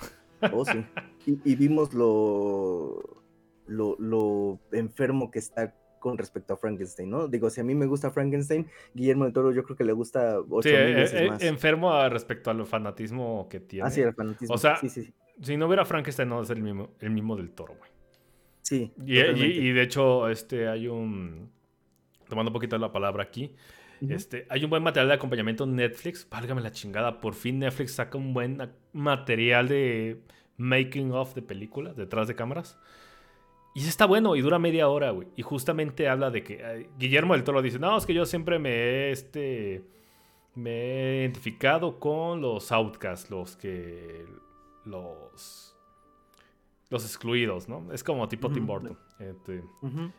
Oh, 0.54 0.66
sí. 0.66 0.84
Y, 1.26 1.56
vimos 1.56 1.94
lo, 1.94 3.24
lo, 3.68 3.96
lo, 4.00 4.60
enfermo 4.72 5.30
que 5.30 5.40
está 5.40 5.76
con 6.00 6.18
respecto 6.18 6.56
a 6.56 6.58
Frankenstein, 6.58 7.10
¿no? 7.10 7.28
Digo, 7.28 7.50
si 7.50 7.62
a 7.62 7.64
mí 7.64 7.76
me 7.76 7.86
gusta 7.86 8.10
Frankenstein, 8.10 8.68
Guillermo 8.94 9.26
del 9.26 9.34
Toro 9.34 9.52
yo 9.52 9.64
creo 9.64 9.78
que 9.78 9.84
le 9.84 9.94
gusta 9.94 10.40
ocho 10.50 10.70
mil 10.70 10.78
eh, 10.78 10.94
veces 10.96 11.22
eh, 11.22 11.28
más. 11.30 11.44
enfermo 11.44 12.10
respecto 12.10 12.50
al 12.50 12.66
fanatismo 12.66 13.48
que 13.48 13.60
tiene. 13.60 13.88
Ah, 13.88 13.92
sí, 13.92 14.02
el 14.02 14.14
fanatismo. 14.14 14.56
O 14.56 14.58
sea, 14.58 14.78
si 14.78 15.58
no 15.58 15.68
hubiera 15.68 15.86
Frankenstein, 15.86 16.30
no 16.30 16.42
es 16.42 16.50
el 16.50 16.62
mismo, 16.62 16.90
el 17.00 17.12
mismo 17.12 17.36
del 17.36 17.52
Toro, 17.52 17.76
güey. 17.78 17.92
Sí. 18.64 18.92
Y, 19.06 19.20
y, 19.20 19.72
de 19.74 19.82
hecho, 19.82 20.30
este, 20.30 20.68
hay 20.68 20.88
un... 20.88 21.52
Tomando 22.28 22.50
un 22.50 22.54
poquito 22.54 22.78
la 22.78 22.92
palabra 22.92 23.24
aquí. 23.24 23.54
Este, 24.10 24.48
hay 24.50 24.64
un 24.64 24.70
buen 24.70 24.82
material 24.82 25.10
de 25.10 25.14
acompañamiento 25.14 25.64
en 25.64 25.76
Netflix. 25.76 26.28
Válgame 26.30 26.62
la 26.62 26.72
chingada. 26.72 27.20
Por 27.22 27.36
fin 27.36 27.60
Netflix 27.60 27.94
saca 27.94 28.18
un 28.18 28.34
buen 28.34 28.58
material 28.94 29.68
de 29.68 30.22
making 30.58 31.12
of 31.12 31.36
de 31.36 31.42
películas, 31.42 31.96
detrás 31.96 32.28
de 32.28 32.36
cámaras. 32.36 32.78
Y 33.74 33.88
está 33.88 34.06
bueno 34.06 34.36
y 34.36 34.42
dura 34.42 34.60
media 34.60 34.90
hora, 34.90 35.12
güey. 35.12 35.30
Y 35.36 35.44
justamente 35.44 36.10
habla 36.10 36.30
de 36.30 36.44
que 36.44 36.90
Guillermo 36.98 37.34
del 37.34 37.44
Toro 37.44 37.62
dice, 37.62 37.80
no, 37.80 37.98
es 37.98 38.06
que 38.06 38.14
yo 38.14 38.26
siempre 38.26 38.60
me 38.60 38.70
he, 38.70 39.12
este, 39.12 39.84
me 40.56 40.72
he 40.72 41.22
identificado 41.22 42.00
con 42.00 42.42
los 42.42 42.72
outcasts, 42.72 43.30
los 43.30 43.56
que, 43.56 44.26
los, 44.84 45.71
los 46.92 47.06
excluidos, 47.06 47.70
¿no? 47.70 47.92
Es 47.94 48.04
como 48.04 48.28
tipo 48.28 48.52
Tim 48.52 48.68
Burton. 48.68 48.98
Este, 49.18 49.64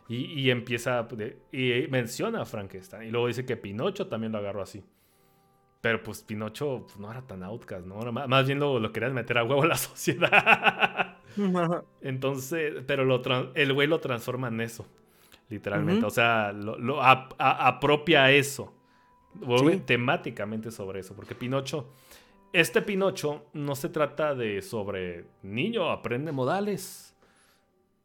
y, 0.09 0.49
empieza, 0.49 1.07
y 1.51 1.87
menciona 1.89 2.41
a 2.41 2.45
Frankenstein. 2.45 3.07
Y 3.07 3.11
luego 3.11 3.27
dice 3.27 3.45
que 3.45 3.55
Pinocho 3.55 4.07
también 4.07 4.31
lo 4.31 4.39
agarró 4.39 4.63
así. 4.63 4.83
Pero 5.81 6.01
pues 6.01 6.23
Pinocho 6.23 6.81
pues, 6.85 6.97
no 6.97 7.11
era 7.11 7.21
tan 7.21 7.43
outcast, 7.43 7.85
¿no? 7.85 8.11
Más 8.11 8.47
bien 8.47 8.59
lo, 8.59 8.79
lo 8.79 8.91
querían 8.91 9.13
meter 9.13 9.37
a 9.37 9.43
huevo 9.43 9.61
a 9.61 9.67
la 9.67 9.77
sociedad. 9.77 11.17
Entonces, 12.01 12.83
pero 12.87 13.05
lo 13.05 13.21
el 13.53 13.73
güey 13.73 13.87
lo 13.87 13.99
transforma 13.99 14.47
en 14.47 14.61
eso, 14.61 14.87
literalmente. 15.49 16.05
O 16.05 16.09
sea, 16.09 16.51
lo, 16.53 16.99
apropia 17.03 18.31
eso. 18.31 18.73
Temáticamente 19.85 20.71
sobre 20.71 21.01
eso. 21.01 21.15
Porque 21.15 21.35
Pinocho, 21.35 21.91
este 22.53 22.81
Pinocho 22.81 23.45
no 23.53 23.75
se 23.75 23.89
trata 23.89 24.33
de 24.35 24.61
sobre 24.61 25.25
niño, 25.41 25.89
aprende 25.89 26.31
modales. 26.31 27.15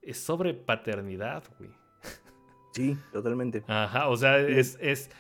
Es 0.03 0.19
sobre 0.19 0.55
paternidad, 0.55 1.45
güey. 1.59 1.71
Sí, 2.73 2.97
totalmente. 3.13 3.63
Ajá, 3.67 4.09
o 4.09 4.17
sea, 4.17 4.39
es, 4.39 4.79
es 4.81 5.11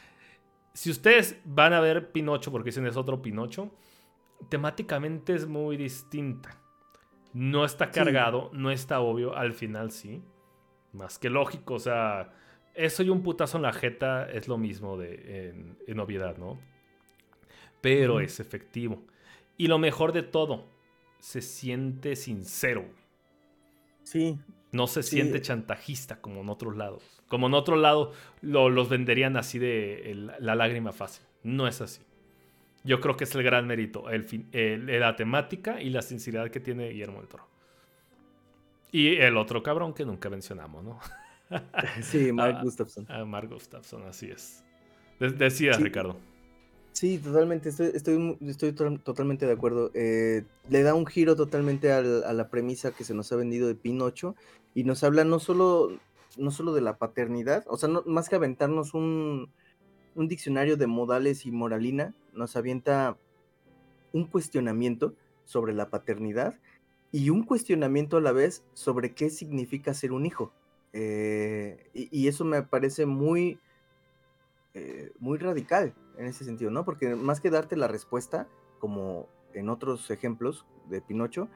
si 0.78 0.90
ustedes 0.90 1.36
van 1.44 1.72
a 1.72 1.80
ver 1.80 2.12
Pinocho, 2.12 2.52
porque 2.52 2.68
dicen 2.68 2.86
es 2.86 2.96
otro 2.96 3.20
Pinocho, 3.20 3.72
temáticamente 4.48 5.34
es 5.34 5.48
muy 5.48 5.76
distinta. 5.76 6.56
No 7.32 7.64
está 7.64 7.90
cargado, 7.90 8.50
no 8.52 8.70
está 8.70 9.00
obvio, 9.00 9.34
al 9.34 9.54
final 9.54 9.90
sí. 9.90 10.22
Más 10.92 11.18
que 11.18 11.30
lógico, 11.30 11.74
o 11.74 11.78
sea, 11.80 12.32
eso 12.74 13.02
y 13.02 13.08
un 13.08 13.24
putazo 13.24 13.56
en 13.56 13.62
la 13.62 13.72
jeta 13.72 14.30
es 14.30 14.46
lo 14.46 14.56
mismo 14.56 14.96
de, 14.96 15.52
en, 15.84 15.98
obviedad, 15.98 16.36
¿no? 16.36 16.60
Pero 17.80 18.20
es 18.20 18.38
efectivo. 18.38 19.02
Y 19.58 19.66
lo 19.66 19.78
mejor 19.78 20.12
de 20.12 20.22
todo, 20.22 20.64
se 21.18 21.42
siente 21.42 22.16
sincero. 22.16 22.86
Sí. 24.04 24.38
No 24.72 24.86
se 24.86 25.02
siente 25.02 25.42
chantajista 25.42 26.20
como 26.20 26.40
en 26.40 26.48
otros 26.48 26.76
lados. 26.76 27.02
Como 27.28 27.48
en 27.48 27.54
otro 27.54 27.76
lado 27.76 28.12
los 28.40 28.88
venderían 28.88 29.36
así 29.36 29.58
de 29.58 30.30
la 30.38 30.54
lágrima 30.54 30.92
fácil. 30.92 31.24
No 31.42 31.66
es 31.66 31.80
así. 31.80 32.02
Yo 32.84 33.00
creo 33.00 33.16
que 33.16 33.24
es 33.24 33.34
el 33.34 33.42
gran 33.42 33.66
mérito, 33.66 34.04
el, 34.08 34.86
la 35.00 35.16
temática 35.16 35.82
y 35.82 35.90
la 35.90 36.00
sinceridad 36.02 36.50
que 36.50 36.60
tiene 36.60 36.90
Guillermo 36.90 37.18
del 37.18 37.28
Toro. 37.28 37.48
Y 38.92 39.16
el 39.16 39.36
otro 39.36 39.62
cabrón 39.62 39.92
que 39.92 40.04
nunca 40.04 40.30
mencionamos, 40.30 40.84
¿no? 40.84 41.00
sí, 42.02 42.32
Mark 42.32 42.60
Gustafson. 42.62 43.06
Mark 43.26 43.48
Gustafson, 43.48 44.06
así 44.06 44.30
es. 44.30 44.64
decía, 45.18 45.72
Ricardo. 45.72 46.18
Sí, 46.92 47.18
totalmente, 47.18 47.68
estoy, 47.68 47.92
estoy, 48.40 48.72
totalmente 48.72 49.46
de 49.46 49.52
acuerdo. 49.52 49.90
Eh, 49.94 50.44
le 50.68 50.82
da 50.82 50.94
un 50.94 51.06
giro 51.06 51.36
totalmente 51.36 51.92
a 51.92 52.02
la 52.02 52.48
premisa 52.50 52.90
que 52.90 53.04
se 53.04 53.14
nos 53.14 53.30
ha 53.32 53.36
vendido 53.36 53.68
de 53.68 53.76
Pinocho 53.76 54.34
y 54.74 54.84
nos 54.84 55.04
habla 55.04 55.24
no 55.24 55.38
solo 55.38 55.90
no 56.36 56.50
solo 56.50 56.72
de 56.72 56.80
la 56.80 56.98
paternidad, 56.98 57.64
o 57.66 57.76
sea, 57.76 57.88
no, 57.88 58.02
más 58.06 58.28
que 58.28 58.36
aventarnos 58.36 58.94
un, 58.94 59.50
un 60.14 60.28
diccionario 60.28 60.76
de 60.76 60.86
modales 60.86 61.46
y 61.46 61.50
moralina, 61.50 62.14
nos 62.32 62.56
avienta 62.56 63.16
un 64.12 64.24
cuestionamiento 64.24 65.14
sobre 65.44 65.74
la 65.74 65.90
paternidad 65.90 66.54
y 67.12 67.30
un 67.30 67.42
cuestionamiento 67.42 68.16
a 68.16 68.20
la 68.20 68.32
vez 68.32 68.64
sobre 68.74 69.14
qué 69.14 69.30
significa 69.30 69.94
ser 69.94 70.12
un 70.12 70.26
hijo. 70.26 70.52
Eh, 70.92 71.90
y, 71.92 72.28
eso 72.28 72.44
me 72.44 72.62
parece 72.62 73.06
muy, 73.06 73.58
eh, 74.78 75.12
muy 75.18 75.38
radical 75.38 75.94
en 76.16 76.26
ese 76.26 76.44
sentido, 76.44 76.70
¿no? 76.70 76.84
Porque 76.84 77.14
más 77.14 77.40
que 77.40 77.50
darte 77.50 77.76
la 77.76 77.88
respuesta, 77.88 78.48
como 78.78 79.28
en 79.54 79.68
otros 79.68 80.10
ejemplos 80.10 80.66
de 80.88 81.00
Pinocho, 81.00 81.48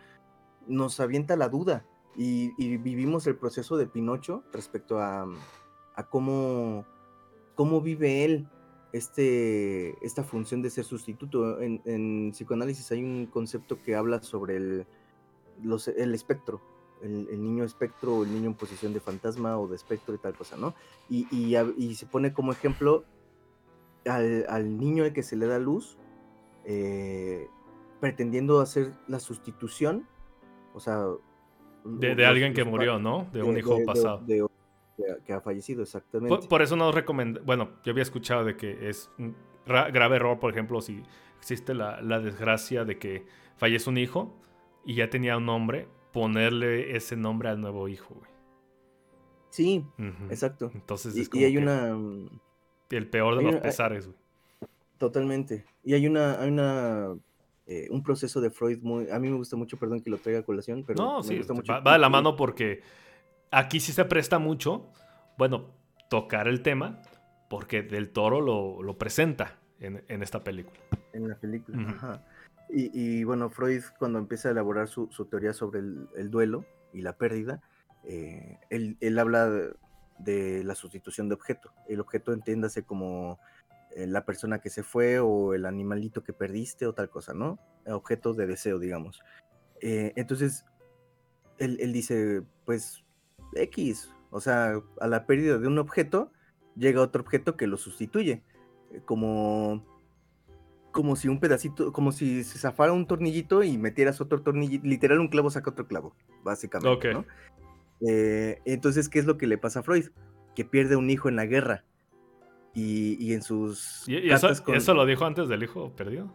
nos 0.66 1.00
avienta 1.00 1.36
la 1.36 1.48
duda 1.48 1.84
y, 2.16 2.76
vivimos 2.78 3.26
el 3.26 3.36
proceso 3.36 3.76
de 3.76 3.86
Pinocho 3.86 4.42
respecto 4.52 5.00
a, 5.00 5.26
cómo, 6.10 6.84
cómo 7.54 7.80
vive 7.80 8.24
él 8.24 8.48
este, 8.92 9.96
esta 10.04 10.22
función 10.22 10.62
de 10.62 10.70
ser 10.70 10.84
sustituto. 10.84 11.60
En, 11.60 12.32
psicoanálisis 12.32 12.90
hay 12.92 13.02
un 13.02 13.26
concepto 13.26 13.80
que 13.82 13.94
habla 13.94 14.22
sobre 14.22 14.56
el, 14.56 14.86
el 15.96 16.14
espectro, 16.14 16.60
el, 17.02 17.42
niño 17.42 17.64
espectro, 17.64 18.24
el 18.24 18.32
niño 18.32 18.48
en 18.48 18.54
posición 18.54 18.92
de 18.92 19.00
fantasma 19.00 19.58
o 19.58 19.66
de 19.66 19.76
espectro 19.76 20.14
y 20.14 20.18
tal 20.18 20.34
cosa, 20.34 20.56
¿no? 20.56 20.74
Y, 21.08 21.26
y, 21.30 21.94
se 21.94 22.06
pone 22.06 22.32
como 22.32 22.52
ejemplo 22.52 23.04
al, 24.06 24.46
al, 24.48 24.78
niño 24.78 25.04
al 25.04 25.12
que 25.12 25.22
se 25.22 25.36
le 25.36 25.46
da 25.46 25.58
luz, 25.58 25.96
eh, 26.64 27.48
pretendiendo 28.00 28.60
hacer 28.60 28.92
la 29.08 29.20
sustitución, 29.20 30.06
o 30.74 30.80
sea, 30.80 31.04
de, 31.84 32.26
alguien 32.26 32.54
que 32.54 32.64
murió, 32.64 32.98
¿no? 32.98 33.28
De, 33.32 33.42
un 33.42 33.56
hijo 33.56 33.78
pasado. 33.84 34.22
que 35.24 35.32
ha 35.32 35.40
fallecido, 35.40 35.82
exactamente. 35.82 36.46
Por, 36.48 36.62
eso 36.62 36.76
no 36.76 36.92
recomiendo. 36.92 37.40
Bueno, 37.44 37.70
yo 37.84 37.92
había 37.92 38.02
escuchado 38.02 38.44
de 38.44 38.56
que 38.56 38.88
es 38.88 39.10
un 39.18 39.34
grave 39.66 40.16
error, 40.16 40.38
por 40.38 40.50
ejemplo, 40.50 40.80
si 40.80 41.02
existe 41.38 41.74
la, 41.74 42.00
desgracia 42.20 42.84
de 42.84 42.98
que 42.98 43.26
fallece 43.56 43.90
un 43.90 43.98
hijo 43.98 44.34
y 44.84 44.94
ya 44.94 45.10
tenía 45.10 45.36
un 45.36 45.46
nombre, 45.46 45.88
ponerle 46.12 46.96
ese 46.96 47.16
nombre 47.16 47.48
al 47.48 47.60
nuevo 47.60 47.88
hijo, 47.88 48.14
güey. 48.14 48.30
Sí, 49.50 49.84
exacto. 50.30 50.70
Entonces 50.72 51.14
es 51.16 51.30
y, 51.34 51.44
hay 51.44 51.58
una. 51.58 51.94
El 52.96 53.08
peor 53.08 53.36
de 53.36 53.42
los 53.42 53.56
pesares, 53.56 54.06
güey. 54.06 54.18
Totalmente. 54.98 55.64
Y 55.82 55.94
hay 55.94 56.06
una, 56.06 56.40
hay 56.40 56.48
una 56.48 57.14
eh, 57.66 57.88
un 57.90 58.02
proceso 58.02 58.40
de 58.40 58.50
Freud 58.50 58.80
muy... 58.82 59.08
A 59.10 59.18
mí 59.18 59.28
me 59.28 59.36
gusta 59.36 59.56
mucho, 59.56 59.76
perdón 59.76 60.00
que 60.00 60.10
lo 60.10 60.18
traiga 60.18 60.40
a 60.40 60.42
colación, 60.42 60.84
pero... 60.86 61.02
No, 61.02 61.22
sí, 61.22 61.40
Va, 61.70 61.92
de 61.92 61.98
la 61.98 62.08
mano 62.08 62.36
porque 62.36 62.82
aquí 63.50 63.80
sí 63.80 63.92
se 63.92 64.04
presta 64.04 64.38
mucho, 64.38 64.90
bueno, 65.38 65.70
tocar 66.10 66.48
el 66.48 66.62
tema, 66.62 67.00
porque 67.48 67.82
Del 67.82 68.10
Toro 68.10 68.40
lo, 68.40 68.98
presenta 68.98 69.58
en, 69.78 70.22
esta 70.22 70.42
película. 70.42 70.78
En 71.12 71.28
la 71.28 71.36
película, 71.36 71.78
ajá. 71.88 72.24
Y, 72.68 73.22
bueno, 73.24 73.50
Freud 73.50 73.82
cuando 73.98 74.18
empieza 74.18 74.48
a 74.48 74.52
elaborar 74.52 74.88
su, 74.88 75.08
teoría 75.30 75.52
sobre 75.52 75.80
el, 75.80 76.30
duelo 76.30 76.64
y 76.92 77.02
la 77.02 77.16
pérdida, 77.16 77.60
eh, 78.04 78.58
él, 78.70 79.18
habla 79.18 79.50
de, 80.24 80.64
la 80.64 80.74
sustitución 80.74 81.28
de 81.28 81.34
objeto. 81.34 81.72
El 81.88 82.00
objeto 82.00 82.32
entiéndase 82.32 82.84
como 82.84 83.38
eh, 83.96 84.06
la 84.06 84.24
persona 84.24 84.60
que 84.60 84.70
se 84.70 84.82
fue 84.82 85.18
o 85.18 85.54
el 85.54 85.66
animalito 85.66 86.22
que 86.22 86.32
perdiste 86.32 86.86
o 86.86 86.94
tal 86.94 87.10
cosa, 87.10 87.34
¿no? 87.34 87.58
Objetos 87.86 88.36
de 88.36 88.46
deseo, 88.46 88.78
digamos. 88.78 89.22
Eh, 89.80 90.12
entonces, 90.16 90.64
él, 91.58 91.92
dice, 91.92 92.42
pues, 92.64 93.04
X, 93.54 94.10
o 94.30 94.40
sea, 94.40 94.80
a 95.00 95.06
la 95.06 95.26
pérdida 95.26 95.58
de 95.58 95.66
un 95.66 95.78
objeto 95.78 96.32
llega 96.76 97.02
otro 97.02 97.22
objeto 97.22 97.56
que 97.56 97.66
lo 97.66 97.76
sustituye. 97.76 98.42
Eh, 98.92 99.02
como, 99.04 99.84
como 100.90 101.16
si 101.16 101.28
un 101.28 101.40
pedacito, 101.40 101.92
como 101.92 102.12
si 102.12 102.44
se 102.44 102.58
zafara 102.58 102.92
un 102.92 103.06
tornillito 103.06 103.62
y 103.62 103.78
metieras 103.78 104.20
otro 104.20 104.42
tornillito, 104.42 104.86
literal 104.86 105.20
un 105.20 105.28
clavo 105.28 105.50
saca 105.50 105.70
otro 105.70 105.86
clavo, 105.86 106.14
básicamente, 106.42 107.12
¿no? 107.12 107.24
Eh, 108.06 108.60
entonces, 108.64 109.08
¿qué 109.08 109.18
es 109.18 109.26
lo 109.26 109.38
que 109.38 109.46
le 109.46 109.58
pasa 109.58 109.80
a 109.80 109.82
Freud? 109.82 110.06
Que 110.54 110.64
pierde 110.64 110.96
un 110.96 111.10
hijo 111.10 111.28
en 111.28 111.36
la 111.36 111.46
guerra. 111.46 111.84
Y, 112.74 113.34
en 113.34 113.42
sus... 113.42 114.08
¿Y, 114.08 114.30
eso, 114.30 114.48
eso, 114.48 114.94
lo 114.94 115.04
dijo 115.04 115.26
antes 115.26 115.48
del 115.48 115.62
hijo 115.62 115.94
perdido? 115.94 116.32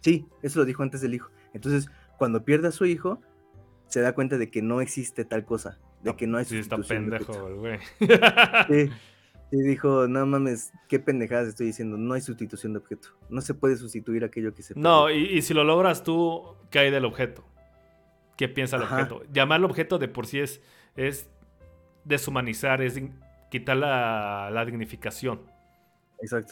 Sí, 0.00 0.26
eso 0.42 0.58
lo 0.60 0.64
dijo 0.64 0.82
antes 0.82 1.00
del 1.00 1.14
hijo. 1.14 1.30
Entonces, 1.54 1.88
cuando 2.18 2.44
pierde 2.44 2.68
a 2.68 2.72
su 2.72 2.84
hijo, 2.84 3.20
se 3.86 4.00
da 4.00 4.14
cuenta 4.14 4.38
de 4.38 4.50
que 4.50 4.62
no 4.62 4.80
existe 4.80 5.24
tal 5.24 5.44
cosa, 5.44 5.78
de 6.02 6.14
que 6.16 6.26
no 6.26 6.38
hay 6.38 6.44
sí, 6.44 6.58
está 6.58 6.78
pendejo, 6.78 7.56
güey. 7.56 7.78
Sí, 7.98 8.90
y 9.50 9.62
dijo, 9.62 10.06
no 10.08 10.26
mames, 10.26 10.72
qué 10.88 10.98
pendejadas 10.98 11.48
estoy 11.48 11.66
diciendo, 11.66 11.96
no 11.96 12.14
hay 12.14 12.20
sustitución 12.20 12.74
de 12.74 12.80
objeto. 12.80 13.08
No 13.30 13.40
se 13.40 13.54
puede 13.54 13.76
sustituir 13.76 14.24
aquello 14.24 14.54
que 14.54 14.62
se 14.62 14.74
No, 14.76 15.10
y, 15.10 15.40
si 15.42 15.54
lo 15.54 15.64
logras 15.64 16.02
tú, 16.02 16.56
¿qué 16.70 16.80
hay 16.80 16.90
del 16.90 17.04
objeto? 17.04 17.44
¿Qué 18.36 18.48
piensa 18.48 18.76
el 18.76 18.82
objeto? 18.82 19.22
Llamarlo 19.32 19.66
objeto 19.66 19.98
de 19.98 20.08
por 20.08 20.26
sí 20.26 20.38
es, 20.40 20.60
es 20.98 21.30
deshumanizar, 22.04 22.82
es 22.82 23.00
quitar 23.50 23.76
la, 23.76 24.64
dignificación 24.66 25.40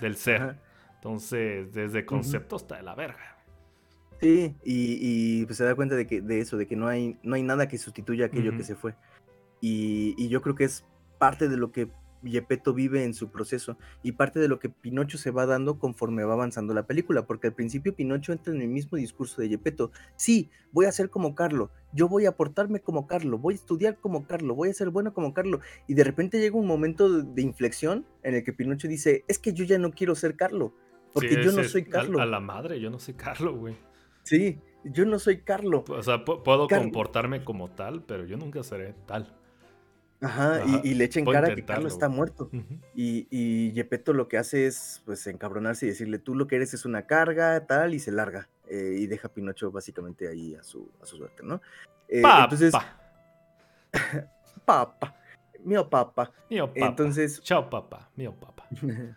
del 0.01 0.17
ser. 0.17 0.57
Entonces, 0.95 1.73
desde 1.75 2.07
concepto 2.07 2.57
está 2.57 2.77
de 2.77 2.83
la 2.83 2.95
verga. 2.95 3.37
Sí, 4.21 4.55
y, 4.65 5.45
pues 5.45 5.59
se 5.59 5.65
da 5.65 5.75
cuenta 5.75 5.95
de 5.95 6.07
que 6.07 6.23
de 6.23 6.41
eso, 6.41 6.57
de 6.57 6.67
que 6.67 6.77
no 6.77 6.87
hay, 6.87 7.19
no 7.23 7.35
hay 7.35 7.43
nada 7.43 7.69
que 7.69 7.77
sustituya 7.77 8.27
aquello 8.27 8.57
que 8.57 8.63
se 8.63 8.77
fue. 8.77 8.95
Y, 9.61 10.15
y, 10.17 10.29
yo 10.29 10.41
creo 10.41 10.55
que 10.55 10.65
es 10.65 10.85
parte 11.19 11.49
de 11.49 11.57
lo 11.57 11.73
que 11.73 11.89
Gepetto 12.25 12.75
vive 12.75 13.05
en 13.05 13.15
su 13.15 13.31
proceso 13.31 13.79
y 14.03 14.13
parte 14.13 14.41
de 14.41 14.49
lo 14.49 14.59
que 14.59 14.69
Pinocho 14.69 15.19
se 15.19 15.31
va 15.31 15.47
dando 15.47 15.79
conforme 15.79 16.25
va 16.25 16.35
avanzando 16.35 16.75
la 16.75 16.87
película, 16.87 17.27
porque 17.27 17.49
al 17.49 17.55
principio 17.55 17.95
Pinocho 17.95 18.33
entra 18.33 18.55
en 18.55 18.63
el 18.63 18.69
mismo 18.69 18.99
discurso 18.99 19.41
de 19.41 19.49
Gepetto, 19.49 19.91
sí, 20.17 20.51
voy 20.73 20.87
a 20.87 20.93
ser 20.93 21.11
como 21.11 21.35
Carlo, 21.35 21.71
yo 21.93 22.09
voy 22.09 22.27
a 22.27 22.33
portarme 22.33 22.81
como 22.81 23.07
Carlo, 23.07 23.39
voy 23.39 23.55
a 23.55 23.57
estudiar 23.57 23.97
como 23.99 24.27
Carlo, 24.27 24.55
voy 24.55 24.71
a 24.71 24.75
ser 24.75 24.91
bueno 24.91 25.13
como 25.15 25.35
Carlo, 25.35 25.61
y 25.87 25.95
de 25.95 26.05
repente 26.05 26.41
llega 26.41 26.57
un 26.57 26.67
momento 26.67 27.23
de 27.23 27.43
inflexión 27.43 28.07
en 28.23 28.35
el 28.35 28.45
que 28.45 28.53
Pinocho 28.53 28.89
dice, 28.89 29.25
es 29.29 29.39
que 29.39 29.53
yo 29.53 29.65
ya 29.65 29.79
no 29.79 29.93
quiero 29.93 30.15
ser 30.15 30.37
Carlo, 30.37 30.75
porque 31.13 31.43
yo 31.43 31.53
no 31.53 31.65
soy 31.65 31.85
Carlo. 31.85 32.21
A, 32.21 32.27
la 32.27 32.41
madre, 32.41 32.79
yo 32.81 32.91
no 32.91 32.99
soy 32.99 33.15
Carlo, 33.15 33.57
güey. 33.57 33.77
Sí, 34.23 34.61
yo 34.85 35.07
no 35.07 35.19
soy 35.19 35.39
Carlo. 35.39 35.85
O 35.89 36.03
sea, 36.03 36.25
puedo 36.25 36.69
comportarme 36.69 37.45
como 37.45 37.71
tal, 37.71 38.03
pero 38.03 38.25
yo 38.25 38.37
nunca 38.37 38.63
seré 38.63 38.95
tal. 39.07 39.36
Ajá, 40.21 40.63
Y, 40.83 40.95
le 40.95 41.05
echa 41.05 41.21
en 41.21 41.27
cara 41.27 41.55
que 41.55 41.65
Carlos 41.65 41.93
está 41.93 42.09
muerto. 42.09 42.51
Y, 42.95 43.27
y 43.31 43.73
Gepetto 43.75 44.13
lo 44.13 44.29
que 44.29 44.39
hace 44.39 44.67
es 44.67 45.03
pues 45.05 45.27
encabronarse 45.27 45.87
y 45.87 45.91
decirle, 45.91 46.19
tú 46.19 46.35
lo 46.35 46.47
que 46.47 46.57
eres 46.57 46.75
es 46.75 46.85
una 46.85 47.07
carga, 47.07 47.67
tal, 47.67 47.95
y 47.95 47.99
se 47.99 48.13
larga. 48.13 48.49
Eh, 48.69 48.97
y 48.99 49.07
deja 49.07 49.29
a 49.29 49.33
Pinocho 49.33 49.71
básicamente 49.71 50.29
ahí 50.29 50.55
a 50.55 50.63
su, 50.63 50.91
a 51.03 51.07
su 51.07 51.17
suerte, 51.17 51.43
¿no? 51.43 51.61
Eh, 52.09 52.23
papa. 52.23 52.45
Entonces, 52.45 52.75
papa. 54.65 55.17
Mío 55.65 55.89
papa. 55.89 56.33
Mío 56.51 56.67
papa. 56.73 56.87
Entonces, 56.87 57.41
Chao 57.43 57.69
papa, 57.69 58.11
mío 58.17 58.35
papa. 58.35 58.67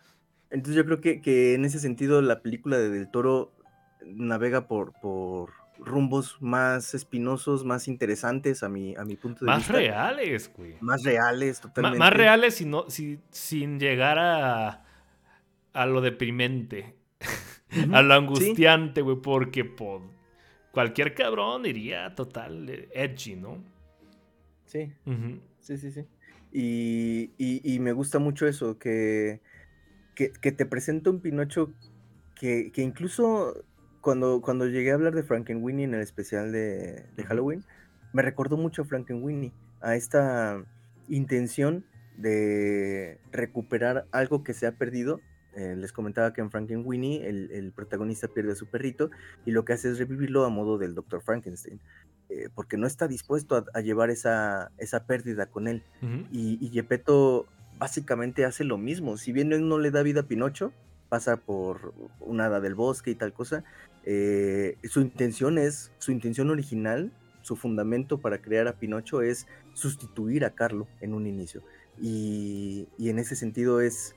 Entonces 0.52 0.76
yo 0.76 0.86
creo 0.86 1.00
que, 1.00 1.22
que, 1.22 1.54
en 1.54 1.66
ese 1.66 1.80
sentido 1.80 2.22
la 2.22 2.42
película 2.42 2.78
de 2.78 2.90
Del 2.90 3.10
Toro 3.10 3.54
navega 4.04 4.68
por, 4.68 4.94
por 5.00 5.52
rumbos 5.80 6.38
más 6.42 6.94
espinosos, 6.94 7.66
más 7.66 7.88
interesantes 7.88 8.64
a 8.64 8.70
mi, 8.70 8.96
a 8.96 9.06
mi 9.06 9.16
punto 9.16 9.46
de 9.46 9.56
vista. 9.56 9.74
Más 9.74 9.82
reales, 9.82 10.52
güey. 10.56 10.76
Más 10.82 11.04
reales, 11.04 11.62
totalmente. 11.62 12.00
más 12.00 12.14
reales 12.14 12.56
si 12.56 13.20
sin 13.32 13.80
llegar 13.80 14.20
a, 14.20 14.86
a 15.74 15.86
lo 15.86 16.02
deprimente, 16.02 16.96
a 17.94 18.02
lo 18.02 18.14
angustiante, 18.14 19.02
güey, 19.02 19.18
porque 19.18 19.66
por 19.66 20.02
cualquier 20.72 21.14
cabrón 21.14 21.66
iría 21.66 22.14
total 22.16 22.88
edgy, 22.94 23.36
¿no? 23.36 23.64
Sí, 24.66 24.94
sí, 25.60 25.78
sí, 25.78 25.92
sí. 25.92 26.06
Y, 26.52 27.32
y, 27.38 27.80
me 27.80 27.92
gusta 27.92 28.18
mucho 28.18 28.48
eso, 28.48 28.80
que, 28.80 29.40
que, 30.16 30.32
que 30.32 30.52
te 30.52 30.66
presenta 30.66 31.12
un 31.12 31.22
Pinocho 31.22 31.72
que, 32.36 32.72
que 32.72 32.82
incluso 32.82 33.64
cuando, 34.02 34.42
cuando 34.42 34.68
llegué 34.68 34.92
a 34.92 34.96
hablar 34.96 35.14
de 35.14 35.24
Frankenweenie 35.24 35.86
en 35.86 35.94
el 35.94 36.02
especial 36.02 36.52
de, 36.52 37.06
Halloween, 37.28 37.64
me 38.14 38.22
recordó 38.22 38.58
mucho 38.58 38.84
a 38.84 38.86
Frankenweenie, 38.86 39.52
a 39.82 39.96
esta 39.96 40.64
intención 41.08 41.86
de 42.18 43.20
recuperar 43.32 44.06
algo 44.12 44.44
que 44.44 44.54
se 44.54 44.68
ha 44.68 44.74
perdido. 44.74 45.22
Eh, 45.56 45.76
les 45.76 45.92
comentaba 45.92 46.32
que 46.34 46.42
en 46.42 46.52
Frankenweenie 46.52 47.28
el, 47.28 47.52
el 47.52 47.72
protagonista 47.72 48.28
pierde 48.28 48.52
a 48.52 48.56
su 48.56 48.68
perrito 48.68 49.10
y 49.46 49.52
lo 49.52 49.66
que 49.66 49.74
hace 49.74 49.90
es 49.90 49.98
revivirlo 49.98 50.46
a 50.46 50.50
modo 50.50 50.78
del 50.78 50.96
Dr. 50.96 51.22
Frankenstein. 51.22 51.80
Eh, 52.30 52.50
porque 52.54 52.78
no 52.78 52.86
está 52.86 53.08
dispuesto 53.08 53.66
a, 53.74 53.82
llevar 53.82 54.12
esa, 54.12 54.72
esa, 54.78 55.08
pérdida 55.08 55.48
con 55.48 55.68
él. 55.68 55.84
y, 56.32 56.64
y 56.64 56.70
Gepetto 56.70 57.48
básicamente 57.80 58.46
hace 58.46 58.64
lo 58.64 58.78
mismo. 58.78 59.18
Si 59.18 59.32
bien 59.32 59.52
él 59.52 59.68
no 59.68 59.80
le 59.80 59.90
da 59.90 60.04
vida 60.04 60.22
a 60.22 60.28
Pinocho, 60.28 60.72
pasa 61.10 61.38
por 61.38 61.94
una 62.20 62.46
hada 62.46 62.62
del 62.62 62.76
bosque 62.76 63.12
y 63.12 63.16
tal 63.16 63.34
cosa, 63.34 63.64
eh, 64.06 64.78
su 64.84 65.02
intención 65.02 65.58
es, 65.58 65.92
su 65.98 66.12
intención 66.12 66.50
original, 66.50 67.12
su 67.42 67.56
fundamento 67.56 68.20
para 68.20 68.42
crear 68.42 68.68
a 68.68 68.74
Pinocho 68.74 69.22
es 69.22 69.48
sustituir 69.74 70.46
a 70.46 70.52
Carlo 70.52 70.88
en 71.02 71.14
un 71.14 71.28
inicio. 71.28 71.64
Y, 72.00 72.88
en 73.00 73.20
ese 73.20 73.36
sentido 73.36 73.82
es, 73.82 74.16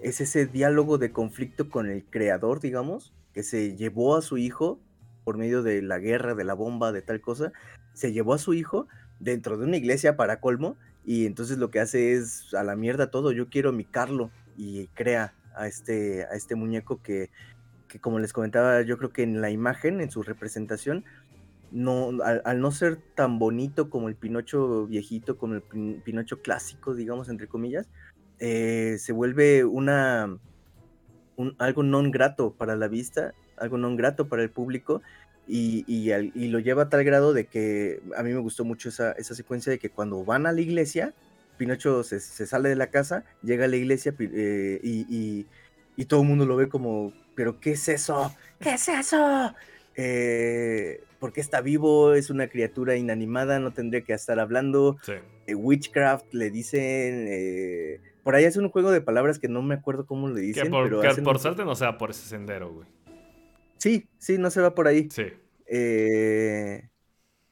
es 0.00 0.20
ese 0.20 0.46
diálogo 0.46 0.98
de 0.98 1.12
conflicto 1.12 1.70
con 1.70 1.88
el 1.88 2.04
creador, 2.04 2.60
digamos, 2.60 3.12
que 3.32 3.42
se 3.42 3.76
llevó 3.76 4.16
a 4.16 4.22
su 4.22 4.36
hijo 4.38 4.78
por 5.24 5.38
medio 5.38 5.62
de 5.62 5.80
la 5.82 5.98
guerra, 5.98 6.34
de 6.34 6.44
la 6.44 6.54
bomba, 6.54 6.92
de 6.92 7.00
tal 7.00 7.20
cosa, 7.20 7.52
se 7.94 8.12
llevó 8.12 8.34
a 8.34 8.38
su 8.38 8.52
hijo 8.52 8.88
dentro 9.20 9.56
de 9.56 9.64
una 9.64 9.76
iglesia 9.76 10.16
para 10.16 10.40
colmo 10.40 10.76
y 11.04 11.26
entonces 11.26 11.58
lo 11.58 11.70
que 11.70 11.80
hace 11.80 12.12
es 12.12 12.52
a 12.54 12.62
la 12.62 12.76
mierda 12.76 13.10
todo, 13.10 13.32
yo 13.32 13.48
quiero 13.48 13.72
mi 13.72 13.84
Carlo 13.84 14.30
y 14.56 14.86
crea 14.88 15.34
a 15.56 15.66
este, 15.66 16.24
a 16.24 16.34
este 16.34 16.54
muñeco 16.54 17.00
que 17.02 17.30
que 17.94 18.00
como 18.00 18.18
les 18.18 18.32
comentaba, 18.32 18.82
yo 18.82 18.98
creo 18.98 19.12
que 19.12 19.22
en 19.22 19.40
la 19.40 19.50
imagen, 19.50 20.00
en 20.00 20.10
su 20.10 20.24
representación, 20.24 21.04
no, 21.70 22.10
al, 22.24 22.60
no 22.60 22.72
ser 22.72 22.98
tan 23.14 23.38
bonito 23.38 23.88
como 23.88 24.08
el 24.08 24.16
Pinocho 24.16 24.86
viejito, 24.88 25.38
como 25.38 25.54
el 25.54 25.62
Pinocho 26.02 26.42
clásico, 26.42 26.96
digamos, 26.96 27.28
entre 27.28 27.46
comillas, 27.46 27.86
eh, 28.40 28.96
se 28.98 29.12
vuelve 29.12 29.64
una 29.64 30.36
algo 31.58 31.82
non 31.84 32.10
grato 32.10 32.50
para 32.50 32.74
la 32.74 32.88
vista, 32.88 33.30
algo 33.58 33.78
non 33.78 33.94
grato 33.94 34.26
para 34.26 34.42
el 34.42 34.50
público, 34.50 35.00
y, 35.46 36.10
lo 36.48 36.58
lleva 36.58 36.82
a 36.82 36.88
tal 36.88 37.04
grado 37.04 37.32
de 37.32 37.46
que 37.46 38.02
a 38.16 38.24
mí 38.24 38.32
me 38.32 38.40
gustó 38.40 38.64
mucho 38.64 38.88
esa, 38.88 39.12
esa 39.12 39.36
secuencia 39.36 39.70
de 39.70 39.78
que 39.78 39.90
cuando 39.90 40.24
van 40.24 40.46
a 40.46 40.52
la 40.52 40.60
iglesia, 40.60 41.14
Pinocho 41.56 42.02
se, 42.02 42.20
sale 42.20 42.68
de 42.68 42.76
la 42.76 42.88
casa, 42.88 43.24
llega 43.42 43.64
a 43.64 43.68
la 43.68 43.76
iglesia 43.76 44.14
eh, 44.18 44.80
y, 44.82 45.46
y 45.96 46.04
todo 46.06 46.22
el 46.22 46.28
mundo 46.28 46.46
lo 46.46 46.56
ve 46.56 46.68
como 46.68 47.12
pero 47.34 47.60
¿qué 47.60 47.72
es 47.72 47.88
eso? 47.88 48.34
¿Qué 48.60 48.74
es 48.74 48.88
eso? 48.88 49.54
Eh, 49.96 51.02
porque 51.18 51.40
está 51.40 51.60
vivo, 51.60 52.14
es 52.14 52.30
una 52.30 52.48
criatura 52.48 52.96
inanimada, 52.96 53.58
no 53.58 53.72
tendría 53.72 54.02
que 54.02 54.12
estar 54.12 54.38
hablando. 54.38 54.98
Eh, 55.46 55.54
witchcraft 55.54 56.32
le 56.32 56.50
dicen. 56.50 57.26
Eh, 57.28 58.00
por 58.22 58.34
ahí 58.34 58.44
es 58.44 58.56
un 58.56 58.68
juego 58.70 58.90
de 58.90 59.00
palabras 59.00 59.38
que 59.38 59.48
no 59.48 59.62
me 59.62 59.74
acuerdo 59.74 60.06
cómo 60.06 60.28
le 60.28 60.40
dicen. 60.40 60.64
Que 60.64 60.70
por, 60.70 61.00
pero 61.00 61.22
por 61.22 61.38
suerte 61.38 61.64
no 61.64 61.74
se 61.74 61.84
va 61.84 61.98
por 61.98 62.10
ese 62.10 62.26
sendero, 62.26 62.72
güey. 62.72 62.88
Sí, 63.78 64.08
sí, 64.18 64.38
no 64.38 64.50
se 64.50 64.60
va 64.60 64.74
por 64.74 64.88
ahí. 64.88 65.08
Sí. 65.10 65.24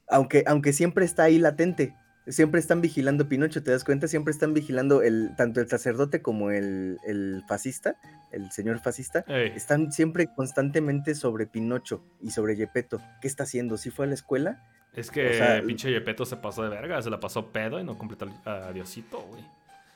aunque, 0.09 0.45
aunque 0.47 0.73
siempre 0.73 1.05
está 1.05 1.25
ahí 1.25 1.39
latente. 1.39 1.95
Siempre 2.27 2.61
están 2.61 2.81
vigilando 2.81 3.29
Pinocho, 3.29 3.63
¿te 3.63 3.73
das 3.73 3.85
cuenta? 3.85 4.07
Siempre 4.07 4.31
están 4.31 4.55
vigilando 4.55 5.03
el, 5.03 5.35
tanto 5.37 5.61
el 5.61 5.69
sacerdote 5.69 6.23
como 6.23 6.51
el, 6.51 6.99
el 7.05 7.43
fascista, 7.49 7.97
el 8.31 8.51
señor 8.53 8.79
fascista. 8.79 9.21
Están 9.21 9.93
siempre 9.93 10.29
constantemente 10.29 11.15
sobre 11.15 11.47
Pinocho 11.47 12.05
y 12.21 12.31
sobre 12.31 12.57
Yepeto. 12.57 13.01
¿Qué 13.21 13.27
está 13.27 13.43
haciendo? 13.43 13.77
¿Sí 13.77 13.91
fue 13.91 14.07
a 14.07 14.09
la 14.09 14.15
escuela? 14.15 14.63
Es 14.95 15.11
que 15.11 15.63
pinche 15.67 15.91
Yepeto 15.91 16.25
se 16.25 16.37
pasó 16.37 16.63
de 16.63 16.69
verga, 16.69 17.01
se 17.03 17.11
la 17.11 17.19
pasó 17.19 17.51
pedo 17.51 17.81
y 17.81 17.85
no 17.85 17.99
completó 17.99 18.29
a 18.45 18.73
Diosito, 18.73 19.21
güey. 19.23 19.43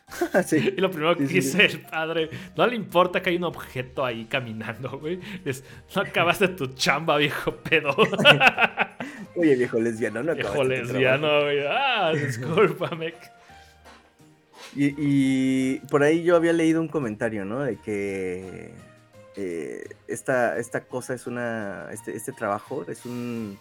Y 0.52 0.80
lo 0.80 0.90
primero 0.90 1.16
que 1.16 1.24
dice 1.24 1.66
el 1.66 1.80
padre, 1.80 2.30
no 2.56 2.66
le 2.66 2.76
importa 2.76 3.22
que 3.22 3.30
hay 3.30 3.36
un 3.36 3.44
objeto 3.44 4.04
ahí 4.04 4.26
caminando, 4.26 4.98
güey. 4.98 5.20
Es, 5.44 5.64
no 5.94 6.02
acabaste 6.02 6.48
tu 6.48 6.68
chamba, 6.68 7.16
viejo 7.16 7.56
pedo. 7.56 7.94
Oye, 9.36 9.56
viejo 9.56 9.80
lesbiano, 9.80 10.22
no 10.22 10.34
Viejo 10.34 10.64
lesbiano, 10.64 11.42
güey. 11.42 11.66
Ah, 11.66 12.12
discúlpame. 12.14 13.14
Y, 14.74 14.94
y, 14.98 15.78
por 15.90 16.02
ahí 16.02 16.22
yo 16.22 16.36
había 16.36 16.52
leído 16.52 16.80
un 16.80 16.88
comentario, 16.88 17.44
¿no? 17.44 17.60
De 17.60 17.76
que 17.76 18.72
eh, 19.36 19.84
esta, 20.06 20.58
esta 20.58 20.82
cosa 20.82 21.14
es 21.14 21.26
una. 21.26 21.88
Este, 21.92 22.14
este 22.16 22.32
trabajo 22.32 22.84
es 22.88 23.04
un. 23.06 23.58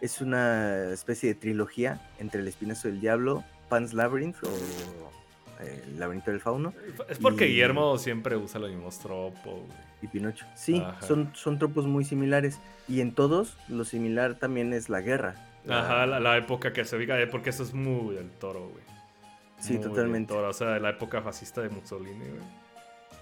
Es 0.00 0.20
una 0.20 0.92
especie 0.92 1.28
de 1.28 1.34
trilogía 1.34 2.00
entre 2.18 2.40
El 2.40 2.48
Espinazo 2.48 2.88
del 2.88 3.00
Diablo, 3.00 3.44
Pan's 3.68 3.92
Labyrinth 3.92 4.42
o 4.44 5.09
El 5.62 5.98
laberinto 5.98 6.30
del 6.30 6.40
fauno. 6.40 6.72
Es 7.08 7.18
porque 7.18 7.46
Guillermo 7.46 7.98
siempre 7.98 8.36
usa 8.36 8.60
los 8.60 8.70
mismos 8.70 8.98
tropos. 8.98 9.60
Y 10.02 10.06
Pinocho. 10.06 10.46
Sí, 10.54 10.82
son, 11.06 11.30
son 11.34 11.58
tropos 11.58 11.86
muy 11.86 12.04
similares. 12.04 12.58
Y 12.88 13.00
en 13.00 13.14
todos, 13.14 13.56
lo 13.68 13.84
similar 13.84 14.34
también 14.34 14.72
es 14.72 14.88
la 14.88 15.00
guerra. 15.00 15.34
Ajá, 15.68 16.06
la, 16.06 16.36
época 16.38 16.72
que 16.72 16.84
se 16.84 16.96
ubica, 16.96 17.16
porque 17.30 17.50
eso 17.50 17.62
es 17.62 17.74
muy 17.74 18.14
del 18.14 18.30
toro, 18.30 18.68
güey. 18.68 18.84
Sí, 19.58 19.78
totalmente. 19.78 20.32
o 20.32 20.52
sea, 20.54 20.78
la 20.78 20.90
época 20.90 21.20
fascista 21.20 21.60
de 21.60 21.68
Mussolini, 21.68 22.24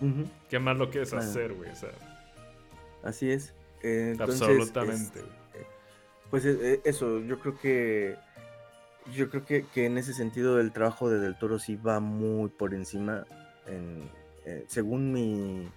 güey. 0.00 0.24
¿Qué 0.48 0.60
más 0.60 0.76
lo 0.76 0.90
quieres 0.90 1.12
hacer, 1.12 1.52
güey? 1.54 1.70
así 3.02 3.30
es. 3.30 3.54
Absolutamente. 4.20 5.22
pues 6.30 6.44
e, 6.44 6.74
e, 6.74 6.80
eso, 6.84 7.20
yo 7.20 7.40
creo 7.40 7.58
que 7.58 8.16
yo 9.14 9.30
creo 9.30 9.44
que, 9.44 9.66
en 9.86 9.98
ese 9.98 10.12
sentido 10.12 10.60
el 10.60 10.72
trabajo 10.72 11.10
de 11.10 11.18
Del 11.18 11.38
Toro 11.38 11.58
sí 11.58 11.76
va 11.76 12.00
muy 12.00 12.48
por 12.48 12.74
encima, 12.74 13.24
en, 13.66 14.08
eh, 14.44 14.64
según 14.68 15.12
mi, 15.12 15.68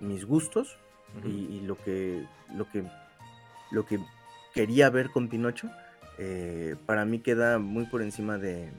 mis 0.00 0.24
gustos 0.24 0.78
y, 1.24 1.60
lo 1.60 1.76
que 1.76 2.26
lo 2.54 2.68
que 2.68 2.84
lo 3.70 3.86
que 3.86 4.00
quería 4.54 4.90
ver 4.90 5.10
con 5.10 5.28
Pinocho, 5.28 5.70
eh, 6.18 6.76
para 6.86 7.04
mí 7.04 7.20
queda 7.20 7.58
muy 7.58 7.86
por 7.86 8.02
encima 8.02 8.38
de, 8.38 8.70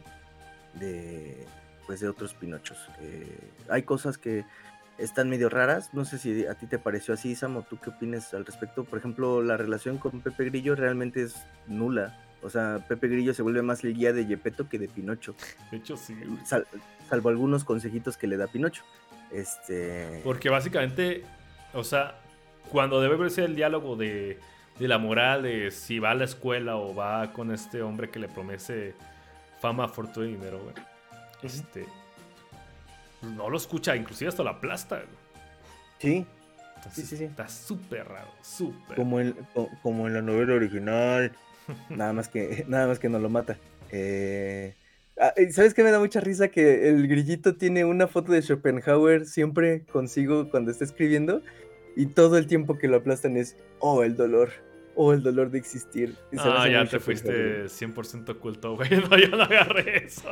de 0.79 1.45
pues 1.85 1.99
de 1.99 2.09
otros 2.09 2.33
Pinochos. 2.33 2.77
hay 3.69 3.83
cosas 3.83 4.17
que 4.17 4.45
están 4.97 5.29
medio 5.29 5.49
raras. 5.49 5.93
No 5.93 6.05
sé 6.05 6.17
si 6.17 6.45
a 6.45 6.55
ti 6.55 6.67
te 6.67 6.79
pareció 6.79 7.13
así, 7.13 7.35
Sam, 7.35 7.57
o 7.57 7.63
tú 7.63 7.77
qué 7.79 7.89
opinas 7.89 8.33
al 8.33 8.45
respecto. 8.45 8.83
Por 8.83 8.99
ejemplo, 8.99 9.41
la 9.41 9.57
relación 9.57 9.97
con 9.97 10.21
Pepe 10.21 10.45
Grillo 10.45 10.75
realmente 10.75 11.23
es 11.23 11.35
nula. 11.67 12.17
O 12.43 12.49
sea, 12.49 12.83
Pepe 12.87 13.07
Grillo 13.07 13.33
se 13.33 13.41
vuelve 13.41 13.61
más 13.61 13.83
el 13.83 13.93
guía 13.93 14.13
de 14.13 14.25
Yepeto 14.25 14.67
que 14.67 14.77
de 14.79 14.87
Pinocho. 14.87 15.35
De 15.71 15.77
hecho, 15.77 15.97
sí. 15.97 16.15
salvo 17.09 17.29
algunos 17.29 17.63
consejitos 17.63 18.17
que 18.17 18.27
le 18.27 18.37
da 18.37 18.47
Pinocho. 18.47 18.83
Este. 19.31 20.21
Porque 20.23 20.49
básicamente, 20.49 21.23
o 21.73 21.83
sea, 21.83 22.19
cuando 22.69 23.01
debe 23.01 23.29
ser 23.29 23.45
el 23.45 23.55
diálogo 23.55 23.95
de, 23.95 24.39
de 24.79 24.87
la 24.87 24.97
moral 24.97 25.43
de 25.43 25.71
si 25.71 25.99
va 25.99 26.11
a 26.11 26.15
la 26.15 26.25
escuela 26.25 26.75
o 26.75 26.93
va 26.93 27.31
con 27.33 27.51
este 27.51 27.81
hombre 27.81 28.09
que 28.09 28.19
le 28.19 28.27
promete 28.27 28.93
fama, 29.59 29.87
fortuna 29.87 30.27
y 30.27 30.31
dinero, 30.33 30.59
güey. 30.61 30.75
Este. 31.41 31.85
No 33.21 33.49
lo 33.49 33.57
escucha, 33.57 33.95
inclusive 33.95 34.29
hasta 34.29 34.43
la 34.43 34.51
aplasta, 34.51 35.01
Sí. 35.99 36.25
sí, 36.91 37.01
sí, 37.03 37.17
sí. 37.17 37.23
Está 37.23 37.47
súper 37.47 38.05
raro, 38.09 38.29
súper. 38.41 38.97
Como 38.97 39.21
en, 39.21 39.33
como 39.81 40.07
en 40.07 40.13
la 40.15 40.21
novela 40.21 40.55
original. 40.55 41.31
nada 41.89 42.13
más 42.13 42.27
que, 42.27 42.65
nada 42.67 42.87
más 42.87 42.99
que 42.99 43.09
no 43.09 43.19
lo 43.19 43.29
mata. 43.29 43.57
Eh, 43.91 44.75
ah, 45.19 45.33
¿Sabes 45.51 45.73
qué 45.73 45.83
me 45.83 45.91
da 45.91 45.99
mucha 45.99 46.19
risa? 46.19 46.47
Que 46.47 46.89
el 46.89 47.07
grillito 47.07 47.55
tiene 47.55 47.85
una 47.85 48.07
foto 48.07 48.31
de 48.31 48.41
Schopenhauer 48.41 49.25
siempre 49.25 49.85
consigo 49.85 50.49
cuando 50.49 50.71
está 50.71 50.83
escribiendo 50.83 51.41
y 51.95 52.07
todo 52.07 52.37
el 52.37 52.47
tiempo 52.47 52.77
que 52.77 52.87
lo 52.87 52.97
aplastan 52.97 53.37
es, 53.37 53.55
oh, 53.79 54.03
el 54.03 54.15
dolor, 54.15 54.49
oh, 54.95 55.13
el 55.13 55.21
dolor 55.21 55.51
de 55.51 55.59
existir. 55.59 56.15
ah, 56.37 56.67
ya 56.67 56.85
te 56.85 56.99
fuiste 56.99 57.65
100% 57.65 58.29
oculto, 58.29 58.75
güey, 58.75 58.89
no, 59.09 59.17
yo 59.17 59.29
no 59.29 59.43
agarré 59.43 60.05
eso. 60.05 60.27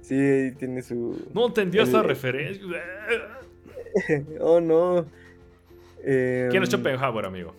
sí, 0.00 0.52
tiene 0.58 0.82
su... 0.82 1.28
No 1.34 1.48
entendió 1.48 1.82
esa 1.82 2.02
referencia. 2.02 2.82
oh, 4.40 4.60
no. 4.60 5.04
¿Quién 6.02 6.62
es 6.62 6.72
em, 6.72 6.80
Schopenhauer, 6.80 7.26
amigo? 7.26 7.54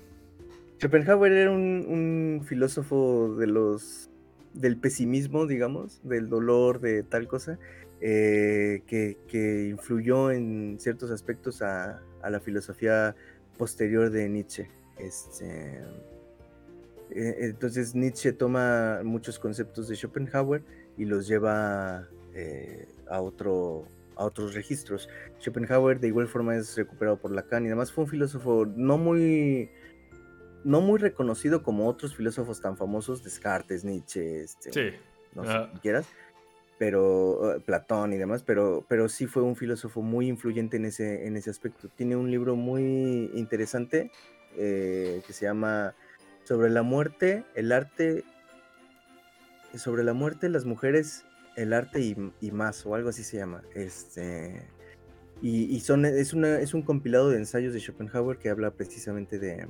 Schopenhauer 0.83 1.31
era 1.31 1.49
un, 1.49 2.41
filósofo 2.43 3.35
de 3.39 3.47
los 3.47 4.09
del 4.53 4.75
pesimismo, 4.75 5.47
digamos, 5.47 6.01
del 6.03 6.27
dolor, 6.27 6.81
de 6.81 7.03
tal 7.03 7.25
cosa, 7.25 7.57
eh, 8.01 8.81
que, 8.85 9.67
influyó 9.69 10.29
en 10.29 10.75
ciertos 10.81 11.09
aspectos 11.09 11.61
a, 11.61 12.01
la 12.29 12.39
filosofía 12.41 13.15
posterior 13.57 14.09
de 14.09 14.27
Nietzsche. 14.27 14.69
Este, 14.97 15.79
eh, 17.11 17.35
entonces 17.39 17.95
Nietzsche 17.95 18.33
toma 18.33 18.99
muchos 19.05 19.39
conceptos 19.39 19.87
de 19.87 19.95
Schopenhauer 19.95 20.63
y 20.97 21.05
los 21.05 21.29
lleva 21.29 22.09
eh, 22.33 22.89
a, 23.09 23.21
otro, 23.21 23.85
a 24.17 24.25
otros 24.25 24.53
registros. 24.53 25.07
Schopenhauer 25.39 26.01
de 26.01 26.09
igual 26.09 26.27
forma 26.27 26.57
es 26.57 26.75
recuperado 26.75 27.15
por 27.15 27.31
Lacan 27.31 27.63
y 27.63 27.67
además 27.67 27.93
fue 27.93 28.03
un 28.03 28.09
filósofo 28.09 28.65
no 28.65 28.97
muy 28.97 29.69
no 30.63 30.81
muy 30.81 30.99
reconocido 30.99 31.63
como 31.63 31.87
otros 31.87 32.15
filósofos 32.15 32.61
tan 32.61 32.77
famosos, 32.77 33.23
Descartes, 33.23 33.83
Nietzsche, 33.83 34.41
este, 34.41 34.99
no 35.35 35.43
sé 35.45 35.69
si 35.73 35.79
quieras, 35.79 36.05
pero 36.77 37.55
eh, 37.55 37.59
Platón 37.59 38.13
y 38.13 38.17
demás, 38.17 38.43
pero, 38.43 38.85
pero 38.87 39.09
sí 39.09 39.27
fue 39.27 39.43
un 39.43 39.55
filósofo 39.55 40.01
muy 40.01 40.27
influyente 40.27 40.77
en 40.77 40.85
ese, 40.85 41.27
en 41.27 41.37
ese 41.37 41.49
aspecto. 41.49 41.89
Tiene 41.89 42.15
un 42.15 42.29
libro 42.29 42.55
muy 42.55 43.31
interesante 43.33 44.11
eh, 44.57 45.21
que 45.25 45.33
se 45.33 45.45
llama 45.45 45.95
Sobre 46.43 46.69
la 46.69 46.83
muerte, 46.83 47.45
el 47.55 47.71
arte, 47.71 48.23
sobre 49.75 50.03
la 50.03 50.13
muerte, 50.13 50.49
las 50.49 50.65
mujeres, 50.65 51.25
el 51.55 51.73
arte 51.73 52.01
y, 52.39 52.51
más, 52.51 52.85
o 52.85 52.95
algo 52.95 53.09
así 53.09 53.23
se 53.23 53.37
llama. 53.37 53.63
Este, 53.75 54.67
y, 55.41 55.79
son, 55.81 56.05
es, 56.05 56.33
una, 56.33 56.59
es 56.59 56.73
un 56.73 56.83
compilado 56.83 57.29
de 57.29 57.37
ensayos 57.37 57.73
de 57.73 57.79
Schopenhauer 57.79 58.37
que 58.37 58.49
habla 58.49 58.71
precisamente 58.71 59.39
de, 59.39 59.67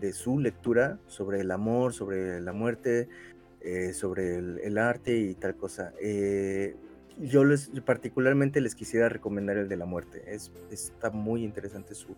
de 0.00 0.12
su 0.12 0.38
lectura 0.38 0.98
sobre 1.06 1.40
el 1.40 1.50
amor, 1.50 1.92
sobre 1.92 2.40
la 2.40 2.52
muerte, 2.52 3.08
eh, 3.60 3.92
sobre 3.92 4.36
el, 4.36 4.78
arte 4.78 5.16
y 5.16 5.34
tal 5.34 5.54
cosa. 5.56 5.92
Eh, 6.00 6.74
yo 7.18 7.44
les, 7.44 7.70
particularmente 7.84 8.60
les 8.60 8.74
quisiera 8.74 9.08
recomendar 9.08 9.56
el 9.58 9.68
de 9.68 9.76
la 9.76 9.84
muerte. 9.84 10.22
Es, 10.26 10.50
está 10.70 11.10
muy 11.10 11.44
interesante 11.44 11.94
su, 11.94 12.16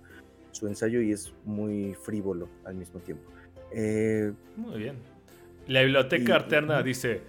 su 0.52 0.68
ensayo 0.68 1.00
y 1.00 1.12
es 1.12 1.34
muy 1.44 1.94
frívolo 1.94 2.48
al 2.64 2.76
mismo 2.76 3.00
tiempo. 3.00 3.28
Eh, 3.72 4.32
muy 4.56 4.78
bien. 4.78 4.96
La 5.66 5.82
biblioteca 5.82 6.36
alterna 6.36 6.82
dice, 6.82 7.20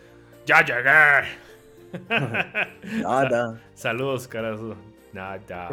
ya 0.45 0.63
llegué. 0.63 1.27
Nada. 3.01 3.61
Saludos, 3.73 4.27
carajo. 4.27 4.75
Nada. 5.13 5.69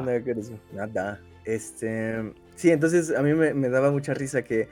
Nada. 0.73 1.21
Este, 1.45 2.33
Sí, 2.61 2.71
entonces 2.71 3.17
a 3.17 3.23
mí 3.23 3.33
me, 3.33 3.69
daba 3.71 3.91
mucha 3.91 4.13
risa 4.13 4.43
que 4.43 4.69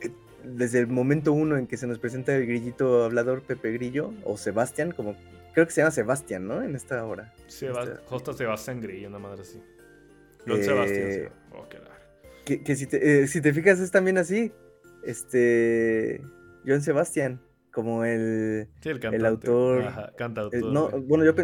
eh, 0.00 0.10
desde 0.42 0.78
el 0.78 0.86
momento 0.86 1.34
uno 1.34 1.58
en 1.58 1.66
que 1.66 1.76
se 1.76 1.86
nos 1.86 1.98
presenta 1.98 2.34
el 2.34 2.46
grillito 2.46 3.04
hablador 3.04 3.42
Pepe 3.42 3.72
Grillo, 3.72 4.14
o 4.24 4.38
Sebastián, 4.38 4.92
como 4.92 5.14
creo 5.52 5.66
que 5.66 5.72
se 5.72 5.82
llama 5.82 5.90
Sebastián, 5.90 6.48
¿no? 6.48 6.62
En 6.62 6.74
esta 6.74 7.04
hora. 7.04 7.34
Justo 8.06 8.32
Sebastián 8.32 8.80
Grillo, 8.80 9.08
una 9.08 9.18
madre 9.18 9.42
así. 9.42 9.60
John 10.46 10.64
Sebastián, 10.64 11.12
sí. 11.12 11.18
Eh, 11.18 11.28
oh, 11.52 11.66
que, 12.46 12.62
que 12.62 12.74
si, 12.74 12.86
te, 12.86 13.22
eh, 13.22 13.26
si 13.26 13.42
te 13.42 13.52
fijas 13.52 13.80
es 13.80 13.90
también 13.90 14.16
así. 14.16 14.50
Este. 15.04 16.22
John 16.66 16.80
Sebastián, 16.80 17.38
como 17.70 18.06
el, 18.06 18.66
sí, 18.80 18.88
el, 18.88 19.14
el, 19.14 19.26
autor. 19.26 19.82
Ajá, 19.82 20.12
cantautor. 20.16 20.72
no, 20.72 20.88
bueno, 21.02 21.26
yo, 21.26 21.34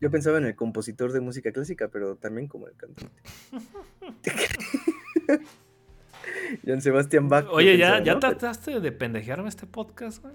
yo 0.00 0.10
pensaba 0.10 0.38
en 0.38 0.46
el 0.46 0.56
compositor 0.56 1.12
de 1.12 1.20
música 1.20 1.52
clásica, 1.52 1.88
pero 1.88 2.16
también 2.16 2.48
como 2.48 2.68
el 2.68 2.74
cantante. 2.74 3.20
John 6.66 6.80
Sebastian 6.80 7.28
Bach. 7.28 7.46
Oye, 7.50 7.76
ya, 7.76 8.02
ya 8.02 8.18
trataste 8.18 8.80
de 8.80 8.92
pendejearme 8.92 9.48
este 9.48 9.66
podcast, 9.66 10.22
güey. 10.22 10.34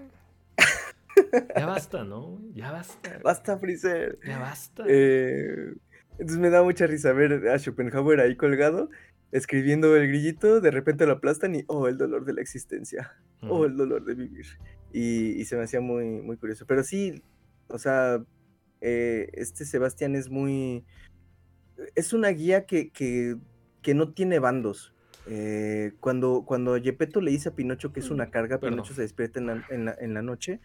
Ya 1.56 1.66
basta, 1.66 2.02
¿no? 2.04 2.40
Ya 2.54 2.72
basta. 2.72 3.20
Basta, 3.22 3.58
Freezer. 3.58 4.18
Ya 4.26 4.38
basta. 4.38 4.84
Eh, 4.88 5.74
entonces 6.12 6.38
me 6.38 6.50
da 6.50 6.62
mucha 6.62 6.86
risa 6.86 7.12
ver 7.12 7.48
a 7.48 7.58
Schopenhauer 7.58 8.20
ahí 8.20 8.36
colgado, 8.36 8.90
escribiendo 9.30 9.96
el 9.96 10.08
grillito, 10.08 10.60
de 10.60 10.70
repente 10.70 11.06
lo 11.06 11.12
aplastan 11.12 11.54
y, 11.54 11.64
oh, 11.68 11.88
el 11.88 11.98
dolor 11.98 12.24
de 12.24 12.32
la 12.32 12.40
existencia. 12.40 13.12
Oh, 13.42 13.64
el 13.64 13.76
dolor 13.76 14.04
de 14.04 14.14
vivir. 14.14 14.46
Y, 14.92 15.44
se 15.44 15.56
me 15.56 15.62
hacía 15.62 15.80
muy, 15.80 16.04
muy 16.20 16.36
curioso. 16.36 16.66
Pero 16.66 16.82
sí, 16.82 17.22
o 17.68 17.78
sea, 17.78 18.22
eh, 18.80 19.28
este 19.32 19.64
Sebastián 19.64 20.14
es 20.16 20.28
muy... 20.30 20.84
Es 21.94 22.12
una 22.12 22.28
guía 22.28 22.66
que, 22.66 22.90
que 22.90 23.36
que 23.82 23.94
no 23.94 24.12
tiene 24.12 24.38
bandos. 24.38 24.92
Eh, 25.26 25.92
cuando, 26.00 26.44
cuando 26.46 26.80
Gepetto 26.80 27.20
le 27.20 27.30
dice 27.30 27.50
a 27.50 27.54
Pinocho 27.54 27.92
que 27.92 28.00
es 28.00 28.10
una 28.10 28.26
mm, 28.26 28.30
carga, 28.30 28.58
Pinocho 28.58 28.94
se 28.94 29.02
despierta 29.02 29.38
en 29.38 30.14
la, 30.14 30.22
noche 30.22 30.60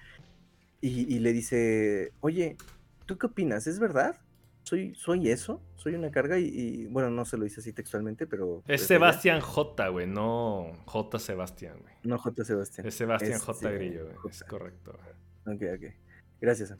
y, 0.81 1.19
le 1.19 1.33
dice, 1.33 2.13
oye, 2.21 2.57
¿tú 3.05 3.17
qué 3.17 3.27
opinas? 3.27 3.67
¿Es 3.67 3.79
verdad? 3.79 4.17
¿Soy, 4.63 4.95
soy 4.95 5.29
eso? 5.29 5.61
¿Soy 5.75 5.93
una 5.95 6.09
carga? 6.09 6.39
Y, 6.39 6.87
bueno, 6.87 7.09
no 7.11 7.25
se 7.25 7.37
lo 7.37 7.43
dice 7.43 7.59
así 7.59 7.73
textualmente, 7.73 8.25
pero... 8.25 8.63
Es 8.67 8.87
Sebastián 8.87 9.41
J, 9.41 9.89
güey, 9.89 10.07
no 10.07 10.71
J. 10.85 11.19
Sebastián, 11.19 11.77
güey. 11.81 11.93
No 12.03 12.17
J. 12.17 12.43
Sebastián. 12.43 12.87
Es 12.87 12.95
Sebastián 12.95 13.39
J. 13.39 13.71
Grillo, 13.71 14.05
güey. 14.05 14.17
Es 14.29 14.43
correcto. 14.43 14.97
Ok, 15.45 15.61
ok. 15.75 15.93
Gracias. 16.41 16.75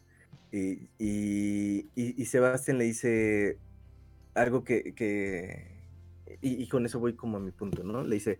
Y, 0.52 0.90
y, 1.96 2.26
Sebastián 2.26 2.78
le 2.78 2.86
dice 2.86 3.58
algo 4.34 4.64
que, 4.64 5.75
y, 6.42 6.68
con 6.68 6.86
eso 6.86 7.00
voy 7.00 7.14
como 7.14 7.38
a 7.38 7.40
mi 7.40 7.52
punto, 7.52 7.84
¿no? 7.84 8.04
Le 8.04 8.16
dice, 8.16 8.40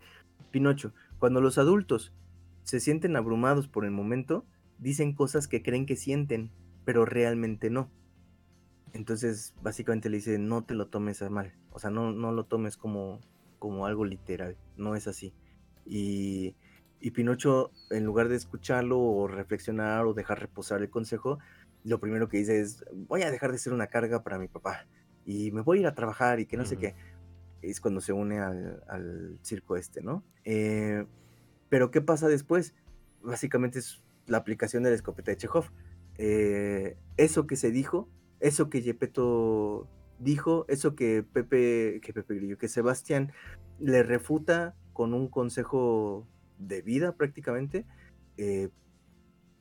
Pinocho, 0.52 0.94
cuando 1.20 1.42
los 1.42 1.58
adultos 1.58 2.14
se 2.64 2.80
sienten 2.80 3.16
abrumados 3.16 3.68
por 3.68 3.86
el 3.86 3.92
momento, 3.92 4.46
dicen 4.80 5.14
cosas 5.14 5.48
que 5.48 5.62
creen 5.62 5.86
que 5.86 5.96
sienten, 5.96 6.52
pero 6.84 7.06
realmente 7.06 7.70
no. 7.70 7.90
Entonces, 8.94 9.54
básicamente 9.62 10.10
le 10.10 10.18
dice, 10.18 10.40
no 10.40 10.64
te 10.64 10.74
lo 10.74 10.88
tomes 10.88 11.22
a 11.22 11.30
mal, 11.30 11.54
o 11.72 11.80
sea, 11.80 11.90
no, 11.90 12.12
no 12.12 12.32
lo 12.32 12.46
tomes 12.46 12.78
como, 12.78 13.20
como 13.60 13.86
algo 13.86 14.06
literal, 14.06 14.58
no 14.78 14.96
es 14.96 15.08
así. 15.08 15.34
Y, 15.86 16.56
y 17.00 17.12
Pinocho, 17.12 17.72
en 17.92 18.06
lugar 18.06 18.30
de 18.30 18.36
escucharlo 18.36 19.00
o 19.00 19.28
reflexionar 19.28 20.06
o 20.06 20.14
dejar 20.14 20.40
reposar 20.40 20.82
el 20.82 20.90
consejo, 20.90 21.40
lo 21.84 22.00
primero 22.00 22.30
que 22.30 22.38
dice 22.38 22.60
es, 22.62 22.84
voy 22.94 23.22
a 23.22 23.32
dejar 23.32 23.52
de 23.52 23.60
ser 23.60 23.74
una 23.74 23.88
carga 23.88 24.24
para 24.24 24.40
mi 24.40 24.48
papá 24.48 24.88
y 25.26 25.52
me 25.52 25.62
voy 25.62 25.80
a 25.80 25.82
ir 25.82 25.88
a 25.88 25.96
trabajar 25.96 26.40
y 26.40 26.46
que 26.46 26.58
no 26.58 26.66
sé 26.66 26.78
qué. 26.78 26.96
Es 27.70 27.82
cuando 27.82 28.02
se 28.02 28.14
une 28.14 28.40
al, 28.40 29.40
circo 29.42 29.76
este, 29.76 30.02
¿no? 30.02 30.24
Eh, 30.44 31.06
pero 31.70 31.92
¿qué 31.92 32.02
pasa 32.02 32.28
después? 32.28 32.76
Básicamente 33.22 33.80
es 33.80 34.04
la 34.28 34.38
aplicación 34.38 34.84
de 34.84 34.90
la 34.90 34.96
escopeta 34.96 35.32
de 35.32 35.38
Chekhov. 35.38 35.72
Eh, 36.18 36.98
eso 37.18 37.48
que 37.48 37.56
se 37.56 37.72
dijo, 37.72 38.10
eso 38.40 38.70
que 38.70 38.82
Yepeto 38.82 39.88
dijo, 40.20 40.66
eso 40.68 40.96
que 40.96 41.24
Pepe, 41.24 42.00
que 42.02 42.14
Pepe 42.14 42.36
Grillo, 42.36 42.58
que 42.58 42.68
Sebastián 42.68 43.32
le 43.80 44.04
refuta 44.04 44.76
con 44.94 45.14
un 45.14 45.28
consejo 45.28 46.28
de 46.58 46.82
vida 46.82 47.16
prácticamente, 47.16 47.86
eh, 48.38 48.70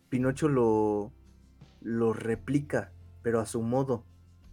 Pinocho 0.08 0.48
lo, 0.48 1.12
lo 1.80 2.12
replica, 2.12 2.92
pero 3.22 3.40
a 3.40 3.46
su 3.46 3.62
modo, 3.62 4.04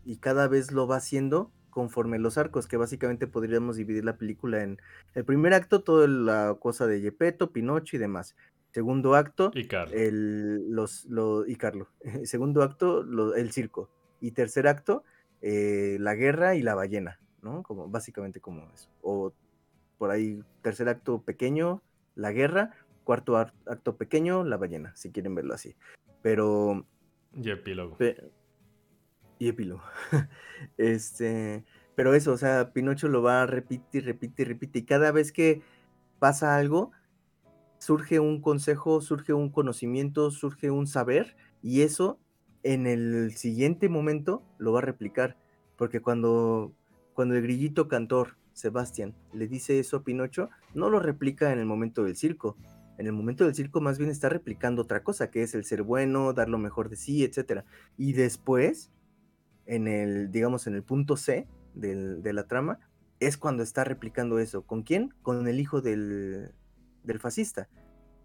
y 0.04 0.18
cada 0.18 0.48
vez 0.48 0.72
lo 0.72 0.88
va 0.88 0.98
haciendo 0.98 1.52
conforme 1.72 2.20
los 2.20 2.38
arcos, 2.38 2.68
que 2.68 2.78
básicamente 2.78 3.26
podríamos 3.26 3.78
dividir 3.78 4.06
la 4.06 4.18
película 4.18 4.62
en 4.62 4.80
el 5.16 5.26
primer 5.26 5.54
acto, 5.54 5.82
toda 5.82 6.08
la 6.08 6.56
cosa 6.60 6.86
de 6.86 7.02
Gepetto, 7.02 7.52
Pinocho 7.52 7.96
y 7.96 8.00
demás. 8.00 8.36
Segundo 8.72 9.16
acto, 9.16 9.52
y 9.54 9.68
Carlo. 9.68 9.94
El, 9.96 10.72
los, 10.72 11.08
y 11.48 11.56
Carlo. 11.56 11.88
Segundo 12.24 12.62
acto, 12.62 13.04
el 13.34 13.52
circo. 13.52 13.90
Y 14.22 14.32
tercer 14.32 14.68
acto, 14.68 15.04
eh, 15.42 15.98
la 16.00 16.16
guerra 16.16 16.56
y 16.56 16.62
la 16.62 16.76
ballena, 16.76 17.20
¿no? 17.42 17.64
Como, 17.64 17.90
básicamente 17.90 18.40
como 18.40 18.70
eso. 18.74 18.90
O 19.02 19.34
por 19.98 20.12
ahí, 20.12 20.44
tercer 20.62 20.90
acto 20.90 21.22
pequeño, 21.22 21.82
la 22.16 22.32
guerra. 22.32 22.72
Cuarto 23.04 23.36
acto 23.36 23.98
pequeño, 23.98 24.44
la 24.44 24.58
ballena, 24.58 24.96
si 24.96 25.12
quieren 25.12 25.34
verlo 25.34 25.56
así. 25.56 25.76
Pero... 26.22 26.86
Y 27.34 27.50
epílogo. 27.50 27.98
Y 29.46 29.50
epílogo. 29.50 29.82
este... 30.78 31.66
Pero 31.96 32.16
eso, 32.16 32.32
o 32.32 32.38
sea, 32.38 32.72
Pinocho 32.72 33.10
lo 33.10 33.22
va 33.22 33.44
a 33.44 33.46
repetir, 33.46 34.06
repite 34.06 34.44
y 34.44 34.46
repite. 34.46 34.80
Y 34.80 34.84
cada 34.84 35.12
vez 35.12 35.32
que 35.32 35.62
pasa 36.20 36.56
algo, 36.56 36.92
surge 37.80 38.20
un 38.20 38.42
consejo, 38.42 39.02
surge 39.02 39.34
un 39.34 39.50
conocimiento, 39.50 40.32
surge 40.32 40.72
un 40.72 40.88
saber. 40.88 41.36
Y 41.62 41.82
eso 41.82 42.18
en 42.64 42.88
el 42.88 43.36
siguiente 43.36 43.90
momento 43.90 44.42
lo 44.58 44.72
va 44.72 44.80
a 44.80 44.84
replicar. 44.84 45.38
Porque 45.76 46.02
cuando, 46.02 46.74
cuando 47.14 47.36
el 47.36 47.42
grillito 47.42 47.88
cantor, 47.88 48.38
Sebastián, 48.54 49.16
le 49.34 49.48
dice 49.48 49.80
eso 49.80 49.98
a 49.98 50.04
Pinocho, 50.04 50.50
no 50.74 50.90
lo 50.90 51.00
replica 51.00 51.52
en 51.52 51.60
el 51.60 51.66
momento 51.66 52.04
del 52.04 52.16
circo. 52.16 52.58
En 52.98 53.08
el 53.08 53.14
momento 53.14 53.46
del 53.46 53.56
circo 53.56 53.82
más 53.82 53.98
bien 53.98 54.10
está 54.10 54.30
replicando 54.30 54.84
otra 54.84 55.04
cosa, 55.04 55.30
que 55.30 55.44
es 55.44 55.56
el 55.56 55.66
ser 55.66 55.84
bueno, 55.84 56.34
dar 56.34 56.50
lo 56.50 56.58
mejor 56.58 56.90
de 56.90 56.96
sí, 56.96 57.24
etc. 57.24 57.64
Y 57.98 58.14
después, 58.14 58.92
en 59.72 59.88
el, 59.88 60.32
digamos, 60.32 60.68
en 60.68 60.76
el 60.76 60.84
punto 60.84 61.16
C 61.16 61.48
del, 61.74 62.22
de 62.22 62.34
la 62.34 62.46
trama, 62.46 62.80
es 63.22 63.38
cuando 63.38 63.64
está 63.64 63.86
replicando 63.86 64.38
eso. 64.38 64.64
¿Con 64.64 64.84
quién? 64.84 65.14
Con 65.22 65.48
el 65.48 65.62
hijo 65.62 65.80
del, 65.80 66.52
del 67.06 67.20
fascista. 67.20 67.70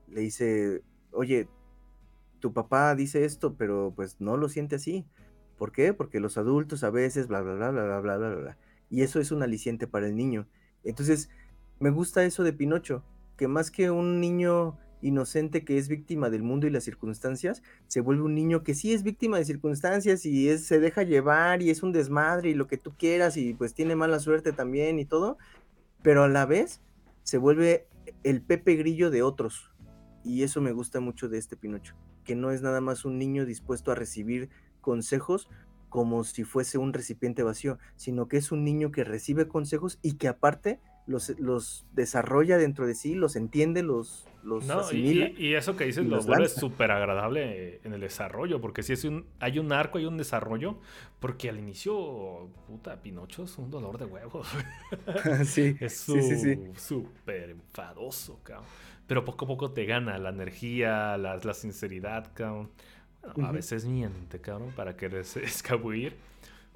Le 0.08 0.22
dice, 0.22 0.82
oye, 1.12 1.48
tu 2.40 2.52
papá 2.52 2.96
dice 2.96 3.24
esto, 3.24 3.54
pero 3.54 3.92
pues 3.94 4.20
no 4.20 4.36
lo 4.36 4.48
siente 4.48 4.74
así. 4.74 5.06
¿Por 5.56 5.70
qué? 5.70 5.94
Porque 5.94 6.18
los 6.18 6.36
adultos 6.36 6.82
a 6.82 6.90
veces, 6.90 7.28
bla, 7.28 7.42
bla, 7.42 7.54
bla, 7.54 7.70
bla, 7.70 8.00
bla, 8.00 8.16
bla, 8.16 8.34
bla. 8.34 8.58
Y 8.90 9.02
eso 9.02 9.20
es 9.20 9.30
un 9.30 9.44
aliciente 9.44 9.86
para 9.86 10.08
el 10.08 10.16
niño. 10.16 10.48
Entonces, 10.82 11.30
me 11.78 11.90
gusta 11.90 12.24
eso 12.24 12.42
de 12.42 12.52
Pinocho, 12.52 13.04
que 13.36 13.46
más 13.46 13.70
que 13.70 13.92
un 13.92 14.20
niño 14.20 14.78
inocente 15.02 15.64
que 15.64 15.78
es 15.78 15.88
víctima 15.88 16.30
del 16.30 16.42
mundo 16.42 16.66
y 16.66 16.70
las 16.70 16.84
circunstancias, 16.84 17.62
se 17.86 18.00
vuelve 18.00 18.22
un 18.22 18.34
niño 18.34 18.62
que 18.62 18.74
sí 18.74 18.92
es 18.92 19.02
víctima 19.02 19.38
de 19.38 19.44
circunstancias 19.44 20.24
y 20.24 20.48
es, 20.48 20.66
se 20.66 20.80
deja 20.80 21.02
llevar 21.02 21.62
y 21.62 21.70
es 21.70 21.82
un 21.82 21.92
desmadre 21.92 22.50
y 22.50 22.54
lo 22.54 22.66
que 22.66 22.78
tú 22.78 22.94
quieras 22.96 23.36
y 23.36 23.54
pues 23.54 23.74
tiene 23.74 23.96
mala 23.96 24.18
suerte 24.18 24.52
también 24.52 24.98
y 24.98 25.04
todo, 25.04 25.38
pero 26.02 26.24
a 26.24 26.28
la 26.28 26.46
vez 26.46 26.80
se 27.22 27.38
vuelve 27.38 27.86
el 28.22 28.42
Pepe 28.42 28.76
Grillo 28.76 29.10
de 29.10 29.22
otros. 29.22 29.70
Y 30.24 30.42
eso 30.42 30.60
me 30.60 30.72
gusta 30.72 31.00
mucho 31.00 31.28
de 31.28 31.38
este 31.38 31.56
Pinocho 31.56 31.94
que 32.26 32.34
no 32.34 32.50
es 32.50 32.60
nada 32.60 32.82
más 32.82 33.06
un 33.06 33.18
niño 33.18 33.46
dispuesto 33.46 33.92
a 33.92 33.94
recibir 33.94 34.50
consejos 34.82 35.48
como 35.88 36.24
si 36.24 36.44
fuese 36.44 36.76
un 36.76 36.92
recipiente 36.92 37.42
vacío, 37.42 37.78
sino 37.94 38.28
que 38.28 38.36
es 38.36 38.52
un 38.52 38.64
niño 38.64 38.90
que 38.90 39.04
recibe 39.04 39.48
consejos 39.48 39.98
y 40.02 40.14
que 40.14 40.28
aparte 40.28 40.80
los, 41.06 41.30
los 41.38 41.86
desarrolla 41.92 42.58
dentro 42.58 42.86
de 42.86 42.94
sí, 42.94 43.14
los 43.14 43.36
entiende, 43.36 43.82
los, 43.82 44.26
los 44.42 44.68
asimila. 44.68 45.30
Y, 45.38 45.54
eso 45.54 45.76
que 45.76 45.84
dices 45.84 46.04
lo 46.04 46.20
vuelve 46.22 46.48
súper 46.48 46.90
agradable 46.90 47.80
en 47.84 47.92
el 47.92 48.00
desarrollo, 48.00 48.60
porque 48.60 48.82
si 48.82 48.92
es 48.92 49.04
un, 49.04 49.26
hay 49.40 49.58
un 49.58 49.72
arco, 49.72 49.98
hay 49.98 50.06
un 50.06 50.16
desarrollo, 50.16 50.78
porque 51.20 51.48
al 51.48 51.58
inicio, 51.58 52.48
puta, 52.66 53.00
Pinocho 53.00 53.44
es 53.44 53.56
un 53.58 53.70
dolor 53.70 53.98
de 53.98 54.04
huevos. 54.06 54.48
sí, 55.44 55.76
es 55.80 55.96
súper 56.00 57.50
enfadoso, 57.50 58.40
cabrón 58.42 58.66
pero 59.06 59.24
poco 59.24 59.44
a 59.44 59.48
poco 59.48 59.70
te 59.70 59.84
gana 59.84 60.18
la 60.18 60.30
energía, 60.30 61.16
la, 61.16 61.36
la 61.36 61.54
sinceridad, 61.54 62.32
cabrón. 62.34 62.70
Bueno, 63.34 63.48
a 63.48 63.52
veces 63.52 63.84
miente, 63.86 64.40
cabrón, 64.40 64.72
para 64.76 64.96
querer 64.96 65.20
escabullir, 65.42 66.16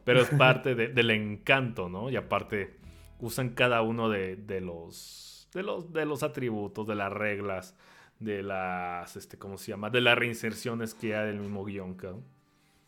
pero 0.04 0.20
es 0.20 0.30
parte 0.30 0.74
del 0.74 1.10
encanto, 1.10 1.88
¿no? 1.88 2.10
Y 2.10 2.16
aparte 2.16 2.76
usan 3.20 3.50
cada 3.50 3.82
uno 3.82 4.08
de, 4.08 4.36
los, 4.60 5.48
de, 5.52 5.62
los, 5.62 5.92
de 5.92 6.04
los 6.04 6.22
atributos, 6.22 6.86
de 6.86 6.94
las 6.94 7.12
reglas, 7.12 7.74
de 8.18 8.42
las, 8.42 9.16
este, 9.16 9.38
¿cómo 9.38 9.58
se 9.58 9.72
llama? 9.72 9.90
De 9.90 10.00
las 10.00 10.16
reinserciones 10.18 10.94
que 10.94 11.16
hay 11.16 11.26
del 11.26 11.40
mismo 11.40 11.64
guion. 11.64 11.96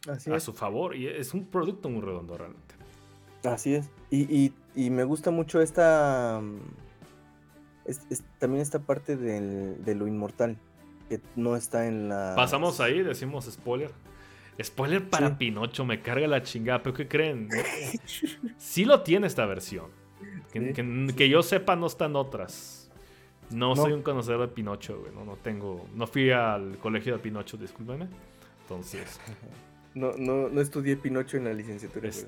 Así 0.08 0.32
a 0.32 0.40
su 0.40 0.52
favor, 0.52 0.96
y 0.96 1.06
es 1.06 1.32
un 1.32 1.46
producto 1.46 1.88
muy 1.88 2.02
redondo 2.02 2.36
realmente. 2.36 2.74
Así 3.44 3.74
es. 3.74 3.88
Y, 4.10 4.52
y 4.74 4.90
me 4.90 5.04
gusta 5.04 5.30
mucho 5.30 5.60
esta 5.60 6.40
es, 7.84 8.24
también 8.38 8.62
esta 8.62 8.80
parte 8.80 9.16
de 9.16 9.94
lo 9.94 10.06
inmortal, 10.06 10.56
que 11.08 11.20
no 11.36 11.56
está 11.56 11.86
en 11.86 12.08
la... 12.08 12.34
Pasamos 12.36 12.80
ahí, 12.80 13.02
decimos 13.02 13.46
spoiler. 13.50 13.90
Spoiler 14.62 15.08
para 15.08 15.38
Pinocho, 15.38 15.84
me 15.84 16.02
carga 16.02 16.26
la 16.28 16.42
chingada, 16.42 16.82
pero 16.82 16.94
¿qué 16.94 17.08
creen? 17.08 17.48
sí 18.58 18.84
lo 18.84 19.02
tiene 19.02 19.26
esta 19.26 19.46
versión. 19.46 19.86
Que, 20.52 21.28
yo 21.28 21.42
sepa 21.42 21.76
no 21.76 21.86
están 21.86 22.14
otras. 22.16 22.90
No, 23.50 23.74
soy 23.74 23.92
un 23.92 24.02
conocedor 24.02 24.48
de 24.48 24.48
Pinocho, 24.48 25.00
güey. 25.00 25.12
No, 25.12 25.24
no 25.24 25.36
tengo. 25.36 25.86
No 25.94 26.06
fui 26.06 26.30
al 26.30 26.78
colegio 26.78 27.14
de 27.14 27.18
Pinocho, 27.18 27.56
discúlpeme. 27.56 28.08
Entonces. 28.62 29.20
No, 29.94 30.14
no, 30.16 30.48
no 30.48 30.62
estudié 30.62 30.96
Pinocho 30.96 31.36
en 31.36 31.44
la 31.44 31.52
licenciatura. 31.52 32.08
Este, 32.08 32.26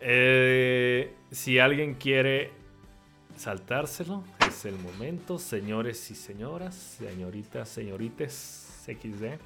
eh, 0.00 1.14
si 1.30 1.60
alguien 1.60 1.94
quiere 1.94 2.50
saltárselo. 3.36 4.24
Es 4.46 4.64
el 4.64 4.78
momento, 4.78 5.38
señores 5.38 6.10
y 6.10 6.14
señoras, 6.14 6.74
señoritas, 6.74 7.68
señorites, 7.68 8.84
XD. 8.84 9.38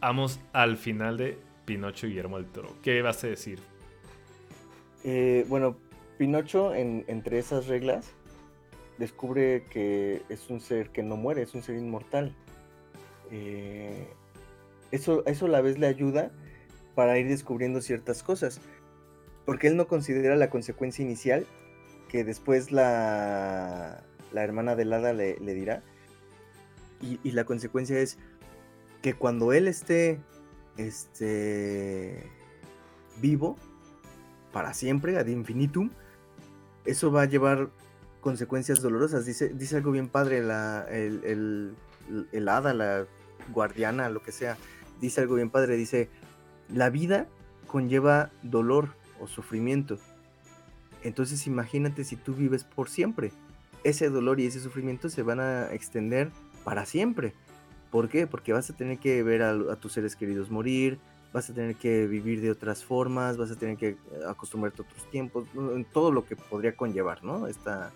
Vamos 0.00 0.40
al 0.52 0.76
final 0.76 1.16
de 1.16 1.38
Pinocho 1.64 2.06
y 2.06 2.10
Guillermo 2.10 2.36
del 2.36 2.46
Toro. 2.46 2.76
¿Qué 2.82 3.02
vas 3.02 3.22
a 3.24 3.28
decir? 3.28 3.60
Eh, 5.04 5.44
bueno, 5.48 5.76
Pinocho, 6.18 6.74
entre 6.74 7.38
esas 7.38 7.66
reglas, 7.66 8.12
descubre 8.98 9.64
que 9.70 10.22
es 10.28 10.50
un 10.50 10.60
ser 10.60 10.90
que 10.90 11.02
no 11.02 11.16
muere, 11.16 11.42
es 11.42 11.54
un 11.54 11.62
ser 11.62 11.76
inmortal. 11.76 12.34
Eh, 13.30 14.06
eso, 14.90 15.24
eso 15.26 15.46
a 15.46 15.48
la 15.48 15.60
vez 15.60 15.78
le 15.78 15.86
ayuda 15.86 16.30
para 16.94 17.18
ir 17.18 17.28
descubriendo 17.28 17.80
ciertas 17.80 18.22
cosas 18.22 18.60
porque 19.44 19.68
él 19.68 19.76
no 19.76 19.86
considera 19.86 20.36
la 20.36 20.50
consecuencia 20.50 21.04
inicial 21.04 21.46
que 22.08 22.24
después 22.24 22.72
la, 22.72 24.02
la 24.32 24.44
hermana 24.44 24.76
del 24.76 24.92
hada 24.92 25.12
le, 25.12 25.36
dirá. 25.36 25.82
Y, 27.00 27.30
la 27.32 27.44
consecuencia 27.44 27.98
es 27.98 28.18
que 29.00 29.14
cuando 29.14 29.52
él 29.52 29.66
esté 29.66 30.20
este, 30.76 32.22
vivo, 33.20 33.56
para 34.52 34.74
siempre, 34.74 35.18
ad 35.18 35.26
infinitum, 35.26 35.90
eso 36.84 37.10
va 37.10 37.22
a 37.22 37.26
llevar 37.26 37.70
consecuencias 38.20 38.82
dolorosas. 38.82 39.26
Dice, 39.26 39.48
dice 39.48 39.76
algo 39.76 39.92
bien 39.92 40.08
padre 40.08 40.42
la, 40.42 40.86
el, 40.90 41.24
el, 41.24 42.26
el 42.32 42.48
hada, 42.48 42.74
la 42.74 43.06
guardiana, 43.52 44.08
lo 44.08 44.22
que 44.22 44.32
sea. 44.32 44.56
Dice 45.00 45.20
algo 45.20 45.36
bien 45.36 45.50
padre, 45.50 45.76
dice, 45.76 46.08
la 46.68 46.90
vida 46.90 47.26
conlleva 47.66 48.30
dolor, 48.42 48.90
o 49.22 49.28
sufrimiento. 49.28 49.98
Entonces 51.02 51.46
imagínate 51.46 52.04
si 52.04 52.16
tú 52.16 52.34
vives 52.34 52.64
por 52.64 52.90
siempre. 52.90 53.32
Ese 53.84 54.10
dolor 54.10 54.40
y 54.40 54.46
ese 54.46 54.60
sufrimiento 54.60 55.08
se 55.08 55.22
van 55.22 55.40
a 55.40 55.72
extender 55.72 56.30
para 56.64 56.84
siempre. 56.86 57.32
¿Por 57.90 58.08
qué? 58.08 58.26
Porque 58.26 58.52
vas 58.52 58.68
a 58.70 58.76
tener 58.76 58.98
que 58.98 59.22
ver 59.22 59.42
a, 59.42 59.76
tus 59.76 59.92
seres 59.92 60.16
queridos 60.16 60.50
morir, 60.50 60.98
vas 61.32 61.48
a 61.48 61.54
tener 61.54 61.76
que 61.76 62.06
vivir 62.06 62.40
de 62.40 62.50
otras 62.50 62.84
formas, 62.84 63.36
vas 63.36 63.50
a 63.50 63.56
tener 63.56 63.76
que 63.76 63.96
acostumbrarte 64.28 64.82
a 64.82 64.84
otros 64.84 65.10
tiempos, 65.10 65.46
en 65.54 65.84
todo 65.84 66.12
lo 66.12 66.24
que 66.24 66.36
podría 66.36 66.76
conllevar, 66.76 67.24
¿no? 67.24 67.46
Esta, 67.46 67.92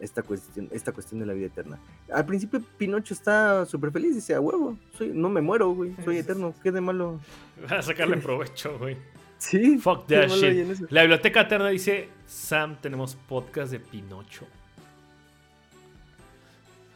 esta 0.00 0.22
cuestión, 0.22 0.68
esta 0.70 0.92
cuestión 0.92 1.20
de 1.20 1.26
la 1.26 1.32
vida 1.32 1.46
eterna. 1.46 1.78
Al 2.12 2.26
principio 2.26 2.62
Pinocho 2.76 3.14
está 3.14 3.64
súper 3.64 3.90
feliz, 3.90 4.14
dice, 4.14 4.34
a 4.34 4.40
huevo, 4.40 4.76
soy, 4.96 5.10
no 5.14 5.28
me 5.30 5.40
muero, 5.40 5.70
güey, 5.70 5.94
soy 6.04 6.18
eterno, 6.18 6.54
¿qué 6.62 6.70
de 6.70 6.80
malo? 6.80 7.20
Va 7.70 7.78
a 7.78 7.82
sacarle 7.82 8.18
provecho, 8.18 8.78
güey. 8.78 8.96
Sí. 9.38 9.78
Fuck 9.78 10.06
that 10.06 10.28
shit. 10.28 10.90
La 10.90 11.02
biblioteca 11.02 11.42
eterna 11.42 11.68
dice, 11.68 12.08
Sam, 12.26 12.76
tenemos 12.80 13.14
podcast 13.14 13.72
de 13.72 13.80
Pinocho. 13.80 14.46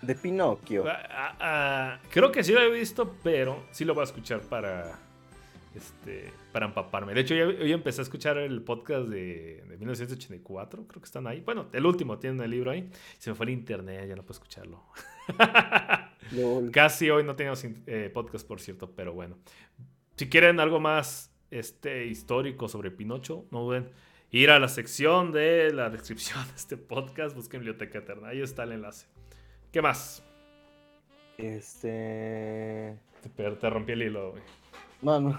De 0.00 0.14
Pinocchio. 0.14 0.84
Ah, 0.86 1.02
ah, 1.10 1.36
ah, 1.40 1.98
creo 2.10 2.30
que 2.30 2.44
sí 2.44 2.52
lo 2.52 2.60
he 2.60 2.70
visto, 2.70 3.16
pero 3.22 3.64
sí 3.72 3.84
lo 3.84 3.94
voy 3.94 4.02
a 4.02 4.04
escuchar 4.04 4.40
para 4.40 4.96
este, 5.78 6.32
para 6.52 6.66
empaparme. 6.66 7.14
De 7.14 7.20
hecho, 7.20 7.34
hoy 7.34 7.72
empecé 7.72 8.00
a 8.00 8.02
escuchar 8.02 8.36
el 8.36 8.62
podcast 8.62 9.08
de, 9.08 9.64
1984, 9.78 10.86
creo 10.88 11.00
que 11.00 11.06
están 11.06 11.26
ahí. 11.28 11.40
Bueno, 11.40 11.68
el 11.72 11.86
último, 11.86 12.18
tienen 12.18 12.40
el 12.40 12.50
libro 12.50 12.72
ahí. 12.72 12.90
Se 13.18 13.30
me 13.30 13.36
fue 13.36 13.46
el 13.46 13.50
internet, 13.50 14.08
ya 14.08 14.16
no 14.16 14.22
puedo 14.22 14.32
escucharlo. 14.32 14.82
Casi 16.72 17.10
hoy 17.10 17.22
no 17.22 17.36
teníamos 17.36 17.64
eh, 17.64 18.10
podcast, 18.12 18.46
por 18.46 18.60
cierto, 18.60 18.90
pero 18.90 19.12
bueno. 19.12 19.38
Si 20.16 20.28
quieren 20.28 20.58
algo 20.58 20.80
más 20.80 21.32
este, 21.52 22.06
histórico 22.06 22.68
sobre 22.68 22.90
Pinocho, 22.90 23.46
no 23.52 23.62
duden 23.62 23.90
ir 24.32 24.50
a 24.50 24.58
la 24.58 24.68
sección 24.68 25.30
de 25.30 25.72
la 25.72 25.90
descripción 25.90 26.44
de 26.48 26.56
este 26.56 26.76
podcast, 26.76 27.36
busquen 27.36 27.60
Biblioteca 27.60 28.00
Eterna, 28.00 28.28
ahí 28.28 28.40
está 28.40 28.64
el 28.64 28.72
enlace. 28.72 29.06
¿Qué 29.70 29.80
más? 29.80 30.24
Este... 31.36 32.98
Te, 33.36 33.50
te 33.50 33.70
rompí 33.70 33.92
el 33.92 34.02
hilo, 34.02 34.32
güey. 34.32 34.42
No, 35.02 35.20
no. 35.20 35.38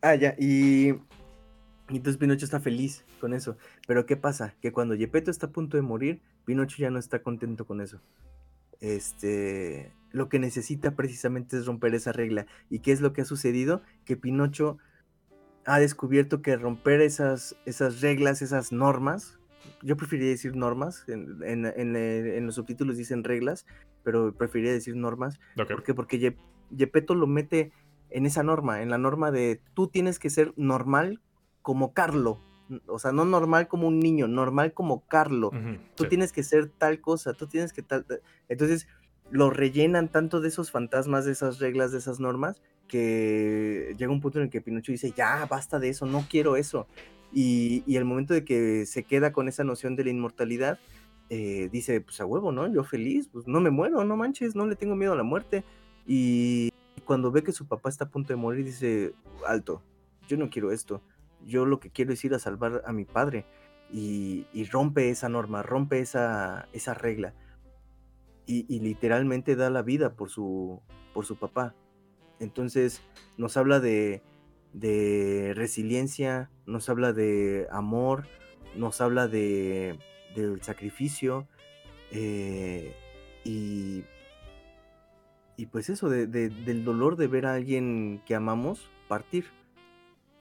Ah, 0.00 0.14
ya, 0.14 0.34
y, 0.38 0.90
y 0.90 1.96
entonces 1.96 2.18
Pinocho 2.18 2.44
está 2.44 2.60
feliz 2.60 3.04
con 3.20 3.34
eso. 3.34 3.56
Pero 3.86 4.06
¿qué 4.06 4.16
pasa? 4.16 4.54
Que 4.60 4.72
cuando 4.72 4.96
Gepetto 4.96 5.30
está 5.30 5.46
a 5.46 5.52
punto 5.52 5.76
de 5.76 5.82
morir, 5.82 6.20
Pinocho 6.44 6.76
ya 6.78 6.90
no 6.90 6.98
está 6.98 7.22
contento 7.22 7.66
con 7.66 7.80
eso. 7.80 8.00
Este, 8.80 9.92
lo 10.12 10.28
que 10.28 10.38
necesita 10.38 10.94
precisamente 10.94 11.56
es 11.56 11.66
romper 11.66 11.94
esa 11.94 12.12
regla. 12.12 12.46
¿Y 12.70 12.80
qué 12.80 12.92
es 12.92 13.00
lo 13.00 13.12
que 13.12 13.22
ha 13.22 13.24
sucedido? 13.24 13.82
Que 14.04 14.16
Pinocho 14.16 14.78
ha 15.64 15.78
descubierto 15.78 16.42
que 16.42 16.56
romper 16.56 17.00
esas, 17.00 17.56
esas 17.66 18.00
reglas, 18.00 18.40
esas 18.40 18.72
normas, 18.72 19.38
yo 19.82 19.96
preferiría 19.96 20.30
decir 20.30 20.56
normas, 20.56 21.04
en, 21.08 21.42
en, 21.44 21.66
en, 21.96 22.46
los 22.46 22.54
subtítulos 22.54 22.96
dicen 22.96 23.22
reglas, 23.24 23.66
pero 24.02 24.32
preferiría 24.32 24.72
decir 24.72 24.96
normas. 24.96 25.38
¿Por 25.56 25.82
qué? 25.82 25.94
Porque 25.94 26.36
Gepetto 26.76 27.14
lo 27.14 27.26
mete 27.26 27.72
en 28.10 28.26
esa 28.26 28.42
norma, 28.42 28.82
en 28.82 28.90
la 28.90 28.98
norma 28.98 29.30
de 29.30 29.60
tú 29.74 29.88
tienes 29.88 30.18
que 30.18 30.30
ser 30.30 30.52
normal 30.56 31.20
como 31.62 31.92
Carlo. 31.92 32.40
O 32.86 32.98
sea, 32.98 33.12
no 33.12 33.24
normal 33.24 33.68
como 33.68 33.88
un 33.88 33.98
niño, 33.98 34.28
normal 34.28 34.74
como 34.74 35.06
Carlo. 35.06 35.50
tú 35.94 36.04
tienes 36.04 36.32
que 36.32 36.42
ser 36.42 36.68
tal 36.68 37.00
cosa, 37.00 37.32
tú 37.32 37.46
tienes 37.46 37.72
que 37.72 37.82
tal... 37.82 38.04
Entonces, 38.48 38.86
lo 39.30 39.50
rellenan 39.50 40.08
tanto 40.08 40.40
de 40.40 40.48
esos 40.48 40.70
fantasmas, 40.70 41.24
de 41.24 41.32
esas 41.32 41.58
reglas, 41.58 41.92
de 41.92 41.98
esas 41.98 42.20
normas, 42.20 42.62
que 42.86 43.94
llega 43.98 44.12
un 44.12 44.20
punto 44.20 44.38
en 44.38 44.44
el 44.44 44.50
que 44.50 44.60
Pinocho 44.60 44.92
dice, 44.92 45.12
ya, 45.16 45.46
basta 45.46 45.78
de 45.78 45.90
eso, 45.90 46.06
no 46.06 46.26
quiero 46.28 46.56
eso. 46.56 46.86
Y, 47.32 47.84
y 47.86 47.96
el 47.96 48.04
momento 48.04 48.32
de 48.34 48.44
que 48.44 48.86
se 48.86 49.04
queda 49.04 49.32
con 49.32 49.48
esa 49.48 49.64
noción 49.64 49.96
de 49.96 50.04
la 50.04 50.10
inmortalidad, 50.10 50.78
eh, 51.30 51.68
dice, 51.70 52.00
pues 52.00 52.20
a 52.20 52.26
huevo, 52.26 52.52
¿no? 52.52 52.72
Yo 52.72 52.84
feliz, 52.84 53.28
pues 53.30 53.46
no 53.46 53.60
me 53.60 53.70
muero, 53.70 54.02
no 54.04 54.16
manches, 54.16 54.54
no 54.54 54.66
le 54.66 54.76
tengo 54.76 54.96
miedo 54.96 55.12
a 55.12 55.16
la 55.16 55.22
muerte. 55.22 55.64
Y 56.06 56.70
cuando 57.00 57.30
ve 57.30 57.42
que 57.42 57.52
su 57.52 57.66
papá 57.66 57.88
está 57.88 58.06
a 58.06 58.10
punto 58.10 58.32
de 58.32 58.36
morir, 58.36 58.64
dice, 58.64 59.14
alto, 59.46 59.82
yo 60.26 60.36
no 60.36 60.50
quiero 60.50 60.72
esto, 60.72 61.02
yo 61.44 61.64
lo 61.66 61.80
que 61.80 61.90
quiero 61.90 62.12
es 62.12 62.24
ir 62.24 62.34
a 62.34 62.38
salvar 62.38 62.82
a 62.86 62.92
mi 62.92 63.04
padre. 63.04 63.46
Y, 63.90 64.46
rompe 64.70 65.08
esa 65.08 65.30
norma, 65.30 65.62
rompe 65.62 66.00
esa, 66.00 66.68
esa 66.72 66.94
regla. 66.94 67.34
Y, 68.46 68.80
literalmente 68.80 69.56
da 69.56 69.70
la 69.70 69.82
vida 69.82 70.14
por 70.14 70.30
su, 70.30 70.82
por 71.14 71.24
su 71.26 71.36
papá. 71.36 71.74
Entonces 72.40 73.02
nos 73.36 73.56
habla 73.56 73.80
de, 73.80 74.22
de 74.72 75.52
resiliencia, 75.54 76.50
nos 76.66 76.88
habla 76.88 77.12
de 77.12 77.66
amor, 77.70 78.26
nos 78.76 79.00
habla 79.00 79.26
de, 79.26 79.98
del 80.34 80.62
sacrificio. 80.62 81.48
Eh, 82.10 82.94
y 83.44 84.04
y 85.58 85.66
pues 85.66 85.90
eso, 85.90 86.08
de, 86.08 86.28
del 86.28 86.84
dolor 86.84 87.16
de 87.16 87.26
ver 87.26 87.44
a 87.44 87.54
alguien 87.54 88.22
que 88.24 88.36
amamos 88.36 88.88
partir. 89.08 89.46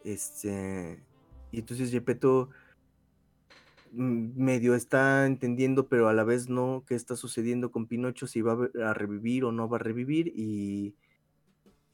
Este, 0.04 1.04
y 1.52 1.60
entonces 1.60 1.90
Gepetto 1.90 2.50
medio 3.92 4.76
está 4.76 5.26
entendiendo, 5.26 5.88
pero 5.88 6.08
a 6.08 6.14
la 6.14 6.24
vez 6.24 6.50
no, 6.50 6.84
qué 6.88 6.94
está 6.94 7.16
sucediendo 7.16 7.72
con 7.72 7.88
Pinocho, 7.88 8.28
si 8.28 8.44
va 8.44 8.70
a 8.86 8.94
revivir 8.94 9.44
o 9.44 9.52
no 9.52 9.68
va 9.68 9.78
a 9.78 9.80
revivir. 9.80 10.32
Y, 10.36 10.94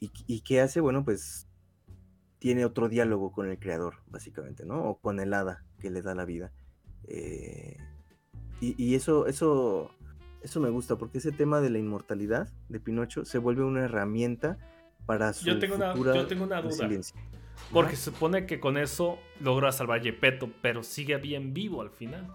y, 0.02 0.42
qué 0.42 0.60
hace, 0.60 0.82
bueno, 0.82 1.06
pues 1.06 1.48
tiene 2.40 2.66
otro 2.66 2.90
diálogo 2.90 3.32
con 3.32 3.50
el 3.50 3.58
creador, 3.58 4.00
básicamente, 4.08 4.66
¿no? 4.66 4.84
O 4.84 5.00
con 5.00 5.22
el 5.22 5.34
hada 5.34 5.64
que 5.80 5.90
le 5.90 6.02
da 6.02 6.14
la 6.14 6.26
vida. 6.26 6.52
Eh, 7.08 7.78
y, 8.60 8.76
y, 8.78 8.96
eso, 8.96 9.28
eso 9.28 9.96
eso 10.44 10.60
me 10.60 10.70
gusta 10.70 10.98
porque 10.98 11.18
ese 11.18 11.32
tema 11.32 11.62
de 11.62 11.70
la 11.70 11.80
inmortalidad 11.80 12.50
de 12.70 12.80
Pinocho 12.80 13.26
se 13.26 13.38
vuelve 13.38 13.64
una 13.64 13.86
herramienta 13.86 14.58
para 15.06 15.34
su 15.34 15.46
yo 15.46 15.60
tengo 15.60 15.76
una, 15.76 15.96
yo 15.96 16.28
tengo 16.28 16.44
una 16.44 16.62
duda. 16.62 16.90
Porque 17.72 17.96
se 17.96 18.12
supone 18.12 18.46
que 18.46 18.60
con 18.60 18.78
eso 18.78 19.20
logra 19.40 19.72
salvar 19.72 20.00
a 20.00 20.04
Gepetto, 20.04 20.52
pero 20.62 20.84
sigue 20.84 21.18
bien 21.18 21.54
vivo 21.54 21.82
al 21.82 21.90
final. 21.90 22.28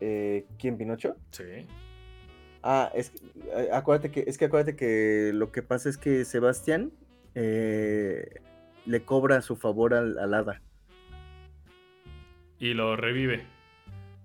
Eh, 0.00 0.46
¿Quién, 0.58 0.76
Pinocho? 0.76 1.16
Sí. 1.30 1.66
Ah, 2.62 2.90
es, 2.94 3.12
eh, 3.56 3.70
acuérdate 3.72 4.10
que, 4.10 4.24
es 4.26 4.36
que 4.36 4.46
acuérdate 4.46 4.76
que 4.76 5.30
lo 5.32 5.52
que 5.52 5.62
pasa 5.62 5.88
es 5.88 5.96
que 5.96 6.24
Sebastián 6.24 6.92
eh, 7.34 8.40
le 8.84 9.04
cobra 9.04 9.40
su 9.42 9.56
favor 9.56 9.94
al, 9.94 10.18
al 10.18 10.34
hada. 10.34 10.62
Y 12.58 12.74
lo 12.74 12.96
revive. 12.96 13.46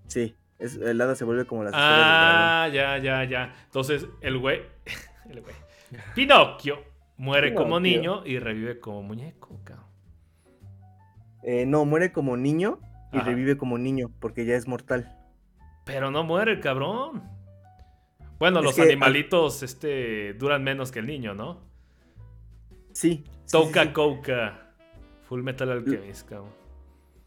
Sí. 0.07 0.35
Es, 0.59 0.75
el 0.75 0.99
hada 0.99 1.15
se 1.15 1.23
vuelve 1.23 1.45
como 1.45 1.63
la 1.63 1.71
Ah, 1.73 2.67
ya, 2.67 2.97
ya, 2.97 3.23
ya. 3.23 3.55
Entonces, 3.65 4.07
el 4.21 4.37
güey. 4.37 4.61
El 5.29 5.41
güey. 5.41 5.55
Pinocchio 6.15 6.83
muere 7.17 7.53
como 7.53 7.79
niño 7.79 8.23
y 8.25 8.39
revive 8.39 8.79
como 8.79 9.03
muñeco, 9.03 9.59
cabrón. 9.63 9.85
Eh, 11.43 11.65
no, 11.67 11.85
muere 11.85 12.11
como 12.11 12.35
niño 12.35 12.79
y 13.11 13.19
revive 13.19 13.57
como 13.57 13.77
niño, 13.77 14.09
porque 14.19 14.45
ya 14.45 14.55
es 14.55 14.67
mortal. 14.67 15.15
Pero 15.85 16.09
no 16.09 16.23
muere 16.23 16.59
cabrón. 16.59 17.23
Bueno, 18.39 18.61
los 18.61 18.79
animalitos 18.79 19.63
este, 19.63 20.33
duran 20.33 20.63
menos 20.63 20.91
que 20.91 20.99
el 20.99 21.07
niño, 21.07 21.33
¿no? 21.33 21.61
Sí. 22.93 23.23
Toca 23.51 23.93
Coca. 23.93 24.73
Full 25.27 25.41
Metal 25.43 25.71
Alchemist, 25.71 26.27
cabrón. 26.27 26.58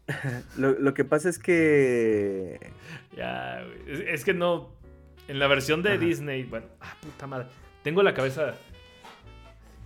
lo, 0.57 0.93
que 0.93 1.05
pasa 1.05 1.29
es 1.29 1.39
que. 1.39 2.71
Ya, 3.15 3.61
es, 3.87 4.25
que 4.25 4.33
no. 4.33 4.71
En 5.27 5.39
la 5.39 5.47
versión 5.47 5.81
de 5.83 5.97
Disney, 5.97 6.43
bueno, 6.43 6.67
ah, 6.81 6.95
puta 7.01 7.27
madre. 7.27 7.47
Tengo 7.83 8.03
la 8.03 8.13
cabeza 8.13 8.55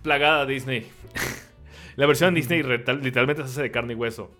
plagada 0.02 0.46
Disney. 0.46 0.90
la 1.96 2.06
versión 2.06 2.34
de 2.34 2.40
Disney 2.40 2.62
literalmente 2.62 3.42
se 3.42 3.48
hace 3.48 3.62
de 3.62 3.70
carne 3.70 3.92
y 3.92 3.96
hueso. 3.96 4.30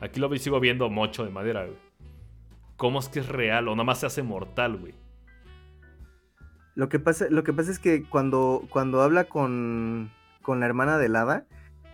Aquí 0.00 0.20
lo 0.20 0.34
sigo 0.36 0.60
viendo 0.60 0.90
mocho 0.90 1.24
de 1.24 1.30
madera, 1.30 1.64
güey. 1.64 1.78
¿Cómo 2.76 2.98
es 2.98 3.08
que 3.08 3.20
es 3.20 3.28
real? 3.28 3.68
O 3.68 3.72
nada 3.72 3.84
más 3.84 4.00
se 4.00 4.06
hace 4.06 4.22
mortal, 4.22 4.76
güey. 4.76 4.94
Lo 6.74 6.88
que 6.88 6.98
pasa, 6.98 7.26
lo 7.30 7.44
que 7.44 7.52
pasa 7.52 7.70
es 7.70 7.78
que 7.78 8.02
cuando, 8.02 8.64
cuando 8.68 9.00
habla 9.00 9.24
con, 9.24 10.10
con 10.42 10.60
la 10.60 10.66
hermana 10.66 10.98
de 10.98 11.06
hada 11.06 11.46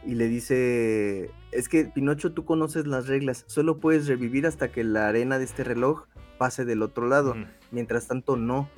y 0.07 0.15
le 0.15 0.27
dice, 0.27 1.31
es 1.53 1.69
que 1.69 1.85
Pinocho 1.85 2.33
tú 2.33 2.45
conoces 2.45 2.87
las 2.87 3.09
reglas, 3.09 3.45
solo 3.47 3.79
puedes 3.79 4.07
revivir 4.07 4.47
hasta 4.47 4.71
que 4.71 4.85
la 4.85 5.09
arena 5.09 5.39
de 5.39 5.45
este 5.45 5.65
reloj 5.65 6.07
pase 6.39 6.65
del 6.65 6.83
otro 6.83 7.07
lado, 7.09 7.35
mientras 7.71 8.07
tanto 8.07 8.37
no. 8.37 8.69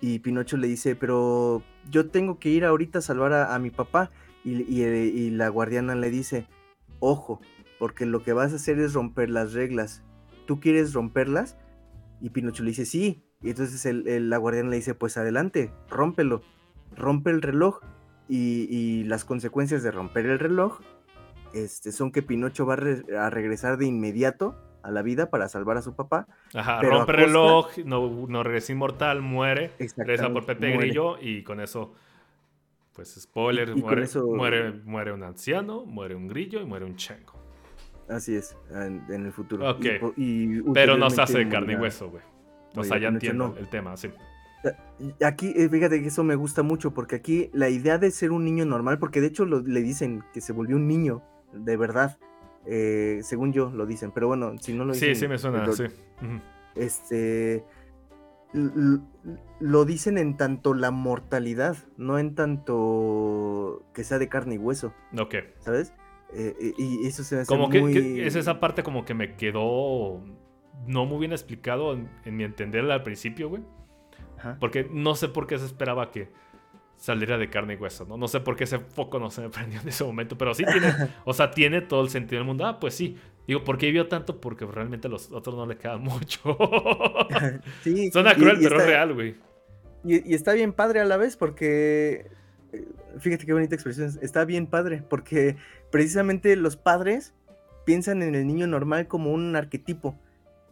Y 0.00 0.18
Pinocho 0.18 0.56
le 0.56 0.66
dice, 0.66 0.96
pero 0.96 1.62
yo 1.90 2.08
tengo 2.08 2.38
que 2.38 2.48
ir 2.48 2.64
ahorita 2.64 2.98
a 2.98 3.02
salvar 3.02 3.32
a, 3.32 3.56
mi 3.58 3.70
papá. 3.70 4.10
Y, 4.44 4.62
y, 4.62 5.30
la 5.30 5.48
guardiana 5.48 5.94
le 5.94 6.10
dice, 6.10 6.48
ojo, 6.98 7.40
porque 7.78 8.04
lo 8.04 8.24
que 8.24 8.32
vas 8.32 8.52
a 8.52 8.56
hacer 8.56 8.80
es 8.80 8.94
romper 8.94 9.30
las 9.30 9.52
reglas. 9.52 10.02
¿Tú 10.46 10.58
quieres 10.58 10.92
romperlas? 10.92 11.56
Y 12.20 12.30
Pinocho 12.30 12.64
le 12.64 12.70
dice, 12.70 12.84
sí. 12.84 13.22
Y 13.42 13.50
entonces 13.50 13.86
la 14.04 14.36
guardiana 14.38 14.70
le 14.70 14.76
dice, 14.76 14.94
pues 14.94 15.16
adelante, 15.16 15.70
rómpelo. 15.88 16.42
Rompe 16.96 17.30
el 17.30 17.40
reloj. 17.40 17.78
Y, 18.28 18.66
y 18.70 19.04
las 19.04 19.24
consecuencias 19.24 19.84
de 19.84 19.90
romper 19.92 20.26
el 20.26 20.38
reloj 20.38 20.80
este, 21.54 21.92
son 21.92 22.12
que 22.12 22.22
Pinocho 22.22 22.66
va 22.66 22.74
a, 22.74 23.30
regresar 23.30 23.78
de 23.78 23.86
inmediato 23.86 24.56
a 24.82 24.90
la 24.90 25.02
vida 25.02 25.30
para 25.30 25.48
salvar 25.48 25.76
a 25.76 25.82
su 25.82 25.94
papá. 25.94 26.26
Ajá, 26.54 26.82
rompe 26.82 27.12
el 27.12 27.18
reloj, 27.18 27.78
no, 27.84 28.26
no 28.28 28.42
regresa 28.42 28.72
inmortal, 28.72 29.22
muere, 29.22 29.70
regresa 29.96 30.32
por 30.32 30.44
Pepe 30.44 30.76
Grillo 30.76 31.16
y 31.20 31.42
con 31.42 31.60
eso, 31.60 31.94
pues 32.92 33.14
spoiler, 33.20 33.76
muere, 33.76 34.06
muere, 34.16 34.72
muere, 34.84 35.12
un 35.12 35.22
anciano, 35.22 35.84
muere 35.84 36.14
un 36.14 36.28
grillo 36.28 36.60
y 36.60 36.64
muere 36.64 36.84
un 36.84 36.96
chengo. 36.96 37.34
Así 38.08 38.34
es, 38.34 38.56
en, 38.70 39.04
el 39.08 39.32
futuro. 39.32 39.70
Ok, 39.70 39.86
pero 40.74 40.96
no 40.96 41.08
se 41.10 41.22
hace 41.22 41.38
de 41.38 41.48
carne 41.48 41.74
y 41.74 41.76
hueso, 41.76 42.10
güey. 42.10 42.22
O 42.74 42.84
sea, 42.84 42.98
ya 42.98 43.08
entiendo 43.08 43.54
el 43.58 43.68
tema, 43.68 43.96
sí. 43.96 44.10
Aquí, 45.24 45.52
eh, 45.56 45.68
fíjate 45.68 46.00
que 46.00 46.08
eso 46.08 46.22
me 46.22 46.36
gusta 46.36 46.62
mucho, 46.62 46.92
porque 46.92 47.16
aquí 47.16 47.50
la 47.52 47.68
idea 47.68 47.98
de 47.98 48.10
ser 48.10 48.30
un 48.30 48.44
niño 48.44 48.64
normal, 48.64 48.98
porque 48.98 49.20
de 49.20 49.26
hecho 49.28 49.44
le 49.44 49.80
dicen 49.80 50.22
que 50.32 50.40
se 50.40 50.52
volvió 50.52 50.76
un 50.76 50.86
niño, 50.86 51.22
de 51.52 51.76
verdad, 51.76 52.18
eh, 52.66 53.20
según 53.22 53.52
yo 53.52 53.70
lo 53.70 53.86
dicen, 53.86 54.12
pero 54.12 54.28
bueno, 54.28 54.52
si 54.60 54.72
no 54.72 54.84
lo 54.84 54.92
dicen. 54.92 55.14
Sí, 55.14 55.20
sí 55.20 55.28
me 55.28 55.38
suena, 55.38 55.70
sí. 55.72 55.84
Este. 56.74 57.64
Lo 59.60 59.84
dicen 59.86 60.18
en 60.18 60.36
tanto 60.36 60.74
la 60.74 60.90
mortalidad, 60.90 61.76
no 61.96 62.18
en 62.18 62.34
tanto 62.34 63.82
que 63.94 64.04
sea 64.04 64.18
de 64.18 64.28
carne 64.28 64.56
y 64.56 64.58
hueso. 64.58 64.92
Ok. 65.18 65.36
¿Sabes? 65.60 65.94
Eh, 66.34 66.74
y 66.76 67.06
eso 67.06 67.24
se 67.24 67.36
me 67.36 67.40
hace 67.42 67.48
como 67.48 67.70
que, 67.70 68.26
es 68.26 68.36
esa 68.36 68.60
parte 68.60 68.82
como 68.82 69.04
que 69.04 69.14
me 69.14 69.36
quedó 69.36 70.22
no 70.86 71.06
muy 71.06 71.18
bien 71.18 71.32
explicado 71.32 71.92
en, 71.92 72.08
en 72.24 72.36
mi 72.36 72.44
entender 72.44 72.90
al 72.90 73.02
principio, 73.02 73.48
güey. 73.48 73.62
Porque 74.58 74.88
no 74.90 75.14
sé 75.14 75.28
por 75.28 75.46
qué 75.46 75.58
se 75.58 75.66
esperaba 75.66 76.10
que 76.10 76.30
saliera 77.02 77.36
de 77.36 77.50
carne 77.50 77.74
y 77.74 77.76
hueso, 77.76 78.04
¿no? 78.04 78.16
No 78.16 78.28
sé 78.28 78.38
por 78.38 78.54
qué 78.54 78.62
ese 78.62 78.78
foco 78.78 79.18
no 79.18 79.28
se 79.28 79.40
me 79.40 79.48
prendió 79.50 79.80
en 79.80 79.88
ese 79.88 80.04
momento, 80.04 80.38
pero 80.38 80.54
sí 80.54 80.64
tiene, 80.64 80.94
o 81.24 81.34
sea, 81.34 81.50
tiene 81.50 81.80
todo 81.80 82.02
el 82.02 82.10
sentido 82.10 82.38
del 82.38 82.46
mundo. 82.46 82.64
Ah, 82.64 82.78
pues 82.78 82.94
sí. 82.94 83.18
Digo, 83.44 83.64
¿por 83.64 83.76
qué 83.76 83.90
vio 83.90 84.06
tanto? 84.06 84.40
Porque 84.40 84.64
realmente 84.64 85.08
a 85.08 85.10
los 85.10 85.32
otros 85.32 85.56
no 85.56 85.66
le 85.66 85.76
quedan 85.76 86.00
mucho. 86.00 86.56
sí. 87.82 88.08
Suena 88.12 88.36
cruel, 88.36 88.58
pero 88.62 88.78
es 88.78 88.86
real, 88.86 89.14
güey. 89.14 89.34
Y, 90.04 90.32
está 90.32 90.52
bien 90.52 90.72
padre 90.72 91.00
a 91.00 91.04
la 91.04 91.16
vez 91.16 91.36
porque, 91.36 92.30
eh, 92.72 92.88
fíjate 93.18 93.46
qué 93.46 93.52
bonita 93.52 93.74
expresión, 93.74 94.16
está 94.22 94.44
bien 94.44 94.68
padre 94.68 95.02
porque 95.08 95.56
precisamente 95.90 96.54
los 96.54 96.76
padres 96.76 97.34
piensan 97.84 98.22
en 98.22 98.36
el 98.36 98.46
niño 98.46 98.68
normal 98.68 99.08
como 99.08 99.32
un 99.32 99.56
arquetipo 99.56 100.16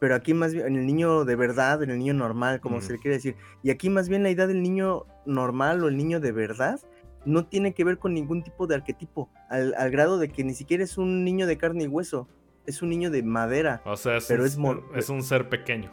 pero 0.01 0.15
aquí 0.15 0.35
más 0.35 0.53
bien 0.53 0.67
en 0.67 0.77
el 0.77 0.87
niño 0.87 1.25
de 1.25 1.37
verdad, 1.37 1.83
en 1.83 1.91
el 1.91 1.99
niño 1.99 2.15
normal, 2.15 2.61
como 2.61 2.81
se 2.81 2.95
le 2.95 2.99
quiere 2.99 3.17
decir. 3.17 3.37
Y 3.63 3.71
aquí 3.71 3.91
más 3.91 4.09
bien 4.09 4.23
la 4.25 4.31
idea 4.31 4.47
del 4.47 4.63
niño 4.63 5.05
normal 5.27 5.85
o 5.85 5.89
el 5.89 5.97
niño 5.97 6.19
de 6.19 6.33
verdad 6.33 6.81
no 7.27 7.47
tiene 7.47 7.75
que 7.75 7.85
ver 7.85 7.99
con 7.99 8.15
ningún 8.15 8.43
tipo 8.43 8.67
de 8.67 8.75
arquetipo, 8.75 9.31
al, 9.51 9.91
grado 9.91 10.19
de 10.19 10.31
que 10.31 10.43
ni 10.43 10.55
siquiera 10.55 10.83
es 10.83 10.97
un 10.97 11.23
niño 11.23 11.47
de 11.47 11.59
carne 11.59 11.85
y 11.85 11.87
hueso, 11.87 12.29
es 12.67 12.81
un 12.81 12.89
niño 12.89 13.11
de 13.11 13.23
madera. 13.23 13.83
O 13.85 13.97
sea, 13.97 14.17
es, 14.17 14.27
pero 14.27 14.43
un, 14.43 14.49
es, 14.49 15.05
es 15.05 15.09
un 15.11 15.23
ser 15.23 15.51
pequeño. 15.51 15.91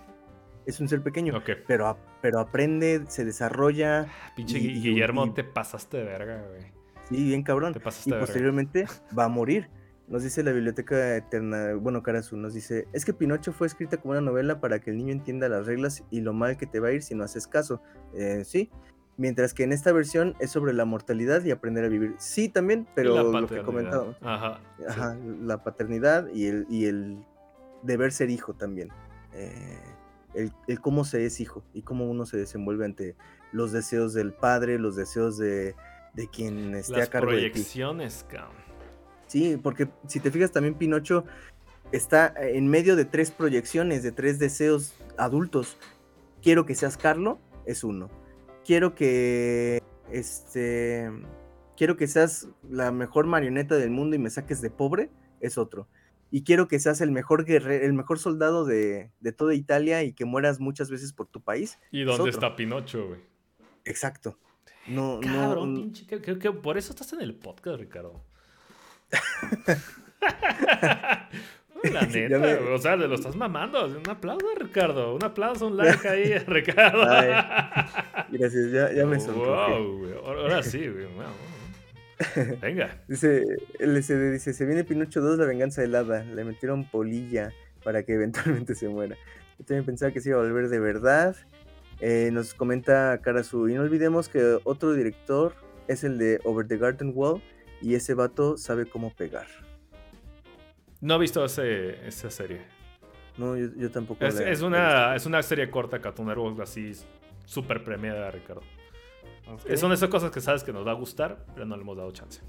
Es 0.66 0.80
un 0.80 0.88
ser 0.88 1.02
pequeño, 1.02 1.42
pero, 1.68 1.98
pero 2.22 2.40
aprende, 2.40 3.04
se 3.08 3.26
desarrolla. 3.26 4.02
Ah, 4.02 4.34
pinche 4.36 4.58
Guillermo, 4.58 5.34
te 5.34 5.44
pasaste 5.44 5.98
de 5.98 6.04
verga, 6.04 6.44
güey. 6.50 6.72
Sí, 7.10 7.24
bien 7.24 7.44
cabrón. 7.44 7.74
Te 7.74 7.80
pasaste 7.80 8.10
y 8.10 8.14
posteriormente 8.14 8.86
va 9.18 9.26
a 9.26 9.30
morir. 9.30 9.70
Nos 10.08 10.24
dice 10.24 10.42
la 10.42 10.54
Biblioteca 10.54 11.18
Eterna, 11.18 11.74
bueno, 11.76 12.02
Karasu, 12.02 12.38
nos 12.38 12.54
dice, 12.54 12.88
es 12.94 13.04
que 13.04 13.14
Pinocho 13.14 13.52
fue 13.52 13.68
escrita 13.68 13.98
como 13.98 14.14
una 14.14 14.22
novela 14.22 14.62
para 14.62 14.80
que 14.80 14.92
el 14.92 14.98
niño 14.98 15.12
entienda 15.12 15.50
las 15.50 15.66
reglas 15.66 16.04
y 16.10 16.22
lo 16.22 16.32
mal 16.32 16.56
que 16.56 16.66
te 16.66 16.80
va 16.80 16.90
a 16.90 16.92
ir 16.94 17.04
si 17.04 17.14
no 17.14 17.26
haces 17.26 17.46
caso. 17.46 17.82
Eh, 18.14 18.44
sí, 18.46 18.70
mientras 19.18 19.54
que 19.54 19.64
en 19.64 19.74
esta 19.74 19.92
versión 19.92 20.36
es 20.40 20.52
sobre 20.52 20.74
la 20.74 20.86
mortalidad 20.86 21.44
y 21.44 21.52
aprender 21.52 21.84
a 21.84 21.90
vivir. 21.90 22.16
Sí, 22.20 22.48
también, 22.48 22.88
pero 22.96 23.32
lo 23.32 23.48
que 23.48 23.62
comentaba. 23.64 24.16
Ajá. 24.22 24.62
Ajá 24.88 25.18
La 25.42 25.64
paternidad 25.64 26.28
y 26.34 26.46
el, 26.48 26.66
y 26.70 26.86
el 26.86 27.18
deber 27.84 28.14
ser 28.14 28.30
hijo 28.30 28.54
también. 28.54 28.90
Eh, 29.34 29.80
el, 30.68 30.80
cómo 30.80 31.04
se 31.04 31.26
es 31.26 31.42
hijo 31.42 31.64
y 31.74 31.82
cómo 31.82 32.10
uno 32.10 32.26
se 32.26 32.38
desenvuelve 32.38 32.86
ante 32.86 33.16
los 33.52 33.72
deseos 33.72 34.14
del 34.14 34.34
padre, 34.34 34.80
los 34.80 34.96
deseos 34.96 35.38
de, 35.38 35.76
de 36.14 36.28
quien 36.30 36.76
esté 36.76 37.02
a 37.02 37.08
cargo 37.08 37.32
de 37.32 37.50
ti. 37.50 37.64
Sí, 39.28 39.58
porque 39.62 39.90
si 40.08 40.20
te 40.20 40.32
fijas 40.32 40.52
también 40.52 40.76
Pinocho 40.76 41.26
está 41.92 42.34
en 42.38 42.68
medio 42.68 42.96
de 42.96 43.06
tres 43.06 43.32
proyecciones, 43.32 44.04
de 44.04 44.12
tres 44.12 44.40
deseos 44.40 44.94
adultos. 45.18 45.78
Quiero 46.42 46.66
que 46.66 46.76
seas 46.76 46.98
Carlo, 46.98 47.40
es 47.66 47.84
uno. 47.84 48.10
Quiero 48.66 48.96
que 48.96 49.82
este 50.12 51.10
quiero 51.76 51.96
que 51.98 52.08
seas 52.08 52.48
la 52.70 52.92
mejor 52.92 53.28
marioneta 53.28 53.76
del 53.76 53.92
mundo 53.92 54.16
y 54.16 54.20
me 54.20 54.30
saques 54.30 54.62
de 54.62 54.70
pobre, 54.70 55.10
es 55.40 55.58
otro. 55.58 55.88
Y 56.30 56.44
quiero 56.44 56.68
que 56.68 56.80
seas 56.80 57.00
el 57.00 57.12
mejor 57.12 57.46
guerrero, 57.46 57.86
el 57.86 57.94
mejor 57.94 58.20
soldado 58.20 58.66
de, 58.66 59.12
toda 59.38 59.54
Italia 59.54 60.04
y 60.04 60.12
que 60.12 60.26
mueras 60.26 60.60
muchas 60.60 60.90
veces 60.90 61.14
por 61.14 61.28
tu 61.28 61.42
país. 61.42 61.80
¿Y 61.92 62.04
dónde 62.04 62.30
está 62.30 62.56
Pinocho, 62.56 63.08
güey? 63.08 63.22
Exacto. 63.86 64.38
No, 64.88 65.20
Cabrón, 65.22 65.76
pinche, 65.76 66.06
creo 66.06 66.40
que 66.40 66.52
por 66.52 66.78
eso 66.78 66.92
estás 66.92 67.14
en 67.14 67.22
el 67.22 67.36
podcast, 67.36 67.80
Ricardo. 67.80 68.24
La 71.84 72.02
neta, 72.12 72.60
o 72.74 72.78
sea, 72.78 72.96
lo 72.96 73.16
estás 73.16 73.36
mamando. 73.36 73.86
Un 73.86 74.10
aplauso, 74.10 74.48
Ricardo. 74.60 75.16
Un 75.16 75.24
aplauso, 75.24 75.68
un 75.68 75.78
like 75.78 76.08
ahí, 76.08 76.38
Ricardo. 76.48 77.06
gracias, 78.30 78.72
ya, 78.72 78.92
ya 78.92 79.06
me 79.06 79.20
sonrojo. 79.20 80.00
Ahora 80.26 80.64
sí, 80.64 80.88
güey. 80.88 81.08
Venga. 82.62 83.00
Dice, 83.08 83.46
LCD 83.80 84.32
dice, 84.32 84.54
se 84.54 84.66
viene 84.66 84.84
Pinocho 84.84 85.22
2, 85.22 85.38
la 85.38 85.46
venganza 85.46 85.84
helada. 85.84 86.24
Le 86.24 86.44
metieron 86.44 86.90
polilla 86.90 87.52
para 87.84 88.04
que 88.04 88.14
eventualmente 88.14 88.76
se 88.76 88.90
muera. 88.90 89.16
Yo 89.60 89.66
también 89.66 89.86
pensaba 89.86 90.12
que 90.12 90.22
se 90.22 90.30
iba 90.30 90.40
a 90.40 90.42
volver 90.42 90.70
de 90.70 90.80
verdad. 90.80 91.36
Eh, 92.00 92.30
nos 92.32 92.54
comenta 92.54 93.20
Karasu, 93.22 93.70
y 93.70 93.74
no 93.74 93.82
olvidemos 93.82 94.30
que 94.30 94.60
otro 94.64 94.94
director 94.94 95.56
es 95.88 96.04
el 96.04 96.18
de 96.18 96.40
Over 96.44 96.68
the 96.68 96.78
Garden 96.78 97.12
Wall, 97.16 97.42
y 97.82 97.96
ese 97.96 98.14
vato 98.14 98.58
sabe 98.58 98.86
cómo 98.86 99.12
pegar. 99.12 99.48
No 101.02 101.16
he 101.16 101.20
visto 101.20 101.46
esa 101.46 102.32
serie. 102.32 102.62
No, 103.38 103.56
yo, 103.56 103.92
tampoco. 103.92 104.26
Es, 104.26 104.62
una, 104.62 105.16
es 105.16 105.26
una 105.26 105.44
serie 105.44 105.70
corta, 105.70 106.02
Cartoon 106.02 106.28
Network, 106.28 106.60
así 106.62 106.94
súper 107.46 107.84
premiada, 107.84 108.32
Ricardo. 108.32 108.64
Son 109.76 109.92
esas 109.92 110.10
cosas 110.10 110.32
que 110.32 110.42
sabes 110.42 110.64
que 110.64 110.74
nos 110.74 110.86
va 110.86 110.92
a 110.92 110.96
gustar, 110.96 111.46
pero 111.54 111.66
no 111.66 111.76
le 111.76 111.84
hemos 111.84 111.96
dado 111.96 112.12
chance. 112.12 112.42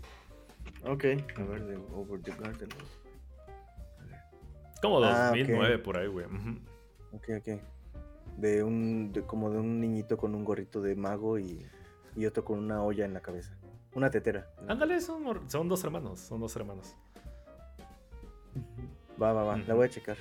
Ok, 0.85 1.05
a 1.37 1.43
ver, 1.45 1.65
de 1.65 1.77
Over 1.95 2.23
the 2.23 2.31
Garden. 2.31 2.69
Como 4.81 5.01
2009 5.01 5.75
ah, 5.75 5.83
por 5.83 5.99
ahí, 5.99 6.07
güey. 6.07 6.27
Ok, 7.13 7.29
ok. 7.39 7.61
De 8.37 8.63
un, 8.63 9.13
como 9.27 9.51
de 9.51 9.59
un 9.59 9.81
niñito 9.81 10.17
con 10.17 10.35
un 10.35 10.45
gorrito 10.45 10.81
de 10.81 10.95
mago 10.95 11.39
y, 11.39 11.67
y 12.17 12.27
otro 12.27 12.45
con 12.45 12.59
una 12.59 12.83
olla 12.83 13.05
en 13.05 13.13
la 13.13 13.21
cabeza. 13.21 13.58
Una 13.99 14.11
tetera. 14.11 14.47
Ándale, 14.69 15.01
son, 15.01 15.51
son 15.51 15.69
dos 15.69 15.83
hermanos. 15.83 16.21
Son 16.21 16.41
dos 16.41 16.55
hermanos. 16.55 16.95
Va, 19.21 19.33
va, 19.33 19.43
va. 19.43 19.57
La 19.57 19.75
voy 19.75 19.87
a 19.87 19.91
checar. 19.91 20.17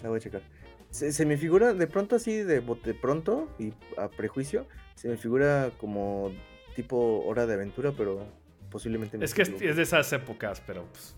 La 0.00 0.10
voy 0.10 0.18
a 0.18 0.20
checar. 0.20 0.42
Se, 0.90 1.26
me 1.26 1.36
figura 1.36 1.74
de 1.74 1.88
pronto 1.88 2.14
así, 2.14 2.36
de, 2.36 2.60
de 2.60 2.94
pronto 2.94 3.48
y 3.58 3.72
a 3.96 4.06
prejuicio, 4.08 4.64
se 4.94 5.08
me 5.08 5.16
figura 5.16 5.72
como 5.78 6.30
tipo 6.76 7.24
hora 7.26 7.46
de 7.46 7.54
aventura, 7.54 7.90
pero 7.96 8.24
posiblemente 8.70 9.18
Es 9.24 9.34
que 9.34 9.42
es, 9.42 9.58
de 9.58 9.82
esas 9.82 10.12
épocas, 10.12 10.62
pero 10.64 10.84
pues, 10.84 11.16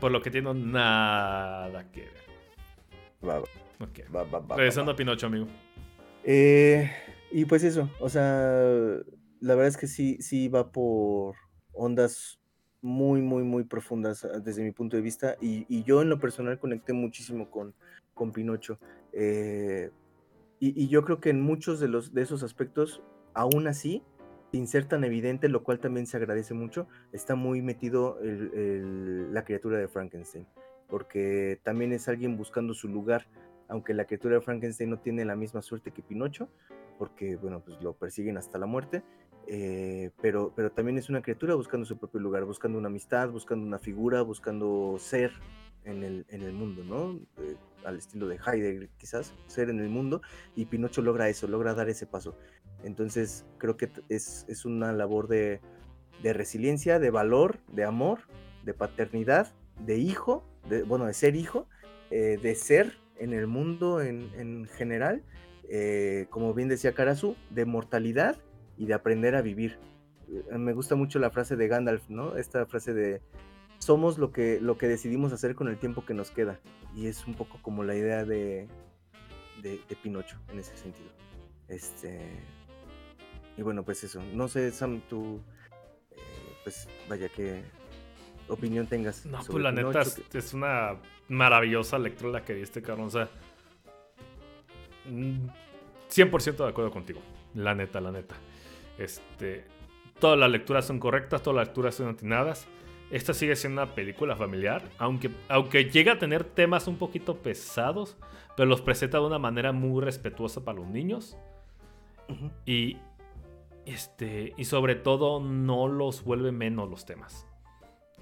por 0.00 0.10
lo 0.10 0.22
que 0.22 0.30
tiene 0.30 0.54
nada 0.54 1.90
que 1.92 2.00
ver. 2.00 3.28
Va, 3.28 3.40
va. 3.40 3.46
Okay. 3.90 4.06
Va, 4.14 4.22
va, 4.22 4.38
va, 4.38 4.56
Regresando 4.56 4.92
a 4.92 4.96
Pinocho, 4.96 5.26
amigo. 5.26 5.46
Eh, 6.24 6.90
y 7.30 7.44
pues 7.44 7.62
eso, 7.62 7.90
o 8.00 8.08
sea, 8.08 9.02
la 9.42 9.56
verdad 9.56 9.68
es 9.68 9.76
que 9.76 9.88
sí, 9.88 10.18
sí 10.20 10.48
va 10.48 10.70
por 10.70 11.34
ondas 11.72 12.38
muy, 12.80 13.20
muy, 13.20 13.42
muy 13.42 13.64
profundas 13.64 14.24
ah, 14.24 14.38
desde 14.38 14.62
mi 14.62 14.70
punto 14.70 14.96
de 14.96 15.02
vista. 15.02 15.36
Y, 15.40 15.82
yo 15.82 16.00
en 16.00 16.08
lo 16.08 16.20
personal 16.20 16.60
conecté 16.60 16.92
muchísimo 16.92 17.50
con, 17.50 17.74
con 18.14 18.32
Pinocho. 18.32 18.78
Eh, 19.12 19.90
y, 20.60 20.86
yo 20.88 21.04
creo 21.04 21.20
que 21.20 21.30
en 21.30 21.40
muchos 21.40 21.80
de, 21.80 21.88
los, 21.88 22.14
de 22.14 22.22
esos 22.22 22.44
aspectos, 22.44 23.02
aún 23.34 23.66
así, 23.66 24.04
sin 24.52 24.68
ser 24.68 24.84
tan 24.84 25.02
evidente, 25.02 25.48
lo 25.48 25.64
cual 25.64 25.80
también 25.80 26.06
se 26.06 26.18
agradece 26.18 26.54
mucho, 26.54 26.86
está 27.10 27.34
muy 27.34 27.62
metido 27.62 28.18
la 28.22 29.44
criatura 29.44 29.78
de 29.78 29.88
Frankenstein. 29.88 30.46
Porque 30.86 31.58
también 31.64 31.92
es 31.92 32.06
alguien 32.06 32.36
buscando 32.36 32.74
su 32.74 32.86
lugar. 32.86 33.26
Aunque 33.68 33.92
la 33.92 34.04
criatura 34.04 34.36
de 34.36 34.40
Frankenstein 34.40 34.90
no 34.90 35.00
tiene 35.00 35.24
la 35.24 35.34
misma 35.34 35.62
suerte 35.62 35.90
que 35.90 36.02
Pinocho, 36.02 36.48
porque 36.98 37.36
bueno, 37.36 37.60
pues 37.64 37.82
lo 37.82 37.94
persiguen 37.94 38.36
hasta 38.36 38.58
la 38.58 38.66
muerte 38.66 39.02
eh, 39.46 40.10
pero, 40.20 40.52
pero 40.54 40.70
también 40.70 40.98
es 40.98 41.08
una 41.08 41.22
criatura 41.22 41.54
buscando 41.54 41.86
su 41.86 41.98
propio 41.98 42.20
lugar, 42.20 42.44
buscando 42.44 42.78
una 42.78 42.88
amistad, 42.88 43.30
buscando 43.30 43.66
una 43.66 43.78
figura, 43.78 44.22
buscando 44.22 44.96
ser 44.98 45.32
en 45.84 46.02
el, 46.02 46.26
en 46.28 46.42
el 46.42 46.52
mundo, 46.52 46.84
¿no? 46.84 47.18
Eh, 47.42 47.56
al 47.84 47.98
estilo 47.98 48.28
de 48.28 48.36
Heidegger, 48.36 48.88
quizás, 48.96 49.34
ser 49.46 49.68
en 49.68 49.80
el 49.80 49.88
mundo, 49.88 50.22
y 50.54 50.66
Pinocho 50.66 51.02
logra 51.02 51.28
eso, 51.28 51.48
logra 51.48 51.74
dar 51.74 51.88
ese 51.88 52.06
paso. 52.06 52.36
Entonces, 52.84 53.44
creo 53.58 53.76
que 53.76 53.90
es, 54.08 54.46
es 54.48 54.64
una 54.64 54.92
labor 54.92 55.28
de, 55.28 55.60
de, 56.22 56.32
resiliencia, 56.32 56.98
de 56.98 57.10
valor, 57.10 57.58
de 57.68 57.84
amor, 57.84 58.20
de 58.64 58.74
paternidad, 58.74 59.52
de 59.84 59.98
hijo, 59.98 60.44
de, 60.68 60.84
bueno, 60.84 61.06
de 61.06 61.14
ser 61.14 61.34
hijo, 61.34 61.66
eh, 62.10 62.38
de 62.40 62.54
ser 62.54 62.98
en 63.18 63.32
el 63.32 63.46
mundo 63.46 64.00
en, 64.00 64.66
general, 64.66 65.22
eh, 65.68 66.26
como 66.30 66.54
bien 66.54 66.68
decía 66.68 66.92
Karasu, 66.92 67.36
de 67.50 67.64
mortalidad 67.64 68.36
y 68.82 68.86
de 68.86 68.94
aprender 68.94 69.36
a 69.36 69.42
vivir. 69.42 69.78
Eh, 70.28 70.58
me 70.58 70.72
gusta 70.72 70.96
mucho 70.96 71.20
la 71.20 71.30
frase 71.30 71.54
de 71.54 71.68
Gandalf, 71.68 72.08
¿no? 72.08 72.36
Esta 72.36 72.66
frase 72.66 72.92
de 72.92 73.22
somos 73.78 74.18
lo 74.18 74.32
que, 74.32 74.58
lo 74.60 74.76
que 74.76 74.88
decidimos 74.88 75.32
hacer 75.32 75.54
con 75.54 75.68
el 75.68 75.78
tiempo 75.78 76.04
que 76.04 76.14
nos 76.14 76.32
queda. 76.32 76.58
Y 76.96 77.06
es 77.06 77.24
un 77.28 77.34
poco 77.34 77.60
como 77.62 77.84
la 77.84 77.94
idea 77.94 78.24
de, 78.24 78.66
de, 79.62 79.78
Pinocho 80.02 80.36
en 80.50 80.58
ese 80.58 80.76
sentido. 80.76 81.10
Este. 81.68 82.28
Y 83.56 83.62
bueno, 83.62 83.84
pues 83.84 84.02
eso. 84.02 84.20
No 84.34 84.48
sé, 84.48 84.72
Sam, 84.72 85.00
tú. 85.08 85.40
pues 86.64 86.88
vaya 87.08 87.28
que 87.28 87.62
opinión 88.48 88.88
tengas. 88.88 89.24
No, 89.26 89.38
pues 89.46 89.62
la 89.62 89.70
neta 89.70 90.02
es, 90.02 90.54
una 90.54 90.96
maravillosa 91.28 92.00
lectura 92.00 92.32
la 92.32 92.44
que 92.44 92.54
diste, 92.54 92.82
cabrón. 92.82 93.06
O 93.06 93.10
sea, 93.10 93.28
100% 95.08 95.08
mm, 95.08 96.56
de 96.56 96.68
acuerdo 96.68 96.90
contigo. 96.90 97.20
La 97.54 97.76
neta, 97.76 98.00
la 98.00 98.10
neta. 98.10 98.34
Este, 98.98 99.64
todas 100.18 100.38
las 100.38 100.50
lecturas 100.50 100.86
son 100.86 100.98
correctas, 100.98 101.42
todas 101.42 101.56
las 101.56 101.68
lecturas 101.68 101.94
son 101.94 102.08
atinadas. 102.08 102.66
Esta 103.10 103.34
sigue 103.34 103.56
siendo 103.56 103.82
una 103.82 103.94
película 103.94 104.36
familiar, 104.36 104.82
aunque, 104.98 105.30
aunque 105.48 105.84
llega 105.84 106.12
a 106.12 106.18
tener 106.18 106.44
temas 106.44 106.86
un 106.86 106.96
poquito 106.96 107.36
pesados, 107.36 108.16
pero 108.56 108.68
los 108.68 108.80
presenta 108.80 109.18
de 109.18 109.26
una 109.26 109.38
manera 109.38 109.72
muy 109.72 110.02
respetuosa 110.02 110.64
para 110.64 110.78
los 110.78 110.88
niños. 110.88 111.36
Y, 112.64 112.96
este, 113.84 114.54
y 114.56 114.64
sobre 114.64 114.94
todo 114.94 115.40
no 115.40 115.88
los 115.88 116.24
vuelve 116.24 116.52
menos 116.52 116.88
los 116.88 117.04
temas 117.04 117.46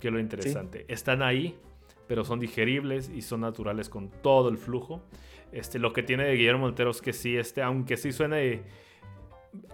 que 0.01 0.09
es 0.09 0.15
lo 0.15 0.19
interesante. 0.19 0.87
Están 0.89 1.23
ahí, 1.23 1.57
pero 2.09 2.25
son 2.25 2.41
digeribles 2.41 3.09
y 3.09 3.23
son 3.23 3.43
naturales 3.43 3.89
con 3.89 4.09
todo 4.09 4.49
el 4.49 4.59
flujo. 4.59 5.05
Este, 5.53 5.79
lo 5.79 5.93
que 5.93 6.03
tiene 6.03 6.25
de 6.25 6.35
Guillermo 6.35 6.63
Montero 6.63 6.91
es 6.91 7.01
que 7.01 7.13
sí, 7.13 7.37
este, 7.37 7.63
aunque 7.63 7.97
sí 7.97 8.11
suene... 8.11 8.63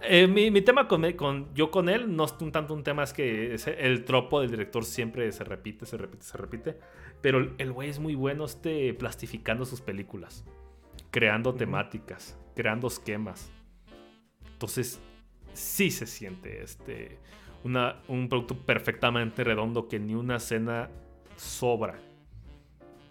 Eh, 0.01 0.27
mi, 0.27 0.49
mi, 0.49 0.61
tema 0.61 0.87
con, 0.87 1.11
con, 1.13 1.53
yo 1.53 1.69
con 1.69 1.89
él 1.89 2.15
no 2.15 2.25
es 2.25 2.33
un 2.39 2.51
tanto 2.51 2.73
un 2.73 2.83
tema, 2.83 3.03
es 3.03 3.13
que 3.13 3.55
el 3.77 4.05
tropo 4.05 4.41
del 4.41 4.49
director 4.49 4.83
siempre 4.83 5.31
se 5.31 5.43
repite, 5.43 5.85
se 5.85 5.97
repite, 5.97 6.23
se 6.23 6.37
repite. 6.37 6.79
Pero 7.21 7.53
el 7.57 7.71
güey 7.71 7.89
es 7.89 7.99
muy 7.99 8.15
bueno 8.15 8.45
este, 8.45 8.93
plastificando 8.93 9.65
sus 9.65 9.81
películas, 9.81 10.45
creando 11.11 11.53
temáticas, 11.53 12.37
creando 12.55 12.87
esquemas. 12.87 13.51
Entonces, 14.53 14.99
sí 15.53 15.91
se 15.91 16.05
siente 16.05 16.63
este, 16.63 17.19
un 17.63 18.29
producto 18.29 18.55
perfectamente 18.57 19.43
redondo 19.43 19.87
que 19.87 19.99
ni 19.99 20.15
una 20.15 20.39
cena 20.39 20.89
sobra. 21.35 21.99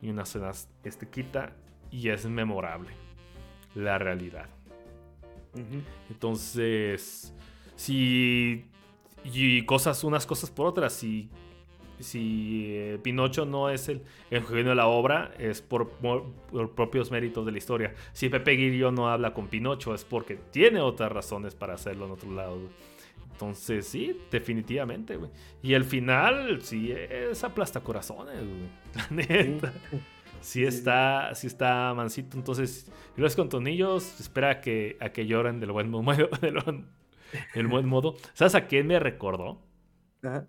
Ni 0.03 0.11
una 0.11 0.25
cena 0.25 0.51
este, 0.85 1.09
quita 1.09 1.57
y 1.91 2.09
es 2.09 2.27
memorable. 2.27 2.91
La 3.75 3.99
realidad. 3.99 4.49
Entonces, 6.11 7.35
si. 7.75 8.67
Y 9.25 9.63
cosas, 9.63 10.05
unas 10.05 10.27
cosas 10.27 10.51
por 10.51 10.67
otras. 10.67 10.93
Si, 10.93 11.29
si 11.99 12.67
eh, 12.69 12.99
Pinocho 13.03 13.45
no 13.45 13.71
es 13.71 13.89
el, 13.89 14.03
el 14.31 14.45
genio 14.45 14.71
de 14.71 14.75
la 14.75 14.87
obra, 14.87 15.33
es 15.39 15.63
por, 15.63 15.91
por, 15.91 16.33
propios 16.75 17.11
méritos 17.11 17.45
de 17.45 17.53
la 17.53 17.59
historia. 17.59 17.95
Si 18.13 18.29
Pepe 18.29 18.53
Guirio 18.53 18.93
no 18.93 19.09
habla 19.09 19.35
con 19.35 19.49
Pinocho, 19.49 19.95
es 19.95 20.05
porque 20.05 20.37
tiene 20.51 20.81
otras 20.81 21.11
razones 21.11 21.55
para 21.55 21.75
hacerlo 21.75 22.07
en 22.07 22.13
otro 22.13 22.31
lado. 22.31 22.59
Entonces, 23.33 23.87
sí, 23.87 24.19
definitivamente, 24.31 25.17
güey. 25.17 25.31
Y 25.63 25.75
el 25.75 25.85
final, 25.85 26.63
sí, 26.63 26.91
es 26.93 27.45
aplasta 27.45 27.81
corazones, 27.81 28.39
güey. 28.39 28.69
La 28.95 29.09
neta. 29.11 29.73
Sí, 29.91 29.99
está, 30.65 31.35
sí 31.35 31.47
está 31.47 31.93
mansito. 31.95 32.37
Entonces, 32.37 32.91
si 33.15 33.21
lo 33.21 33.25
ves 33.25 33.37
con 33.37 33.49
tonillos, 33.49 34.21
espera 34.21 34.51
a 34.51 34.61
que, 34.61 34.97
a 35.01 35.11
que 35.11 35.27
lloren 35.27 35.61
del 35.61 35.73
buen 35.73 35.91
modo. 35.91 36.29
Del, 37.55 37.67
buen 37.67 37.87
modo. 37.87 38.15
¿Sabes 38.35 38.55
a 38.55 38.67
quién 38.69 38.87
me 38.87 39.01
recordó? 39.01 39.61
Ajá. 40.23 40.49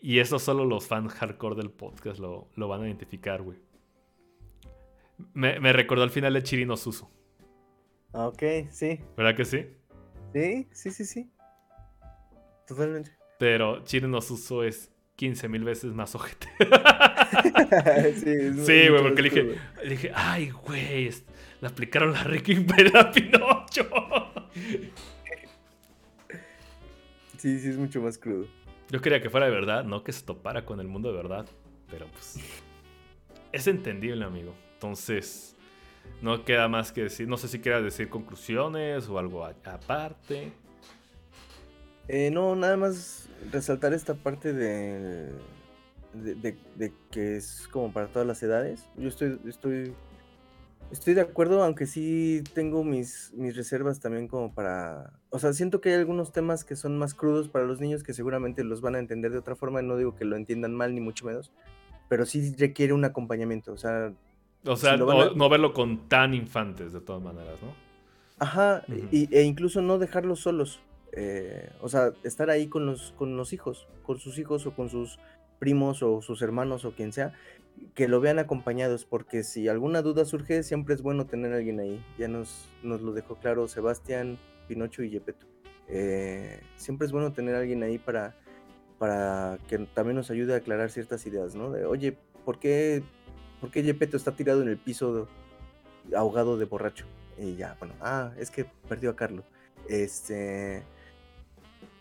Y 0.00 0.18
eso 0.18 0.38
solo 0.38 0.64
los 0.64 0.86
fans 0.86 1.12
hardcore 1.14 1.54
del 1.54 1.70
podcast 1.70 2.18
lo, 2.18 2.50
lo 2.56 2.68
van 2.68 2.82
a 2.82 2.86
identificar, 2.86 3.42
güey. 3.42 3.58
Me, 5.32 5.60
me, 5.60 5.72
recordó 5.72 6.02
al 6.02 6.10
final 6.10 6.34
de 6.34 6.42
Chirino 6.42 6.76
Suso. 6.76 7.10
Ok, 8.12 8.42
sí. 8.70 9.00
¿Verdad 9.16 9.36
que 9.36 9.44
sí? 9.44 9.66
Sí, 10.32 10.68
sí, 10.72 10.90
sí, 10.90 11.04
sí. 11.04 11.30
Totalmente. 12.66 13.16
Pero 13.38 13.84
Chile 13.84 14.08
nos 14.08 14.30
usó 14.30 14.64
es 14.64 14.92
15 15.16 15.48
mil 15.48 15.64
veces 15.64 15.92
más 15.92 16.14
ojete. 16.14 16.48
sí, 18.16 18.88
güey, 18.88 19.02
porque 19.02 19.22
le 19.22 19.30
dije, 19.30 19.58
le 19.82 19.90
dije, 19.90 20.12
ay, 20.14 20.50
güey, 20.50 21.10
le 21.60 21.68
aplicaron 21.68 22.12
la 22.12 22.22
Ricky 22.22 22.66
a 22.94 23.10
Pinocho. 23.10 23.88
sí, 27.38 27.58
sí, 27.58 27.68
es 27.68 27.76
mucho 27.76 28.00
más 28.02 28.18
crudo. 28.18 28.46
Yo 28.90 29.00
quería 29.00 29.20
que 29.20 29.30
fuera 29.30 29.46
de 29.46 29.52
verdad, 29.52 29.84
no 29.84 30.04
que 30.04 30.12
se 30.12 30.24
topara 30.24 30.64
con 30.64 30.80
el 30.80 30.86
mundo 30.86 31.10
de 31.10 31.16
verdad. 31.16 31.46
Pero 31.90 32.06
pues. 32.08 32.36
Es 33.52 33.66
entendible, 33.66 34.24
amigo. 34.24 34.54
Entonces. 34.74 35.54
No 36.22 36.44
queda 36.44 36.68
más 36.68 36.92
que 36.92 37.02
decir. 37.02 37.26
No 37.26 37.36
sé 37.36 37.48
si 37.48 37.58
quieras 37.58 37.82
decir 37.82 38.08
conclusiones 38.08 39.08
o 39.08 39.18
algo 39.18 39.44
aparte. 39.44 40.52
Eh, 42.06 42.30
no, 42.30 42.54
nada 42.54 42.76
más 42.76 43.25
resaltar 43.52 43.92
esta 43.92 44.14
parte 44.14 44.52
de, 44.52 45.30
de, 46.14 46.92
que 47.10 47.36
es 47.36 47.68
como 47.70 47.92
para 47.92 48.08
todas 48.08 48.26
las 48.26 48.42
edades. 48.42 48.88
Yo 48.96 49.08
estoy, 49.08 49.38
estoy, 49.46 49.92
estoy 50.90 51.14
de 51.14 51.20
acuerdo, 51.20 51.62
aunque 51.62 51.86
sí 51.86 52.42
tengo 52.54 52.84
mis, 52.84 53.32
mis 53.34 53.56
reservas 53.56 54.00
también 54.00 54.28
como 54.28 54.52
para... 54.54 55.12
O 55.30 55.38
sea, 55.38 55.52
siento 55.52 55.80
que 55.80 55.90
hay 55.90 55.96
algunos 55.96 56.32
temas 56.32 56.64
que 56.64 56.76
son 56.76 56.98
más 56.98 57.14
crudos 57.14 57.48
para 57.48 57.66
los 57.66 57.80
niños 57.80 58.02
que 58.02 58.14
seguramente 58.14 58.64
los 58.64 58.80
van 58.80 58.94
a 58.94 58.98
entender 58.98 59.32
de 59.32 59.38
otra 59.38 59.56
forma. 59.56 59.82
No 59.82 59.96
digo 59.96 60.14
que 60.14 60.24
lo 60.24 60.36
entiendan 60.36 60.74
mal, 60.74 60.94
ni 60.94 61.00
mucho 61.00 61.26
menos. 61.26 61.52
Pero 62.08 62.24
sí 62.24 62.54
requiere 62.58 62.92
un 62.92 63.04
acompañamiento. 63.04 63.72
O 63.72 63.76
sea... 63.76 64.12
O 64.64 64.76
sea, 64.76 64.96
no, 64.96 65.48
verlo 65.48 65.72
con 65.72 66.08
tan 66.08 66.34
infantes 66.34 66.92
de 66.92 67.00
todas 67.00 67.22
maneras, 67.22 67.54
¿no? 67.62 67.72
Ajá, 68.38 68.82
e 68.88 69.42
incluso 69.42 69.80
no 69.80 69.98
dejarlos 69.98 70.40
solos. 70.40 70.80
Eh, 71.12 71.70
o 71.80 71.88
sea, 71.88 72.12
estar 72.24 72.50
ahí 72.50 72.68
con 72.68 72.86
los, 72.86 73.12
con 73.16 73.36
los 73.36 73.52
hijos, 73.52 73.88
con 74.02 74.18
sus 74.18 74.38
hijos 74.38 74.66
o 74.66 74.74
con 74.74 74.88
sus 74.88 75.18
primos 75.58 76.02
o 76.02 76.20
sus 76.20 76.42
hermanos 76.42 76.84
o 76.84 76.92
quien 76.92 77.12
sea, 77.12 77.32
que 77.94 78.08
lo 78.08 78.20
vean 78.20 78.38
acompañados, 78.38 79.04
porque 79.04 79.42
si 79.42 79.68
alguna 79.68 80.02
duda 80.02 80.24
surge, 80.24 80.62
siempre 80.62 80.94
es 80.94 81.02
bueno 81.02 81.26
tener 81.26 81.52
alguien 81.52 81.80
ahí. 81.80 82.04
Ya 82.18 82.28
nos, 82.28 82.68
nos 82.82 83.00
lo 83.02 83.12
dejó 83.12 83.36
claro 83.36 83.68
Sebastián, 83.68 84.38
Pinocho 84.68 85.02
y 85.02 85.10
Yepeto. 85.10 85.46
Eh, 85.88 86.60
siempre 86.76 87.06
es 87.06 87.12
bueno 87.12 87.32
tener 87.32 87.54
alguien 87.54 87.82
ahí 87.82 87.98
para, 87.98 88.34
para 88.98 89.58
que 89.68 89.78
también 89.78 90.16
nos 90.16 90.30
ayude 90.30 90.54
a 90.54 90.58
aclarar 90.58 90.90
ciertas 90.90 91.26
ideas, 91.26 91.54
¿no? 91.54 91.70
De, 91.70 91.84
oye, 91.84 92.16
¿por 92.44 92.58
qué, 92.58 93.02
¿por 93.60 93.70
qué 93.70 93.82
Yepeto 93.82 94.16
está 94.16 94.32
tirado 94.32 94.62
en 94.62 94.68
el 94.68 94.78
piso 94.78 95.28
ahogado 96.14 96.56
de 96.58 96.64
borracho? 96.64 97.06
Y 97.38 97.56
ya, 97.56 97.76
bueno, 97.78 97.94
ah, 98.00 98.32
es 98.38 98.50
que 98.50 98.64
perdió 98.88 99.10
a 99.10 99.16
Carlos. 99.16 99.44
Este, 99.88 100.82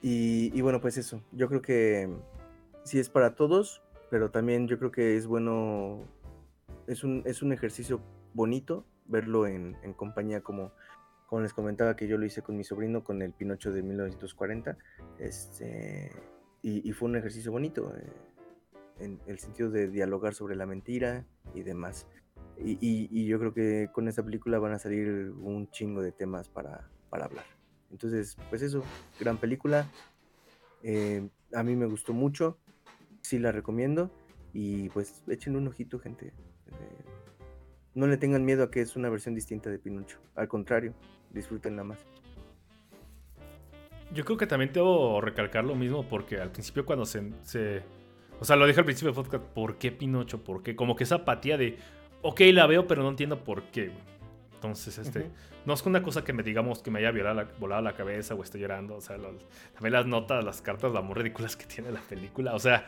y, 0.02 0.62
bueno, 0.62 0.82
pues 0.82 0.98
eso, 0.98 1.22
yo 1.32 1.48
creo 1.48 1.62
que 1.62 2.10
sí 2.84 3.00
es 3.00 3.10
para 3.10 3.36
todos, 3.36 3.82
pero 4.10 4.30
también 4.30 4.68
yo 4.68 4.78
creo 4.78 4.92
que 4.92 5.18
es 5.18 5.26
bueno, 5.28 6.04
es 6.88 7.04
un, 7.04 7.24
es 7.26 7.42
un 7.42 7.52
ejercicio 7.52 8.02
bonito 8.34 8.86
verlo 9.08 9.48
en, 9.48 9.76
compañía 9.96 10.42
como, 10.42 10.72
como 11.28 11.42
les 11.42 11.54
comentaba 11.54 11.96
que 11.96 12.08
yo 12.08 12.18
lo 12.18 12.26
hice 12.26 12.42
con 12.42 12.58
mi 12.58 12.64
sobrino 12.64 13.04
con 13.04 13.22
el 13.22 13.34
Pinocho 13.34 13.72
de 13.72 13.82
1940, 13.82 14.78
este, 15.20 16.12
y, 16.62 16.92
fue 16.94 17.10
un 17.10 17.16
ejercicio 17.16 17.52
bonito 17.52 17.94
eh, 17.96 18.12
en 19.00 19.20
el 19.28 19.40
sentido 19.40 19.70
de 19.70 19.88
dialogar 19.88 20.34
sobre 20.34 20.56
la 20.56 20.66
mentira 20.66 21.26
y 21.54 21.64
demás. 21.64 22.08
Y, 22.58 22.78
y, 22.82 23.26
yo 23.28 23.38
creo 23.40 23.54
que 23.54 23.90
con 23.92 24.08
esta 24.08 24.24
película 24.24 24.60
van 24.60 24.74
a 24.74 24.80
salir 24.80 25.32
un 25.42 25.70
chingo 25.70 26.02
de 26.02 26.12
temas 26.12 26.50
para, 26.50 26.90
para 27.10 27.26
hablar. 27.26 27.55
Entonces, 27.96 28.36
pues 28.50 28.62
eso, 28.62 28.84
gran 29.22 29.38
película. 29.38 29.90
Eh, 30.84 31.30
a 31.54 31.64
mí 31.64 31.78
me 31.78 31.86
gustó 31.86 32.12
mucho. 32.12 32.58
Sí 33.22 33.40
la 33.40 33.54
recomiendo. 33.54 34.12
Y 34.52 34.90
pues 34.90 35.24
echen 35.30 35.56
un 35.56 35.66
ojito, 35.70 35.98
gente. 35.98 36.34
Eh, 36.68 37.06
no 37.94 38.06
le 38.08 38.18
tengan 38.18 38.44
miedo 38.44 38.64
a 38.64 38.70
que 38.70 38.82
es 38.82 38.98
una 38.98 39.08
versión 39.08 39.34
distinta 39.34 39.70
de 39.70 39.80
Pinocho. 39.80 40.20
Al 40.36 40.50
contrario, 40.50 40.94
disfrútenla 41.32 41.86
más. 41.86 42.00
Yo 44.14 44.26
creo 44.26 44.38
que 44.38 44.46
también 44.46 44.74
debo 44.74 45.22
recalcar 45.22 45.64
lo 45.64 45.76
mismo 45.76 46.06
porque 46.06 46.42
al 46.42 46.52
principio 46.52 46.86
cuando 46.86 47.06
se... 47.06 47.22
o 48.42 48.44
sea, 48.44 48.58
lo 48.58 48.68
dije 48.68 48.82
al 48.82 48.86
principio 48.86 49.14
del 49.14 49.24
podcast, 49.24 49.46
¿por 49.54 49.78
qué 49.78 49.94
Pinocho? 49.94 50.44
¿Por 50.44 50.64
qué? 50.64 50.76
Como 50.76 50.98
que 50.98 51.06
esa 51.06 51.16
apatía 51.16 51.58
de, 51.58 51.78
ok, 52.24 52.42
la 52.52 52.68
veo, 52.68 52.88
pero 52.88 53.04
no 53.04 53.10
entiendo 53.10 53.42
por 53.46 53.64
qué. 53.72 53.94
Entonces, 54.56 54.98
este, 54.98 55.30
no 55.66 55.74
es 55.74 55.86
una 55.86 56.02
cosa 56.02 56.24
que 56.24 56.34
me 56.34 56.42
digamos 56.42 56.82
que 56.82 56.90
me 56.90 57.00
haya 57.00 57.12
la, 57.34 57.48
volado 57.60 57.82
la 57.82 57.94
cabeza 57.94 58.34
o 58.36 58.44
estoy 58.44 58.62
llorando. 58.62 58.96
O 58.96 59.02
sea, 59.02 59.18
también 59.18 59.94
las 59.94 60.06
notas, 60.06 60.44
las 60.44 60.62
cartas, 60.62 60.92
las 60.92 61.04
muy 61.04 61.14
ridículas 61.16 61.56
que 61.56 61.66
tiene 61.66 61.92
la 61.92 62.02
película. 62.02 62.56
O 62.56 62.60
sea, 62.60 62.88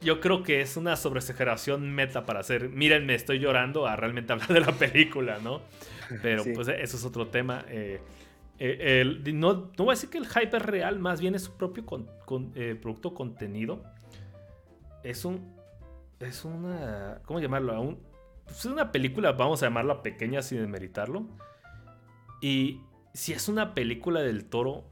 yo 0.00 0.20
creo 0.20 0.42
que 0.42 0.60
es 0.60 0.76
una 0.76 0.96
sobreexageración 0.96 1.90
meta 1.92 2.26
para 2.26 2.40
hacer, 2.40 2.68
miren, 2.68 3.06
me 3.06 3.14
estoy 3.14 3.38
llorando 3.38 3.86
a 3.86 3.94
realmente 3.96 4.32
hablar 4.32 4.48
de 4.48 4.60
la 4.60 4.72
película, 4.72 5.38
¿no? 5.42 5.60
Pero 6.22 6.44
pues 6.54 6.68
eso 6.68 6.96
es 6.96 7.04
otro 7.04 7.28
tema. 7.28 7.64
Eh, 7.68 8.00
eh, 8.58 9.32
no, 9.32 9.54
no, 9.54 9.84
voy 9.84 9.88
a 9.88 9.94
decir 9.94 10.10
que 10.10 10.18
el 10.18 10.26
hype 10.26 10.56
es 10.56 10.62
real, 10.62 10.98
más 10.98 11.20
bien 11.20 11.34
es 11.34 11.42
su 11.42 11.52
propio 11.56 11.84
con, 11.86 12.52
eh, 12.54 12.76
producto 12.80 13.14
contenido. 13.14 13.82
Es 15.02 15.24
un. 15.24 15.54
Es 16.20 16.44
una. 16.44 17.20
¿Cómo 17.24 17.40
llamarlo? 17.40 17.80
Un, 17.80 17.98
pues, 18.44 18.58
es 18.58 18.64
una 18.66 18.92
película, 18.92 19.32
vamos 19.32 19.62
a 19.62 19.66
llamarla 19.66 20.02
pequeña 20.02 20.42
sin 20.42 20.58
desmeritarlo. 20.58 21.26
Y 22.40 22.80
si 23.12 23.32
es 23.32 23.48
una 23.48 23.74
película 23.74 24.20
del 24.20 24.46
toro, 24.46 24.84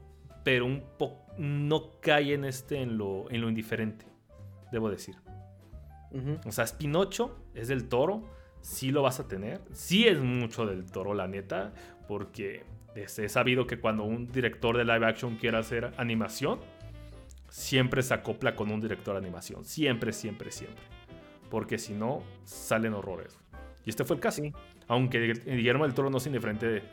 pero 0.43 0.65
un 0.65 0.83
poco. 0.97 1.23
No 1.37 1.99
cae 1.99 2.35
en 2.35 2.45
este, 2.45 2.81
en 2.81 2.97
lo, 2.97 3.29
en 3.31 3.41
lo 3.41 3.49
indiferente, 3.49 4.05
debo 4.71 4.89
decir. 4.89 5.15
O 6.45 6.51
sea, 6.51 6.63
es 6.63 6.73
Pinocho, 6.73 7.39
es 7.55 7.69
del 7.69 7.89
toro, 7.89 8.29
sí 8.61 8.91
lo 8.91 9.01
vas 9.01 9.19
a 9.19 9.27
tener. 9.27 9.61
Sí 9.71 10.07
es 10.07 10.19
mucho 10.19 10.67
del 10.67 10.85
toro, 10.85 11.15
la 11.15 11.27
neta, 11.27 11.73
porque 12.07 12.65
he 12.95 13.29
sabido 13.29 13.65
que 13.65 13.79
cuando 13.79 14.03
un 14.03 14.31
director 14.31 14.77
de 14.77 14.85
live 14.85 15.07
action 15.07 15.37
quiere 15.37 15.57
hacer 15.57 15.91
animación, 15.97 16.59
siempre 17.49 18.03
se 18.03 18.13
acopla 18.13 18.55
con 18.55 18.69
un 18.71 18.79
director 18.79 19.15
de 19.15 19.19
animación. 19.19 19.65
Siempre, 19.65 20.13
siempre, 20.13 20.51
siempre. 20.51 20.83
Porque 21.49 21.79
si 21.79 21.93
no, 21.93 22.21
salen 22.43 22.93
horrores. 22.93 23.39
Y 23.85 23.89
este 23.89 24.03
fue 24.03 24.15
el 24.15 24.21
caso. 24.21 24.41
Aunque 24.87 25.33
Guillermo 25.45 25.85
del 25.85 25.93
Toro 25.93 26.09
no 26.09 26.17
es 26.17 26.25
indiferente 26.25 26.67
de, 26.67 26.83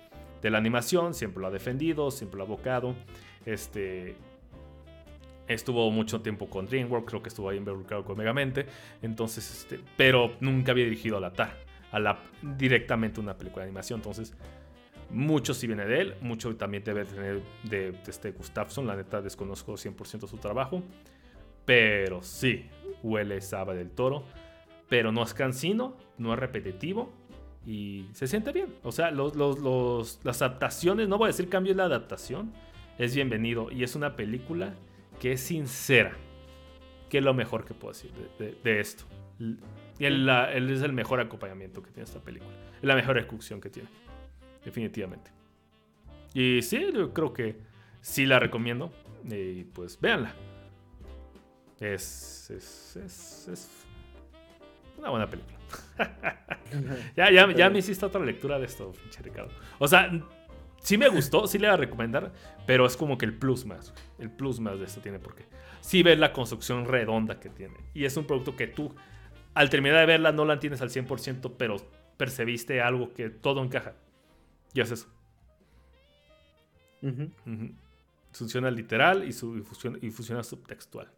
de, 0.43 0.51
la 0.51 0.59
animación, 0.59 1.15
siempre 1.15 1.41
lo 1.41 1.49
ha 1.49 1.51
defendido, 1.51 2.11
siempre 2.11 2.39
lo 2.39 2.45
ha 2.45 2.47
abocado. 2.47 2.95
Este, 3.47 4.17
estuvo 5.55 5.91
mucho 5.91 6.21
tiempo 6.21 6.49
con 6.49 6.67
DreamWorks, 6.67 7.09
creo 7.09 7.23
que 7.23 7.29
estuvo 7.29 7.49
ahí 7.49 7.59
involucrado 7.59 8.05
con 8.05 8.17
Megamente. 8.17 8.67
Entonces, 9.03 9.51
este, 9.51 9.81
pero 9.97 10.37
nunca 10.41 10.73
había 10.73 10.85
dirigido 10.85 11.17
a 11.17 11.21
la 11.21 11.33
TAR, 11.33 11.57
a 11.91 11.99
la, 11.99 12.19
directamente 12.57 13.21
una 13.21 13.37
película 13.37 13.65
de 13.65 13.71
animación. 13.71 13.99
Entonces, 13.99 14.35
mucho 15.11 15.53
sí 15.55 15.67
viene 15.67 15.87
de 15.87 16.01
él, 16.01 16.15
mucho 16.21 16.55
también 16.57 16.85
debe 16.85 17.05
tener 17.05 17.43
de, 17.65 17.95
este 18.07 18.31
Gustafsson. 18.31 18.87
La 18.87 18.95
neta 18.95 19.21
desconozco 19.21 19.73
100% 19.73 20.29
su 20.29 20.37
trabajo. 20.37 20.83
Pero 21.65 22.23
sí, 22.23 22.69
huele 23.03 23.41
Saba 23.41 23.75
del 23.75 23.91
Toro. 23.91 24.25
Pero 24.91 25.13
no 25.13 25.23
es 25.23 25.33
cansino, 25.33 25.97
no 26.19 26.35
es 26.35 26.39
repetitivo. 26.39 27.11
Y 27.65 28.07
se 28.13 28.27
siente 28.27 28.53
bien. 28.53 28.75
O 28.83 28.93
sea, 28.93 29.11
las 29.11 30.43
adaptaciones, 30.43 31.09
no 31.09 31.17
voy 31.17 31.27
a 31.27 31.29
decir 31.29 31.49
cambio 31.49 31.71
en 31.73 31.79
la 31.79 31.85
adaptación, 31.85 32.53
es 32.99 33.15
bienvenido. 33.15 33.71
Y 33.71 33.85
es 33.85 33.95
una 33.95 34.17
película 34.17 34.75
que 35.19 35.33
es 35.33 35.41
sincera. 35.41 36.13
Que 37.09 37.19
es 37.19 37.25
lo 37.25 37.33
mejor 37.33 37.65
que 37.65 37.73
puedo 37.73 37.93
decir 37.93 38.13
de, 38.39 38.81
esto. 38.81 39.05
Él, 39.99 40.29
es 40.29 40.83
el 40.83 40.93
mejor 40.93 41.21
acompañamiento 41.21 41.83
que 41.83 41.91
tiene 41.91 42.05
esta 42.05 42.21
película. 42.21 42.53
Es 42.77 42.85
la 42.85 42.95
mejor 42.95 43.17
ejecución 43.17 43.61
que 43.61 43.71
tiene 43.71 43.89
definitivamente. 44.65 45.31
Y 46.35 46.63
sí, 46.63 46.87
yo 46.93 47.13
creo 47.13 47.33
que 47.33 47.57
sí 48.01 48.27
la 48.27 48.39
recomiendo. 48.39 48.93
Y 49.25 49.65
pues 49.65 50.01
véanla. 50.01 50.35
Es, 51.79 52.51
es, 52.51 52.97
es, 52.97 53.87
una 55.01 55.11
buena 55.11 55.27
película. 55.29 55.59
ya, 57.17 57.31
ya, 57.31 57.53
ya 57.53 57.71
me 57.71 57.79
hiciste 57.79 58.07
otra 58.07 58.25
lectura 58.25 58.59
de 58.59 58.67
esto, 58.67 58.93
Ricardo. 59.23 59.51
O 59.79 59.89
sea, 59.89 60.11
sí 60.81 60.97
me 60.97 61.09
gustó, 61.09 61.47
sí 61.47 61.59
le 61.59 61.67
voy 61.67 61.75
a 61.75 61.77
recomendar, 61.77 62.33
pero 62.67 62.87
es 62.87 62.97
como 62.97 63.19
que 63.19 63.27
el 63.27 63.37
plus 63.37 63.65
más. 63.65 63.93
El 64.19 64.31
plus 64.31 64.61
más 64.61 64.79
de 64.79 64.85
esto 64.85 65.01
tiene 65.01 65.19
porque 65.19 65.45
sí 65.81 66.03
ves 66.03 66.19
la 66.19 66.33
construcción 66.33 66.87
redonda 66.87 67.41
que 67.41 67.49
tiene. 67.49 67.77
Y 67.95 68.05
es 68.05 68.17
un 68.17 68.25
producto 68.25 68.57
que 68.57 68.67
tú, 68.67 68.95
al 69.55 69.71
terminar 69.71 70.01
de 70.01 70.07
verla, 70.07 70.33
no 70.33 70.45
la 70.45 70.55
entiendes 70.55 70.81
al 70.83 70.91
100%, 70.91 71.55
pero 71.57 71.77
percibiste 72.17 72.81
algo 72.81 73.13
que 73.15 73.31
todo 73.31 73.63
encaja. 73.63 73.95
Y 74.75 74.81
es 74.81 74.91
eso. 74.91 75.09
Funciona 78.33 78.71
literal 78.71 79.27
y, 79.27 79.33
su, 79.33 79.57
y, 79.57 80.11
funciona, 80.11 80.43
subtextual. 80.43 81.11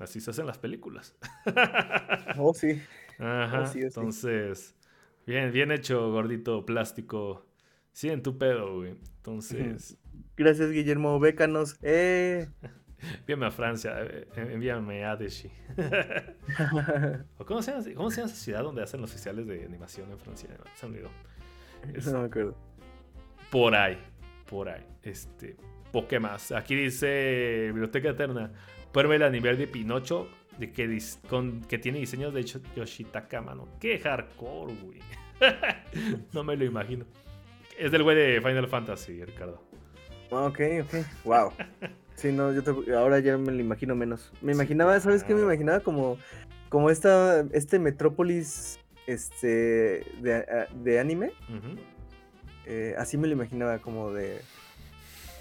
Así 0.00 0.20
se 0.20 0.30
hacen 0.30 0.46
las 0.46 0.58
películas. 0.58 1.14
oh, 2.38 2.54
sí. 2.54 2.80
Ajá. 3.18 3.70
Oh, 3.72 3.78
entonces, 3.78 4.74
bien, 5.26 5.52
bien 5.52 5.70
hecho, 5.70 6.10
gordito 6.10 6.64
plástico. 6.64 7.46
Sí, 7.92 8.08
en 8.08 8.22
tu 8.22 8.38
pedo, 8.38 8.76
güey. 8.76 8.96
Entonces. 9.16 9.98
Gracias, 10.36 10.70
Guillermo. 10.70 11.20
Bécanos. 11.20 11.76
Eh. 11.82 12.48
Envíame 13.20 13.46
a 13.46 13.50
Francia, 13.50 13.96
eh, 14.02 14.28
envíame 14.36 15.06
a 15.06 15.16
Deshi. 15.16 15.50
¿Cómo 17.46 17.62
se, 17.62 17.70
llama, 17.70 17.84
¿Cómo 17.96 18.10
se 18.10 18.18
llama 18.18 18.30
esa 18.30 18.36
ciudad 18.36 18.62
donde 18.62 18.82
hacen 18.82 19.00
los 19.00 19.10
oficiales 19.10 19.46
de 19.46 19.64
animación 19.64 20.10
en 20.10 20.18
Francia? 20.18 20.50
Se 20.74 20.86
me 20.86 20.98
olvidó 20.98 21.10
no 22.12 22.20
me 22.20 22.26
acuerdo. 22.26 22.56
Por 23.50 23.74
ahí, 23.74 23.98
por 24.48 24.68
ahí. 24.68 24.84
Este, 25.02 25.56
¿qué 26.08 26.20
más? 26.20 26.52
Aquí 26.52 26.74
dice 26.74 27.66
Biblioteca 27.68 28.10
Eterna. 28.10 28.52
Ver 28.92 29.22
a 29.22 29.30
nivel 29.30 29.58
de 29.58 29.66
Pinocho 29.66 30.28
de 30.58 30.70
que, 30.72 30.98
con, 31.28 31.62
que 31.62 31.78
tiene 31.78 31.98
diseños 31.98 32.34
de 32.34 32.44
Yoshitaka, 32.44 33.40
mano. 33.40 33.68
Qué 33.80 33.98
hardcore, 33.98 34.74
güey. 34.82 34.98
no 36.32 36.44
me 36.44 36.56
lo 36.56 36.64
imagino. 36.64 37.06
Es 37.78 37.90
del 37.92 38.02
güey 38.02 38.16
de 38.16 38.40
Final 38.40 38.68
Fantasy, 38.68 39.24
Ricardo. 39.24 39.62
Ok, 40.30 40.60
ok. 40.82 40.94
Wow. 41.24 41.52
Sí, 42.14 42.30
no, 42.30 42.52
yo 42.52 42.62
ahora 42.98 43.18
ya 43.20 43.38
me 43.38 43.50
lo 43.50 43.60
imagino 43.60 43.96
menos. 43.96 44.32
Me 44.42 44.52
imaginaba, 44.52 45.00
¿sabes 45.00 45.24
qué? 45.24 45.34
Me 45.34 45.40
imaginaba 45.40 45.80
como, 45.80 46.18
como 46.68 46.90
esta, 46.90 47.40
este 47.52 47.78
Metrópolis 47.78 48.78
este, 49.06 50.04
de, 50.20 50.66
de 50.74 51.00
anime. 51.00 51.32
Eh, 52.66 52.94
así 52.98 53.16
me 53.16 53.26
lo 53.26 53.32
imaginaba 53.32 53.78
como 53.78 54.12
de 54.12 54.42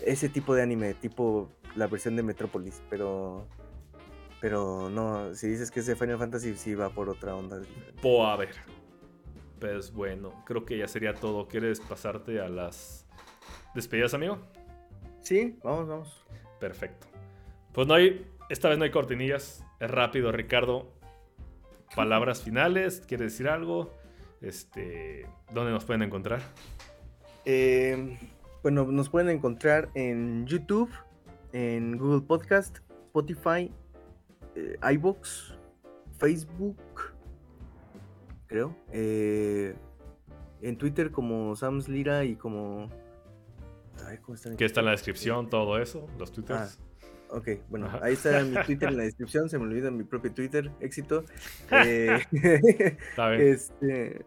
ese 0.05 0.29
tipo 0.29 0.55
de 0.55 0.63
anime, 0.63 0.93
tipo 0.93 1.51
la 1.75 1.87
versión 1.87 2.15
de 2.15 2.23
Metrópolis, 2.23 2.81
pero 2.89 3.47
pero 4.41 4.89
no, 4.89 5.33
si 5.35 5.47
dices 5.47 5.69
que 5.69 5.81
es 5.81 5.85
de 5.85 5.95
Final 5.95 6.17
Fantasy, 6.17 6.55
sí 6.55 6.73
va 6.73 6.89
por 6.89 7.09
otra 7.09 7.35
onda. 7.35 7.61
Po, 8.01 8.25
a 8.25 8.37
ver. 8.37 8.55
Pues 9.59 9.91
bueno, 9.91 10.43
creo 10.45 10.63
que 10.63 10.77
ya 10.77 10.87
sería 10.87 11.13
todo. 11.13 11.47
¿Quieres 11.47 11.81
pasarte 11.81 12.39
a 12.39 12.47
las 12.47 13.05
despedidas, 13.75 14.13
amigo? 14.13 14.39
Sí, 15.21 15.59
vamos, 15.61 15.87
vamos. 15.89 16.25
Perfecto. 16.61 17.07
Pues 17.73 17.85
no 17.85 17.95
hay, 17.95 18.25
esta 18.49 18.69
vez 18.69 18.77
no 18.77 18.85
hay 18.85 18.91
cortinillas. 18.91 19.65
Es 19.81 19.91
rápido, 19.91 20.31
Ricardo 20.31 20.99
palabras 21.95 22.41
finales, 22.41 23.03
¿quiere 23.07 23.25
decir 23.25 23.47
algo? 23.47 23.93
Este, 24.41 25.25
¿Dónde 25.53 25.71
nos 25.71 25.85
pueden 25.85 26.03
encontrar? 26.03 26.41
Eh, 27.45 28.17
bueno, 28.63 28.85
nos 28.85 29.09
pueden 29.09 29.29
encontrar 29.29 29.89
en 29.95 30.45
YouTube, 30.45 30.89
en 31.53 31.97
Google 31.97 32.21
Podcast, 32.21 32.79
Spotify, 33.07 33.71
eh, 34.55 34.77
iBox, 34.93 35.57
Facebook, 36.17 36.77
creo. 38.47 38.75
Eh, 38.91 39.75
en 40.61 40.77
Twitter 40.77 41.11
como 41.11 41.55
Sams 41.55 41.87
Lira 41.87 42.25
y 42.25 42.35
como... 42.35 42.89
¿cómo 44.21 44.37
Que 44.57 44.65
está 44.65 44.79
en 44.79 44.87
la 44.87 44.91
descripción 44.91 45.49
todo 45.49 45.77
eso, 45.79 46.07
los 46.17 46.31
twitters. 46.31 46.79
Ah, 46.79 46.89
Ok, 47.31 47.47
bueno, 47.69 47.87
ahí 48.01 48.13
está 48.13 48.43
mi 48.43 48.55
Twitter 48.63 48.89
en 48.89 48.97
la 48.97 49.03
descripción, 49.09 49.49
se 49.49 49.59
me 49.59 49.65
olvida 49.65 49.91
mi 49.91 50.03
propio 50.03 50.33
Twitter, 50.33 50.71
éxito. 50.79 51.23
Eh, 51.71 52.19
este, 53.37 54.25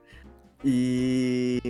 y, 0.63 1.61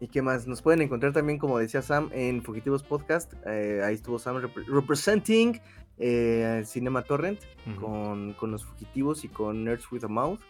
y 0.00 0.08
qué 0.08 0.22
más, 0.22 0.46
nos 0.46 0.62
pueden 0.62 0.82
encontrar 0.82 1.12
también, 1.12 1.38
como 1.38 1.58
decía 1.58 1.82
Sam, 1.82 2.10
en 2.12 2.42
Fugitivos 2.42 2.82
Podcast. 2.82 3.34
Eh, 3.46 3.82
ahí 3.84 3.94
estuvo 3.94 4.18
Sam 4.18 4.42
representing 4.66 5.60
eh, 5.98 6.62
Cinema 6.64 7.02
Torrent 7.02 7.40
con, 7.78 8.32
con, 8.32 8.50
los 8.50 8.64
fugitivos 8.64 9.24
y 9.24 9.28
con 9.28 9.64
Nerds 9.64 9.90
with 9.92 10.04
a 10.04 10.08
Mouth. 10.08 10.40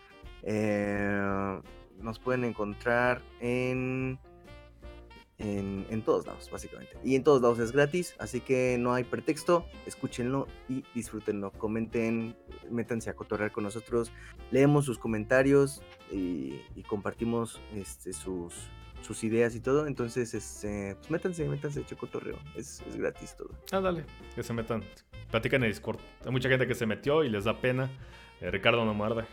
nos 2.00 2.18
pueden 2.20 2.44
encontrar 2.44 3.20
en 3.40 4.18
en, 5.40 6.02
todos 6.02 6.26
lados, 6.26 6.48
básicamente. 6.50 6.96
Y 7.02 7.14
en 7.14 7.24
todos 7.24 7.40
lados 7.40 7.58
es 7.58 7.72
gratis, 7.72 8.14
así 8.18 8.40
que 8.40 8.76
no 8.78 8.92
hay 8.92 9.04
pretexto, 9.04 9.64
escúchenlo 9.86 10.46
y 10.68 10.84
disfrútenlo. 10.94 11.50
Comenten, 11.52 12.36
métanse 12.70 13.10
a 13.10 13.14
cotorrear 13.14 13.50
con 13.50 13.64
nosotros, 13.64 14.12
leemos 14.50 14.84
sus 14.84 14.98
comentarios 14.98 15.82
y, 16.10 16.60
compartimos 16.86 17.60
este, 17.74 18.12
sus, 18.12 18.68
sus 19.02 19.24
ideas 19.24 19.54
y 19.54 19.60
todo. 19.60 19.86
Entonces, 19.86 20.34
este, 20.34 20.96
pues 20.96 21.10
métanse, 21.10 21.48
métanse, 21.48 21.80
hecho 21.80 21.96
cotorreo, 21.96 22.38
es, 22.54 22.82
es 22.88 22.96
gratis 22.96 23.36
todo. 23.36 23.50
Ah, 23.72 23.80
dale, 23.80 24.04
que 24.34 24.42
se 24.42 24.52
metan. 24.52 24.82
Platican 25.30 25.62
en 25.62 25.70
Discord. 25.70 25.98
Hay 26.24 26.32
mucha 26.32 26.48
gente 26.48 26.66
que 26.66 26.74
se 26.74 26.86
metió 26.86 27.24
y 27.24 27.28
les 27.28 27.44
da 27.44 27.60
pena. 27.60 27.90
Eh, 28.40 28.50
Ricardo 28.50 28.84
no 28.84 28.94
muerde. 28.94 29.24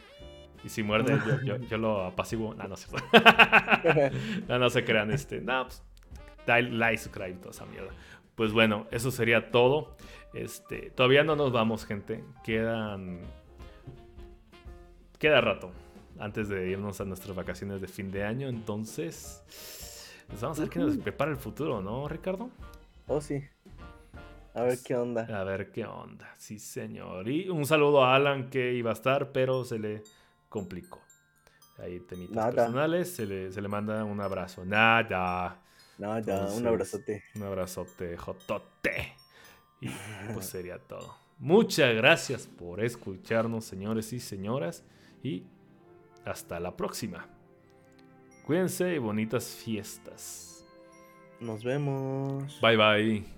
Y 0.64 0.70
si 0.70 0.84
muerde, 0.84 1.20
yo, 1.44 1.58
lo 1.78 2.06
apaciguo. 2.06 2.54
No, 2.54 2.68
no 2.68 2.76
es 2.76 2.88
cierto. 2.88 3.08
no, 4.48 4.60
no 4.60 4.70
se 4.70 4.84
crean. 4.84 5.12
Este. 5.12 5.42
No, 5.42 5.64
pues, 5.64 5.84
dale 6.46 6.72
like, 6.72 6.98
subscribe, 6.98 7.34
toda 7.36 7.52
esa 7.52 7.66
mierda. 7.66 7.92
Pues 8.36 8.52
bueno, 8.52 8.88
eso 8.92 9.10
sería 9.12 9.50
todo. 9.50 9.98
Este, 10.34 10.92
todavía 10.92 11.24
no 11.24 11.36
nos 11.36 11.52
vamos, 11.52 11.86
gente. 11.86 12.24
Quedan. 12.44 13.22
Queda 15.18 15.42
rato 15.42 15.72
antes 16.20 16.50
de 16.50 16.70
irnos 16.70 17.02
a 17.02 17.06
nuestras 17.06 17.36
vacaciones 17.36 17.82
de 17.82 17.88
fin 17.88 18.12
de 18.12 18.24
año. 18.24 18.48
Entonces, 18.48 19.44
pues 20.28 20.42
vamos 20.42 20.58
a 20.60 20.62
ver 20.62 20.70
qué 20.70 20.80
nos 20.80 20.98
prepara 20.98 21.32
el 21.32 21.38
futuro, 21.38 21.82
¿no, 21.82 22.08
Ricardo? 22.08 22.50
Oh, 23.08 23.22
sí. 23.22 23.44
A 24.54 24.64
ver 24.64 24.80
qué 24.84 24.96
onda. 24.96 25.22
A 25.40 25.44
ver 25.44 25.72
qué 25.72 25.86
onda, 25.86 26.34
sí, 26.38 26.58
señor. 26.58 27.30
Y 27.30 27.48
un 27.50 27.66
saludo 27.66 28.04
a 28.04 28.16
Alan 28.16 28.50
que 28.50 28.74
iba 28.74 28.90
a 28.90 28.94
estar, 28.94 29.32
pero 29.32 29.64
se 29.64 29.78
le 29.78 30.04
complicó. 30.50 31.00
Ahí 31.78 32.00
temitas 32.00 32.56
personales, 32.56 33.14
se 33.14 33.26
le, 33.28 33.52
se 33.52 33.62
le 33.62 33.68
manda 33.68 34.04
un 34.04 34.20
abrazo. 34.20 34.66
Nada. 34.66 35.62
Nada, 36.00 36.48
un 36.54 36.66
abrazote. 36.66 37.24
Un 37.36 37.44
abrazote, 37.44 38.18
jotote. 38.18 39.14
Y 39.80 39.90
pues 40.34 40.48
sería 40.48 40.80
todo. 40.80 41.16
Muchas 41.40 41.94
gracias 41.96 42.48
por 42.48 42.84
escucharnos, 42.84 43.64
señores 43.64 44.12
y 44.12 44.20
señoras. 44.20 44.84
Y 45.22 45.44
hasta 46.28 46.60
la 46.60 46.76
próxima. 46.76 47.28
Cuídense 48.46 48.96
y 48.96 48.98
bonitas 48.98 49.46
fiestas. 49.46 50.66
Nos 51.40 51.64
vemos. 51.64 52.60
Bye 52.62 52.78
bye. 52.78 53.37